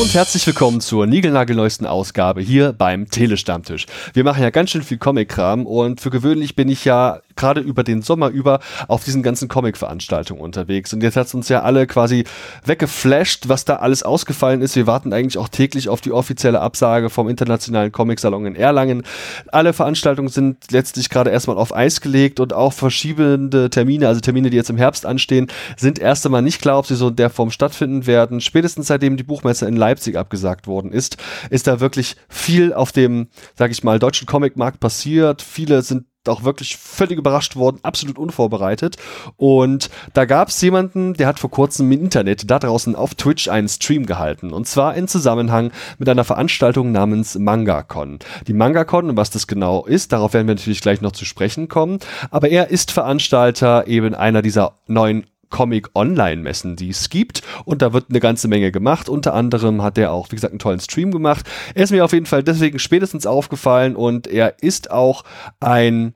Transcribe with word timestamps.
und 0.00 0.14
herzlich 0.14 0.46
willkommen 0.46 0.80
zur 0.80 1.06
niegelnagelneuesten 1.06 1.86
Ausgabe 1.86 2.40
hier 2.40 2.72
beim 2.72 3.10
Telestammtisch. 3.10 3.84
Wir 4.14 4.24
machen 4.24 4.42
ja 4.42 4.48
ganz 4.48 4.70
schön 4.70 4.82
viel 4.82 4.96
Comic-Kram 4.96 5.66
und 5.66 6.00
für 6.00 6.08
gewöhnlich 6.08 6.56
bin 6.56 6.70
ich 6.70 6.86
ja 6.86 7.20
gerade 7.40 7.60
über 7.60 7.82
den 7.82 8.02
Sommer 8.02 8.28
über 8.28 8.60
auf 8.86 9.04
diesen 9.04 9.22
ganzen 9.22 9.48
Comic-Veranstaltungen 9.48 10.40
unterwegs. 10.40 10.92
Und 10.92 11.02
jetzt 11.02 11.16
hat 11.16 11.26
es 11.26 11.34
uns 11.34 11.48
ja 11.48 11.62
alle 11.62 11.86
quasi 11.86 12.24
weggeflasht, 12.64 13.48
was 13.48 13.64
da 13.64 13.76
alles 13.76 14.02
ausgefallen 14.02 14.60
ist. 14.60 14.76
Wir 14.76 14.86
warten 14.86 15.12
eigentlich 15.12 15.38
auch 15.38 15.48
täglich 15.48 15.88
auf 15.88 16.00
die 16.00 16.12
offizielle 16.12 16.60
Absage 16.60 17.10
vom 17.10 17.28
Internationalen 17.28 17.92
Comic-Salon 17.92 18.46
in 18.46 18.54
Erlangen. 18.54 19.02
Alle 19.50 19.72
Veranstaltungen 19.72 20.28
sind 20.28 20.70
letztlich 20.70 21.08
gerade 21.08 21.30
erstmal 21.30 21.56
auf 21.56 21.74
Eis 21.74 22.00
gelegt 22.00 22.40
und 22.40 22.52
auch 22.52 22.72
verschiebende 22.72 23.70
Termine, 23.70 24.08
also 24.08 24.20
Termine, 24.20 24.50
die 24.50 24.56
jetzt 24.56 24.70
im 24.70 24.76
Herbst 24.76 25.06
anstehen, 25.06 25.48
sind 25.76 25.98
erst 25.98 26.26
einmal 26.26 26.42
nicht 26.42 26.60
klar, 26.60 26.78
ob 26.78 26.86
sie 26.86 26.96
so 26.96 27.08
in 27.08 27.16
der 27.16 27.30
Form 27.30 27.50
stattfinden 27.50 28.06
werden. 28.06 28.40
Spätestens 28.40 28.88
seitdem 28.88 29.16
die 29.16 29.22
Buchmesse 29.22 29.66
in 29.66 29.76
Leipzig 29.76 30.16
abgesagt 30.16 30.66
worden 30.66 30.92
ist, 30.92 31.16
ist 31.48 31.66
da 31.66 31.80
wirklich 31.80 32.16
viel 32.28 32.74
auf 32.74 32.92
dem, 32.92 33.28
sag 33.54 33.70
ich 33.70 33.82
mal, 33.82 33.98
deutschen 33.98 34.26
Comicmarkt 34.26 34.78
passiert. 34.80 35.40
Viele 35.40 35.80
sind 35.82 36.04
auch 36.28 36.44
wirklich 36.44 36.76
völlig 36.76 37.18
überrascht 37.18 37.56
worden, 37.56 37.78
absolut 37.82 38.18
unvorbereitet. 38.18 38.96
Und 39.36 39.90
da 40.12 40.26
gab 40.26 40.48
es 40.48 40.60
jemanden, 40.60 41.14
der 41.14 41.26
hat 41.26 41.38
vor 41.38 41.50
kurzem 41.50 41.90
im 41.90 42.00
Internet 42.00 42.50
da 42.50 42.58
draußen 42.58 42.94
auf 42.94 43.14
Twitch 43.14 43.48
einen 43.48 43.68
Stream 43.68 44.04
gehalten. 44.04 44.52
Und 44.52 44.66
zwar 44.66 44.94
in 44.94 45.08
Zusammenhang 45.08 45.72
mit 45.98 46.08
einer 46.08 46.24
Veranstaltung 46.24 46.92
namens 46.92 47.38
MangaCon. 47.38 48.18
Die 48.46 48.52
MangaCon, 48.52 49.16
was 49.16 49.30
das 49.30 49.46
genau 49.46 49.86
ist, 49.86 50.12
darauf 50.12 50.34
werden 50.34 50.46
wir 50.46 50.54
natürlich 50.54 50.82
gleich 50.82 51.00
noch 51.00 51.12
zu 51.12 51.24
sprechen 51.24 51.68
kommen. 51.68 51.98
Aber 52.30 52.48
er 52.50 52.68
ist 52.68 52.90
Veranstalter 52.92 53.86
eben 53.86 54.14
einer 54.14 54.42
dieser 54.42 54.74
neuen 54.86 55.26
Comic-Online-Messen, 55.50 56.76
die 56.76 56.90
es 56.90 57.10
gibt. 57.10 57.42
Und 57.64 57.82
da 57.82 57.92
wird 57.92 58.06
eine 58.08 58.20
ganze 58.20 58.48
Menge 58.48 58.72
gemacht. 58.72 59.08
Unter 59.08 59.34
anderem 59.34 59.82
hat 59.82 59.98
er 59.98 60.12
auch, 60.12 60.30
wie 60.30 60.36
gesagt, 60.36 60.52
einen 60.52 60.58
tollen 60.58 60.80
Stream 60.80 61.10
gemacht. 61.10 61.46
Er 61.74 61.84
ist 61.84 61.90
mir 61.90 62.04
auf 62.04 62.12
jeden 62.12 62.26
Fall 62.26 62.42
deswegen 62.42 62.78
spätestens 62.78 63.26
aufgefallen 63.26 63.96
und 63.96 64.26
er 64.26 64.62
ist 64.62 64.90
auch 64.90 65.24
ein 65.60 66.14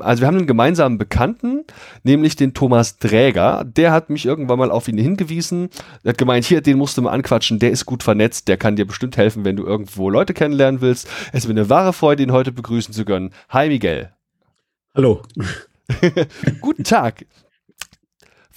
also 0.00 0.22
wir 0.22 0.26
haben 0.26 0.38
einen 0.38 0.46
gemeinsamen 0.46 0.98
Bekannten, 0.98 1.64
nämlich 2.02 2.36
den 2.36 2.54
Thomas 2.54 2.98
Dräger. 2.98 3.64
Der 3.64 3.92
hat 3.92 4.10
mich 4.10 4.26
irgendwann 4.26 4.58
mal 4.58 4.70
auf 4.70 4.88
ihn 4.88 4.98
hingewiesen. 4.98 5.70
Er 6.02 6.10
hat 6.10 6.18
gemeint, 6.18 6.44
hier, 6.44 6.60
den 6.60 6.78
musst 6.78 6.96
du 6.96 7.02
mal 7.02 7.12
anquatschen, 7.12 7.58
der 7.58 7.70
ist 7.70 7.86
gut 7.86 8.02
vernetzt, 8.02 8.48
der 8.48 8.56
kann 8.56 8.76
dir 8.76 8.86
bestimmt 8.86 9.16
helfen, 9.16 9.44
wenn 9.44 9.56
du 9.56 9.64
irgendwo 9.64 10.10
Leute 10.10 10.34
kennenlernen 10.34 10.80
willst. 10.80 11.08
Es 11.32 11.44
ist 11.44 11.46
mir 11.46 11.52
eine 11.52 11.70
wahre 11.70 11.92
Freude, 11.92 12.22
ihn 12.22 12.32
heute 12.32 12.52
begrüßen 12.52 12.92
zu 12.92 13.04
können. 13.04 13.30
Hi 13.50 13.68
Miguel. 13.68 14.10
Hallo. 14.94 15.22
Guten 16.60 16.84
Tag. 16.84 17.24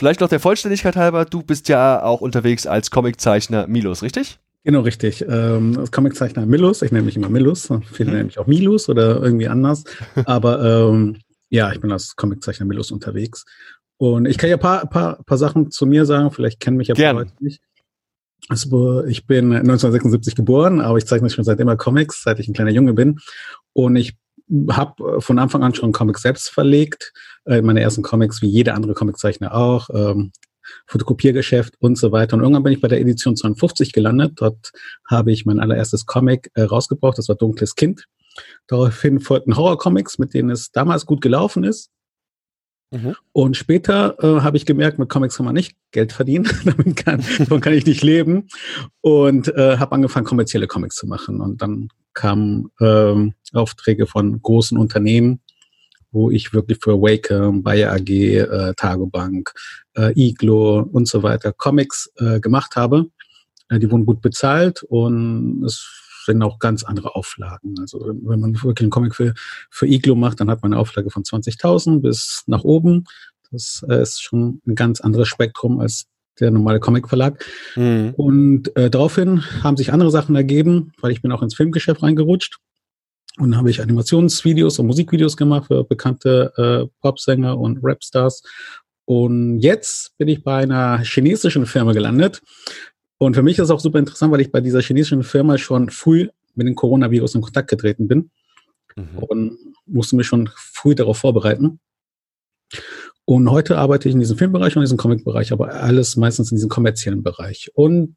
Vielleicht 0.01 0.19
noch 0.19 0.29
der 0.29 0.39
Vollständigkeit 0.39 0.95
halber, 0.95 1.25
du 1.25 1.43
bist 1.43 1.69
ja 1.69 2.01
auch 2.01 2.21
unterwegs 2.21 2.65
als 2.65 2.89
Comiczeichner 2.89 3.67
Milos, 3.67 4.01
richtig? 4.01 4.39
Genau, 4.63 4.79
richtig. 4.79 5.23
Ähm, 5.29 5.77
als 5.77 5.91
Comiczeichner 5.91 6.47
Milus, 6.47 6.81
ich 6.81 6.91
nenne 6.91 7.05
mich 7.05 7.17
immer 7.17 7.29
Milus, 7.29 7.69
viele 7.91 8.09
mhm. 8.09 8.15
nennen 8.15 8.25
mich 8.25 8.39
auch 8.39 8.47
Milus 8.47 8.89
oder 8.89 9.21
irgendwie 9.21 9.47
anders. 9.47 9.83
Aber 10.25 10.89
ähm, 10.89 11.17
ja, 11.51 11.71
ich 11.71 11.79
bin 11.81 11.91
als 11.91 12.15
Comiczeichner 12.15 12.65
Milus 12.65 12.89
unterwegs. 12.89 13.45
Und 13.97 14.25
ich 14.25 14.39
kann 14.39 14.49
ja 14.49 14.55
ein 14.55 14.59
paar, 14.59 14.89
paar, 14.89 15.21
paar 15.23 15.37
Sachen 15.37 15.69
zu 15.69 15.85
mir 15.85 16.07
sagen, 16.07 16.31
vielleicht 16.31 16.59
kennen 16.59 16.77
mich 16.77 16.87
ja 16.87 17.11
Leute 17.11 17.33
nicht. 17.39 17.61
Also, 18.49 19.03
ich 19.05 19.27
bin 19.27 19.53
1976 19.53 20.33
geboren, 20.33 20.81
aber 20.81 20.97
ich 20.97 21.05
zeichne 21.05 21.29
schon 21.29 21.43
seit 21.43 21.59
immer 21.59 21.77
Comics, 21.77 22.23
seit 22.23 22.39
ich 22.39 22.47
ein 22.47 22.55
kleiner 22.55 22.71
Junge 22.71 22.95
bin. 22.95 23.19
Und 23.73 23.97
ich 23.97 24.15
habe 24.71 25.17
äh, 25.17 25.21
von 25.21 25.37
Anfang 25.37 25.61
an 25.61 25.75
schon 25.75 25.91
Comics 25.91 26.23
selbst 26.23 26.49
verlegt. 26.49 27.13
Äh, 27.45 27.61
meine 27.61 27.81
ersten 27.81 28.03
Comics, 28.03 28.41
wie 28.41 28.47
jeder 28.47 28.75
andere 28.75 28.93
Comiczeichner 28.93 29.53
auch. 29.53 29.89
Ähm, 29.93 30.31
Fotokopiergeschäft 30.85 31.75
und 31.79 31.97
so 31.97 32.11
weiter. 32.11 32.35
Und 32.35 32.43
irgendwann 32.43 32.63
bin 32.63 32.73
ich 32.73 32.81
bei 32.81 32.87
der 32.87 33.01
Edition 33.01 33.35
52 33.35 33.93
gelandet. 33.93 34.33
Dort 34.35 34.71
habe 35.09 35.31
ich 35.31 35.45
mein 35.45 35.59
allererstes 35.59 36.05
Comic 36.05 36.51
äh, 36.53 36.61
rausgebracht. 36.63 37.17
Das 37.17 37.29
war 37.29 37.35
Dunkles 37.35 37.75
Kind. 37.75 38.05
Daraufhin 38.67 39.19
folgten 39.19 39.57
Horrorcomics, 39.57 40.17
mit 40.17 40.33
denen 40.33 40.51
es 40.51 40.71
damals 40.71 41.05
gut 41.05 41.21
gelaufen 41.21 41.63
ist. 41.63 41.89
Mhm. 42.91 43.15
Und 43.31 43.57
später 43.57 44.17
äh, 44.21 44.41
habe 44.41 44.57
ich 44.57 44.65
gemerkt, 44.65 44.99
mit 44.99 45.09
Comics 45.09 45.37
kann 45.37 45.45
man 45.45 45.55
nicht 45.55 45.75
Geld 45.91 46.11
verdienen, 46.11 46.49
damit 46.65 46.97
kann, 46.97 47.23
davon 47.37 47.61
kann 47.61 47.73
ich 47.73 47.85
nicht 47.85 48.03
leben. 48.03 48.47
Und 49.01 49.47
äh, 49.55 49.77
habe 49.77 49.93
angefangen, 49.93 50.25
kommerzielle 50.25 50.67
Comics 50.67 50.95
zu 50.95 51.07
machen. 51.07 51.41
Und 51.41 51.61
dann 51.61 51.89
kamen 52.13 52.69
ähm, 52.81 53.33
Aufträge 53.53 54.07
von 54.07 54.41
großen 54.41 54.77
Unternehmen, 54.77 55.41
wo 56.11 56.29
ich 56.29 56.53
wirklich 56.53 56.79
für 56.81 57.01
Wacom, 57.01 57.63
Bayer 57.63 57.93
AG, 57.93 58.09
äh, 58.09 58.73
Tagobank, 58.75 59.53
äh, 59.95 60.11
Iglo 60.15 60.81
und 60.91 61.07
so 61.07 61.23
weiter 61.23 61.53
Comics 61.53 62.11
äh, 62.17 62.39
gemacht 62.39 62.75
habe. 62.75 63.07
Äh, 63.69 63.79
die 63.79 63.89
wurden 63.89 64.05
gut 64.05 64.21
bezahlt 64.21 64.83
und 64.83 65.63
es 65.65 65.87
sind 66.25 66.41
auch 66.43 66.59
ganz 66.59 66.83
andere 66.83 67.15
Auflagen. 67.15 67.75
Also 67.79 68.13
wenn 68.23 68.39
man 68.39 68.53
wirklich 68.53 68.81
einen 68.81 68.91
Comic 68.91 69.15
für, 69.15 69.33
für 69.69 69.87
Iglo 69.87 70.15
macht, 70.15 70.39
dann 70.39 70.49
hat 70.49 70.61
man 70.61 70.73
eine 70.73 70.81
Auflage 70.81 71.09
von 71.09 71.23
20.000 71.23 72.01
bis 72.01 72.43
nach 72.47 72.63
oben. 72.63 73.05
Das 73.51 73.83
äh, 73.89 74.01
ist 74.01 74.21
schon 74.21 74.61
ein 74.67 74.75
ganz 74.75 75.01
anderes 75.01 75.27
Spektrum 75.27 75.79
als 75.79 76.05
der 76.39 76.51
normale 76.51 76.79
Comicverlag. 76.79 77.43
Mhm. 77.75 78.13
Und 78.15 78.75
äh, 78.75 78.89
daraufhin 78.89 79.43
haben 79.63 79.77
sich 79.77 79.91
andere 79.91 80.11
Sachen 80.11 80.35
ergeben, 80.35 80.91
weil 81.01 81.11
ich 81.11 81.21
bin 81.21 81.31
auch 81.31 81.41
ins 81.41 81.55
Filmgeschäft 81.55 82.01
reingerutscht. 82.01 82.57
Und 83.41 83.51
dann 83.51 83.57
habe 83.57 83.69
ich 83.69 83.81
Animationsvideos 83.81 84.79
und 84.79 84.87
Musikvideos 84.87 85.35
gemacht 85.35 85.67
für 85.67 85.83
bekannte 85.83 86.53
äh, 86.57 86.87
Popsänger 87.01 87.57
und 87.57 87.79
Rapstars. 87.81 88.43
Und 89.05 89.59
jetzt 89.59 90.17
bin 90.17 90.27
ich 90.27 90.43
bei 90.43 90.57
einer 90.57 90.99
chinesischen 90.99 91.65
Firma 91.65 91.91
gelandet, 91.91 92.41
und 93.21 93.35
für 93.35 93.43
mich 93.43 93.59
ist 93.59 93.65
es 93.65 93.69
auch 93.69 93.79
super 93.79 93.99
interessant, 93.99 94.33
weil 94.33 94.41
ich 94.41 94.51
bei 94.51 94.61
dieser 94.61 94.81
chinesischen 94.81 95.21
Firma 95.21 95.59
schon 95.59 95.91
früh 95.91 96.29
mit 96.55 96.65
dem 96.65 96.73
Coronavirus 96.73 97.35
in 97.35 97.41
Kontakt 97.41 97.69
getreten 97.69 98.07
bin 98.07 98.31
mhm. 98.95 99.17
und 99.19 99.57
musste 99.85 100.15
mich 100.15 100.25
schon 100.25 100.49
früh 100.55 100.95
darauf 100.95 101.19
vorbereiten. 101.19 101.79
Und 103.25 103.51
heute 103.51 103.77
arbeite 103.77 104.09
ich 104.09 104.15
in 104.15 104.21
diesem 104.21 104.39
Filmbereich 104.39 104.75
und 104.75 104.81
in 104.81 104.85
diesem 104.85 104.97
Comicbereich, 104.97 105.51
aber 105.51 105.71
alles 105.71 106.17
meistens 106.17 106.51
in 106.51 106.55
diesem 106.55 106.69
kommerziellen 106.71 107.21
Bereich. 107.21 107.69
Und 107.75 108.15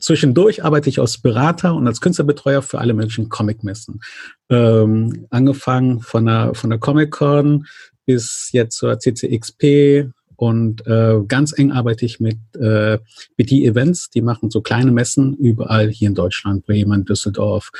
zwischendurch 0.00 0.64
arbeite 0.64 0.88
ich 0.88 0.98
als 0.98 1.18
Berater 1.18 1.74
und 1.74 1.86
als 1.86 2.00
Künstlerbetreuer 2.00 2.62
für 2.62 2.78
alle 2.78 2.94
Menschen 2.94 3.28
Comicmessen. 3.28 4.00
Ähm, 4.48 5.26
angefangen 5.30 6.00
von 6.00 6.26
der, 6.26 6.54
von 6.54 6.70
der 6.70 6.78
Comic-Con 6.78 7.66
bis 8.04 8.50
jetzt 8.52 8.76
zur 8.76 8.98
CCXP, 8.98 10.12
und 10.42 10.84
äh, 10.88 11.20
ganz 11.28 11.56
eng 11.56 11.70
arbeite 11.70 12.04
ich 12.04 12.18
mit 12.18 12.36
äh, 12.56 12.98
BT 13.36 13.52
Events, 13.52 14.10
die 14.10 14.22
machen 14.22 14.50
so 14.50 14.60
kleine 14.60 14.90
Messen 14.90 15.36
überall 15.36 15.88
hier 15.88 16.08
in 16.08 16.16
Deutschland, 16.16 16.66
Bremen, 16.66 17.04
Düsseldorf 17.04 17.70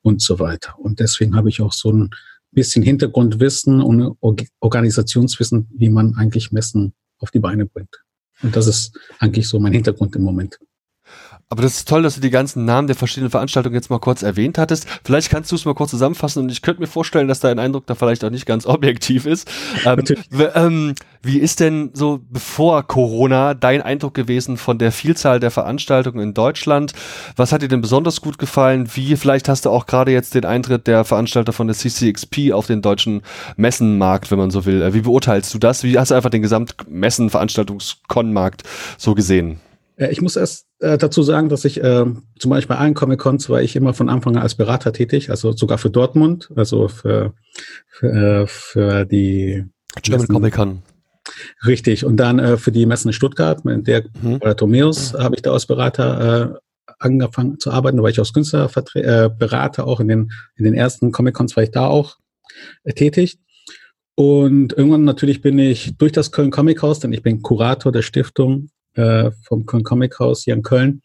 und 0.00 0.22
so 0.22 0.38
weiter. 0.38 0.78
Und 0.78 0.98
deswegen 0.98 1.36
habe 1.36 1.50
ich 1.50 1.60
auch 1.60 1.74
so 1.74 1.92
ein 1.92 2.08
bisschen 2.52 2.82
Hintergrundwissen 2.82 3.82
und 3.82 4.16
Organisationswissen, 4.60 5.68
wie 5.76 5.90
man 5.90 6.14
eigentlich 6.16 6.52
Messen 6.52 6.94
auf 7.18 7.30
die 7.32 7.38
Beine 7.38 7.66
bringt. 7.66 8.02
Und 8.42 8.56
das 8.56 8.66
ist 8.66 8.98
eigentlich 9.18 9.46
so 9.46 9.60
mein 9.60 9.74
Hintergrund 9.74 10.16
im 10.16 10.22
Moment. 10.22 10.58
Aber 11.48 11.62
das 11.62 11.76
ist 11.76 11.88
toll, 11.88 12.02
dass 12.02 12.16
du 12.16 12.20
die 12.20 12.30
ganzen 12.30 12.64
Namen 12.64 12.88
der 12.88 12.96
verschiedenen 12.96 13.30
Veranstaltungen 13.30 13.76
jetzt 13.76 13.88
mal 13.88 14.00
kurz 14.00 14.24
erwähnt 14.24 14.58
hattest. 14.58 14.84
Vielleicht 15.04 15.30
kannst 15.30 15.52
du 15.52 15.54
es 15.54 15.64
mal 15.64 15.74
kurz 15.74 15.90
zusammenfassen 15.90 16.42
und 16.42 16.50
ich 16.50 16.60
könnte 16.60 16.80
mir 16.80 16.88
vorstellen, 16.88 17.28
dass 17.28 17.38
dein 17.38 17.60
Eindruck 17.60 17.86
da 17.86 17.94
vielleicht 17.94 18.24
auch 18.24 18.30
nicht 18.30 18.46
ganz 18.46 18.66
objektiv 18.66 19.26
ist. 19.26 19.48
Ähm, 19.84 20.02
ähm, 20.54 20.96
wie 21.22 21.38
ist 21.38 21.60
denn 21.60 21.90
so 21.92 22.20
bevor 22.28 22.82
Corona 22.82 23.54
dein 23.54 23.80
Eindruck 23.80 24.14
gewesen 24.14 24.56
von 24.56 24.78
der 24.78 24.90
Vielzahl 24.90 25.38
der 25.38 25.52
Veranstaltungen 25.52 26.18
in 26.20 26.34
Deutschland? 26.34 26.94
Was 27.36 27.52
hat 27.52 27.62
dir 27.62 27.68
denn 27.68 27.80
besonders 27.80 28.20
gut 28.20 28.38
gefallen? 28.38 28.88
Wie 28.94 29.14
vielleicht 29.14 29.48
hast 29.48 29.66
du 29.66 29.70
auch 29.70 29.86
gerade 29.86 30.10
jetzt 30.10 30.34
den 30.34 30.46
Eintritt 30.46 30.88
der 30.88 31.04
Veranstalter 31.04 31.52
von 31.52 31.68
der 31.68 31.76
CCXP 31.76 32.50
auf 32.52 32.66
den 32.66 32.82
deutschen 32.82 33.22
Messenmarkt, 33.56 34.32
wenn 34.32 34.38
man 34.38 34.50
so 34.50 34.66
will? 34.66 34.92
Wie 34.94 35.02
beurteilst 35.02 35.54
du 35.54 35.58
das? 35.58 35.84
Wie 35.84 35.96
hast 35.96 36.10
du 36.10 36.16
einfach 36.16 36.30
den 36.30 36.42
Gesamtmessen-Veranstaltungs-Con-Markt 36.42 38.64
so 38.98 39.14
gesehen? 39.14 39.60
Äh, 39.96 40.10
ich 40.10 40.20
muss 40.20 40.34
erst 40.34 40.65
äh, 40.80 40.98
dazu 40.98 41.22
sagen, 41.22 41.48
dass 41.48 41.64
ich 41.64 41.82
äh, 41.82 42.04
zum 42.38 42.50
Beispiel 42.50 42.74
bei 42.74 42.80
allen 42.80 42.94
Comic-Cons 42.94 43.48
war 43.48 43.62
ich 43.62 43.76
immer 43.76 43.94
von 43.94 44.08
Anfang 44.08 44.36
an 44.36 44.42
als 44.42 44.54
Berater 44.54 44.92
tätig, 44.92 45.30
also 45.30 45.52
sogar 45.52 45.78
für 45.78 45.90
Dortmund, 45.90 46.50
also 46.54 46.88
für, 46.88 47.34
für, 47.88 48.06
äh, 48.06 48.46
für 48.46 49.04
die 49.04 49.64
German 50.02 50.28
Comic-Con. 50.28 50.82
Richtig. 51.66 52.04
Und 52.04 52.18
dann 52.18 52.38
äh, 52.38 52.56
für 52.56 52.72
die 52.72 52.86
Messen 52.86 53.08
in 53.08 53.12
Stuttgart, 53.12 53.64
mit 53.64 53.86
der 53.86 54.04
mhm. 54.22 54.38
Bartomeus, 54.38 55.12
mhm. 55.12 55.18
habe 55.18 55.34
ich 55.34 55.42
da 55.42 55.52
als 55.52 55.66
Berater 55.66 56.54
äh, 56.54 56.94
angefangen 56.98 57.58
zu 57.58 57.70
arbeiten. 57.70 57.96
Da 57.96 58.02
war 58.02 58.10
ich 58.10 58.18
als 58.18 58.32
Künstlerberater 58.32 59.82
äh, 59.82 59.86
auch 59.86 60.00
in 60.00 60.08
den, 60.08 60.30
in 60.56 60.64
den 60.64 60.74
ersten 60.74 61.12
Comic-Cons 61.12 61.56
war 61.56 61.64
ich 61.64 61.70
da 61.70 61.86
auch 61.86 62.16
äh, 62.84 62.92
tätig. 62.92 63.38
Und 64.14 64.72
irgendwann 64.72 65.04
natürlich 65.04 65.42
bin 65.42 65.58
ich 65.58 65.96
durch 65.98 66.12
das 66.12 66.32
Köln 66.32 66.50
Comic 66.50 66.82
House, 66.82 67.00
denn 67.00 67.12
ich 67.12 67.22
bin 67.22 67.42
Kurator 67.42 67.92
der 67.92 68.02
Stiftung 68.02 68.70
äh, 68.96 69.30
vom 69.42 69.64
Comic 69.64 70.18
House 70.18 70.44
hier 70.44 70.54
in 70.54 70.62
Köln, 70.62 71.02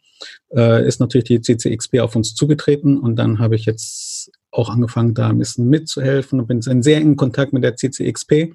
äh, 0.54 0.86
ist 0.86 1.00
natürlich 1.00 1.24
die 1.24 1.40
CCXP 1.40 2.00
auf 2.00 2.16
uns 2.16 2.34
zugetreten 2.34 2.98
und 2.98 3.16
dann 3.16 3.38
habe 3.38 3.56
ich 3.56 3.64
jetzt 3.64 4.30
auch 4.50 4.68
angefangen, 4.68 5.14
da 5.14 5.28
ein 5.28 5.38
bisschen 5.38 5.68
mitzuhelfen 5.68 6.40
und 6.40 6.46
bin 6.46 6.60
in 6.60 6.82
sehr 6.82 6.98
engen 6.98 7.16
Kontakt 7.16 7.52
mit 7.52 7.64
der 7.64 7.76
CCXP. 7.76 8.54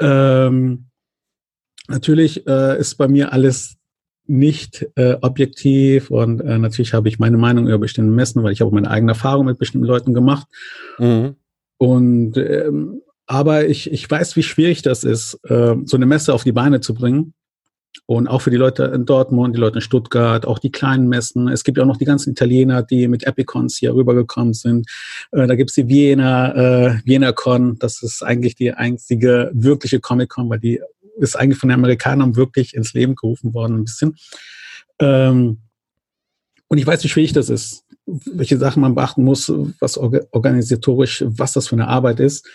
Ähm, 0.00 0.86
natürlich 1.88 2.46
äh, 2.46 2.78
ist 2.78 2.96
bei 2.96 3.08
mir 3.08 3.32
alles 3.32 3.76
nicht 4.26 4.86
äh, 4.96 5.16
objektiv 5.20 6.10
und 6.10 6.40
äh, 6.40 6.58
natürlich 6.58 6.94
habe 6.94 7.08
ich 7.08 7.18
meine 7.18 7.36
Meinung 7.36 7.66
über 7.66 7.78
bestimmte 7.78 8.12
Messen, 8.12 8.42
weil 8.42 8.52
ich 8.52 8.60
habe 8.60 8.74
meine 8.74 8.90
eigene 8.90 9.12
Erfahrung 9.12 9.46
mit 9.46 9.58
bestimmten 9.58 9.86
Leuten 9.86 10.14
gemacht. 10.14 10.46
Mhm. 10.98 11.36
Und 11.78 12.36
ähm, 12.36 13.02
aber 13.26 13.66
ich, 13.66 13.90
ich 13.92 14.10
weiß, 14.10 14.34
wie 14.36 14.42
schwierig 14.42 14.82
das 14.82 15.04
ist, 15.04 15.38
äh, 15.44 15.76
so 15.84 15.96
eine 15.96 16.06
Messe 16.06 16.34
auf 16.34 16.42
die 16.42 16.52
Beine 16.52 16.80
zu 16.80 16.94
bringen. 16.94 17.32
Und 18.06 18.28
auch 18.28 18.42
für 18.42 18.50
die 18.50 18.56
Leute 18.56 18.84
in 18.84 19.04
Dortmund, 19.04 19.54
die 19.54 19.60
Leute 19.60 19.76
in 19.76 19.82
Stuttgart, 19.82 20.46
auch 20.46 20.58
die 20.58 20.72
kleinen 20.72 21.08
Messen. 21.08 21.48
Es 21.48 21.64
gibt 21.64 21.78
ja 21.78 21.84
auch 21.84 21.88
noch 21.88 21.96
die 21.96 22.04
ganzen 22.04 22.30
Italiener, 22.30 22.82
die 22.82 23.08
mit 23.08 23.24
Epicons 23.24 23.76
hier 23.76 23.94
rübergekommen 23.94 24.54
sind. 24.54 24.88
Äh, 25.32 25.46
da 25.46 25.54
gibt's 25.54 25.74
die 25.74 25.88
Vienna, 25.88 26.54
äh, 26.54 26.98
Vienna 27.04 27.32
Con. 27.32 27.78
Das 27.78 28.02
ist 28.02 28.22
eigentlich 28.22 28.54
die 28.54 28.72
einzige 28.72 29.50
wirkliche 29.54 30.00
Comic-Con, 30.00 30.50
weil 30.50 30.60
die 30.60 30.80
ist 31.18 31.36
eigentlich 31.36 31.58
von 31.58 31.68
den 31.68 31.78
Amerikanern 31.78 32.36
wirklich 32.36 32.74
ins 32.74 32.94
Leben 32.94 33.14
gerufen 33.14 33.54
worden, 33.54 33.78
ein 33.78 33.84
bisschen. 33.84 34.16
Ähm, 34.98 35.58
und 36.68 36.78
ich 36.78 36.86
weiß, 36.86 37.02
wie 37.04 37.08
schwierig 37.08 37.32
das 37.32 37.48
ist, 37.48 37.84
welche 38.06 38.58
Sachen 38.58 38.80
man 38.80 38.94
beachten 38.94 39.24
muss, 39.24 39.52
was 39.80 39.98
organisatorisch, 39.98 41.24
was 41.26 41.52
das 41.52 41.68
für 41.68 41.76
eine 41.76 41.88
Arbeit 41.88 42.20
ist. 42.20 42.48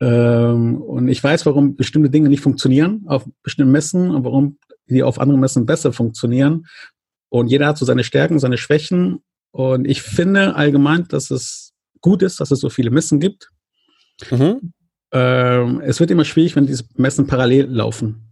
Ähm, 0.00 0.80
und 0.80 1.08
ich 1.08 1.22
weiß, 1.22 1.46
warum 1.46 1.74
bestimmte 1.74 2.10
Dinge 2.10 2.28
nicht 2.28 2.42
funktionieren 2.42 3.02
auf 3.06 3.24
bestimmten 3.42 3.72
Messen 3.72 4.10
und 4.10 4.24
warum 4.24 4.58
die 4.88 5.02
auf 5.02 5.18
anderen 5.20 5.40
Messen 5.40 5.66
besser 5.66 5.92
funktionieren. 5.92 6.66
Und 7.28 7.48
jeder 7.48 7.66
hat 7.66 7.78
so 7.78 7.84
seine 7.84 8.04
Stärken, 8.04 8.38
seine 8.38 8.58
Schwächen. 8.58 9.20
Und 9.50 9.86
ich 9.86 10.02
finde 10.02 10.54
allgemein, 10.54 11.06
dass 11.08 11.30
es 11.30 11.72
gut 12.00 12.22
ist, 12.22 12.40
dass 12.40 12.50
es 12.50 12.60
so 12.60 12.70
viele 12.70 12.90
Messen 12.90 13.20
gibt. 13.20 13.50
Mhm. 14.30 14.72
Ähm, 15.12 15.80
es 15.84 16.00
wird 16.00 16.10
immer 16.10 16.24
schwierig, 16.24 16.56
wenn 16.56 16.66
diese 16.66 16.84
Messen 16.96 17.26
parallel 17.26 17.66
laufen. 17.66 18.22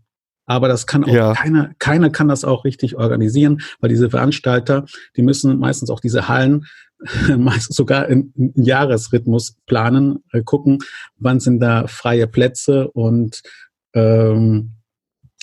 Aber 0.47 0.69
das 0.69 0.87
kann 0.87 1.05
auch 1.05 1.09
ja. 1.09 1.33
keiner, 1.33 1.73
keiner 1.79 2.11
kann 2.11 2.29
das 2.29 2.45
auch 2.45 2.65
richtig 2.65 2.97
organisieren, 2.97 3.63
weil 3.81 3.89
diese 3.89 4.11
Veranstalter, 4.11 4.85
die 5.17 5.23
müssen 5.23 5.59
meistens 5.59 5.89
auch 5.91 6.01
diese 6.01 6.29
Hallen 6.29 6.67
meistens 7.37 7.77
sogar 7.77 8.09
in, 8.09 8.33
in 8.37 8.65
Jahresrhythmus 8.65 9.57
planen, 9.67 10.23
äh, 10.33 10.43
gucken, 10.43 10.79
wann 11.17 11.41
sind 11.41 11.61
da 11.61 11.87
freie 11.87 12.27
Plätze 12.27 12.91
und 12.91 13.43
ähm, 13.95 14.75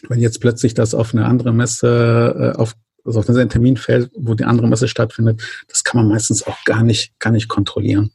wenn 0.09 0.19
jetzt 0.19 0.41
plötzlich 0.41 0.73
das 0.73 0.93
auf 0.93 1.13
eine 1.13 1.25
andere 1.25 1.53
Messe, 1.53 2.53
äh, 2.55 2.59
auf, 2.59 2.75
also 3.05 3.19
auf 3.19 3.29
einen 3.29 3.49
Termin 3.49 3.77
fällt, 3.77 4.11
wo 4.15 4.33
die 4.33 4.45
andere 4.45 4.67
Messe 4.67 4.87
stattfindet, 4.87 5.41
das 5.67 5.83
kann 5.83 6.01
man 6.01 6.09
meistens 6.09 6.45
auch 6.45 6.63
gar 6.65 6.83
nicht, 6.83 7.19
gar 7.19 7.31
nicht 7.31 7.47
kontrollieren. 7.47 8.11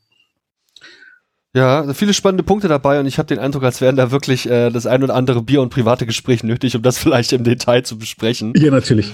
Ja, 1.55 1.95
viele 1.95 2.13
spannende 2.13 2.43
Punkte 2.43 2.69
dabei 2.69 3.01
und 3.01 3.07
ich 3.07 3.19
habe 3.19 3.29
den 3.29 3.39
Eindruck, 3.39 3.65
als 3.65 3.81
wären 3.81 3.97
da 3.97 4.11
wirklich 4.11 4.47
äh, 4.47 4.69
das 4.69 4.87
ein 4.87 5.03
oder 5.03 5.15
andere 5.15 5.43
Bier 5.43 5.63
und 5.63 5.71
private 5.71 6.05
Gespräch 6.05 6.45
nötig, 6.45 6.77
um 6.77 6.83
das 6.83 6.99
vielleicht 6.99 7.33
im 7.33 7.45
Detail 7.45 7.83
zu 7.83 7.97
besprechen. 7.97 8.53
Ja, 8.57 8.71
natürlich. 8.71 9.11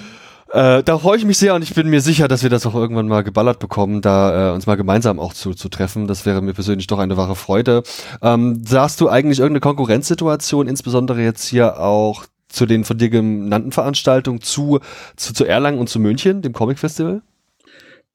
Äh, 0.53 0.83
da 0.83 0.99
freue 0.99 1.17
ich 1.17 1.25
mich 1.25 1.39
sehr 1.39 1.55
und 1.55 1.63
ich 1.63 1.73
bin 1.73 1.89
mir 1.89 2.03
sicher, 2.03 2.29
dass 2.29 2.43
wir 2.43 2.51
das 2.51 2.67
auch 2.67 2.75
irgendwann 2.75 3.09
mal 3.09 3.23
geballert 3.23 3.59
bekommen, 3.59 4.03
da 4.03 4.51
äh, 4.51 4.55
uns 4.55 4.67
mal 4.67 4.75
gemeinsam 4.75 5.19
auch 5.19 5.33
zu, 5.33 5.55
zu 5.55 5.71
treffen. 5.71 6.07
Das 6.07 6.27
wäre 6.27 6.43
mir 6.43 6.53
persönlich 6.53 6.89
doch 6.89 6.99
eine 6.99 7.17
wahre 7.17 7.37
Freude. 7.37 7.85
Ähm, 8.21 8.63
sahst 8.67 9.01
du 9.01 9.09
eigentlich 9.09 9.39
irgendeine 9.39 9.61
Konkurrenzsituation, 9.61 10.69
insbesondere 10.69 11.23
jetzt 11.23 11.47
hier 11.47 11.81
auch 11.81 12.27
zu 12.53 12.67
den 12.67 12.85
von 12.85 12.99
dir 12.99 13.11
genannten 13.11 13.73
Veranstaltungen 13.73 14.41
zu, 14.41 14.81
zu, 15.17 15.33
zu 15.33 15.45
Erlangen 15.45 15.79
und 15.79 15.89
zu 15.89 15.99
München, 15.99 16.43
dem 16.43 16.53
Comic 16.53 16.79
Festival? 16.79 17.23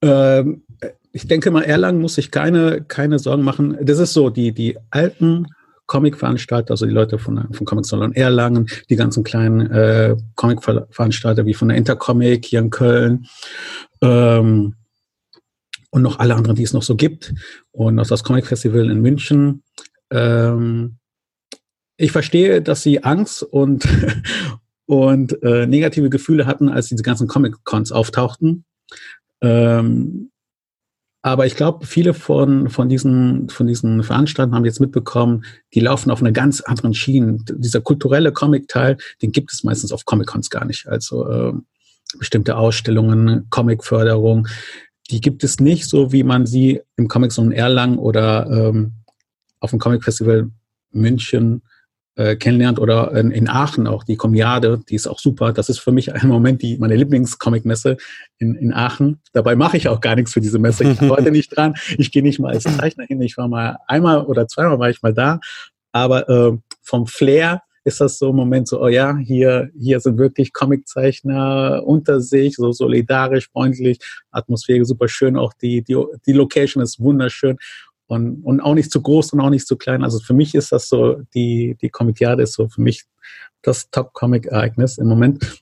Ähm, 0.01 0.63
ich 1.11 1.27
denke 1.27 1.51
mal, 1.51 1.63
Erlangen 1.63 1.99
muss 1.99 2.15
sich 2.15 2.31
keine, 2.31 2.83
keine 2.83 3.19
Sorgen 3.19 3.43
machen. 3.43 3.77
Das 3.81 3.99
ist 3.99 4.13
so, 4.13 4.29
die, 4.29 4.51
die 4.51 4.77
alten 4.91 5.47
Comic-Veranstalter, 5.87 6.71
also 6.71 6.85
die 6.85 6.91
Leute 6.91 7.17
von, 7.17 7.47
von 7.51 7.65
Comic 7.65 7.85
Salon 7.85 8.13
Erlangen, 8.13 8.67
die 8.89 8.95
ganzen 8.95 9.23
kleinen 9.23 9.71
äh, 9.71 10.15
Comic-Veranstalter 10.35 11.45
wie 11.45 11.53
von 11.53 11.69
der 11.69 11.77
Intercomic 11.77 12.45
hier 12.45 12.59
in 12.59 12.69
Köln 12.69 13.25
ähm, 14.01 14.75
und 15.89 16.01
noch 16.01 16.19
alle 16.19 16.35
anderen, 16.35 16.55
die 16.55 16.63
es 16.63 16.73
noch 16.73 16.83
so 16.83 16.95
gibt 16.95 17.33
und 17.71 17.99
auch 17.99 18.05
das 18.05 18.23
Comic 18.23 18.45
Festival 18.45 18.91
in 18.91 19.01
München. 19.01 19.63
Ähm, 20.11 20.96
ich 21.97 22.11
verstehe, 22.11 22.61
dass 22.61 22.83
sie 22.83 23.03
Angst 23.03 23.43
und, 23.43 23.87
und 24.85 25.41
äh, 25.43 25.67
negative 25.67 26.09
Gefühle 26.09 26.45
hatten, 26.45 26.69
als 26.69 26.87
diese 26.87 27.03
ganzen 27.03 27.27
Comic-Cons 27.27 27.91
auftauchten. 27.91 28.65
Ähm, 29.41 30.31
aber 31.23 31.45
ich 31.45 31.55
glaube, 31.55 31.85
viele 31.85 32.13
von, 32.13 32.69
von, 32.69 32.87
diesen, 32.87 33.49
von 33.49 33.67
diesen 33.67 34.03
Veranstaltern 34.03 34.55
haben 34.55 34.65
jetzt 34.65 34.79
mitbekommen, 34.79 35.43
die 35.73 35.81
laufen 35.81 36.11
auf 36.11 36.21
einer 36.21 36.31
ganz 36.31 36.61
anderen 36.61 36.93
Schiene. 36.93 37.39
Dieser 37.49 37.81
kulturelle 37.81 38.31
Comic-Teil, 38.31 38.97
den 39.21 39.31
gibt 39.31 39.51
es 39.51 39.63
meistens 39.63 39.91
auf 39.91 40.05
Comic-Cons 40.05 40.49
gar 40.49 40.63
nicht. 40.63 40.87
Also 40.87 41.27
äh, 41.27 41.53
bestimmte 42.17 42.55
Ausstellungen, 42.55 43.47
Comic-Förderung, 43.49 44.47
die 45.09 45.19
gibt 45.19 45.43
es 45.43 45.59
nicht 45.59 45.89
so, 45.89 46.11
wie 46.11 46.23
man 46.23 46.45
sie 46.45 46.81
im 46.95 47.07
Comic 47.07 47.31
Zone 47.31 47.55
Erlangen 47.55 47.97
oder 47.97 48.47
ähm, 48.49 48.93
auf 49.59 49.71
dem 49.71 49.79
Comic 49.79 50.03
Festival 50.03 50.49
München 50.91 51.63
äh, 52.17 52.35
kennenlernt 52.35 52.79
oder 52.79 53.13
in, 53.13 53.31
in, 53.31 53.47
Aachen 53.47 53.87
auch 53.87 54.03
die 54.03 54.17
Komiade, 54.17 54.81
die 54.89 54.95
ist 54.95 55.07
auch 55.07 55.19
super. 55.19 55.53
Das 55.53 55.69
ist 55.69 55.79
für 55.79 55.91
mich 55.91 56.07
im 56.07 56.29
Moment 56.29 56.61
die, 56.63 56.77
meine 56.77 56.95
Lieblingscomic-Messe 56.95 57.97
in, 58.39 58.55
in 58.55 58.73
Aachen. 58.73 59.21
Dabei 59.33 59.55
mache 59.55 59.77
ich 59.77 59.87
auch 59.87 60.01
gar 60.01 60.15
nichts 60.15 60.33
für 60.33 60.41
diese 60.41 60.59
Messe. 60.59 60.83
Ich 60.83 61.01
arbeite 61.01 61.31
nicht 61.31 61.55
dran. 61.55 61.75
Ich 61.97 62.11
gehe 62.11 62.23
nicht 62.23 62.39
mal 62.39 62.53
als 62.53 62.63
Zeichner 62.63 63.05
hin. 63.05 63.21
Ich 63.21 63.37
war 63.37 63.47
mal 63.47 63.77
einmal 63.87 64.25
oder 64.25 64.47
zweimal 64.47 64.79
war 64.79 64.89
ich 64.89 65.01
mal 65.03 65.13
da. 65.13 65.39
Aber 65.91 66.27
äh, 66.27 66.57
vom 66.81 67.05
Flair 67.07 67.61
ist 67.83 68.01
das 68.01 68.17
so 68.17 68.31
im 68.31 68.35
Moment 68.35 68.67
so, 68.67 68.81
oh 68.81 68.89
ja, 68.89 69.15
hier, 69.15 69.69
hier 69.79 69.99
sind 70.01 70.17
wirklich 70.17 70.51
Comiczeichner 70.51 71.83
unter 71.85 72.19
sich, 72.19 72.55
so 72.55 72.73
solidarisch, 72.73 73.47
freundlich, 73.49 73.99
Atmosphäre 74.29 74.83
super 74.83 75.07
schön, 75.07 75.37
auch 75.37 75.53
die, 75.53 75.83
die, 75.83 75.95
die 76.25 76.33
Location 76.33 76.83
ist 76.83 76.99
wunderschön 76.99 77.57
und, 78.07 78.43
und 78.43 78.61
auch 78.61 78.73
nicht 78.73 78.91
zu 78.91 79.01
groß 79.01 79.33
und 79.33 79.41
auch 79.41 79.49
nicht 79.49 79.67
zu 79.67 79.77
klein. 79.77 80.03
Also 80.03 80.19
für 80.19 80.33
mich 80.33 80.55
ist 80.55 80.71
das 80.71 80.89
so, 80.89 81.21
die, 81.33 81.77
die 81.81 81.89
Comic-Jahre 81.89 82.41
ist 82.41 82.53
so 82.53 82.67
für 82.67 82.81
mich 82.81 83.05
das 83.61 83.89
Top-Comic-Ereignis 83.91 84.97
im 84.97 85.07
Moment. 85.07 85.61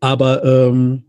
Aber 0.00 0.44
ähm, 0.44 1.04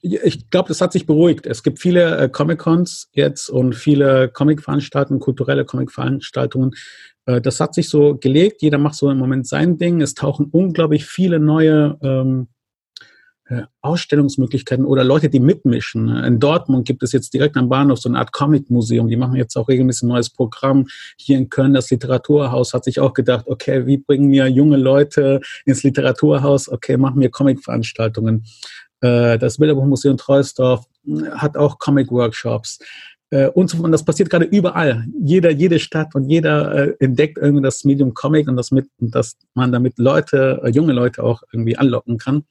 ich 0.00 0.50
glaube, 0.50 0.68
das 0.68 0.80
hat 0.80 0.92
sich 0.92 1.06
beruhigt. 1.06 1.46
Es 1.46 1.62
gibt 1.62 1.80
viele 1.80 2.16
äh, 2.18 2.28
Comic-Cons 2.28 3.08
jetzt 3.12 3.48
und 3.48 3.74
viele 3.74 4.28
Comic-Veranstaltungen, 4.28 5.20
kulturelle 5.20 5.64
Comic-Veranstaltungen. 5.64 6.72
Äh, 7.26 7.40
das 7.40 7.58
hat 7.60 7.74
sich 7.74 7.88
so 7.88 8.16
gelegt. 8.16 8.60
Jeder 8.62 8.78
macht 8.78 8.96
so 8.96 9.10
im 9.10 9.18
Moment 9.18 9.48
sein 9.48 9.78
Ding. 9.78 10.02
Es 10.02 10.14
tauchen 10.14 10.48
unglaublich 10.52 11.06
viele 11.06 11.40
neue 11.40 11.98
ähm, 12.02 12.48
äh, 12.48 12.53
Ausstellungsmöglichkeiten 13.82 14.86
oder 14.86 15.04
Leute, 15.04 15.28
die 15.28 15.40
mitmischen. 15.40 16.08
In 16.08 16.40
Dortmund 16.40 16.86
gibt 16.86 17.02
es 17.02 17.12
jetzt 17.12 17.34
direkt 17.34 17.56
am 17.56 17.68
Bahnhof 17.68 17.98
so 17.98 18.08
eine 18.08 18.18
Art 18.18 18.32
Comic-Museum. 18.32 19.08
Die 19.08 19.16
machen 19.16 19.36
jetzt 19.36 19.56
auch 19.56 19.68
regelmäßig 19.68 20.04
ein 20.04 20.08
neues 20.08 20.30
Programm. 20.30 20.86
Hier 21.18 21.36
in 21.36 21.50
Köln, 21.50 21.74
das 21.74 21.90
Literaturhaus, 21.90 22.72
hat 22.72 22.84
sich 22.84 23.00
auch 23.00 23.12
gedacht, 23.12 23.46
okay, 23.46 23.86
wie 23.86 23.98
bringen 23.98 24.30
wir 24.30 24.48
junge 24.48 24.78
Leute 24.78 25.40
ins 25.66 25.82
Literaturhaus? 25.82 26.70
Okay, 26.70 26.96
machen 26.96 27.20
wir 27.20 27.30
Comic-Veranstaltungen. 27.30 28.44
Äh, 29.02 29.38
das 29.38 29.58
Bilderbuchmuseum 29.58 30.16
Treusdorf 30.16 30.86
äh, 31.06 31.30
hat 31.32 31.56
auch 31.56 31.78
Comic-Workshops. 31.78 32.78
Und, 33.54 33.68
so, 33.68 33.82
und 33.82 33.90
das 33.90 34.04
passiert 34.04 34.30
gerade 34.30 34.44
überall. 34.44 35.06
Jeder, 35.20 35.50
jede 35.50 35.80
Stadt 35.80 36.14
und 36.14 36.30
jeder 36.30 37.00
entdeckt 37.00 37.36
irgendwie 37.36 37.64
das 37.64 37.82
Medium 37.82 38.14
Comic 38.14 38.46
und 38.46 38.56
das 38.56 38.70
mit, 38.70 38.86
dass 38.98 39.36
man 39.54 39.72
damit 39.72 39.98
Leute, 39.98 40.62
junge 40.70 40.92
Leute 40.92 41.24
auch 41.24 41.42
irgendwie 41.50 41.76
anlocken 41.76 42.18
kann. 42.18 42.44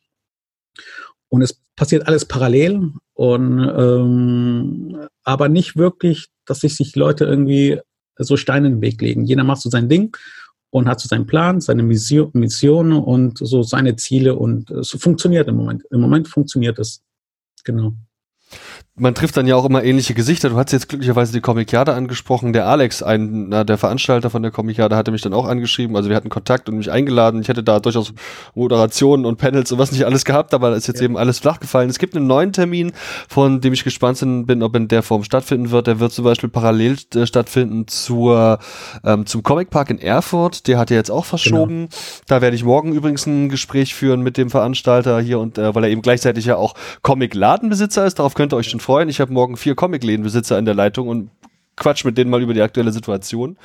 Und 1.29 1.41
es 1.41 1.59
passiert 1.75 2.07
alles 2.07 2.25
parallel 2.25 2.91
und 3.13 3.59
ähm, 3.59 5.07
aber 5.23 5.49
nicht 5.49 5.75
wirklich, 5.75 6.27
dass 6.45 6.59
sich 6.59 6.75
sich 6.75 6.95
Leute 6.95 7.25
irgendwie 7.25 7.79
so 8.17 8.37
Steine 8.37 8.67
in 8.67 8.73
den 8.75 8.81
Weg 8.81 9.01
legen. 9.01 9.25
Jeder 9.25 9.43
macht 9.43 9.61
so 9.61 9.69
sein 9.69 9.89
Ding 9.89 10.15
und 10.69 10.87
hat 10.87 10.99
so 10.99 11.07
seinen 11.07 11.25
Plan, 11.25 11.61
seine 11.61 11.83
Mission, 11.83 12.29
Mission 12.33 12.91
und 12.93 13.39
so 13.39 13.63
seine 13.63 13.95
Ziele 13.95 14.35
und 14.35 14.69
es 14.69 14.91
funktioniert 14.91 15.47
im 15.47 15.55
Moment. 15.55 15.83
Im 15.89 16.01
Moment 16.01 16.27
funktioniert 16.27 16.77
es. 16.77 17.01
Genau 17.63 17.93
man 18.95 19.15
trifft 19.15 19.35
dann 19.37 19.47
ja 19.47 19.55
auch 19.55 19.65
immer 19.65 19.83
ähnliche 19.83 20.13
Gesichter. 20.13 20.49
Du 20.49 20.55
hast 20.55 20.71
jetzt 20.71 20.87
glücklicherweise 20.87 21.33
die 21.33 21.41
Comikiade 21.41 21.95
angesprochen. 21.95 22.53
Der 22.53 22.67
Alex, 22.67 23.01
einer 23.01 23.65
der 23.65 23.79
Veranstalter 23.79 24.29
von 24.29 24.43
der 24.43 24.51
Comikiade, 24.51 24.95
hatte 24.95 25.09
mich 25.09 25.23
dann 25.23 25.33
auch 25.33 25.47
angeschrieben. 25.47 25.95
Also 25.95 26.09
wir 26.09 26.15
hatten 26.15 26.29
Kontakt 26.29 26.69
und 26.69 26.77
mich 26.77 26.91
eingeladen. 26.91 27.41
Ich 27.41 27.47
hätte 27.47 27.63
da 27.63 27.79
durchaus 27.79 28.13
Moderationen 28.53 29.25
und 29.25 29.37
Panels 29.37 29.71
und 29.71 29.79
was 29.79 29.91
nicht 29.91 30.05
alles 30.05 30.25
gehabt, 30.25 30.53
aber 30.53 30.75
ist 30.75 30.85
jetzt 30.85 30.99
ja. 30.99 31.05
eben 31.05 31.17
alles 31.17 31.39
flach 31.39 31.59
gefallen. 31.59 31.89
Es 31.89 31.97
gibt 31.97 32.15
einen 32.15 32.27
neuen 32.27 32.53
Termin, 32.53 32.91
von 33.27 33.61
dem 33.61 33.73
ich 33.73 33.83
gespannt 33.83 34.19
bin, 34.19 34.61
ob 34.61 34.75
in 34.75 34.87
der 34.87 35.01
Form 35.01 35.23
stattfinden 35.23 35.71
wird. 35.71 35.87
Der 35.87 35.99
wird 35.99 36.11
zum 36.11 36.23
Beispiel 36.23 36.49
parallel 36.49 36.97
äh, 37.15 37.25
stattfinden 37.25 37.87
zur, 37.87 38.59
ähm, 39.03 39.25
zum 39.25 39.41
Comic 39.41 39.71
Park 39.71 39.89
in 39.89 39.97
Erfurt. 39.97 40.67
Der 40.67 40.77
hat 40.77 40.91
ja 40.91 40.97
jetzt 40.97 41.09
auch 41.09 41.25
verschoben. 41.25 41.87
Genau. 41.87 42.01
Da 42.27 42.41
werde 42.41 42.55
ich 42.55 42.63
morgen 42.63 42.93
übrigens 42.93 43.25
ein 43.25 43.49
Gespräch 43.49 43.95
führen 43.95 44.21
mit 44.21 44.37
dem 44.37 44.51
Veranstalter 44.51 45.19
hier 45.19 45.39
und 45.39 45.57
äh, 45.57 45.73
weil 45.73 45.85
er 45.85 45.89
eben 45.89 46.03
gleichzeitig 46.03 46.45
ja 46.45 46.57
auch 46.57 46.75
Comic-Ladenbesitzer 47.01 48.05
ist. 48.05 48.19
Darauf 48.19 48.35
könnt 48.35 48.53
ihr 48.53 48.57
euch 48.57 48.69
schon 48.69 48.82
freuen. 48.83 49.09
Ich 49.09 49.19
habe 49.19 49.33
morgen 49.33 49.57
vier 49.57 49.75
Comic-Lädenbesitzer 49.75 50.59
in 50.59 50.65
der 50.65 50.75
Leitung 50.75 51.07
und 51.07 51.29
quatsch 51.75 52.05
mit 52.05 52.17
denen 52.17 52.29
mal 52.29 52.41
über 52.41 52.53
die 52.53 52.61
aktuelle 52.61 52.91
Situation. 52.91 53.57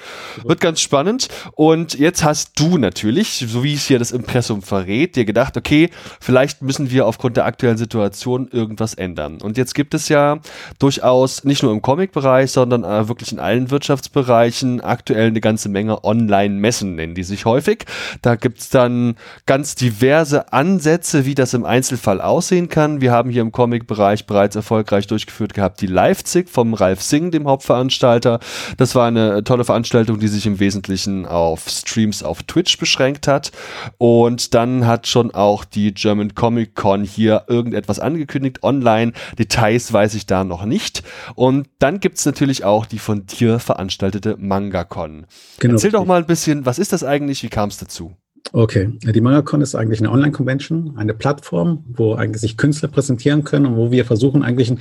Wird 0.44 0.60
ganz 0.60 0.80
spannend. 0.80 1.28
Und 1.54 1.98
jetzt 1.98 2.24
hast 2.24 2.58
du 2.58 2.78
natürlich, 2.78 3.44
so 3.46 3.62
wie 3.62 3.74
es 3.74 3.86
hier 3.86 3.98
das 3.98 4.12
Impressum 4.12 4.62
verrät, 4.62 5.16
dir 5.16 5.24
gedacht, 5.24 5.56
okay, 5.56 5.90
vielleicht 6.20 6.62
müssen 6.62 6.90
wir 6.90 7.06
aufgrund 7.06 7.36
der 7.36 7.44
aktuellen 7.44 7.76
Situation 7.76 8.48
irgendwas 8.50 8.94
ändern. 8.94 9.40
Und 9.40 9.58
jetzt 9.58 9.74
gibt 9.74 9.94
es 9.94 10.08
ja 10.08 10.38
durchaus 10.78 11.44
nicht 11.44 11.62
nur 11.62 11.72
im 11.72 11.82
Comic-Bereich, 11.82 12.50
sondern 12.50 12.84
äh, 12.84 13.08
wirklich 13.08 13.32
in 13.32 13.38
allen 13.38 13.70
Wirtschaftsbereichen 13.70 14.80
aktuell 14.80 15.28
eine 15.28 15.40
ganze 15.40 15.68
Menge 15.68 16.02
Online-Messen, 16.04 16.94
nennen 16.94 17.14
die 17.14 17.24
sich 17.24 17.44
häufig. 17.44 17.84
Da 18.22 18.36
gibt's 18.36 18.70
dann 18.70 19.16
ganz 19.46 19.74
diverse 19.74 20.52
Ansätze, 20.52 21.26
wie 21.26 21.34
das 21.34 21.54
im 21.54 21.64
Einzelfall 21.64 22.20
aussehen 22.20 22.68
kann. 22.68 23.00
Wir 23.00 23.12
haben 23.12 23.30
hier 23.30 23.42
im 23.42 23.52
Comic-Bereich 23.52 24.26
bereits 24.26 24.56
erfolgreich 24.56 25.06
durchgeführt 25.06 25.54
gehabt 25.54 25.80
die 25.80 25.86
Leipzig 25.86 26.48
vom 26.48 26.74
Ralf 26.74 27.02
Singh, 27.02 27.30
dem 27.30 27.46
Hauptveranstalter 27.46 27.97
Veranstalter. 27.98 28.40
Das 28.76 28.94
war 28.94 29.08
eine 29.08 29.44
tolle 29.44 29.64
Veranstaltung, 29.64 30.18
die 30.18 30.28
sich 30.28 30.46
im 30.46 30.60
Wesentlichen 30.60 31.26
auf 31.26 31.68
Streams 31.68 32.22
auf 32.22 32.42
Twitch 32.44 32.78
beschränkt 32.78 33.26
hat. 33.26 33.52
Und 33.98 34.54
dann 34.54 34.86
hat 34.86 35.06
schon 35.06 35.32
auch 35.32 35.64
die 35.64 35.92
German 35.92 36.34
Comic 36.34 36.74
Con 36.74 37.04
hier 37.04 37.44
irgendetwas 37.48 37.98
angekündigt 37.98 38.62
online. 38.62 39.12
Details 39.38 39.92
weiß 39.92 40.14
ich 40.14 40.26
da 40.26 40.44
noch 40.44 40.64
nicht. 40.64 41.02
Und 41.34 41.68
dann 41.78 42.00
gibt 42.00 42.18
es 42.18 42.26
natürlich 42.26 42.64
auch 42.64 42.86
die 42.86 42.98
von 42.98 43.26
dir 43.26 43.58
veranstaltete 43.58 44.36
MangaCon. 44.38 45.26
Genau. 45.58 45.74
Erzähl 45.74 45.90
doch 45.90 46.04
mal 46.04 46.20
ein 46.20 46.26
bisschen, 46.26 46.66
was 46.66 46.78
ist 46.78 46.92
das 46.92 47.04
eigentlich? 47.04 47.42
Wie 47.42 47.48
kam 47.48 47.68
es 47.68 47.78
dazu? 47.78 48.12
Okay, 48.52 48.92
die 49.02 49.20
MangaCon 49.20 49.60
ist 49.60 49.74
eigentlich 49.74 50.00
eine 50.00 50.10
Online-Convention, 50.10 50.96
eine 50.96 51.12
Plattform, 51.12 51.84
wo 51.86 52.14
eigentlich 52.14 52.40
sich 52.40 52.56
Künstler 52.56 52.88
präsentieren 52.88 53.44
können 53.44 53.66
und 53.66 53.76
wo 53.76 53.90
wir 53.90 54.06
versuchen, 54.06 54.42
eigentlich 54.42 54.70
ein 54.70 54.78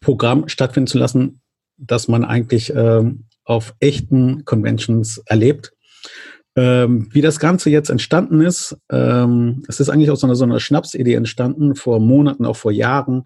Programm 0.00 0.48
stattfinden 0.48 0.88
zu 0.88 0.98
lassen, 0.98 1.40
dass 1.76 2.08
man 2.08 2.24
eigentlich 2.24 2.72
ähm, 2.74 3.24
auf 3.44 3.74
echten 3.80 4.44
Conventions 4.44 5.18
erlebt. 5.26 5.72
Ähm, 6.56 7.08
wie 7.12 7.20
das 7.20 7.38
Ganze 7.38 7.68
jetzt 7.68 7.90
entstanden 7.90 8.40
ist, 8.40 8.76
ähm, 8.90 9.62
es 9.68 9.78
ist 9.78 9.90
eigentlich 9.90 10.10
aus 10.10 10.20
so 10.20 10.26
einer, 10.26 10.36
so 10.36 10.44
einer 10.44 10.58
Schnapsidee 10.58 11.14
entstanden, 11.14 11.76
vor 11.76 12.00
Monaten, 12.00 12.46
auch 12.46 12.56
vor 12.56 12.72
Jahren, 12.72 13.24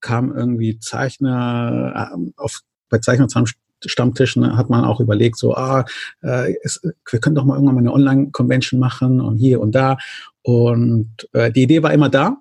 kam 0.00 0.32
irgendwie 0.32 0.78
Zeichner, 0.78 2.12
äh, 2.14 2.30
auf, 2.36 2.60
bei 2.88 2.98
Zeichnerstammtischen 2.98 4.56
hat 4.56 4.70
man 4.70 4.84
auch 4.84 5.00
überlegt, 5.00 5.36
so, 5.36 5.54
ah, 5.54 5.84
äh, 6.22 6.54
es, 6.62 6.80
wir 7.10 7.20
können 7.20 7.34
doch 7.34 7.44
mal 7.44 7.54
irgendwann 7.54 7.74
mal 7.74 7.80
eine 7.80 7.92
Online-Convention 7.92 8.78
machen 8.78 9.20
und 9.20 9.38
hier 9.38 9.60
und 9.60 9.74
da. 9.74 9.98
Und 10.42 11.28
äh, 11.32 11.50
die 11.50 11.62
Idee 11.62 11.82
war 11.82 11.92
immer 11.92 12.08
da, 12.08 12.36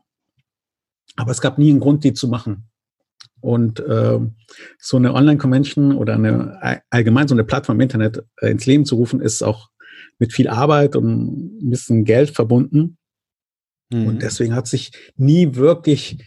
aber 1.15 1.31
es 1.31 1.41
gab 1.41 1.57
nie 1.57 1.71
einen 1.71 1.79
Grund, 1.79 2.03
die 2.03 2.13
zu 2.13 2.27
machen. 2.27 2.68
Und 3.41 3.79
äh, 3.79 4.19
so 4.77 4.97
eine 4.97 5.13
Online-Convention 5.13 5.95
oder 5.95 6.15
eine 6.15 6.83
allgemein 6.89 7.27
so 7.27 7.35
eine 7.35 7.43
Plattform 7.43 7.77
im 7.77 7.81
Internet 7.81 8.23
äh, 8.41 8.49
ins 8.49 8.65
Leben 8.65 8.85
zu 8.85 8.95
rufen, 8.95 9.21
ist 9.21 9.41
auch 9.41 9.69
mit 10.17 10.33
viel 10.33 10.47
Arbeit 10.47 10.95
und 10.95 11.63
ein 11.63 11.69
bisschen 11.69 12.03
Geld 12.03 12.31
verbunden. 12.31 12.97
Mhm. 13.91 14.07
Und 14.07 14.21
deswegen 14.21 14.53
hat 14.53 14.67
sich 14.67 14.91
nie 15.15 15.55
wirklich 15.55 16.25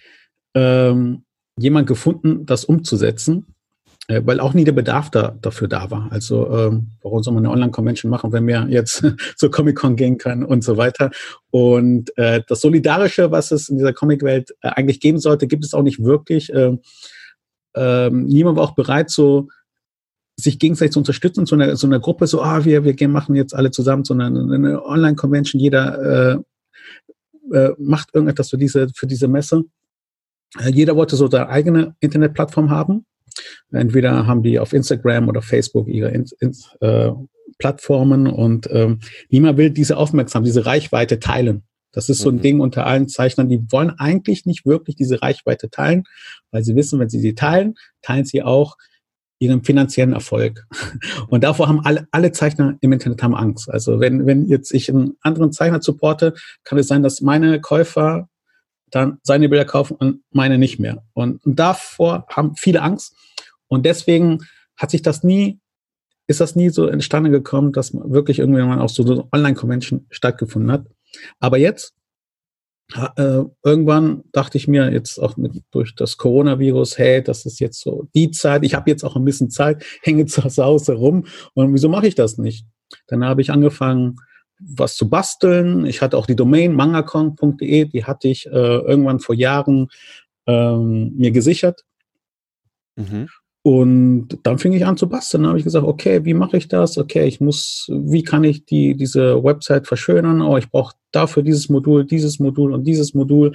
ähm, 0.54 1.24
jemand 1.58 1.86
gefunden, 1.86 2.46
das 2.46 2.64
umzusetzen 2.64 3.51
weil 4.24 4.40
auch 4.40 4.54
nie 4.54 4.64
der 4.64 4.72
Bedarf 4.72 5.10
da, 5.10 5.36
dafür 5.40 5.68
da 5.68 5.90
war. 5.90 6.08
Also 6.10 6.46
ähm, 6.50 6.88
warum 7.02 7.22
soll 7.22 7.34
man 7.34 7.44
eine 7.44 7.52
Online-Convention 7.52 8.10
machen, 8.10 8.32
wenn 8.32 8.46
wir 8.46 8.66
jetzt 8.68 9.04
zur 9.36 9.50
Comic-Con 9.50 9.96
gehen 9.96 10.18
können 10.18 10.44
und 10.44 10.64
so 10.64 10.76
weiter. 10.76 11.10
Und 11.50 12.16
äh, 12.18 12.42
das 12.46 12.60
Solidarische, 12.60 13.30
was 13.30 13.52
es 13.52 13.68
in 13.68 13.78
dieser 13.78 13.92
Comic-Welt 13.92 14.50
äh, 14.60 14.68
eigentlich 14.68 15.00
geben 15.00 15.18
sollte, 15.18 15.46
gibt 15.46 15.64
es 15.64 15.74
auch 15.74 15.82
nicht 15.82 16.02
wirklich. 16.02 16.52
Ähm, 16.52 16.80
ähm, 17.74 18.26
niemand 18.26 18.56
war 18.56 18.64
auch 18.64 18.74
bereit, 18.74 19.10
so 19.10 19.48
sich 20.36 20.58
gegenseitig 20.58 20.92
zu 20.92 20.98
unterstützen, 20.98 21.46
so 21.46 21.54
eine, 21.54 21.76
so 21.76 21.86
eine 21.86 22.00
Gruppe, 22.00 22.26
so, 22.26 22.42
ah, 22.42 22.64
wir, 22.64 22.84
wir 22.84 22.94
gehen, 22.94 23.12
machen 23.12 23.34
jetzt 23.34 23.54
alle 23.54 23.70
zusammen 23.70 24.04
so 24.04 24.14
eine, 24.14 24.26
eine 24.26 24.84
Online-Convention, 24.84 25.60
jeder 25.60 26.42
äh, 27.52 27.56
äh, 27.56 27.74
macht 27.78 28.14
irgendetwas 28.14 28.50
für 28.50 28.58
diese, 28.58 28.88
für 28.94 29.06
diese 29.06 29.28
Messe. 29.28 29.64
Äh, 30.58 30.70
jeder 30.70 30.96
wollte 30.96 31.16
so 31.16 31.30
seine 31.30 31.48
eigene 31.48 31.94
Internetplattform 32.00 32.70
haben 32.70 33.06
Entweder 33.70 34.26
haben 34.26 34.42
die 34.42 34.58
auf 34.58 34.72
Instagram 34.72 35.28
oder 35.28 35.42
Facebook 35.42 35.88
ihre 35.88 36.10
in, 36.10 36.26
in, 36.40 36.52
äh, 36.80 37.10
Plattformen 37.58 38.26
und 38.26 38.68
ähm, 38.72 39.00
niemand 39.30 39.58
will 39.58 39.70
diese 39.70 39.96
Aufmerksamkeit, 39.96 40.48
diese 40.48 40.66
Reichweite 40.66 41.20
teilen. 41.20 41.62
Das 41.92 42.08
ist 42.08 42.20
so 42.20 42.30
ein 42.30 42.36
mhm. 42.36 42.42
Ding 42.42 42.60
unter 42.60 42.86
allen 42.86 43.08
Zeichnern, 43.08 43.48
die 43.48 43.60
wollen 43.70 43.90
eigentlich 43.90 44.46
nicht 44.46 44.64
wirklich 44.64 44.96
diese 44.96 45.20
Reichweite 45.20 45.68
teilen, 45.70 46.04
weil 46.50 46.64
sie 46.64 46.74
wissen, 46.74 46.98
wenn 46.98 47.10
sie 47.10 47.20
sie 47.20 47.34
teilen, 47.34 47.74
teilen 48.00 48.24
sie 48.24 48.42
auch 48.42 48.76
ihren 49.38 49.62
finanziellen 49.62 50.12
Erfolg. 50.12 50.66
Und 51.28 51.44
davor 51.44 51.68
haben 51.68 51.84
alle, 51.84 52.06
alle 52.12 52.32
Zeichner 52.32 52.76
im 52.80 52.92
Internet 52.92 53.22
haben 53.22 53.34
Angst. 53.34 53.68
Also 53.68 54.00
wenn, 54.00 54.26
wenn 54.26 54.46
jetzt 54.46 54.72
ich 54.72 54.88
einen 54.88 55.16
anderen 55.20 55.52
Zeichner 55.52 55.82
supporte, 55.82 56.34
kann 56.64 56.78
es 56.78 56.86
sein, 56.86 57.02
dass 57.02 57.20
meine 57.20 57.60
Käufer 57.60 58.28
dann 58.92 59.18
seine 59.22 59.48
Bilder 59.48 59.64
kaufen 59.64 59.96
und 59.96 60.22
meine 60.30 60.58
nicht 60.58 60.78
mehr. 60.78 61.02
Und, 61.14 61.44
und 61.44 61.58
davor 61.58 62.26
haben 62.28 62.54
viele 62.56 62.82
Angst. 62.82 63.16
Und 63.66 63.84
deswegen 63.84 64.38
hat 64.76 64.90
sich 64.90 65.02
das 65.02 65.24
nie, 65.24 65.58
ist 66.28 66.40
das 66.40 66.54
nie 66.54 66.68
so 66.68 66.86
entstanden 66.86 67.32
gekommen, 67.32 67.72
dass 67.72 67.94
wirklich 67.94 68.38
irgendwann 68.38 68.78
auch 68.78 68.90
so 68.90 69.02
eine 69.02 69.24
Online-Convention 69.32 70.06
stattgefunden 70.10 70.70
hat. 70.70 70.86
Aber 71.40 71.56
jetzt, 71.56 71.94
äh, 73.16 73.42
irgendwann 73.64 74.24
dachte 74.32 74.58
ich 74.58 74.68
mir 74.68 74.92
jetzt 74.92 75.18
auch 75.18 75.38
mit, 75.38 75.62
durch 75.70 75.94
das 75.94 76.18
Coronavirus, 76.18 76.98
hey, 76.98 77.22
das 77.22 77.46
ist 77.46 77.60
jetzt 77.60 77.80
so 77.80 78.08
die 78.14 78.30
Zeit, 78.30 78.62
ich 78.62 78.74
habe 78.74 78.90
jetzt 78.90 79.04
auch 79.04 79.16
ein 79.16 79.24
bisschen 79.24 79.48
Zeit, 79.48 79.84
hänge 80.02 80.26
zu 80.26 80.44
Hause 80.44 80.92
rum 80.94 81.26
und 81.54 81.72
wieso 81.72 81.88
mache 81.88 82.06
ich 82.06 82.14
das 82.14 82.36
nicht? 82.36 82.66
Dann 83.06 83.24
habe 83.24 83.40
ich 83.40 83.50
angefangen, 83.50 84.16
was 84.76 84.96
zu 84.96 85.08
basteln. 85.08 85.86
Ich 85.86 86.02
hatte 86.02 86.16
auch 86.16 86.26
die 86.26 86.36
Domain 86.36 86.74
mangakon.de, 86.74 87.86
die 87.86 88.04
hatte 88.04 88.28
ich 88.28 88.46
äh, 88.46 88.50
irgendwann 88.50 89.20
vor 89.20 89.34
Jahren 89.34 89.88
ähm, 90.46 91.12
mir 91.16 91.30
gesichert. 91.30 91.84
Mhm. 92.96 93.28
Und 93.64 94.40
dann 94.42 94.58
fing 94.58 94.72
ich 94.72 94.84
an 94.84 94.96
zu 94.96 95.08
basteln. 95.08 95.44
Dann 95.44 95.50
habe 95.50 95.58
ich 95.58 95.64
gesagt, 95.64 95.86
okay, 95.86 96.24
wie 96.24 96.34
mache 96.34 96.56
ich 96.56 96.66
das? 96.66 96.98
Okay, 96.98 97.26
ich 97.26 97.40
muss, 97.40 97.88
wie 97.88 98.24
kann 98.24 98.42
ich 98.42 98.64
die, 98.64 98.96
diese 98.96 99.42
Website 99.44 99.86
verschönern? 99.86 100.42
Oh, 100.42 100.56
ich 100.56 100.68
brauche 100.68 100.96
dafür 101.12 101.44
dieses 101.44 101.68
Modul, 101.68 102.04
dieses 102.04 102.40
Modul 102.40 102.72
und 102.72 102.84
dieses 102.84 103.14
Modul. 103.14 103.52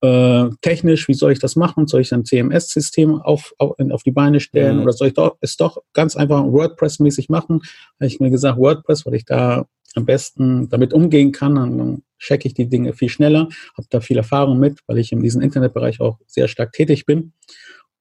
Äh, 0.00 0.50
technisch, 0.60 1.08
wie 1.08 1.14
soll 1.14 1.32
ich 1.32 1.40
das 1.40 1.56
machen? 1.56 1.88
Soll 1.88 2.02
ich 2.02 2.14
ein 2.14 2.24
CMS-System 2.24 3.20
auf, 3.20 3.52
auf, 3.58 3.74
auf 3.90 4.02
die 4.04 4.12
Beine 4.12 4.38
stellen? 4.38 4.76
Mhm. 4.76 4.82
Oder 4.82 4.92
soll 4.92 5.08
ich 5.08 5.14
doch, 5.14 5.36
es 5.40 5.56
doch 5.56 5.78
ganz 5.92 6.14
einfach 6.14 6.44
WordPress-mäßig 6.44 7.28
machen? 7.28 7.62
Habe 7.98 8.06
ich 8.06 8.20
mir 8.20 8.30
gesagt, 8.30 8.58
WordPress, 8.58 9.06
weil 9.06 9.14
ich 9.14 9.24
da 9.24 9.66
am 9.94 10.04
besten 10.04 10.68
damit 10.68 10.92
umgehen 10.92 11.32
kann. 11.32 11.54
Dann 11.54 12.02
checke 12.18 12.48
ich 12.48 12.54
die 12.54 12.68
Dinge 12.68 12.92
viel 12.92 13.08
schneller, 13.08 13.48
habe 13.76 13.86
da 13.90 14.00
viel 14.00 14.16
Erfahrung 14.16 14.58
mit, 14.58 14.80
weil 14.86 14.98
ich 14.98 15.12
in 15.12 15.22
diesem 15.22 15.40
Internetbereich 15.40 16.00
auch 16.00 16.18
sehr 16.26 16.48
stark 16.48 16.72
tätig 16.72 17.06
bin. 17.06 17.32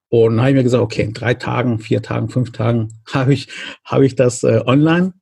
Und 0.10 0.32
dann 0.32 0.42
habe 0.42 0.52
ich 0.52 0.56
mir 0.56 0.64
gesagt, 0.64 0.84
okay, 0.84 1.04
in 1.04 1.14
drei 1.14 1.34
Tagen, 1.34 1.80
vier 1.80 2.02
Tagen, 2.02 2.30
fünf 2.30 2.52
Tagen 2.52 2.94
habe 3.12 3.34
ich, 3.34 3.48
habe 3.84 4.06
ich 4.06 4.16
das 4.16 4.44
äh, 4.44 4.62
online. 4.66 5.14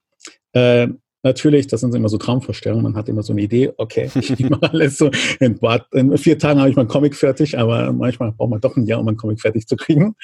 Äh, 0.54 0.88
natürlich, 1.24 1.68
das 1.68 1.82
sind 1.82 1.96
immer 1.96 2.10
so 2.10 2.18
Traumvorstellungen. 2.18 2.84
Man 2.84 2.96
hat 2.96 3.10
immer 3.10 3.24
so 3.24 3.34
eine 3.34 3.42
Idee, 3.42 3.74
okay, 3.78 4.10
ich 4.16 4.40
mache 4.50 4.72
alles 4.72 4.98
so. 4.98 5.10
In, 5.40 5.60
in 5.92 6.18
vier 6.18 6.38
Tagen 6.38 6.60
habe 6.60 6.70
ich 6.70 6.76
meinen 6.76 6.88
Comic 6.88 7.16
fertig, 7.16 7.58
aber 7.58 7.92
manchmal 7.92 8.32
braucht 8.32 8.52
man 8.52 8.62
doch 8.62 8.78
ein 8.78 8.86
Jahr, 8.86 9.00
um 9.00 9.08
einen 9.08 9.18
Comic 9.18 9.42
fertig 9.42 9.68
zu 9.68 9.76
kriegen. 9.76 10.16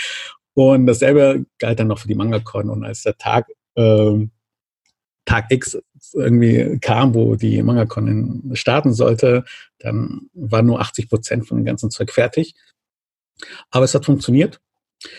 Und 0.54 0.86
dasselbe 0.86 1.46
galt 1.60 1.80
dann 1.80 1.88
noch 1.88 2.00
für 2.00 2.08
die 2.08 2.16
Manga-Con. 2.16 2.70
Und 2.70 2.84
als 2.84 3.04
der 3.04 3.18
Tag, 3.18 3.48
äh, 3.76 4.28
Tag 5.26 5.46
X 5.50 5.78
irgendwie 6.14 6.80
kam, 6.80 7.14
wo 7.14 7.36
die 7.36 7.62
Manga-Con 7.62 8.52
starten 8.54 8.94
sollte, 8.94 9.46
dann 9.80 10.30
war 10.34 10.62
nur 10.62 10.82
80 10.82 11.10
Prozent 11.10 11.48
von 11.48 11.58
dem 11.58 11.66
ganzen 11.66 11.92
Zeug 11.92 12.12
fertig. 12.12 12.56
Aber 13.70 13.86
es 13.86 13.96
hat 13.96 14.06
funktioniert. 14.06 14.60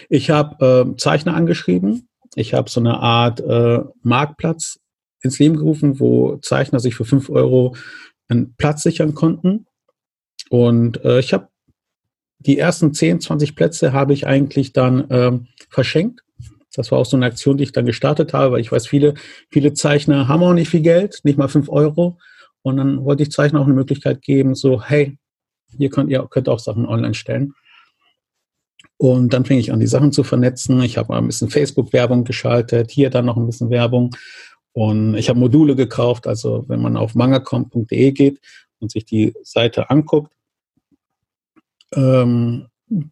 Ich 0.09 0.31
habe 0.31 0.93
äh, 0.93 0.97
Zeichner 0.97 1.35
angeschrieben. 1.35 2.09
Ich 2.35 2.55
habe 2.55 2.71
so 2.71 2.81
eine 2.81 2.99
Art 2.99 3.41
äh, 3.41 3.81
Marktplatz 4.03 4.81
ins 5.23 5.39
Leben 5.39 5.57
gerufen, 5.57 6.01
wo 6.01 6.37
Zeichner 6.39 6.81
sich 6.81 6.95
für 6.95 7.05
fünf 7.05 7.31
Euro 7.31 7.77
einen 8.29 8.55
Platz 8.55 8.83
sichern 8.83 9.15
konnten. 9.15 9.67
Und 10.51 11.05
äh, 11.05 11.21
ich 11.21 11.33
habe 11.33 11.49
die 12.39 12.59
ersten 12.59 12.93
10, 12.93 13.21
20 13.21 13.55
Plätze 13.55 13.93
habe 13.93 14.13
ich 14.13 14.27
eigentlich 14.27 14.73
dann 14.73 15.07
ähm, 15.11 15.47
verschenkt. 15.71 16.23
Das 16.75 16.91
war 16.91 16.99
auch 16.99 17.07
so 17.07 17.17
eine 17.17 17.27
Aktion, 17.27 17.57
die 17.57 17.65
ich 17.65 17.73
dann 17.73 17.87
gestartet 17.87 18.33
habe, 18.33 18.53
weil 18.53 18.61
ich 18.61 18.73
weiß, 18.73 18.87
viele, 18.87 19.15
viele 19.51 19.75
Zeichner 19.75 20.29
haben 20.29 20.43
auch 20.43 20.55
nicht 20.55 20.71
viel 20.71 20.81
Geld, 20.81 21.21
nicht 21.25 21.39
mal 21.39 21.49
fünf 21.49 21.69
Euro. 21.69 22.19
Und 22.63 22.77
dann 22.77 23.05
wollte 23.05 23.23
ich 23.25 23.31
Zeichner 23.31 23.61
auch 23.61 23.67
eine 23.67 23.75
Möglichkeit 23.75 24.23
geben, 24.23 24.55
so, 24.55 24.83
hey, 24.83 25.19
hier 25.77 25.91
könnt 25.91 26.11
ihr 26.11 26.27
könnt 26.31 26.49
auch 26.49 26.59
Sachen 26.59 26.87
online 26.87 27.15
stellen. 27.15 27.55
Und 28.97 29.33
dann 29.33 29.45
fing 29.45 29.59
ich 29.59 29.73
an, 29.73 29.81
die 29.81 29.87
Sachen 29.87 30.13
zu 30.13 30.23
vernetzen. 30.23 30.81
Ich 30.83 30.97
habe 30.97 31.09
mal 31.09 31.19
ein 31.19 31.27
bisschen 31.27 31.51
Facebook-Werbung 31.51 32.25
geschaltet, 32.25 32.91
hier 32.91 33.11
dann 33.11 33.27
noch 33.27 33.37
ein 33.37 33.47
bisschen 33.47 33.71
Werbung. 33.71 34.15
Und 34.73 35.17
ich 35.17 35.29
habe 35.29 35.39
Module 35.39 35.75
gekauft. 35.75 36.27
Also 36.27 36.65
wenn 36.69 36.81
man 36.81 36.97
auf 36.97 37.15
mangacom.de 37.15 38.13
geht 38.13 38.41
und 38.79 38.93
sich 38.93 39.05
die 39.05 39.35
Seite 39.43 39.91
anguckt, 39.91 40.33
ähm, 41.95 42.69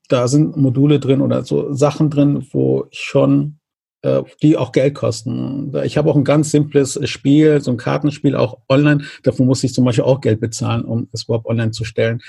da 0.08 0.28
sind 0.28 0.56
Module 0.56 1.00
drin 1.00 1.20
oder 1.20 1.44
so 1.44 1.72
Sachen 1.72 2.10
drin, 2.10 2.46
wo 2.52 2.86
ich 2.90 3.00
schon 3.00 3.60
äh, 4.02 4.22
die 4.42 4.56
auch 4.56 4.72
Geld 4.72 4.94
kosten. 4.94 5.72
Ich 5.84 5.98
habe 5.98 6.10
auch 6.10 6.16
ein 6.16 6.24
ganz 6.24 6.50
simples 6.50 6.98
Spiel, 7.08 7.60
so 7.60 7.70
ein 7.70 7.76
Kartenspiel 7.76 8.34
auch 8.34 8.58
online. 8.68 9.04
Davon 9.22 9.46
muss 9.46 9.64
ich 9.64 9.74
zum 9.74 9.84
Beispiel 9.84 10.04
auch 10.04 10.20
Geld 10.20 10.40
bezahlen, 10.40 10.84
um 10.84 11.08
es 11.12 11.24
überhaupt 11.24 11.46
online 11.46 11.72
zu 11.72 11.84
stellen. 11.84 12.22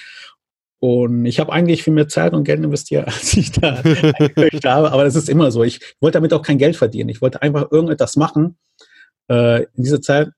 Und 0.80 1.26
ich 1.26 1.40
habe 1.40 1.54
eigentlich 1.54 1.84
viel 1.84 1.94
mehr 1.94 2.08
Zeit 2.08 2.34
und 2.34 2.44
Geld 2.44 2.64
investiert, 2.64 3.06
als 3.08 3.36
ich 3.36 3.52
da 3.52 3.76
eigentlich 3.76 4.66
habe. 4.66 4.92
Aber 4.92 5.04
das 5.04 5.16
ist 5.16 5.30
immer 5.30 5.52
so. 5.52 5.64
Ich 5.64 5.80
wollte 6.00 6.18
damit 6.18 6.34
auch 6.34 6.42
kein 6.42 6.58
Geld 6.58 6.76
verdienen. 6.76 7.10
Ich 7.10 7.22
wollte 7.22 7.42
einfach 7.42 7.72
irgendetwas 7.72 8.16
machen. 8.16 8.58
Äh, 9.30 9.64
in 9.76 9.84
dieser 9.84 10.02
Zeit, 10.02 10.30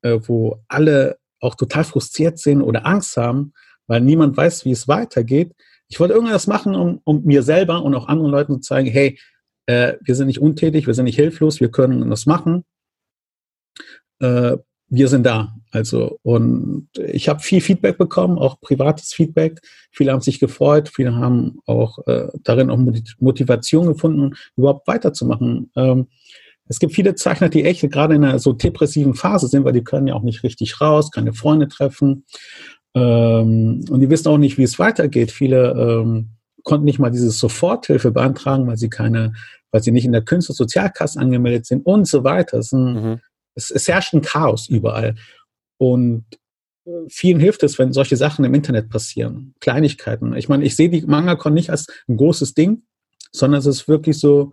äh, 0.00 0.18
wo 0.22 0.62
alle 0.68 1.18
auch 1.40 1.54
total 1.56 1.84
frustriert 1.84 2.38
sind 2.38 2.62
oder 2.62 2.86
Angst 2.86 3.16
haben, 3.16 3.52
weil 3.86 4.00
niemand 4.00 4.36
weiß, 4.36 4.64
wie 4.64 4.70
es 4.70 4.88
weitergeht. 4.88 5.52
Ich 5.92 6.00
wollte 6.00 6.14
irgendwas 6.14 6.46
machen, 6.46 6.74
um, 6.74 7.02
um 7.04 7.22
mir 7.24 7.42
selber 7.42 7.82
und 7.82 7.94
auch 7.94 8.08
anderen 8.08 8.30
Leuten 8.30 8.54
zu 8.54 8.60
zeigen, 8.60 8.88
hey, 8.88 9.18
äh, 9.66 9.92
wir 10.00 10.14
sind 10.14 10.28
nicht 10.28 10.40
untätig, 10.40 10.86
wir 10.86 10.94
sind 10.94 11.04
nicht 11.04 11.16
hilflos, 11.16 11.60
wir 11.60 11.70
können 11.70 12.08
das 12.08 12.24
machen. 12.24 12.64
Äh, 14.18 14.56
wir 14.88 15.08
sind 15.08 15.26
da. 15.26 15.54
Also, 15.70 16.18
und 16.22 16.88
ich 16.96 17.28
habe 17.28 17.40
viel 17.40 17.60
Feedback 17.60 17.98
bekommen, 17.98 18.38
auch 18.38 18.58
privates 18.58 19.12
Feedback. 19.12 19.60
Viele 19.90 20.12
haben 20.12 20.22
sich 20.22 20.40
gefreut, 20.40 20.88
viele 20.88 21.14
haben 21.14 21.58
auch 21.66 21.98
äh, 22.06 22.28
darin 22.42 22.70
auch 22.70 22.78
Motivation 23.18 23.86
gefunden, 23.86 24.34
überhaupt 24.56 24.88
weiterzumachen. 24.88 25.72
Ähm, 25.76 26.06
es 26.68 26.78
gibt 26.78 26.94
viele 26.94 27.16
Zeichner, 27.16 27.50
die 27.50 27.64
echt 27.64 27.82
gerade 27.82 28.14
in 28.14 28.24
einer 28.24 28.38
so 28.38 28.54
depressiven 28.54 29.12
Phase 29.12 29.46
sind, 29.46 29.66
weil 29.66 29.74
die 29.74 29.84
können 29.84 30.06
ja 30.06 30.14
auch 30.14 30.22
nicht 30.22 30.42
richtig 30.42 30.80
raus, 30.80 31.10
keine 31.10 31.34
Freunde 31.34 31.68
treffen. 31.68 32.24
Ähm, 32.94 33.84
und 33.88 34.00
die 34.00 34.10
wissen 34.10 34.28
auch 34.28 34.38
nicht, 34.38 34.58
wie 34.58 34.62
es 34.62 34.78
weitergeht. 34.78 35.30
Viele 35.30 35.72
ähm, 35.72 36.30
konnten 36.64 36.84
nicht 36.84 36.98
mal 36.98 37.10
diese 37.10 37.30
Soforthilfe 37.30 38.10
beantragen, 38.10 38.66
weil 38.66 38.76
sie 38.76 38.90
keine, 38.90 39.32
weil 39.70 39.82
sie 39.82 39.92
nicht 39.92 40.04
in 40.04 40.12
der 40.12 40.22
Künstlersozialkasse 40.22 41.18
angemeldet 41.18 41.66
sind 41.66 41.86
und 41.86 42.06
so 42.06 42.24
weiter. 42.24 42.58
Es, 42.58 42.72
ein, 42.72 42.94
mhm. 42.94 43.20
es, 43.54 43.70
es 43.70 43.88
herrscht 43.88 44.14
ein 44.14 44.22
Chaos 44.22 44.68
überall. 44.68 45.14
Und 45.78 46.24
äh, 46.86 46.90
vielen 47.08 47.40
hilft 47.40 47.62
es, 47.62 47.78
wenn 47.78 47.92
solche 47.92 48.16
Sachen 48.16 48.44
im 48.44 48.54
Internet 48.54 48.90
passieren. 48.90 49.54
Kleinigkeiten. 49.60 50.34
Ich 50.36 50.48
meine, 50.48 50.64
ich 50.64 50.76
sehe 50.76 50.90
die 50.90 51.02
MangaCon 51.02 51.54
nicht 51.54 51.70
als 51.70 51.86
ein 52.08 52.16
großes 52.16 52.54
Ding, 52.54 52.82
sondern 53.32 53.60
es 53.60 53.66
ist 53.66 53.88
wirklich 53.88 54.18
so, 54.18 54.52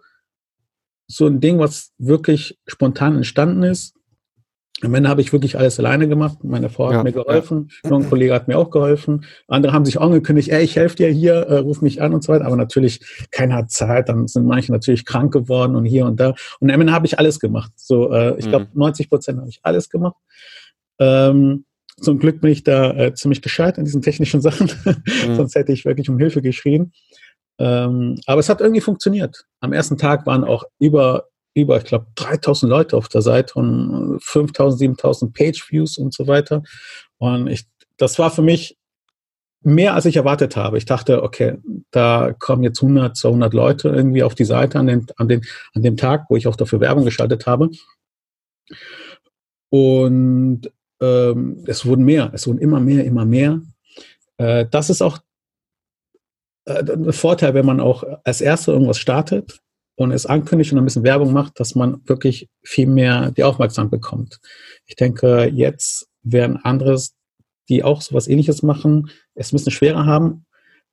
so 1.08 1.28
ein 1.28 1.40
Ding, 1.42 1.60
was 1.60 1.92
wirklich 1.98 2.58
spontan 2.68 3.18
entstanden 3.18 3.64
ist. 3.64 3.96
Am 4.82 4.94
Ende 4.94 5.10
habe 5.10 5.22
ich 5.22 5.34
wirklich 5.34 5.58
alles 5.58 5.80
alleine 5.80 6.08
gemacht. 6.08 6.44
Meine 6.44 6.70
Frau 6.70 6.88
hat 6.88 6.94
ja, 6.94 7.04
mir 7.04 7.12
geholfen, 7.12 7.70
ja. 7.84 7.92
ein 7.92 8.10
Kollege 8.10 8.34
hat 8.34 8.48
mir 8.48 8.58
auch 8.58 8.70
geholfen. 8.70 9.26
Andere 9.48 9.74
haben 9.74 9.86
sich 9.86 10.00
angekündigt, 10.00 10.50
ey, 10.50 10.64
ich 10.64 10.76
helfe 10.76 10.96
dir 10.96 11.10
hier, 11.10 11.34
äh, 11.34 11.58
ruf 11.58 11.82
mich 11.82 12.02
an 12.02 12.14
und 12.14 12.24
so 12.24 12.32
weiter. 12.32 12.46
Aber 12.46 12.56
natürlich, 12.56 13.02
keiner 13.32 13.56
hat 13.56 13.72
Zeit. 13.72 14.10
Dann 14.10 14.28
sind 14.28 14.46
manche 14.46 14.72
natürlich 14.72 15.06
krank 15.06 15.34
geworden 15.34 15.76
und 15.76 15.86
hier 15.86 16.06
und 16.06 16.20
da. 16.20 16.34
Und 16.60 16.72
am 16.72 16.80
Ende 16.80 16.94
habe 16.94 17.06
ich 17.06 17.20
alles 17.20 17.40
gemacht. 17.40 17.72
So, 17.76 18.12
äh, 18.14 18.38
ich 18.40 18.48
glaube, 18.48 18.68
90 18.74 19.06
mhm. 19.06 19.10
Prozent 19.10 19.40
habe 19.40 19.50
ich 19.50 19.60
alles 19.64 19.90
gemacht. 19.90 20.16
Ähm, 21.00 21.66
zum 22.00 22.20
Glück 22.20 22.40
bin 22.40 22.52
ich 22.52 22.64
da 22.64 22.92
äh, 22.92 23.14
ziemlich 23.14 23.42
gescheit 23.42 23.78
in 23.78 23.86
diesen 23.86 24.02
technischen 24.02 24.42
Sachen. 24.42 24.72
Mhm. 24.86 25.36
Sonst 25.36 25.56
hätte 25.56 25.74
ich 25.74 25.86
wirklich 25.86 26.10
um 26.10 26.18
Hilfe 26.18 26.42
geschrien. 26.42 26.94
Ähm, 27.58 28.16
aber 28.26 28.40
es 28.40 28.48
hat 28.48 28.62
irgendwie 28.62 28.82
funktioniert. 28.82 29.46
Am 29.60 29.74
ersten 29.74 29.98
Tag 29.98 30.26
waren 30.26 30.46
auch 30.46 30.64
über 30.80 31.29
über, 31.54 31.78
ich 31.78 31.86
glaube, 31.86 32.08
3000 32.16 32.70
Leute 32.70 32.98
auf 32.98 33.10
der 33.10 33.22
Seite 33.22 33.54
und 33.56 34.20
5000, 34.22 34.80
7000 34.80 35.34
Page-Views 35.34 35.98
und 35.98 36.14
so 36.14 36.28
weiter. 36.28 36.64
Und 37.18 37.48
ich, 37.48 37.66
das 37.98 38.20
war 38.20 38.32
für 38.32 38.42
mich 38.42 38.78
mehr, 39.62 39.94
als 39.94 40.06
ich 40.06 40.16
erwartet 40.16 40.56
habe. 40.56 40.78
Ich 40.78 40.86
dachte, 40.86 41.24
okay, 41.24 41.58
da 41.92 42.34
kommen 42.38 42.64
jetzt 42.64 42.82
100, 42.82 43.18
200 43.18 43.54
Leute 43.54 43.90
irgendwie 43.90 44.24
auf 44.24 44.36
die 44.36 44.46
Seite 44.46 44.80
an, 44.80 44.88
den, 44.88 45.08
an, 45.18 45.28
den, 45.28 45.42
an 45.74 45.84
dem 45.84 45.98
Tag, 45.98 46.26
wo 46.30 46.36
ich 46.36 46.48
auch 46.48 46.56
dafür 46.56 46.80
Werbung 46.80 47.04
geschaltet 47.04 47.46
habe. 47.46 47.70
Und 49.70 50.72
ähm, 51.02 51.64
es 51.68 51.86
wurden 51.86 52.06
mehr, 52.06 52.32
es 52.34 52.48
wurden 52.48 52.60
immer 52.60 52.80
mehr, 52.80 53.04
immer 53.06 53.26
mehr. 53.26 53.62
Äh, 54.38 54.66
das 54.70 54.90
ist 54.90 55.02
auch 55.02 55.20
äh, 56.66 56.84
ein 56.84 57.12
Vorteil, 57.12 57.54
wenn 57.54 57.66
man 57.66 57.80
auch 57.80 58.04
als 58.24 58.42
Erster 58.42 58.74
irgendwas 58.74 58.98
startet 58.98 59.60
und 60.00 60.12
es 60.12 60.26
ankündigt 60.26 60.72
und 60.72 60.78
ein 60.78 60.86
bisschen 60.86 61.04
Werbung 61.04 61.34
macht, 61.34 61.60
dass 61.60 61.76
man 61.76 62.02
wirklich 62.06 62.48
viel 62.64 62.88
mehr 62.88 63.32
die 63.32 63.44
Aufmerksamkeit 63.44 63.92
bekommt. 63.92 64.40
Ich 64.86 64.96
denke, 64.96 65.52
jetzt 65.54 66.08
werden 66.24 66.58
andere, 66.64 66.98
die 67.68 67.84
auch 67.84 68.02
sowas 68.02 68.30
ähnliches 68.30 68.64
machen, 68.64 69.10
es 69.36 69.52
ein 69.52 69.58
bisschen 69.58 69.74
schwerer 69.74 70.06
haben. 70.06 70.46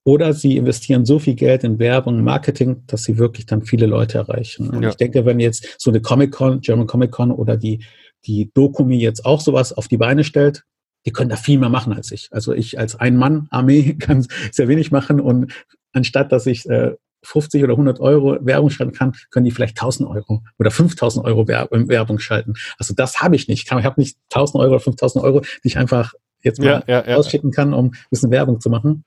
Oder 0.02 0.32
sie 0.32 0.56
investieren 0.56 1.06
so 1.06 1.20
viel 1.20 1.36
Geld 1.36 1.62
in 1.62 1.78
Werbung, 1.78 2.22
Marketing, 2.22 2.82
dass 2.88 3.04
sie 3.04 3.16
wirklich 3.16 3.46
dann 3.46 3.62
viele 3.62 3.86
Leute 3.86 4.18
erreichen. 4.18 4.70
Und 4.70 4.82
ja. 4.82 4.88
ich 4.88 4.96
denke, 4.96 5.24
wenn 5.24 5.38
jetzt 5.38 5.76
so 5.78 5.90
eine 5.90 6.00
Comic-Con, 6.00 6.60
German 6.60 6.88
Comic-Con 6.88 7.30
oder 7.30 7.56
die, 7.56 7.84
die 8.24 8.50
Dokumi 8.54 8.98
jetzt 8.98 9.24
auch 9.24 9.40
sowas 9.40 9.72
auf 9.72 9.86
die 9.86 9.98
Beine 9.98 10.24
stellt, 10.24 10.64
die 11.06 11.12
können 11.12 11.30
da 11.30 11.36
viel 11.36 11.60
mehr 11.60 11.68
machen 11.68 11.92
als 11.92 12.10
ich. 12.10 12.28
Also 12.32 12.52
ich 12.52 12.76
als 12.76 12.96
Ein-Mann-Armee 12.96 13.94
kann 14.00 14.26
sehr 14.50 14.66
wenig 14.66 14.90
machen 14.90 15.20
und 15.20 15.52
anstatt 15.92 16.32
dass 16.32 16.46
ich 16.46 16.68
äh, 16.68 16.96
50 17.26 17.62
oder 17.64 17.72
100 17.74 18.00
Euro 18.00 18.38
Werbung 18.40 18.70
schalten 18.70 18.92
kann, 18.92 19.12
können 19.30 19.44
die 19.44 19.50
vielleicht 19.50 19.76
1000 19.76 20.08
Euro 20.08 20.42
oder 20.58 20.70
5000 20.70 21.24
Euro 21.24 21.46
Werbung 21.48 22.18
schalten. 22.18 22.54
Also 22.78 22.94
das 22.94 23.20
habe 23.20 23.36
ich 23.36 23.48
nicht. 23.48 23.64
Ich 23.66 23.72
habe 23.72 24.00
nicht 24.00 24.18
1000 24.32 24.62
Euro 24.62 24.74
oder 24.74 24.80
5000 24.80 25.24
Euro, 25.24 25.40
die 25.40 25.68
ich 25.68 25.78
einfach 25.78 26.14
jetzt 26.42 26.60
mal 26.60 26.84
ja, 26.86 27.00
ja, 27.00 27.10
ja. 27.10 27.16
ausschicken 27.16 27.50
kann, 27.50 27.74
um 27.74 27.86
ein 27.86 27.96
bisschen 28.10 28.30
Werbung 28.30 28.60
zu 28.60 28.70
machen. 28.70 29.04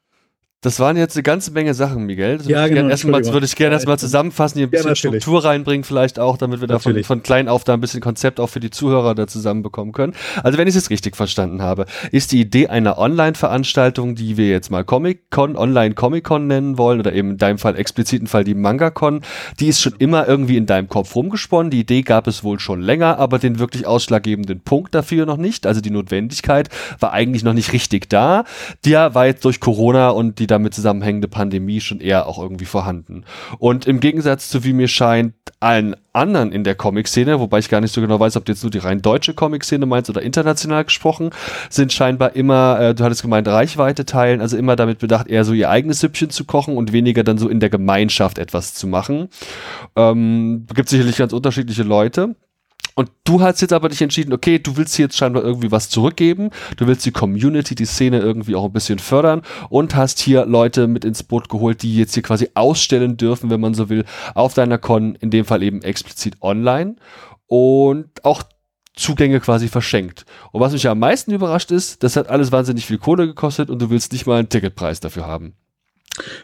Das 0.62 0.78
waren 0.82 0.98
jetzt 0.98 1.16
eine 1.16 1.24
ganze 1.24 1.52
Menge 1.52 1.74
Sachen, 1.74 2.06
Miguel. 2.06 2.38
Das 2.38 2.48
ja, 2.48 2.68
genau, 2.68 2.90
erstmal, 2.90 3.26
würde 3.28 3.46
ich 3.46 3.56
gerne 3.56 3.76
erstmal 3.76 3.98
zusammenfassen, 3.98 4.58
hier 4.58 4.68
ein 4.68 4.72
bisschen 4.72 4.90
ja, 4.90 4.96
Struktur 4.96 5.46
reinbringen, 5.46 5.86
vielleicht 5.86 6.20
auch, 6.20 6.36
damit 6.36 6.60
wir 6.60 6.68
da 6.68 6.80
von, 6.80 7.02
von, 7.06 7.24
klein 7.24 7.48
auf 7.48 7.64
da 7.64 7.76
ein 7.76 7.80
bisschen 7.80 8.02
Konzept 8.02 8.42
auch 8.42 8.48
für 8.48 8.60
die 8.60 8.70
Zuhörer 8.70 9.16
da 9.16 9.26
zusammenbekommen 9.26 9.94
können. 9.94 10.14
Also 10.44 10.58
wenn 10.58 10.68
ich 10.68 10.76
es 10.76 10.90
richtig 10.90 11.16
verstanden 11.16 11.62
habe, 11.62 11.86
ist 12.12 12.34
die 12.34 12.42
Idee 12.42 12.68
einer 12.68 12.98
Online-Veranstaltung, 12.98 14.16
die 14.16 14.36
wir 14.36 14.50
jetzt 14.50 14.70
mal 14.70 14.84
Comic-Con, 14.84 15.56
Online-Comic-Con 15.56 16.48
nennen 16.48 16.78
wollen, 16.78 17.00
oder 17.00 17.14
eben 17.14 17.32
in 17.32 17.38
deinem 17.38 17.58
Fall, 17.58 17.78
expliziten 17.78 18.28
Fall 18.28 18.44
die 18.44 18.54
Manga-Con, 18.54 19.22
die 19.62 19.68
ist 19.68 19.80
schon 19.80 19.94
immer 19.98 20.28
irgendwie 20.28 20.58
in 20.58 20.66
deinem 20.66 20.90
Kopf 20.90 21.16
rumgesponnen. 21.16 21.72
Die 21.72 21.80
Idee 21.80 22.02
gab 22.02 22.28
es 22.28 22.44
wohl 22.44 22.60
schon 22.60 22.82
länger, 22.82 23.18
aber 23.18 23.40
den 23.40 23.60
wirklich 23.60 23.88
ausschlaggebenden 23.88 24.60
Punkt 24.60 24.94
dafür 24.94 25.26
noch 25.26 25.38
nicht. 25.38 25.66
Also 25.66 25.80
die 25.80 25.90
Notwendigkeit 25.90 26.68
war 27.00 27.14
eigentlich 27.14 27.46
noch 27.46 27.54
nicht 27.54 27.72
richtig 27.72 28.10
da. 28.10 28.44
Der 28.84 29.16
war 29.16 29.26
jetzt 29.26 29.46
durch 29.46 29.62
Corona 29.62 30.10
und 30.10 30.40
die 30.40 30.49
damit 30.52 30.74
zusammenhängende 30.74 31.28
Pandemie 31.28 31.82
schon 31.82 32.00
eher 32.00 32.28
auch 32.28 32.42
irgendwie 32.42 32.66
vorhanden. 32.66 33.24
Und 33.58 33.86
im 33.86 34.00
Gegensatz 34.00 34.50
zu, 34.50 34.64
wie 34.64 34.74
mir 34.74 34.88
scheint, 34.88 35.34
allen 35.60 35.96
anderen 36.14 36.52
in 36.52 36.64
der 36.64 36.76
Comic-Szene, 36.76 37.40
wobei 37.40 37.60
ich 37.60 37.70
gar 37.70 37.82
nicht 37.82 37.94
so 37.94 38.02
genau 38.02 38.20
weiß, 38.20 38.38
ob 38.38 38.46
du 38.46 38.52
jetzt 38.52 38.64
nur 38.64 38.72
die 38.72 38.78
rein 38.78 39.02
deutsche 39.02 39.34
Comic-Szene 39.34 39.86
meinst 39.86 40.10
oder 40.10 40.22
international 40.22 40.86
gesprochen, 40.86 41.32
sind 41.70 41.94
scheinbar 41.94 42.36
immer, 42.36 42.80
äh, 42.80 42.96
du 42.96 43.04
hattest 43.04 43.22
gemeint, 43.22 43.48
Reichweite 43.48 44.06
teilen, 44.06 44.42
also 44.42 44.58
immer 44.58 44.76
damit 44.76 45.00
bedacht, 45.00 45.28
eher 45.28 45.44
so 45.44 45.54
ihr 45.54 45.70
eigenes 45.70 46.00
Süppchen 46.00 46.30
zu 46.30 46.46
kochen 46.46 46.78
und 46.78 46.92
weniger 46.92 47.24
dann 47.24 47.38
so 47.38 47.50
in 47.50 47.60
der 47.60 47.70
Gemeinschaft 47.70 48.38
etwas 48.38 48.74
zu 48.74 48.88
machen. 48.88 49.30
Ähm, 49.96 50.66
gibt 50.74 50.90
sicherlich 50.90 51.18
ganz 51.18 51.34
unterschiedliche 51.34 51.84
Leute. 51.84 52.36
Und 53.00 53.12
du 53.24 53.40
hast 53.40 53.62
jetzt 53.62 53.72
aber 53.72 53.88
dich 53.88 54.02
entschieden, 54.02 54.34
okay, 54.34 54.60
du 54.60 54.76
willst 54.76 54.94
hier 54.94 55.06
jetzt 55.06 55.16
scheinbar 55.16 55.42
irgendwie 55.42 55.72
was 55.72 55.90
zurückgeben, 55.90 56.50
du 56.76 56.86
willst 56.86 57.06
die 57.06 57.12
Community, 57.12 57.74
die 57.74 57.86
Szene 57.86 58.20
irgendwie 58.20 58.56
auch 58.56 58.66
ein 58.66 58.74
bisschen 58.74 59.00
fördern 59.00 59.42
und 59.70 59.96
hast 59.96 60.20
hier 60.20 60.46
Leute 60.46 60.88
mit 60.88 61.06
ins 61.06 61.24
Boot 61.24 61.48
geholt, 61.48 61.82
die 61.82 61.96
jetzt 61.96 62.14
hier 62.14 62.24
quasi 62.24 62.50
ausstellen 62.56 63.16
dürfen, 63.16 63.50
wenn 63.50 63.62
man 63.62 63.74
so 63.74 63.88
will, 63.88 64.04
auf 64.36 64.54
deiner 64.54 64.78
Con, 64.78 65.16
in 65.16 65.30
dem 65.32 65.46
Fall 65.46 65.64
eben 65.64 65.82
explizit 65.82 66.42
online 66.42 66.98
und 67.48 68.26
auch 68.26 68.44
Zugänge 68.98 69.40
quasi 69.40 69.70
verschenkt. 69.70 70.26
Und 70.52 70.60
was 70.60 70.74
mich 70.74 70.84
ja 70.84 70.92
am 70.92 71.00
meisten 71.00 71.32
überrascht 71.32 71.72
ist, 71.72 72.04
das 72.04 72.18
hat 72.18 72.28
alles 72.28 72.52
wahnsinnig 72.52 72.86
viel 72.86 72.98
Kohle 72.98 73.28
gekostet 73.28 73.70
und 73.70 73.82
du 73.82 73.90
willst 73.90 74.12
nicht 74.12 74.28
mal 74.28 74.40
einen 74.40 74.50
Ticketpreis 74.50 75.00
dafür 75.00 75.26
haben. 75.26 75.54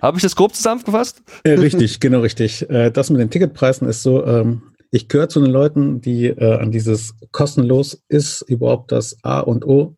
Habe 0.01 0.17
ich 0.17 0.23
das 0.23 0.37
grob 0.37 0.55
zusammengefasst? 0.55 1.21
Äh, 1.43 1.51
richtig, 1.51 1.99
genau 1.99 2.21
richtig. 2.21 2.69
Äh, 2.69 2.91
das 2.91 3.09
mit 3.09 3.19
den 3.19 3.29
Ticketpreisen 3.29 3.89
ist 3.89 4.03
so, 4.03 4.25
ähm, 4.25 4.61
ich 4.95 5.09
gehöre 5.09 5.27
zu 5.27 5.41
den 5.41 5.51
Leuten, 5.51 5.99
die 5.99 6.27
äh, 6.27 6.57
an 6.57 6.71
dieses 6.71 7.15
kostenlos 7.31 8.01
ist 8.07 8.41
überhaupt 8.43 8.93
das 8.93 9.17
A 9.23 9.41
und 9.41 9.65
O 9.65 9.95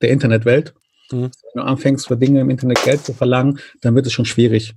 der 0.00 0.10
Internetwelt. 0.10 0.74
Mhm. 1.10 1.22
Wenn 1.22 1.30
du 1.56 1.62
anfängst, 1.62 2.06
für 2.06 2.16
Dinge 2.16 2.40
im 2.40 2.50
Internet 2.50 2.82
Geld 2.84 3.04
zu 3.04 3.12
verlangen, 3.14 3.58
dann 3.80 3.96
wird 3.96 4.06
es 4.06 4.12
schon 4.12 4.26
schwierig. 4.26 4.74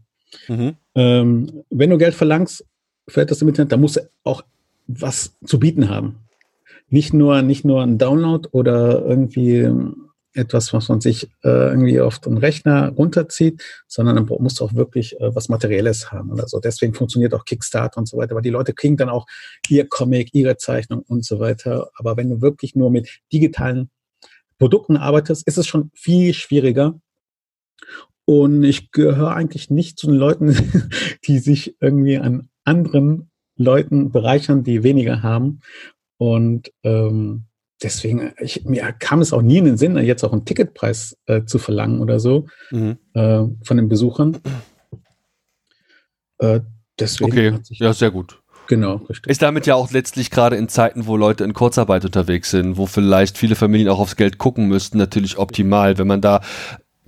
Mhm. 0.47 0.77
Ähm, 0.95 1.63
wenn 1.69 1.91
du 1.91 1.99
Geld 1.99 2.15
verlangst 2.15 2.65
für 3.07 3.21
etwas 3.21 3.41
im 3.43 3.49
Internet, 3.49 3.71
dann 3.71 3.81
musst 3.81 3.97
du 3.97 4.09
auch 4.23 4.43
was 4.87 5.37
zu 5.45 5.59
bieten 5.59 5.89
haben. 5.89 6.15
Nicht 6.89 7.13
nur, 7.13 7.43
nicht 7.43 7.63
nur 7.63 7.83
ein 7.83 7.99
Download 7.99 8.49
oder 8.51 9.05
irgendwie 9.05 9.69
etwas, 10.33 10.73
was 10.73 10.89
man 10.89 11.01
sich 11.01 11.25
äh, 11.43 11.69
irgendwie 11.69 11.99
auf 11.99 12.19
den 12.19 12.37
Rechner 12.37 12.89
runterzieht, 12.89 13.61
sondern 13.87 14.15
man 14.15 14.41
muss 14.41 14.61
auch 14.61 14.73
wirklich 14.73 15.19
äh, 15.19 15.35
was 15.35 15.49
Materielles 15.49 16.11
haben 16.11 16.31
oder 16.31 16.47
so. 16.47 16.59
Deswegen 16.59 16.93
funktioniert 16.93 17.33
auch 17.33 17.45
Kickstarter 17.45 17.97
und 17.97 18.07
so 18.07 18.17
weiter, 18.17 18.35
weil 18.35 18.41
die 18.41 18.49
Leute 18.49 18.73
kriegen 18.73 18.97
dann 18.97 19.09
auch 19.09 19.25
ihr 19.67 19.87
Comic, 19.87 20.29
ihre 20.33 20.57
Zeichnung 20.57 21.03
und 21.07 21.25
so 21.25 21.39
weiter. 21.39 21.89
Aber 21.95 22.17
wenn 22.17 22.29
du 22.29 22.41
wirklich 22.41 22.75
nur 22.75 22.91
mit 22.91 23.19
digitalen 23.33 23.89
Produkten 24.57 24.95
arbeitest, 24.95 25.47
ist 25.47 25.57
es 25.57 25.67
schon 25.67 25.91
viel 25.93 26.33
schwieriger. 26.33 26.99
Und 28.25 28.63
ich 28.63 28.91
gehöre 28.91 29.35
eigentlich 29.35 29.69
nicht 29.69 29.99
zu 29.99 30.07
den 30.07 30.15
Leuten, 30.15 30.55
die 31.25 31.39
sich 31.39 31.75
irgendwie 31.81 32.17
an 32.17 32.49
anderen 32.63 33.31
Leuten 33.57 34.11
bereichern, 34.11 34.63
die 34.63 34.83
weniger 34.83 35.23
haben. 35.23 35.59
Und 36.17 36.71
ähm, 36.83 37.45
deswegen, 37.83 38.33
ich, 38.39 38.65
mir 38.65 38.91
kam 38.93 39.21
es 39.21 39.33
auch 39.33 39.41
nie 39.41 39.57
in 39.57 39.65
den 39.65 39.77
Sinn, 39.77 39.97
jetzt 39.97 40.23
auch 40.23 40.33
einen 40.33 40.45
Ticketpreis 40.45 41.17
äh, 41.25 41.43
zu 41.45 41.59
verlangen 41.59 42.01
oder 42.01 42.19
so 42.19 42.47
mhm. 42.71 42.97
äh, 43.13 43.43
von 43.63 43.77
den 43.77 43.89
Besuchern. 43.89 44.37
Äh, 46.39 46.61
deswegen 46.99 47.31
okay, 47.31 47.59
ja, 47.69 47.93
sehr 47.93 48.11
gut. 48.11 48.41
Genau, 48.67 48.95
richtig. 49.09 49.29
Ist 49.29 49.41
damit 49.41 49.67
ja 49.67 49.75
auch 49.75 49.91
letztlich 49.91 50.31
gerade 50.31 50.55
in 50.55 50.69
Zeiten, 50.69 51.05
wo 51.05 51.17
Leute 51.17 51.43
in 51.43 51.53
Kurzarbeit 51.53 52.05
unterwegs 52.05 52.51
sind, 52.51 52.77
wo 52.77 52.85
vielleicht 52.85 53.37
viele 53.37 53.55
Familien 53.55 53.89
auch 53.89 53.99
aufs 53.99 54.15
Geld 54.15 54.37
gucken 54.37 54.67
müssten, 54.67 54.97
natürlich 54.97 55.37
optimal, 55.37 55.97
wenn 55.97 56.07
man 56.07 56.21
da 56.21 56.41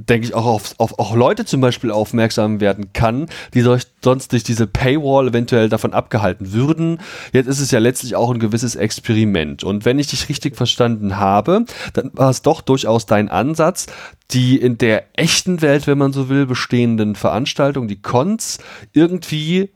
denke 0.10 0.28
ich, 0.28 0.34
auch 0.34 0.46
auf, 0.46 0.76
auf 0.78 1.00
auch 1.00 1.16
Leute 1.16 1.46
zum 1.46 1.62
Beispiel 1.62 1.92
aufmerksam 1.92 2.60
werden 2.60 2.94
kann, 2.94 3.28
die 3.54 3.62
durch, 3.62 3.84
sonst 4.02 4.32
durch 4.32 4.44
diese 4.44 4.68
Paywall 4.68 5.30
eventuell 5.30 5.70
davon 5.70 5.94
abgehalten 5.94 6.54
würden. 6.54 7.00
Jetzt 7.32 7.48
ist 7.48 7.60
es 7.60 7.72
ja 7.72 7.80
letztlich 7.80 8.16
auch 8.16 8.32
ein 8.32 8.40
gewisses 8.40 8.76
Experiment. 8.76 9.64
Und 9.64 9.86
wenn 9.86 10.00
ich 10.00 10.08
dich 10.08 10.30
richtig 10.30 10.56
verstanden 10.56 11.18
habe, 11.18 11.66
dann 11.94 12.12
war 12.14 12.30
es 12.30 12.42
doch 12.42 12.62
durchaus 12.62 13.06
dein 13.06 13.30
Ansatz, 13.30 13.88
die 14.32 14.58
in 14.58 14.78
der 14.78 15.06
echten 15.14 15.62
Welt, 15.62 15.88
wenn 15.88 15.98
man 15.98 16.14
so 16.14 16.30
will, 16.30 16.46
bestehenden 16.46 17.16
Veranstaltungen, 17.16 17.88
die 17.88 18.02
Cons, 18.02 18.60
irgendwie 18.94 19.70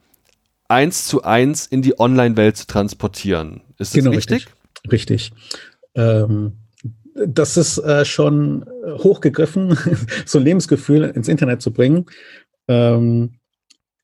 eins 0.68 1.06
zu 1.06 1.24
eins 1.24 1.66
in 1.66 1.82
die 1.82 2.00
Online-Welt 2.00 2.58
zu 2.58 2.68
transportieren. 2.68 3.62
Ist 3.78 3.96
das 3.96 4.04
genau, 4.04 4.16
richtig? 4.16 4.48
Richtig. 4.92 5.32
richtig. 5.32 5.32
Ähm, 5.96 6.54
das 7.26 7.58
ist 7.58 7.78
äh, 7.80 8.06
schon 8.06 8.66
hochgegriffen, 8.86 9.78
so 10.26 10.38
ein 10.40 10.44
Lebensgefühl 10.44 11.04
ins 11.04 11.28
Internet 11.28 11.62
zu 11.62 11.72
bringen. 11.72 12.06
Ähm, 12.68 13.34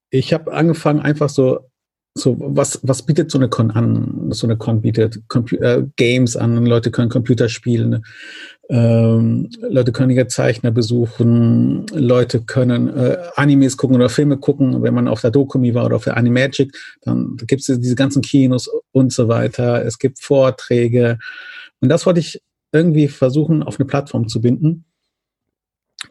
ich 0.09 0.33
habe 0.33 0.53
angefangen, 0.53 0.99
einfach 0.99 1.29
so, 1.29 1.59
so 2.15 2.37
was, 2.39 2.79
was 2.83 3.01
bietet 3.01 3.31
so 3.31 3.39
eine 3.39 3.49
Con 3.49 3.71
an? 3.71 4.31
So 4.31 4.45
eine 4.45 4.57
Con 4.57 4.81
bietet 4.81 5.27
Compu 5.27 5.55
äh, 5.55 5.83
Games 5.95 6.35
an, 6.35 6.65
Leute 6.65 6.91
können 6.91 7.09
Computer 7.09 7.49
spielen, 7.49 8.05
ähm, 8.69 9.49
Leute 9.61 9.91
können 9.91 10.11
ihre 10.11 10.27
Zeichner 10.27 10.69
besuchen, 10.71 11.87
Leute 11.87 12.41
können 12.41 12.95
äh, 12.95 13.17
Animes 13.35 13.77
gucken 13.77 13.95
oder 13.95 14.09
Filme 14.09 14.37
gucken. 14.37 14.83
Wenn 14.83 14.93
man 14.93 15.07
auf 15.07 15.21
der 15.21 15.31
Dokumi 15.31 15.73
war 15.73 15.85
oder 15.85 15.95
auf 15.95 16.03
der 16.03 16.17
Animagic, 16.17 16.75
dann 17.01 17.35
gibt 17.47 17.67
es 17.67 17.79
diese 17.79 17.95
ganzen 17.95 18.21
Kinos 18.21 18.69
und 18.91 19.11
so 19.11 19.27
weiter. 19.27 19.83
Es 19.83 19.97
gibt 19.97 20.21
Vorträge. 20.21 21.17
Und 21.81 21.89
das 21.89 22.05
wollte 22.05 22.19
ich 22.19 22.39
irgendwie 22.73 23.07
versuchen, 23.07 23.63
auf 23.63 23.79
eine 23.79 23.87
Plattform 23.87 24.27
zu 24.27 24.41
binden. 24.41 24.85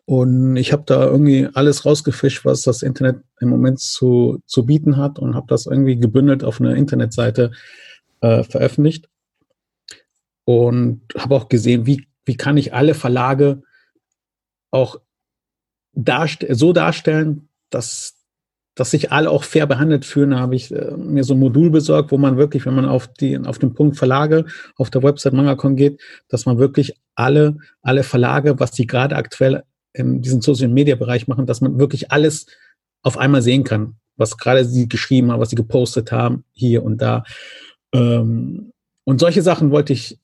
Und 0.06 0.56
ich 0.56 0.72
habe 0.72 0.84
da 0.86 1.04
irgendwie 1.04 1.48
alles 1.52 1.84
rausgefischt, 1.84 2.44
was 2.44 2.62
das 2.62 2.82
Internet 2.82 3.22
im 3.40 3.50
Moment 3.50 3.80
zu, 3.80 4.40
zu 4.46 4.64
bieten 4.64 4.96
hat 4.96 5.18
und 5.18 5.34
habe 5.34 5.46
das 5.48 5.66
irgendwie 5.66 5.96
gebündelt 5.96 6.44
auf 6.44 6.60
einer 6.60 6.76
Internetseite 6.76 7.52
äh, 8.20 8.42
veröffentlicht. 8.44 9.08
Und 10.44 11.02
habe 11.16 11.34
auch 11.34 11.48
gesehen, 11.48 11.86
wie, 11.86 12.06
wie 12.24 12.36
kann 12.36 12.56
ich 12.56 12.74
alle 12.74 12.94
Verlage 12.94 13.62
auch 14.70 14.96
darst 15.92 16.44
so 16.48 16.72
darstellen, 16.72 17.48
dass, 17.70 18.16
dass 18.74 18.90
sich 18.90 19.12
alle 19.12 19.30
auch 19.30 19.44
fair 19.44 19.66
behandelt 19.66 20.04
fühlen, 20.04 20.38
habe 20.38 20.56
ich 20.56 20.72
äh, 20.72 20.96
mir 20.96 21.24
so 21.24 21.34
ein 21.34 21.40
Modul 21.40 21.70
besorgt, 21.70 22.10
wo 22.10 22.18
man 22.18 22.38
wirklich, 22.38 22.64
wenn 22.64 22.74
man 22.74 22.86
auf, 22.86 23.06
die, 23.06 23.38
auf 23.38 23.58
den 23.58 23.74
Punkt 23.74 23.96
Verlage 23.96 24.46
auf 24.76 24.90
der 24.90 25.02
Website 25.02 25.34
Mangacon 25.34 25.76
geht, 25.76 26.00
dass 26.28 26.46
man 26.46 26.58
wirklich 26.58 26.94
alle, 27.14 27.56
alle 27.82 28.02
Verlage, 28.02 28.58
was 28.58 28.70
die 28.72 28.86
gerade 28.86 29.16
aktuell 29.16 29.62
in 29.92 30.22
diesem 30.22 30.40
Social 30.40 30.68
Media 30.68 30.96
Bereich 30.96 31.28
machen, 31.28 31.46
dass 31.46 31.60
man 31.60 31.78
wirklich 31.78 32.10
alles 32.10 32.46
auf 33.02 33.18
einmal 33.18 33.42
sehen 33.42 33.64
kann, 33.64 33.96
was 34.16 34.38
gerade 34.38 34.64
sie 34.64 34.88
geschrieben 34.88 35.30
haben, 35.30 35.40
was 35.40 35.50
sie 35.50 35.56
gepostet 35.56 36.12
haben, 36.12 36.44
hier 36.52 36.82
und 36.82 37.02
da. 37.02 37.24
Ähm, 37.92 38.72
und 39.04 39.20
solche 39.20 39.42
Sachen 39.42 39.70
wollte 39.70 39.92
ich, 39.92 40.18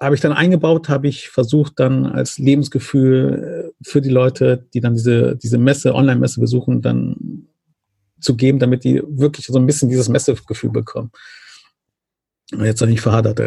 habe 0.00 0.14
ich 0.14 0.20
dann 0.20 0.32
eingebaut, 0.32 0.88
habe 0.88 1.08
ich 1.08 1.28
versucht 1.28 1.80
dann 1.80 2.06
als 2.06 2.38
Lebensgefühl 2.38 3.72
äh, 3.80 3.84
für 3.84 4.00
die 4.00 4.10
Leute, 4.10 4.66
die 4.74 4.80
dann 4.80 4.94
diese, 4.94 5.36
diese 5.36 5.58
Messe, 5.58 5.94
Online-Messe 5.94 6.40
besuchen, 6.40 6.82
dann 6.82 7.16
zu 8.20 8.36
geben, 8.36 8.58
damit 8.58 8.84
die 8.84 9.02
wirklich 9.06 9.46
so 9.46 9.58
ein 9.58 9.66
bisschen 9.66 9.88
dieses 9.88 10.08
Messegefühl 10.08 10.70
bekommen. 10.70 11.10
Jetzt 12.50 12.80
habe 12.80 12.90
ich 12.90 13.00
verhadert. 13.02 13.38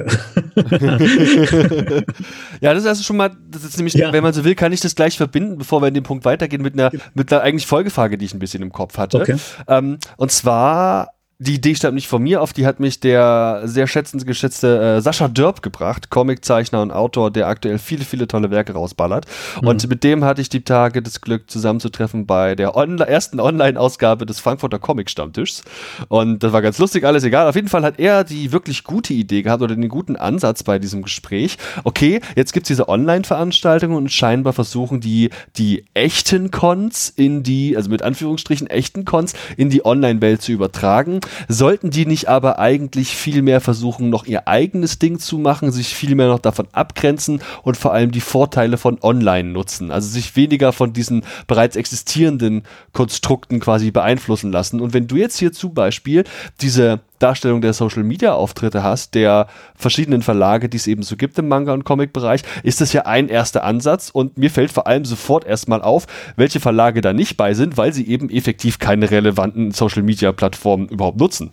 ja, 2.61 2.73
das 2.73 2.83
ist 2.83 2.87
also 2.87 3.01
schon 3.01 3.17
mal, 3.17 3.35
das 3.49 3.63
ist 3.63 3.77
nämlich, 3.77 3.95
ja. 3.95 4.13
wenn 4.13 4.21
man 4.21 4.31
so 4.31 4.43
will, 4.43 4.53
kann 4.53 4.71
ich 4.73 4.79
das 4.79 4.93
gleich 4.93 5.17
verbinden, 5.17 5.57
bevor 5.57 5.81
wir 5.81 5.87
in 5.87 5.95
den 5.95 6.03
Punkt 6.03 6.23
weitergehen, 6.23 6.61
mit 6.61 6.75
einer, 6.75 6.91
mit 7.15 7.33
einer 7.33 7.41
eigentlich 7.41 7.65
Folgefrage, 7.65 8.19
die 8.19 8.25
ich 8.25 8.33
ein 8.35 8.39
bisschen 8.39 8.61
im 8.61 8.71
Kopf 8.71 8.99
hatte. 8.99 9.21
Okay. 9.21 9.37
Ähm, 9.67 9.97
und 10.17 10.31
zwar 10.31 11.15
die 11.41 11.55
Idee 11.55 11.73
stammt 11.73 11.95
nicht 11.95 12.07
von 12.07 12.21
mir 12.21 12.39
auf, 12.39 12.53
die 12.53 12.67
hat 12.67 12.79
mich 12.79 12.99
der 12.99 13.61
sehr 13.63 13.87
schätzende, 13.87 14.25
geschätzte 14.25 14.97
äh, 14.97 15.01
Sascha 15.01 15.27
Dörp 15.27 15.63
gebracht, 15.63 16.11
Comiczeichner 16.11 16.83
und 16.83 16.91
Autor, 16.91 17.31
der 17.31 17.47
aktuell 17.47 17.79
viele, 17.79 18.05
viele 18.05 18.27
tolle 18.27 18.51
Werke 18.51 18.73
rausballert. 18.73 19.25
Mhm. 19.59 19.67
Und 19.67 19.89
mit 19.89 20.03
dem 20.03 20.23
hatte 20.23 20.41
ich 20.41 20.49
die 20.49 20.61
Tage 20.61 21.01
das 21.01 21.19
Glück, 21.19 21.49
zusammenzutreffen 21.49 22.27
bei 22.27 22.53
der 22.53 22.75
Onla 22.75 23.05
ersten 23.05 23.39
Online-Ausgabe 23.39 24.27
des 24.27 24.39
Frankfurter 24.39 24.77
Comic-Stammtischs. 24.77 25.63
Und 26.09 26.43
das 26.43 26.53
war 26.53 26.61
ganz 26.61 26.77
lustig, 26.77 27.05
alles 27.05 27.23
egal. 27.23 27.47
Auf 27.47 27.55
jeden 27.55 27.69
Fall 27.69 27.81
hat 27.81 27.99
er 27.99 28.23
die 28.23 28.51
wirklich 28.51 28.83
gute 28.83 29.15
Idee 29.15 29.41
gehabt 29.41 29.63
oder 29.63 29.75
den 29.75 29.89
guten 29.89 30.17
Ansatz 30.17 30.61
bei 30.61 30.77
diesem 30.77 31.01
Gespräch. 31.01 31.57
Okay, 31.83 32.21
jetzt 32.35 32.53
gibt's 32.53 32.67
diese 32.67 32.87
Online-Veranstaltungen 32.87 33.97
und 33.97 34.11
scheinbar 34.11 34.53
versuchen 34.53 35.01
die, 35.01 35.31
die 35.57 35.85
echten 35.95 36.51
Cons 36.51 37.09
in 37.09 37.41
die, 37.41 37.75
also 37.75 37.89
mit 37.89 38.03
Anführungsstrichen 38.03 38.67
echten 38.67 39.05
Cons, 39.05 39.33
in 39.57 39.71
die 39.71 39.83
Online-Welt 39.83 40.43
zu 40.43 40.51
übertragen. 40.51 41.19
Sollten 41.47 41.89
die 41.89 42.05
nicht 42.05 42.29
aber 42.29 42.59
eigentlich 42.59 43.15
viel 43.15 43.41
mehr 43.41 43.61
versuchen, 43.61 44.09
noch 44.09 44.25
ihr 44.25 44.47
eigenes 44.47 44.99
Ding 44.99 45.19
zu 45.19 45.37
machen, 45.37 45.71
sich 45.71 45.95
viel 45.95 46.15
mehr 46.15 46.27
noch 46.27 46.39
davon 46.39 46.67
abgrenzen 46.71 47.41
und 47.63 47.77
vor 47.77 47.93
allem 47.93 48.11
die 48.11 48.21
Vorteile 48.21 48.77
von 48.77 48.97
Online 49.01 49.49
nutzen? 49.49 49.91
Also 49.91 50.09
sich 50.09 50.35
weniger 50.35 50.73
von 50.73 50.93
diesen 50.93 51.23
bereits 51.47 51.75
existierenden 51.75 52.63
Konstrukten 52.93 53.59
quasi 53.59 53.91
beeinflussen 53.91 54.51
lassen. 54.51 54.81
Und 54.81 54.93
wenn 54.93 55.07
du 55.07 55.15
jetzt 55.15 55.37
hier 55.37 55.51
zum 55.51 55.73
Beispiel 55.73 56.23
diese 56.61 56.99
Darstellung 57.21 57.61
der 57.61 57.73
Social 57.73 58.03
Media 58.03 58.33
Auftritte 58.33 58.83
hast, 58.83 59.15
der 59.15 59.47
verschiedenen 59.75 60.21
Verlage, 60.21 60.69
die 60.69 60.77
es 60.77 60.87
eben 60.87 61.03
so 61.03 61.15
gibt 61.15 61.37
im 61.39 61.47
Manga- 61.47 61.73
und 61.73 61.83
Comic-Bereich, 61.83 62.41
ist 62.63 62.81
das 62.81 62.93
ja 62.93 63.05
ein 63.05 63.29
erster 63.29 63.63
Ansatz 63.63 64.09
und 64.09 64.37
mir 64.37 64.49
fällt 64.49 64.71
vor 64.71 64.87
allem 64.87 65.05
sofort 65.05 65.45
erstmal 65.45 65.81
auf, 65.81 66.07
welche 66.35 66.59
Verlage 66.59 67.01
da 67.01 67.13
nicht 67.13 67.37
bei 67.37 67.53
sind, 67.53 67.77
weil 67.77 67.93
sie 67.93 68.07
eben 68.07 68.29
effektiv 68.29 68.79
keine 68.79 69.11
relevanten 69.11 69.71
Social 69.71 70.03
Media 70.03 70.31
Plattformen 70.31 70.87
überhaupt 70.87 71.19
nutzen. 71.19 71.51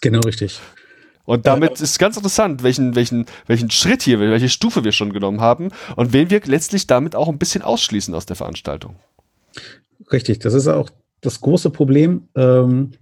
Genau 0.00 0.20
richtig. 0.20 0.60
Und 1.24 1.46
damit 1.46 1.72
ist 1.72 1.80
es 1.82 1.98
ganz 1.98 2.16
interessant, 2.16 2.62
welchen, 2.62 2.94
welchen, 2.94 3.26
welchen 3.46 3.70
Schritt 3.70 4.02
hier, 4.02 4.20
welche 4.20 4.48
Stufe 4.48 4.84
wir 4.84 4.92
schon 4.92 5.12
genommen 5.12 5.40
haben 5.40 5.70
und 5.96 6.12
wen 6.12 6.30
wir 6.30 6.40
letztlich 6.44 6.86
damit 6.86 7.16
auch 7.16 7.28
ein 7.28 7.38
bisschen 7.38 7.62
ausschließen 7.62 8.14
aus 8.14 8.26
der 8.26 8.36
Veranstaltung. 8.36 8.94
Richtig, 10.12 10.38
das 10.38 10.54
ist 10.54 10.68
auch 10.68 10.88
das 11.20 11.40
große 11.40 11.70
Problem, 11.70 12.28
ähm, 12.36 12.92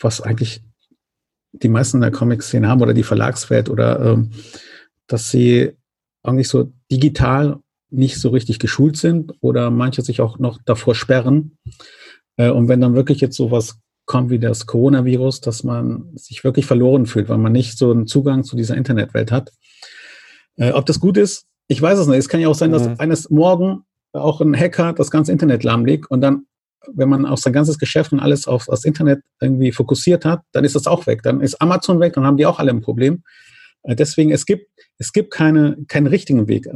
was 0.00 0.22
eigentlich 0.22 0.62
die 1.52 1.68
meisten 1.68 2.00
der 2.00 2.10
Comic-Szene 2.10 2.68
haben 2.68 2.82
oder 2.82 2.94
die 2.94 3.02
Verlagswelt 3.02 3.68
oder 3.68 4.00
ähm, 4.00 4.30
dass 5.06 5.30
sie 5.30 5.72
eigentlich 6.22 6.48
so 6.48 6.72
digital 6.90 7.58
nicht 7.90 8.20
so 8.20 8.28
richtig 8.30 8.58
geschult 8.58 8.96
sind 8.96 9.32
oder 9.40 9.70
manche 9.70 10.02
sich 10.02 10.20
auch 10.20 10.38
noch 10.38 10.58
davor 10.64 10.94
sperren. 10.94 11.56
Äh, 12.36 12.50
und 12.50 12.68
wenn 12.68 12.80
dann 12.80 12.94
wirklich 12.94 13.20
jetzt 13.20 13.36
sowas 13.36 13.78
kommt 14.04 14.30
wie 14.30 14.38
das 14.38 14.66
Coronavirus, 14.66 15.40
dass 15.42 15.64
man 15.64 16.16
sich 16.16 16.42
wirklich 16.42 16.66
verloren 16.66 17.06
fühlt, 17.06 17.28
weil 17.28 17.38
man 17.38 17.52
nicht 17.52 17.78
so 17.78 17.90
einen 17.90 18.06
Zugang 18.06 18.42
zu 18.42 18.56
dieser 18.56 18.76
Internetwelt 18.76 19.30
hat. 19.30 19.52
Äh, 20.56 20.72
ob 20.72 20.86
das 20.86 20.98
gut 20.98 21.16
ist, 21.16 21.46
ich 21.68 21.80
weiß 21.80 21.98
es 21.98 22.06
nicht. 22.06 22.18
Es 22.18 22.28
kann 22.28 22.40
ja 22.40 22.48
auch 22.48 22.54
sein, 22.54 22.72
dass 22.72 22.88
mhm. 22.88 22.94
eines 22.98 23.30
Morgen 23.30 23.84
auch 24.12 24.40
ein 24.40 24.58
Hacker 24.58 24.94
das 24.94 25.10
ganze 25.10 25.30
Internet 25.30 25.62
lahmlegt 25.62 26.10
und 26.10 26.22
dann 26.22 26.46
wenn 26.94 27.08
man 27.08 27.26
auch 27.26 27.38
sein 27.38 27.52
ganzes 27.52 27.78
Geschäft 27.78 28.12
und 28.12 28.20
alles 28.20 28.46
auf 28.46 28.66
das 28.66 28.84
Internet 28.84 29.20
irgendwie 29.40 29.72
fokussiert 29.72 30.24
hat, 30.24 30.42
dann 30.52 30.64
ist 30.64 30.74
das 30.74 30.86
auch 30.86 31.06
weg. 31.06 31.22
Dann 31.22 31.40
ist 31.40 31.60
Amazon 31.60 32.00
weg, 32.00 32.14
dann 32.14 32.24
haben 32.24 32.36
die 32.36 32.46
auch 32.46 32.58
alle 32.58 32.70
ein 32.70 32.80
Problem. 32.80 33.22
Äh, 33.82 33.96
deswegen, 33.96 34.30
es 34.30 34.46
gibt, 34.46 34.68
es 34.98 35.12
gibt 35.12 35.32
keine, 35.32 35.76
keinen 35.88 36.06
richtigen 36.06 36.48
Weg. 36.48 36.66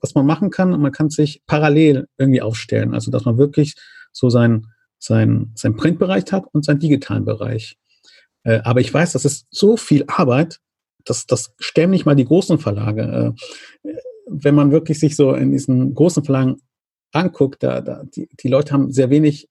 Was 0.00 0.14
man 0.14 0.26
machen 0.26 0.50
kann, 0.50 0.70
man 0.80 0.92
kann 0.92 1.10
sich 1.10 1.42
parallel 1.46 2.06
irgendwie 2.18 2.42
aufstellen. 2.42 2.94
Also, 2.94 3.10
dass 3.10 3.24
man 3.24 3.38
wirklich 3.38 3.74
so 4.12 4.30
sein, 4.30 4.66
sein, 4.98 5.52
sein 5.54 5.76
Printbereich 5.76 6.24
hat 6.32 6.44
und 6.52 6.64
seinen 6.64 6.80
digitalen 6.80 7.24
Bereich. 7.24 7.76
Äh, 8.44 8.60
aber 8.64 8.80
ich 8.80 8.92
weiß, 8.92 9.12
das 9.12 9.24
ist 9.24 9.46
so 9.50 9.76
viel 9.76 10.04
Arbeit, 10.08 10.60
dass 11.04 11.26
das 11.26 11.52
stemmen 11.58 11.92
nicht 11.92 12.06
mal 12.06 12.16
die 12.16 12.24
großen 12.24 12.58
Verlage. 12.58 13.34
Äh, 13.84 13.92
wenn 14.30 14.54
man 14.54 14.72
wirklich 14.72 14.98
sich 14.98 15.16
so 15.16 15.34
in 15.34 15.52
diesen 15.52 15.94
großen 15.94 16.24
Verlagen 16.24 16.56
anguckt, 17.12 17.62
da, 17.62 17.80
da, 17.80 18.04
die, 18.04 18.28
die 18.42 18.48
Leute 18.48 18.72
haben 18.72 18.92
sehr 18.92 19.10
wenig 19.10 19.44
äh, 19.44 19.48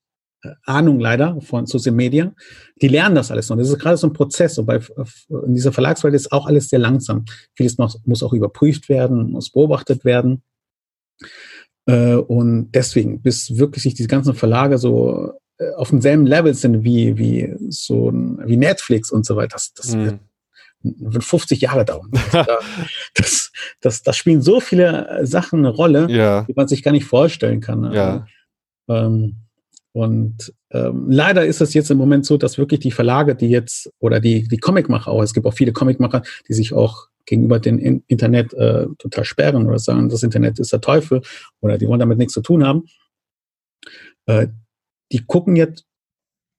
Ahnung 0.65 0.99
leider 0.99 1.39
von 1.41 1.65
Social 1.65 1.93
Media. 1.93 2.33
Die 2.81 2.87
lernen 2.87 3.15
das 3.15 3.31
alles 3.31 3.49
noch. 3.49 3.57
Das 3.57 3.69
ist 3.69 3.79
gerade 3.79 3.97
so 3.97 4.07
ein 4.07 4.13
Prozess. 4.13 4.57
Und 4.57 4.65
bei, 4.65 4.79
in 5.45 5.53
dieser 5.53 5.71
Verlagswelt 5.71 6.13
ist 6.13 6.31
auch 6.31 6.45
alles 6.45 6.69
sehr 6.69 6.79
langsam. 6.79 7.25
Vieles 7.55 7.77
muss, 7.77 8.23
auch 8.23 8.33
überprüft 8.33 8.89
werden, 8.89 9.31
muss 9.31 9.51
beobachtet 9.51 10.05
werden. 10.05 10.43
Äh, 11.85 12.15
und 12.15 12.71
deswegen, 12.71 13.21
bis 13.21 13.57
wirklich 13.57 13.83
sich 13.83 13.93
diese 13.95 14.09
ganzen 14.09 14.35
Verlage 14.35 14.77
so 14.77 15.33
äh, 15.57 15.71
auf 15.75 15.89
demselben 15.89 16.25
Level 16.25 16.53
sind 16.53 16.83
wie, 16.83 17.17
wie 17.17 17.55
so 17.69 18.11
wie 18.11 18.57
Netflix 18.57 19.11
und 19.11 19.25
so 19.25 19.35
weiter. 19.35 19.53
Das, 19.53 19.73
das 19.73 19.95
mhm. 19.95 20.05
wird, 20.05 20.19
wird 21.13 21.23
50 21.23 21.61
Jahre 21.61 21.85
dauern. 21.85 22.11
das, 23.15 23.51
das, 23.81 24.03
das 24.03 24.17
spielen 24.17 24.41
so 24.41 24.59
viele 24.59 25.25
Sachen 25.25 25.59
eine 25.59 25.69
Rolle, 25.69 26.07
ja. 26.11 26.43
die 26.43 26.53
man 26.53 26.67
sich 26.67 26.83
gar 26.83 26.91
nicht 26.91 27.05
vorstellen 27.05 27.61
kann. 27.61 27.91
Ja. 27.91 28.27
Ähm, 28.87 29.46
und 29.97 30.53
ähm, 30.69 31.09
leider 31.09 31.43
ist 31.43 31.59
es 31.59 31.73
jetzt 31.73 31.89
im 31.89 31.97
Moment 31.97 32.23
so, 32.23 32.37
dass 32.37 32.59
wirklich 32.59 32.81
die 32.81 32.91
Verlage, 32.91 33.33
die 33.33 33.49
jetzt, 33.49 33.91
oder 33.97 34.19
die, 34.19 34.47
die 34.47 34.59
Comicmacher 34.59 35.09
auch, 35.09 35.23
es 35.23 35.33
gibt 35.33 35.47
auch 35.47 35.55
viele 35.55 35.73
Comicmacher, 35.73 36.21
die 36.47 36.53
sich 36.53 36.71
auch 36.71 37.07
gegenüber 37.25 37.59
dem 37.59 38.03
Internet 38.05 38.53
äh, 38.53 38.85
total 38.99 39.25
sperren 39.25 39.65
oder 39.65 39.79
sagen, 39.79 40.07
das 40.09 40.21
Internet 40.21 40.59
ist 40.59 40.71
der 40.71 40.81
Teufel 40.81 41.23
oder 41.61 41.79
die 41.79 41.87
wollen 41.87 41.99
damit 41.99 42.19
nichts 42.19 42.35
zu 42.35 42.41
tun 42.41 42.63
haben. 42.63 42.85
Äh, 44.27 44.49
die 45.11 45.25
gucken 45.25 45.55
jetzt, 45.55 45.83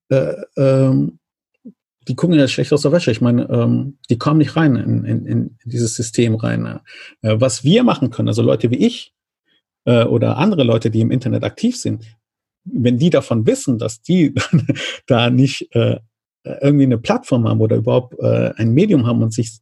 äh, 0.08 0.34
ähm, 0.56 1.20
die 2.08 2.16
gucken 2.16 2.36
jetzt 2.36 2.50
schlecht 2.50 2.72
aus 2.72 2.82
der 2.82 2.90
Wäsche. 2.90 3.12
Ich 3.12 3.20
meine, 3.20 3.48
ähm, 3.50 3.98
die 4.10 4.18
kommen 4.18 4.38
nicht 4.38 4.56
rein 4.56 4.74
in, 4.74 5.04
in, 5.04 5.26
in 5.26 5.56
dieses 5.64 5.94
System 5.94 6.34
rein. 6.34 6.80
Äh, 7.22 7.36
was 7.38 7.62
wir 7.62 7.84
machen 7.84 8.10
können, 8.10 8.26
also 8.26 8.42
Leute 8.42 8.72
wie 8.72 8.84
ich 8.84 9.14
äh, 9.84 10.02
oder 10.02 10.38
andere 10.38 10.64
Leute, 10.64 10.90
die 10.90 11.02
im 11.02 11.12
Internet 11.12 11.44
aktiv 11.44 11.76
sind, 11.76 12.04
wenn 12.64 12.98
die 12.98 13.10
davon 13.10 13.46
wissen, 13.46 13.78
dass 13.78 14.02
die 14.02 14.34
da 15.06 15.30
nicht 15.30 15.68
äh, 15.74 15.98
irgendwie 16.60 16.84
eine 16.84 16.98
Plattform 16.98 17.48
haben 17.48 17.60
oder 17.60 17.76
überhaupt 17.76 18.14
äh, 18.18 18.52
ein 18.56 18.72
Medium 18.72 19.06
haben 19.06 19.22
und 19.22 19.32
sich 19.32 19.58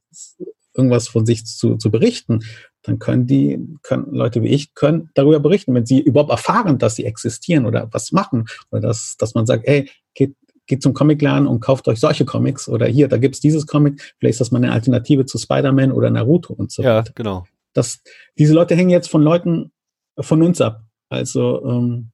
irgendwas 0.76 1.08
von 1.08 1.26
sich 1.26 1.46
zu, 1.46 1.76
zu 1.76 1.90
berichten, 1.90 2.40
dann 2.82 2.98
können 2.98 3.26
die, 3.26 3.58
können 3.82 4.12
Leute 4.12 4.42
wie 4.42 4.48
ich, 4.48 4.74
können 4.74 5.10
darüber 5.14 5.40
berichten, 5.40 5.74
wenn 5.74 5.86
sie 5.86 6.00
überhaupt 6.00 6.30
erfahren, 6.30 6.78
dass 6.78 6.96
sie 6.96 7.04
existieren 7.04 7.66
oder 7.66 7.88
was 7.92 8.12
machen 8.12 8.44
oder 8.70 8.82
dass, 8.82 9.16
dass 9.18 9.34
man 9.34 9.46
sagt, 9.46 9.66
ey, 9.66 9.90
geht, 10.14 10.34
geht 10.66 10.82
zum 10.82 10.94
Comicladen 10.94 11.46
und 11.46 11.60
kauft 11.60 11.88
euch 11.88 11.98
solche 11.98 12.24
Comics 12.24 12.68
oder 12.68 12.86
hier, 12.86 13.08
da 13.08 13.16
gibt's 13.16 13.40
dieses 13.40 13.66
Comic, 13.66 14.14
vielleicht 14.18 14.34
ist 14.34 14.40
das 14.40 14.50
mal 14.50 14.58
eine 14.58 14.72
Alternative 14.72 15.24
zu 15.24 15.38
Spider-Man 15.38 15.92
oder 15.92 16.10
Naruto 16.10 16.52
und 16.52 16.70
so 16.70 16.82
weiter. 16.82 17.08
Ja, 17.08 17.12
genau. 17.14 17.46
Das, 17.72 18.00
diese 18.38 18.54
Leute 18.54 18.74
hängen 18.74 18.90
jetzt 18.90 19.08
von 19.10 19.22
Leuten 19.22 19.72
von 20.18 20.42
uns 20.42 20.60
ab. 20.60 20.82
Also 21.08 21.64
ähm, 21.64 22.10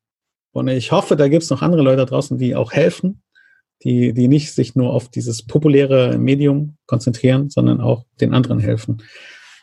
und 0.53 0.69
ich 0.69 0.93
hoffe, 0.93 1.17
da 1.17 1.29
gibt 1.29 1.43
es 1.43 1.51
noch 1.51 1.63
andere 1.63 1.83
Leute 1.83 2.07
draußen, 2.07 2.39
die 2.39 2.55
auch 2.55 2.73
helfen, 2.73 3.23
die, 3.83 4.13
die 4.13 4.29
nicht 4.29 4.53
sich 4.53 4.75
nur 4.75 4.93
auf 4.93 5.09
dieses 5.09 5.45
populäre 5.45 6.19
Medium 6.19 6.77
konzentrieren, 6.87 7.51
sondern 7.51 7.81
auch 7.81 8.05
den 8.21 8.35
anderen 8.35 8.61
helfen. 8.61 9.03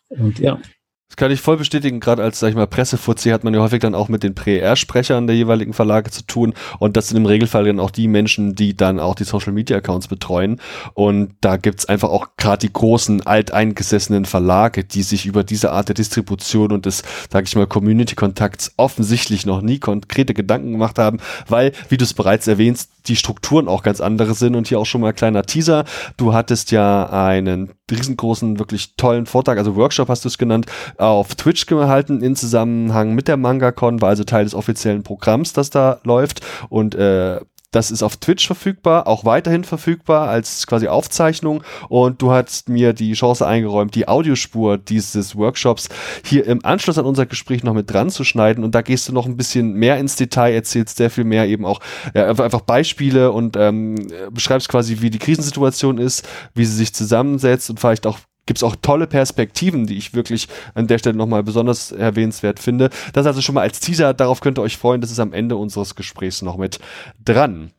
Und 0.10 0.40
ja. 0.40 0.60
Das 1.10 1.16
kann 1.16 1.32
ich 1.32 1.42
voll 1.42 1.58
bestätigen, 1.58 2.00
gerade 2.00 2.22
als, 2.22 2.40
sag 2.40 2.50
ich 2.50 2.56
mal, 2.56 2.68
Pressefuzzi 2.68 3.32
hat 3.32 3.44
man 3.44 3.56
ja 3.56 3.62
häufig 3.62 3.80
dann 3.80 3.96
auch 3.96 4.10
mit 4.10 4.22
den 4.22 4.36
Pre-R-Sprechern 4.36 5.26
der 5.26 5.36
jeweiligen 5.36 5.74
Verlage 5.74 6.12
zu 6.12 6.22
tun. 6.22 6.54
Und 6.78 6.98
das 6.98 7.08
sind 7.08 7.18
im 7.18 7.26
Regelfall 7.26 7.66
dann 7.66 7.80
auch 7.80 7.90
die 7.90 8.08
Menschen, 8.08 8.54
die 8.54 8.78
dann 8.78 9.00
auch 9.00 9.16
die 9.16 9.24
Social-Media-Accounts 9.24 10.08
betreuen. 10.08 10.62
Und 10.94 11.34
da 11.42 11.58
gibt's 11.58 11.88
einfach 11.88 12.10
auch 12.10 12.28
gerade 12.38 12.60
die 12.60 12.72
großen, 12.72 13.26
alteingesessenen 13.26 14.26
Verlage, 14.26 14.84
die 14.84 15.02
sich 15.02 15.26
über 15.26 15.44
diese 15.44 15.72
Art 15.72 15.88
der 15.88 15.96
Distribution 15.96 16.72
und 16.72 16.86
des, 16.86 17.02
sag 17.32 17.48
ich 17.48 17.56
mal, 17.56 17.66
Community-Kontakts 17.66 18.74
offensichtlich 18.78 19.48
noch 19.48 19.62
nie 19.62 19.80
konkrete 19.80 20.36
Gedanken 20.36 20.74
gemacht 20.74 21.00
haben, 21.00 21.20
weil, 21.48 21.72
wie 21.90 21.98
du 21.98 22.04
es 22.04 22.14
bereits 22.14 22.48
erwähnst, 22.48 22.92
die 23.08 23.16
Strukturen 23.16 23.68
auch 23.68 23.82
ganz 23.82 24.00
andere 24.00 24.36
sind. 24.36 24.56
Und 24.56 24.68
hier 24.68 24.80
auch 24.80 24.86
schon 24.86 25.02
mal 25.02 25.10
ein 25.10 25.16
kleiner 25.16 25.42
Teaser. 25.42 25.86
Du 26.18 26.34
hattest 26.34 26.70
ja 26.70 27.10
einen 27.10 27.72
riesengroßen, 27.90 28.60
wirklich 28.60 28.96
tollen 28.96 29.26
Vortrag, 29.26 29.58
also 29.58 29.76
Workshop 29.76 30.10
hast 30.10 30.24
du 30.24 30.30
es 30.30 30.38
genannt, 30.38 30.68
auf 31.00 31.36
Twitch 31.36 31.66
gehalten 31.66 32.22
in 32.22 32.36
Zusammenhang 32.36 33.16
mit 33.16 33.28
der 33.28 33.38
MangaCon, 33.38 34.02
war 34.02 34.10
also 34.10 34.24
Teil 34.24 34.44
des 34.44 34.54
offiziellen 34.54 35.04
Programms, 35.04 35.54
das 35.54 35.70
da 35.70 36.00
läuft 36.04 36.42
und 36.70 36.96
äh, 36.96 37.40
das 37.72 37.92
ist 37.92 38.02
auf 38.02 38.18
Twitch 38.18 38.48
verfügbar, 38.48 39.06
auch 39.06 39.26
weiterhin 39.26 39.64
verfügbar 39.64 40.28
als 40.28 40.66
quasi 40.66 40.88
Aufzeichnung. 40.88 41.64
Und 41.88 42.22
du 42.22 42.32
hast 42.32 42.68
mir 42.68 42.94
die 42.94 43.14
Chance 43.14 43.46
eingeräumt, 43.46 43.94
die 43.94 44.08
Audiospur 44.08 44.80
dieses 44.80 45.36
Workshops 45.36 45.90
hier 46.26 46.48
im 46.48 46.66
Anschluss 46.66 46.98
an 46.98 47.06
unser 47.06 47.28
Gespräch 47.28 47.64
noch 47.64 47.76
mit 47.76 47.92
dran 47.92 48.10
zu 48.10 48.24
schneiden. 48.24 48.64
Und 48.64 48.74
da 48.74 48.82
gehst 48.82 49.08
du 49.08 49.14
noch 49.14 49.28
ein 49.28 49.38
bisschen 49.38 49.74
mehr 49.74 50.00
ins 50.00 50.16
Detail, 50.16 50.54
erzählst 50.54 50.98
sehr 50.98 51.12
viel 51.12 51.26
mehr 51.26 51.48
eben 51.48 51.64
auch 51.64 51.80
ja, 52.16 52.28
einfach 52.28 52.62
Beispiele 52.62 53.32
und 53.32 53.56
ähm, 53.56 53.96
beschreibst 54.32 54.70
quasi, 54.70 55.02
wie 55.02 55.12
die 55.12 55.20
Krisensituation 55.20 56.00
ist, 56.00 56.28
wie 56.56 56.66
sie 56.66 56.76
sich 56.76 56.94
zusammensetzt 56.96 57.70
und 57.70 57.80
vielleicht 57.80 58.08
auch 58.08 58.18
gibt 58.50 58.58
es 58.58 58.64
auch 58.64 58.76
tolle 58.82 59.06
Perspektiven, 59.06 59.86
die 59.86 59.96
ich 59.96 60.16
wirklich 60.16 60.48
an 60.74 60.88
der 60.88 60.98
Stelle 60.98 61.16
nochmal 61.16 61.44
besonders 61.44 61.92
erwähnenswert 61.92 62.60
finde. 62.60 62.90
Das 63.14 63.28
also 63.28 63.42
schon 63.42 63.54
mal 63.54 63.62
als 63.62 63.80
Teaser, 63.80 64.16
darauf 64.16 64.42
könnt 64.42 64.58
ihr 64.58 64.64
euch 64.64 64.76
freuen, 64.76 65.02
das 65.02 65.12
ist 65.12 65.20
am 65.20 65.34
Ende 65.34 65.56
unseres 65.56 65.94
Gesprächs 65.94 66.42
noch 66.42 66.58
mit 66.58 66.80
dran. 67.24 67.70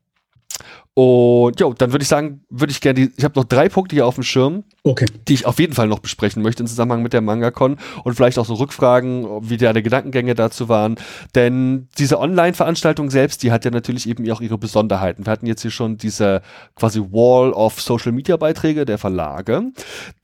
Und 0.94 1.60
ja, 1.60 1.70
dann 1.78 1.92
würde 1.92 2.02
ich 2.02 2.08
sagen, 2.08 2.44
würde 2.50 2.72
ich 2.72 2.80
gerne, 2.80 3.10
ich 3.16 3.24
habe 3.24 3.38
noch 3.38 3.44
drei 3.44 3.68
Punkte 3.68 3.94
hier 3.94 4.06
auf 4.06 4.16
dem 4.16 4.24
Schirm, 4.24 4.64
okay. 4.82 5.06
die 5.28 5.34
ich 5.34 5.46
auf 5.46 5.60
jeden 5.60 5.72
Fall 5.72 5.86
noch 5.86 6.00
besprechen 6.00 6.42
möchte 6.42 6.64
im 6.64 6.66
Zusammenhang 6.66 7.02
mit 7.02 7.12
der 7.12 7.20
MangaCon 7.20 7.76
und 8.02 8.14
vielleicht 8.14 8.38
auch 8.40 8.44
so 8.44 8.54
Rückfragen, 8.54 9.48
wie 9.48 9.56
deine 9.56 9.82
Gedankengänge 9.82 10.34
dazu 10.34 10.68
waren. 10.68 10.96
Denn 11.36 11.88
diese 11.98 12.18
Online-Veranstaltung 12.18 13.08
selbst, 13.08 13.44
die 13.44 13.52
hat 13.52 13.64
ja 13.64 13.70
natürlich 13.70 14.08
eben 14.08 14.28
auch 14.32 14.40
ihre 14.40 14.58
Besonderheiten. 14.58 15.26
Wir 15.26 15.30
hatten 15.30 15.46
jetzt 15.46 15.62
hier 15.62 15.70
schon 15.70 15.96
diese 15.96 16.42
quasi 16.74 17.00
Wall 17.00 17.52
of 17.52 17.80
Social-Media-Beiträge 17.80 18.84
der 18.84 18.98
Verlage. 18.98 19.70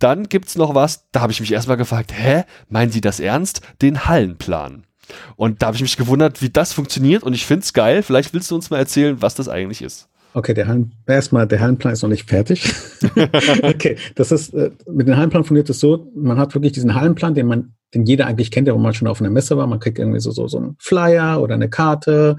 Dann 0.00 0.28
gibt's 0.28 0.56
noch 0.56 0.74
was, 0.74 1.08
da 1.12 1.20
habe 1.20 1.32
ich 1.32 1.40
mich 1.40 1.52
erstmal 1.52 1.76
gefragt, 1.76 2.12
hä, 2.12 2.42
meinen 2.68 2.90
Sie 2.90 3.00
das 3.00 3.20
ernst? 3.20 3.60
Den 3.82 4.06
Hallenplan. 4.06 4.82
Und 5.36 5.62
da 5.62 5.66
habe 5.66 5.76
ich 5.76 5.82
mich 5.82 5.96
gewundert, 5.96 6.42
wie 6.42 6.50
das 6.50 6.72
funktioniert 6.72 7.22
und 7.22 7.34
ich 7.34 7.46
finde 7.46 7.62
es 7.62 7.72
geil. 7.72 8.02
Vielleicht 8.02 8.34
willst 8.34 8.50
du 8.50 8.56
uns 8.56 8.70
mal 8.70 8.78
erzählen, 8.78 9.22
was 9.22 9.36
das 9.36 9.48
eigentlich 9.48 9.80
ist. 9.80 10.08
Okay, 10.36 10.52
der 10.52 10.68
Hallen, 10.68 10.92
erstmal, 11.06 11.48
der 11.48 11.60
Hallenplan 11.60 11.94
ist 11.94 12.02
noch 12.02 12.10
nicht 12.10 12.28
fertig. 12.28 12.70
okay, 13.62 13.96
das 14.16 14.32
ist, 14.32 14.52
äh, 14.52 14.70
mit 14.86 15.08
dem 15.08 15.16
Hallenplan 15.16 15.44
funktioniert 15.44 15.70
es 15.70 15.80
so, 15.80 16.12
man 16.14 16.36
hat 16.36 16.52
wirklich 16.52 16.74
diesen 16.74 16.94
Hallenplan, 16.94 17.32
den 17.32 17.46
man, 17.46 17.72
den 17.94 18.04
jeder 18.04 18.26
eigentlich 18.26 18.50
kennt, 18.50 18.68
der 18.68 18.74
wo 18.74 18.78
man 18.78 18.92
schon 18.92 19.08
auf 19.08 19.18
einer 19.18 19.30
Messe 19.30 19.56
war. 19.56 19.66
Man 19.66 19.80
kriegt 19.80 19.98
irgendwie 19.98 20.20
so, 20.20 20.32
so, 20.32 20.46
so 20.46 20.58
einen 20.58 20.76
Flyer 20.78 21.40
oder 21.40 21.54
eine 21.54 21.70
Karte, 21.70 22.36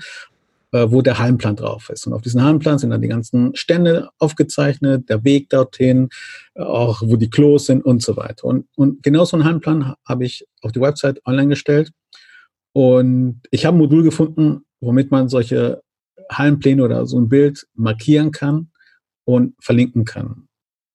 äh, 0.73 0.85
wo 0.91 1.01
der 1.01 1.17
Hallenplan 1.17 1.55
drauf 1.55 1.89
ist. 1.89 2.05
Und 2.05 2.13
auf 2.13 2.21
diesem 2.21 2.43
Hallenplan 2.43 2.77
sind 2.77 2.91
dann 2.91 3.01
die 3.01 3.07
ganzen 3.07 3.55
Stände 3.55 4.09
aufgezeichnet, 4.19 5.09
der 5.09 5.23
Weg 5.23 5.49
dorthin, 5.49 6.09
auch 6.53 7.01
wo 7.03 7.15
die 7.15 7.31
Klos 7.31 7.65
sind 7.65 7.83
und 7.83 8.03
so 8.03 8.15
weiter. 8.15 8.45
Und, 8.45 8.67
und 8.75 9.01
genau 9.01 9.25
so 9.25 9.37
einen 9.37 9.45
Hallenplan 9.45 9.95
habe 10.07 10.23
ich 10.23 10.45
auf 10.61 10.71
die 10.71 10.81
Website 10.81 11.25
online 11.25 11.47
gestellt. 11.47 11.89
Und 12.73 13.41
ich 13.49 13.65
habe 13.65 13.75
ein 13.75 13.79
Modul 13.79 14.03
gefunden, 14.03 14.65
womit 14.81 15.09
man 15.09 15.29
solche 15.29 15.81
Hallenpläne 16.31 16.83
oder 16.83 17.05
so 17.05 17.19
ein 17.19 17.29
Bild 17.29 17.67
markieren 17.73 18.31
kann 18.31 18.69
und 19.25 19.55
verlinken 19.59 20.05
kann. 20.05 20.47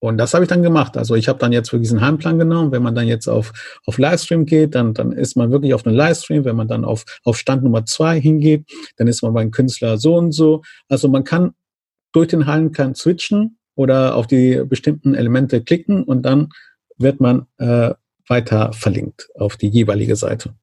Und 0.03 0.19
das 0.19 0.35
habe 0.35 0.43
ich 0.43 0.49
dann 0.49 0.65
gemacht. 0.65 0.97
Also 0.97 1.15
ich 1.15 1.29
habe 1.29 1.39
dann 1.39 1.53
jetzt 1.53 1.73
wirklich 1.73 1.89
diesen 1.89 2.01
Hallenplan 2.01 2.37
genommen. 2.37 2.73
Wenn 2.73 2.83
man 2.83 2.97
dann 2.97 3.07
jetzt 3.07 3.29
auf, 3.29 3.53
auf 3.87 3.99
Livestream 3.99 4.47
geht, 4.47 4.75
dann, 4.75 4.95
dann 4.95 5.13
ist 5.13 5.37
man 5.37 5.53
wirklich 5.53 5.75
auf 5.75 5.87
einem 5.87 5.95
Livestream. 5.95 6.45
Wenn 6.45 6.57
man 6.57 6.67
dann 6.67 6.85
auf, 6.85 7.05
auf 7.23 7.39
Stand 7.39 7.63
Nummer 7.63 7.87
zwei 7.87 8.21
hingeht, 8.21 8.65
dann 8.97 9.07
ist 9.07 9.23
man 9.23 9.33
beim 9.33 9.53
Künstler 9.53 9.99
so 9.99 10.17
und 10.17 10.33
so. 10.33 10.63
Also 10.89 11.09
man 11.09 11.23
kann 11.23 11.55
durch 12.11 12.27
den 12.27 12.47
Hallenplan 12.47 12.97
switchen 12.97 13.59
oder 13.77 14.17
auf 14.17 14.27
die 14.27 14.65
bestimmten 14.69 15.15
Elemente 15.15 15.63
klicken 15.63 16.03
und 16.03 16.23
dann 16.23 16.49
wird 16.99 17.21
man 17.21 17.47
äh, 17.59 17.95
weiter 18.27 18.73
verlinkt 18.73 19.29
auf 19.37 19.57
die 19.57 19.69
jeweilige 19.69 20.17
Seite. 20.17 20.55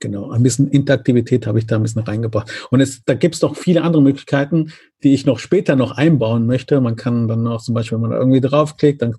Genau, 0.00 0.30
ein 0.30 0.42
bisschen 0.42 0.68
Interaktivität 0.68 1.46
habe 1.46 1.58
ich 1.58 1.66
da 1.66 1.76
ein 1.76 1.82
bisschen 1.82 2.02
reingebracht. 2.02 2.68
Und 2.70 2.80
es, 2.80 3.02
da 3.04 3.14
gibt 3.14 3.34
es 3.34 3.42
noch 3.42 3.56
viele 3.56 3.82
andere 3.82 4.02
Möglichkeiten, 4.02 4.72
die 5.02 5.14
ich 5.14 5.26
noch 5.26 5.38
später 5.38 5.76
noch 5.76 5.92
einbauen 5.92 6.46
möchte. 6.46 6.80
Man 6.80 6.96
kann 6.96 7.28
dann 7.28 7.42
noch 7.42 7.62
zum 7.62 7.74
Beispiel, 7.74 7.96
wenn 7.96 8.02
man 8.02 8.10
da 8.10 8.18
irgendwie 8.18 8.40
draufklickt, 8.40 9.00
dann 9.00 9.16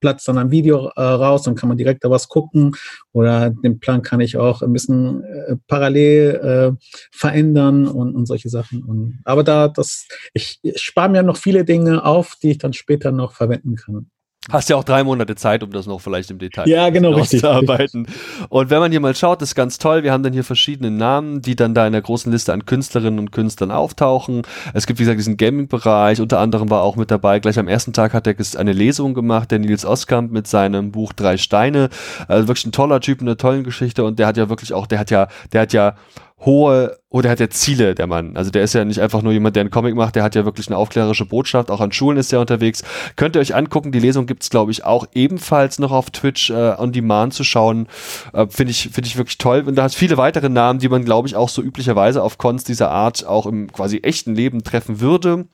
platzt 0.00 0.28
dann 0.28 0.38
ein 0.38 0.50
Video 0.50 0.90
äh, 0.96 1.02
raus, 1.02 1.42
dann 1.42 1.54
kann 1.54 1.68
man 1.68 1.78
direkt 1.78 2.04
da 2.04 2.10
was 2.10 2.28
gucken. 2.28 2.74
Oder 3.12 3.50
den 3.50 3.78
Plan 3.80 4.02
kann 4.02 4.20
ich 4.20 4.36
auch 4.36 4.62
ein 4.62 4.72
bisschen 4.72 5.24
äh, 5.24 5.56
parallel 5.68 6.74
äh, 6.76 6.86
verändern 7.12 7.86
und, 7.86 8.14
und 8.14 8.26
solche 8.26 8.48
Sachen. 8.48 8.82
Und, 8.82 9.20
aber 9.24 9.42
da, 9.44 9.68
das, 9.68 10.06
ich, 10.34 10.58
ich 10.62 10.80
spare 10.80 11.08
mir 11.08 11.22
noch 11.22 11.36
viele 11.36 11.64
Dinge 11.64 12.04
auf, 12.04 12.36
die 12.42 12.52
ich 12.52 12.58
dann 12.58 12.72
später 12.72 13.12
noch 13.12 13.32
verwenden 13.32 13.76
kann. 13.76 14.10
Hast 14.50 14.68
ja 14.68 14.76
auch 14.76 14.84
drei 14.84 15.02
Monate 15.02 15.34
Zeit, 15.34 15.62
um 15.62 15.70
das 15.72 15.86
noch 15.86 16.00
vielleicht 16.00 16.30
im 16.30 16.38
Detail 16.38 16.68
ja, 16.68 16.88
genau, 16.90 17.14
auszuarbeiten. 17.14 18.06
Und 18.48 18.70
wenn 18.70 18.78
man 18.78 18.90
hier 18.92 19.00
mal 19.00 19.14
schaut, 19.14 19.42
ist 19.42 19.54
ganz 19.54 19.78
toll. 19.78 20.04
Wir 20.04 20.12
haben 20.12 20.22
dann 20.22 20.32
hier 20.32 20.44
verschiedene 20.44 20.90
Namen, 20.90 21.42
die 21.42 21.56
dann 21.56 21.74
da 21.74 21.86
in 21.86 21.92
der 21.92 22.02
großen 22.02 22.30
Liste 22.30 22.52
an 22.52 22.64
Künstlerinnen 22.64 23.18
und 23.18 23.32
Künstlern 23.32 23.72
auftauchen. 23.72 24.42
Es 24.72 24.86
gibt, 24.86 25.00
wie 25.00 25.02
gesagt, 25.02 25.18
diesen 25.18 25.36
Gaming-Bereich. 25.36 26.20
Unter 26.20 26.38
anderem 26.38 26.70
war 26.70 26.82
auch 26.82 26.96
mit 26.96 27.10
dabei. 27.10 27.40
Gleich 27.40 27.58
am 27.58 27.66
ersten 27.66 27.92
Tag 27.92 28.14
hat 28.14 28.26
er 28.26 28.36
eine 28.56 28.72
Lesung 28.72 29.14
gemacht, 29.14 29.50
der 29.50 29.58
Nils 29.58 29.84
Oskamp 29.84 30.30
mit 30.30 30.46
seinem 30.46 30.92
Buch 30.92 31.12
Drei 31.12 31.36
Steine. 31.38 31.88
Also 32.28 32.46
wirklich 32.46 32.66
ein 32.66 32.72
toller 32.72 33.00
Typ, 33.00 33.20
eine 33.20 33.36
tolle 33.36 33.64
Geschichte. 33.64 34.04
Und 34.04 34.18
der 34.18 34.28
hat 34.28 34.36
ja 34.36 34.48
wirklich 34.48 34.72
auch, 34.72 34.86
der 34.86 35.00
hat 35.00 35.10
ja, 35.10 35.28
der 35.52 35.62
hat 35.62 35.72
ja 35.72 35.96
hohe, 36.44 36.98
oder 37.08 37.30
hat 37.30 37.40
er 37.40 37.48
Ziele, 37.48 37.94
der 37.94 38.06
Mann. 38.06 38.36
Also 38.36 38.50
der 38.50 38.62
ist 38.62 38.74
ja 38.74 38.84
nicht 38.84 39.00
einfach 39.00 39.22
nur 39.22 39.32
jemand, 39.32 39.56
der 39.56 39.62
einen 39.62 39.70
Comic 39.70 39.94
macht, 39.94 40.16
der 40.16 40.22
hat 40.22 40.34
ja 40.34 40.44
wirklich 40.44 40.66
eine 40.66 40.76
aufklärerische 40.76 41.24
Botschaft, 41.24 41.70
auch 41.70 41.80
an 41.80 41.92
Schulen 41.92 42.18
ist 42.18 42.30
er 42.30 42.40
unterwegs. 42.40 42.82
Könnt 43.16 43.36
ihr 43.36 43.40
euch 43.40 43.54
angucken, 43.54 43.90
die 43.90 44.00
Lesung 44.00 44.26
gibt's 44.26 44.50
glaube 44.50 44.70
ich, 44.70 44.84
auch 44.84 45.06
ebenfalls 45.14 45.78
noch 45.78 45.92
auf 45.92 46.10
Twitch 46.10 46.50
äh, 46.50 46.74
on 46.76 46.92
Demand 46.92 47.32
zu 47.32 47.42
schauen. 47.42 47.88
Äh, 48.34 48.46
Finde 48.48 48.70
ich, 48.70 48.90
finde 48.92 49.08
ich 49.08 49.16
wirklich 49.16 49.38
toll. 49.38 49.64
Und 49.66 49.76
da 49.76 49.84
hast 49.84 49.94
viele 49.94 50.18
weitere 50.18 50.50
Namen, 50.50 50.78
die 50.78 50.90
man, 50.90 51.06
glaube 51.06 51.26
ich, 51.26 51.36
auch 51.36 51.48
so 51.48 51.62
üblicherweise 51.62 52.22
auf 52.22 52.36
Cons 52.36 52.64
dieser 52.64 52.90
Art 52.90 53.26
auch 53.26 53.46
im 53.46 53.72
quasi 53.72 53.98
echten 53.98 54.34
Leben 54.34 54.62
treffen 54.62 55.00
würde. 55.00 55.46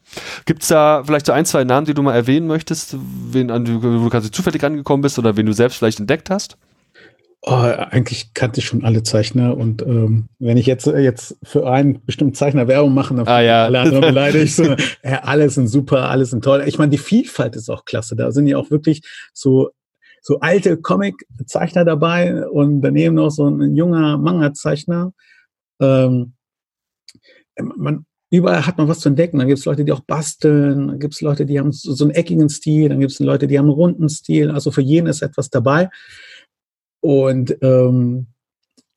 Gibt's 0.46 0.66
da 0.66 1.04
vielleicht 1.04 1.26
so 1.26 1.32
ein, 1.32 1.44
zwei 1.44 1.62
Namen, 1.62 1.86
die 1.86 1.94
du 1.94 2.02
mal 2.02 2.14
erwähnen 2.14 2.48
möchtest, 2.48 2.96
wen 3.30 3.52
an 3.52 3.64
du, 3.64 3.78
du 3.78 4.10
quasi 4.10 4.32
zufällig 4.32 4.64
angekommen 4.64 5.02
bist 5.02 5.18
oder 5.18 5.36
wen 5.36 5.46
du 5.46 5.52
selbst 5.52 5.78
vielleicht 5.78 6.00
entdeckt 6.00 6.28
hast? 6.28 6.56
Oh, 7.44 7.54
eigentlich 7.54 8.34
kannte 8.34 8.60
ich 8.60 8.66
schon 8.66 8.84
alle 8.84 9.02
Zeichner 9.02 9.56
und 9.56 9.82
ähm, 9.82 10.28
wenn 10.38 10.56
ich 10.56 10.66
jetzt 10.66 10.86
jetzt 10.86 11.36
für 11.42 11.68
einen 11.68 12.04
bestimmten 12.04 12.34
Zeichner 12.34 12.68
Werbung 12.68 12.94
mache, 12.94 13.16
dann 13.16 13.26
ah, 13.26 13.40
ja. 13.40 13.64
alle 13.64 13.80
anderen 13.80 14.00
beleidigt. 14.14 14.54
So, 14.54 14.62
ja, 15.02 15.24
alle 15.24 15.50
sind 15.50 15.66
super, 15.66 16.08
alle 16.08 16.24
sind 16.24 16.44
toll. 16.44 16.62
Ich 16.66 16.78
meine, 16.78 16.90
die 16.90 16.98
Vielfalt 16.98 17.56
ist 17.56 17.68
auch 17.68 17.84
klasse. 17.84 18.14
Da 18.14 18.30
sind 18.30 18.46
ja 18.46 18.58
auch 18.58 18.70
wirklich 18.70 19.02
so 19.32 19.70
so 20.20 20.38
alte 20.38 20.76
Comic-Zeichner 20.76 21.84
dabei 21.84 22.46
und 22.46 22.80
daneben 22.80 23.16
noch 23.16 23.30
so 23.30 23.48
ein 23.48 23.74
junger 23.74 24.18
Manga-Zeichner. 24.18 25.12
Ähm, 25.80 26.34
man, 27.58 28.06
überall 28.30 28.64
hat 28.64 28.78
man 28.78 28.86
was 28.86 29.00
zu 29.00 29.08
entdecken. 29.08 29.38
Dann 29.38 29.48
gibt 29.48 29.58
es 29.58 29.64
Leute, 29.64 29.84
die 29.84 29.90
auch 29.90 30.00
basteln, 30.00 30.86
dann 30.86 30.98
gibt 31.00 31.14
es 31.14 31.20
Leute, 31.20 31.44
die 31.44 31.58
haben 31.58 31.72
so, 31.72 31.92
so 31.92 32.04
einen 32.04 32.14
eckigen 32.14 32.48
Stil, 32.48 32.88
dann 32.88 33.00
gibt 33.00 33.10
es 33.10 33.18
Leute, 33.18 33.48
die 33.48 33.58
haben 33.58 33.66
einen 33.66 33.74
runden 33.74 34.08
Stil. 34.08 34.52
Also 34.52 34.70
für 34.70 34.80
jeden 34.80 35.08
ist 35.08 35.22
etwas 35.22 35.50
dabei. 35.50 35.90
Und 37.02 37.56
ähm, 37.62 38.28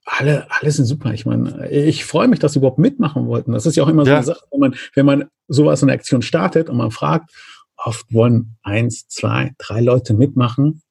alle, 0.05 0.45
alle 0.51 0.71
sind 0.71 0.85
super. 0.85 1.13
Ich 1.13 1.25
meine, 1.25 1.69
ich 1.69 2.05
freue 2.05 2.27
mich, 2.27 2.39
dass 2.39 2.53
sie 2.53 2.59
überhaupt 2.59 2.77
mitmachen 2.77 3.25
wollten. 3.25 3.51
Das 3.51 3.65
ist 3.65 3.75
ja 3.75 3.83
auch 3.83 3.89
immer 3.89 4.05
so 4.05 4.11
ja. 4.11 4.17
eine 4.17 4.25
Sache, 4.25 4.45
wenn 4.51 4.59
man, 4.59 4.75
wenn 4.93 5.05
man 5.05 5.25
sowas 5.47 5.81
in 5.81 5.87
der 5.87 5.95
Aktion 5.95 6.21
startet 6.21 6.69
und 6.69 6.77
man 6.77 6.91
fragt, 6.91 7.31
oft 7.75 8.13
wollen 8.13 8.57
eins, 8.61 9.07
zwei, 9.07 9.53
drei 9.57 9.81
Leute 9.81 10.13
mitmachen. 10.13 10.83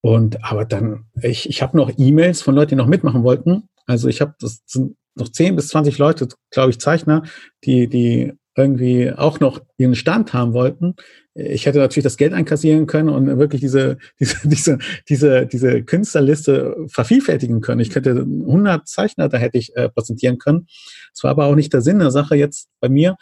Und 0.00 0.44
aber 0.44 0.64
dann, 0.64 1.06
ich, 1.22 1.48
ich 1.48 1.62
habe 1.62 1.76
noch 1.76 1.92
E-Mails 1.96 2.42
von 2.42 2.54
Leuten, 2.54 2.70
die 2.70 2.76
noch 2.76 2.86
mitmachen 2.86 3.22
wollten. 3.22 3.68
Also 3.86 4.08
ich 4.08 4.20
habe, 4.20 4.34
das 4.40 4.60
sind 4.66 4.96
noch 5.14 5.30
zehn 5.30 5.54
bis 5.54 5.68
zwanzig 5.68 5.98
Leute, 5.98 6.28
glaube 6.50 6.70
ich, 6.70 6.80
Zeichner, 6.80 7.22
die, 7.64 7.88
die 7.88 8.32
irgendwie 8.56 9.12
auch 9.12 9.38
noch 9.38 9.60
ihren 9.78 9.94
Stand 9.94 10.32
haben 10.32 10.52
wollten. 10.52 10.96
Ich 11.38 11.66
hätte 11.66 11.78
natürlich 11.78 12.04
das 12.04 12.16
Geld 12.16 12.32
einkassieren 12.32 12.86
können 12.86 13.10
und 13.10 13.26
wirklich 13.38 13.60
diese, 13.60 13.98
diese, 14.20 14.48
diese, 14.48 14.78
diese, 15.08 15.46
diese 15.46 15.82
Künstlerliste 15.82 16.76
vervielfältigen 16.88 17.60
können. 17.60 17.80
Ich 17.80 17.90
könnte 17.90 18.10
100 18.10 18.88
Zeichner, 18.88 19.28
da 19.28 19.36
hätte 19.36 19.58
ich 19.58 19.76
äh, 19.76 19.88
präsentieren 19.90 20.38
können. 20.38 20.66
Es 21.14 21.22
war 21.22 21.30
aber 21.30 21.46
auch 21.46 21.54
nicht 21.54 21.72
der 21.72 21.82
Sinn 21.82 21.98
der 21.98 22.10
Sache 22.10 22.36
jetzt 22.36 22.68
bei 22.80 22.88
mir. 22.88 23.16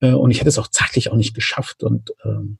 Äh, 0.00 0.12
und 0.12 0.30
ich 0.30 0.40
hätte 0.40 0.50
es 0.50 0.58
auch 0.58 0.68
zeitlich 0.68 1.10
auch 1.10 1.16
nicht 1.16 1.34
geschafft. 1.34 1.82
Und 1.82 2.12
ähm, 2.24 2.58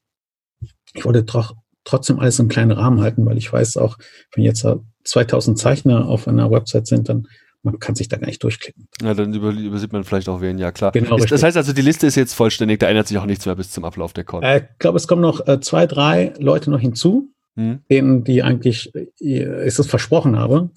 ich 0.95 1.05
wollte 1.05 1.23
doch 1.23 1.55
trotzdem 1.85 2.19
alles 2.19 2.39
im 2.39 2.49
kleinen 2.49 2.73
Rahmen 2.73 3.01
halten, 3.01 3.27
weil 3.27 3.37
ich 3.37 3.53
weiß 3.53 3.77
auch, 3.77 3.99
wenn 4.35 4.45
jetzt 4.45 4.67
2000 5.05 5.59
Zeichner 5.59 6.09
auf 6.09 6.27
einer 6.27 6.51
Website 6.51 6.87
sind, 6.87 7.11
dann 7.11 7.29
man 7.65 7.79
kann 7.79 7.95
sich 7.95 8.09
da 8.09 8.19
gar 8.19 8.27
nicht 8.27 8.43
durchklicken. 8.43 8.89
Ja, 9.03 9.15
dann 9.15 9.33
übersieht 9.33 9.93
man 9.93 10.05
vielleicht 10.05 10.29
auch 10.29 10.41
wen, 10.41 10.59
ja 10.59 10.71
klar. 10.71 10.93
Genau, 10.93 11.17
ist, 11.17 11.33
das 11.33 11.43
heißt 11.43 11.57
also, 11.57 11.73
die 11.73 11.83
Liste 11.83 12.07
ist 12.07 12.15
jetzt 12.15 12.35
vollständig, 12.35 12.79
da 12.81 12.89
ändert 12.89 13.09
sich 13.09 13.19
auch 13.19 13.27
nichts 13.27 13.47
mehr 13.47 13.57
bis 13.57 13.71
zum 13.71 13.85
Ablauf 13.85 14.13
der 14.13 14.25
Con. 14.25 14.43
Äh, 14.43 14.59
ich 14.59 14.79
glaube, 14.79 14.99
es 14.99 15.09
kommen 15.09 15.23
noch 15.23 15.47
äh, 15.49 15.61
zwei, 15.61 15.87
drei 15.87 16.35
Leute 16.39 16.71
noch 16.71 16.81
hinzu, 16.81 17.31
hm. 17.57 17.81
denen 17.91 18.23
die 18.23 18.43
eigentlich, 18.43 18.95
äh, 18.95 19.07
ich 19.21 19.79
es 19.79 19.87
versprochen 19.87 20.39
habe, 20.39 20.71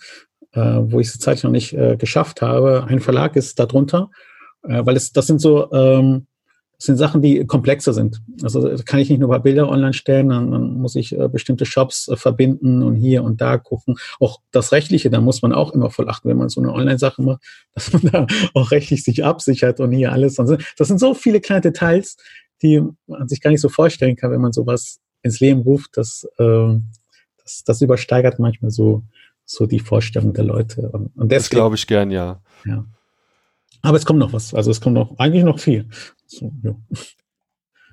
äh, 0.54 0.60
wo 0.60 1.00
ich 1.00 1.08
es 1.08 1.20
zeitlich 1.20 1.44
noch 1.44 1.52
nicht 1.52 1.74
äh, 1.74 1.98
geschafft 1.98 2.42
habe. 2.42 2.86
Ein 2.88 3.02
Verlag 3.02 3.36
ist 3.36 3.60
darunter, 3.60 4.10
äh, 4.64 4.86
weil 4.86 4.96
es, 4.96 5.12
das 5.12 5.28
sind 5.28 5.42
so, 5.42 5.72
ähm, 5.74 6.28
das 6.78 6.86
sind 6.86 6.98
Sachen, 6.98 7.24
die 7.24 7.44
komplexer 7.46 7.92
sind. 7.92 8.22
Also 8.44 8.62
kann 8.86 9.00
ich 9.00 9.10
nicht 9.10 9.20
nur 9.20 9.30
ein 9.30 9.32
paar 9.32 9.42
Bilder 9.42 9.68
online 9.68 9.94
stellen, 9.94 10.30
dann, 10.30 10.52
dann 10.52 10.76
muss 10.76 10.96
ich 10.96 11.18
äh, 11.18 11.28
bestimmte 11.28 11.66
Shops 11.66 12.08
äh, 12.08 12.16
verbinden 12.16 12.84
und 12.84 12.96
hier 12.96 13.24
und 13.24 13.42
da 13.42 13.58
gucken. 13.58 13.96
Auch 14.20 14.42
das 14.52 14.72
Rechtliche, 14.72 15.10
da 15.10 15.20
muss 15.20 15.42
man 15.42 15.54
auch 15.54 15.74
immer 15.74 15.90
voll 15.90 16.08
achten, 16.08 16.30
wenn 16.30 16.38
man 16.38 16.50
so 16.50 16.62
eine 16.62 16.72
Online-Sache 16.72 17.24
macht, 17.24 17.42
dass 17.74 17.92
man 17.94 18.02
da 18.04 18.28
auch 18.54 18.70
rechtlich 18.70 19.04
sich 19.04 19.26
absichert 19.26 19.80
und 19.80 19.92
hier 19.92 20.12
alles. 20.12 20.36
Das 20.36 20.88
sind 20.88 21.00
so 21.00 21.16
viele 21.16 21.42
kleine 21.42 21.62
Details, 21.62 22.18
die 22.62 22.84
man 23.08 23.28
sich 23.28 23.42
gar 23.42 23.50
nicht 23.50 23.62
so 23.62 23.70
vorstellen 23.70 24.16
kann, 24.16 24.32
wenn 24.32 24.42
man 24.42 24.52
sowas 24.52 25.00
ins 25.24 25.40
Leben 25.40 25.62
ruft. 25.62 25.98
Das, 25.98 26.28
äh, 26.38 26.76
das, 27.44 27.64
das 27.66 27.82
übersteigert 27.82 28.38
manchmal 28.38 28.70
so, 28.70 29.02
so 29.46 29.66
die 29.66 29.80
Vorstellung 29.80 30.34
der 30.34 30.44
Leute. 30.44 30.90
Und, 30.90 31.08
und 31.16 31.32
deswegen, 31.32 31.40
das 31.40 31.50
glaube 31.50 31.76
ich 31.76 31.88
gern, 31.88 32.12
ja. 32.12 32.40
Ja. 32.66 32.86
Aber 33.82 33.98
es 33.98 34.06
kommt 34.06 34.20
noch 34.20 34.34
was. 34.34 34.54
Also 34.54 34.70
es 34.70 34.82
kommt 34.82 34.96
noch 34.96 35.18
eigentlich 35.18 35.44
noch 35.44 35.60
viel. 35.60 35.88
So, 36.28 36.52
ja. 36.64 36.76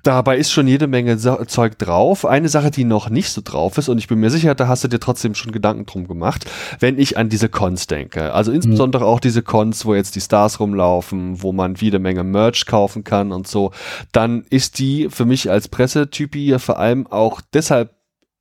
Dabei 0.05 0.37
ist 0.37 0.51
schon 0.51 0.67
jede 0.67 0.85
Menge 0.85 1.17
Zeug 1.17 1.79
drauf. 1.79 2.25
Eine 2.25 2.47
Sache, 2.47 2.69
die 2.69 2.83
noch 2.83 3.09
nicht 3.09 3.31
so 3.31 3.41
drauf 3.43 3.79
ist, 3.79 3.89
und 3.89 3.97
ich 3.97 4.07
bin 4.07 4.19
mir 4.19 4.29
sicher, 4.29 4.53
da 4.53 4.67
hast 4.67 4.83
du 4.83 4.87
dir 4.87 4.99
trotzdem 4.99 5.33
schon 5.33 5.51
Gedanken 5.51 5.87
drum 5.87 6.07
gemacht, 6.07 6.45
wenn 6.79 6.99
ich 6.99 7.17
an 7.17 7.27
diese 7.27 7.49
Cons 7.49 7.87
denke. 7.87 8.31
Also 8.31 8.51
insbesondere 8.51 9.05
mhm. 9.05 9.09
auch 9.09 9.19
diese 9.19 9.41
Cons, 9.41 9.83
wo 9.83 9.95
jetzt 9.95 10.15
die 10.15 10.21
Stars 10.21 10.59
rumlaufen, 10.59 11.41
wo 11.41 11.53
man 11.53 11.73
jede 11.73 11.97
Menge 11.97 12.23
Merch 12.23 12.67
kaufen 12.67 13.03
kann 13.03 13.31
und 13.31 13.47
so, 13.47 13.71
dann 14.11 14.45
ist 14.51 14.77
die 14.77 15.09
für 15.09 15.25
mich 15.25 15.49
als 15.49 15.69
Pressetypi 15.69 16.59
vor 16.59 16.77
allem 16.77 17.07
auch 17.07 17.41
deshalb 17.41 17.94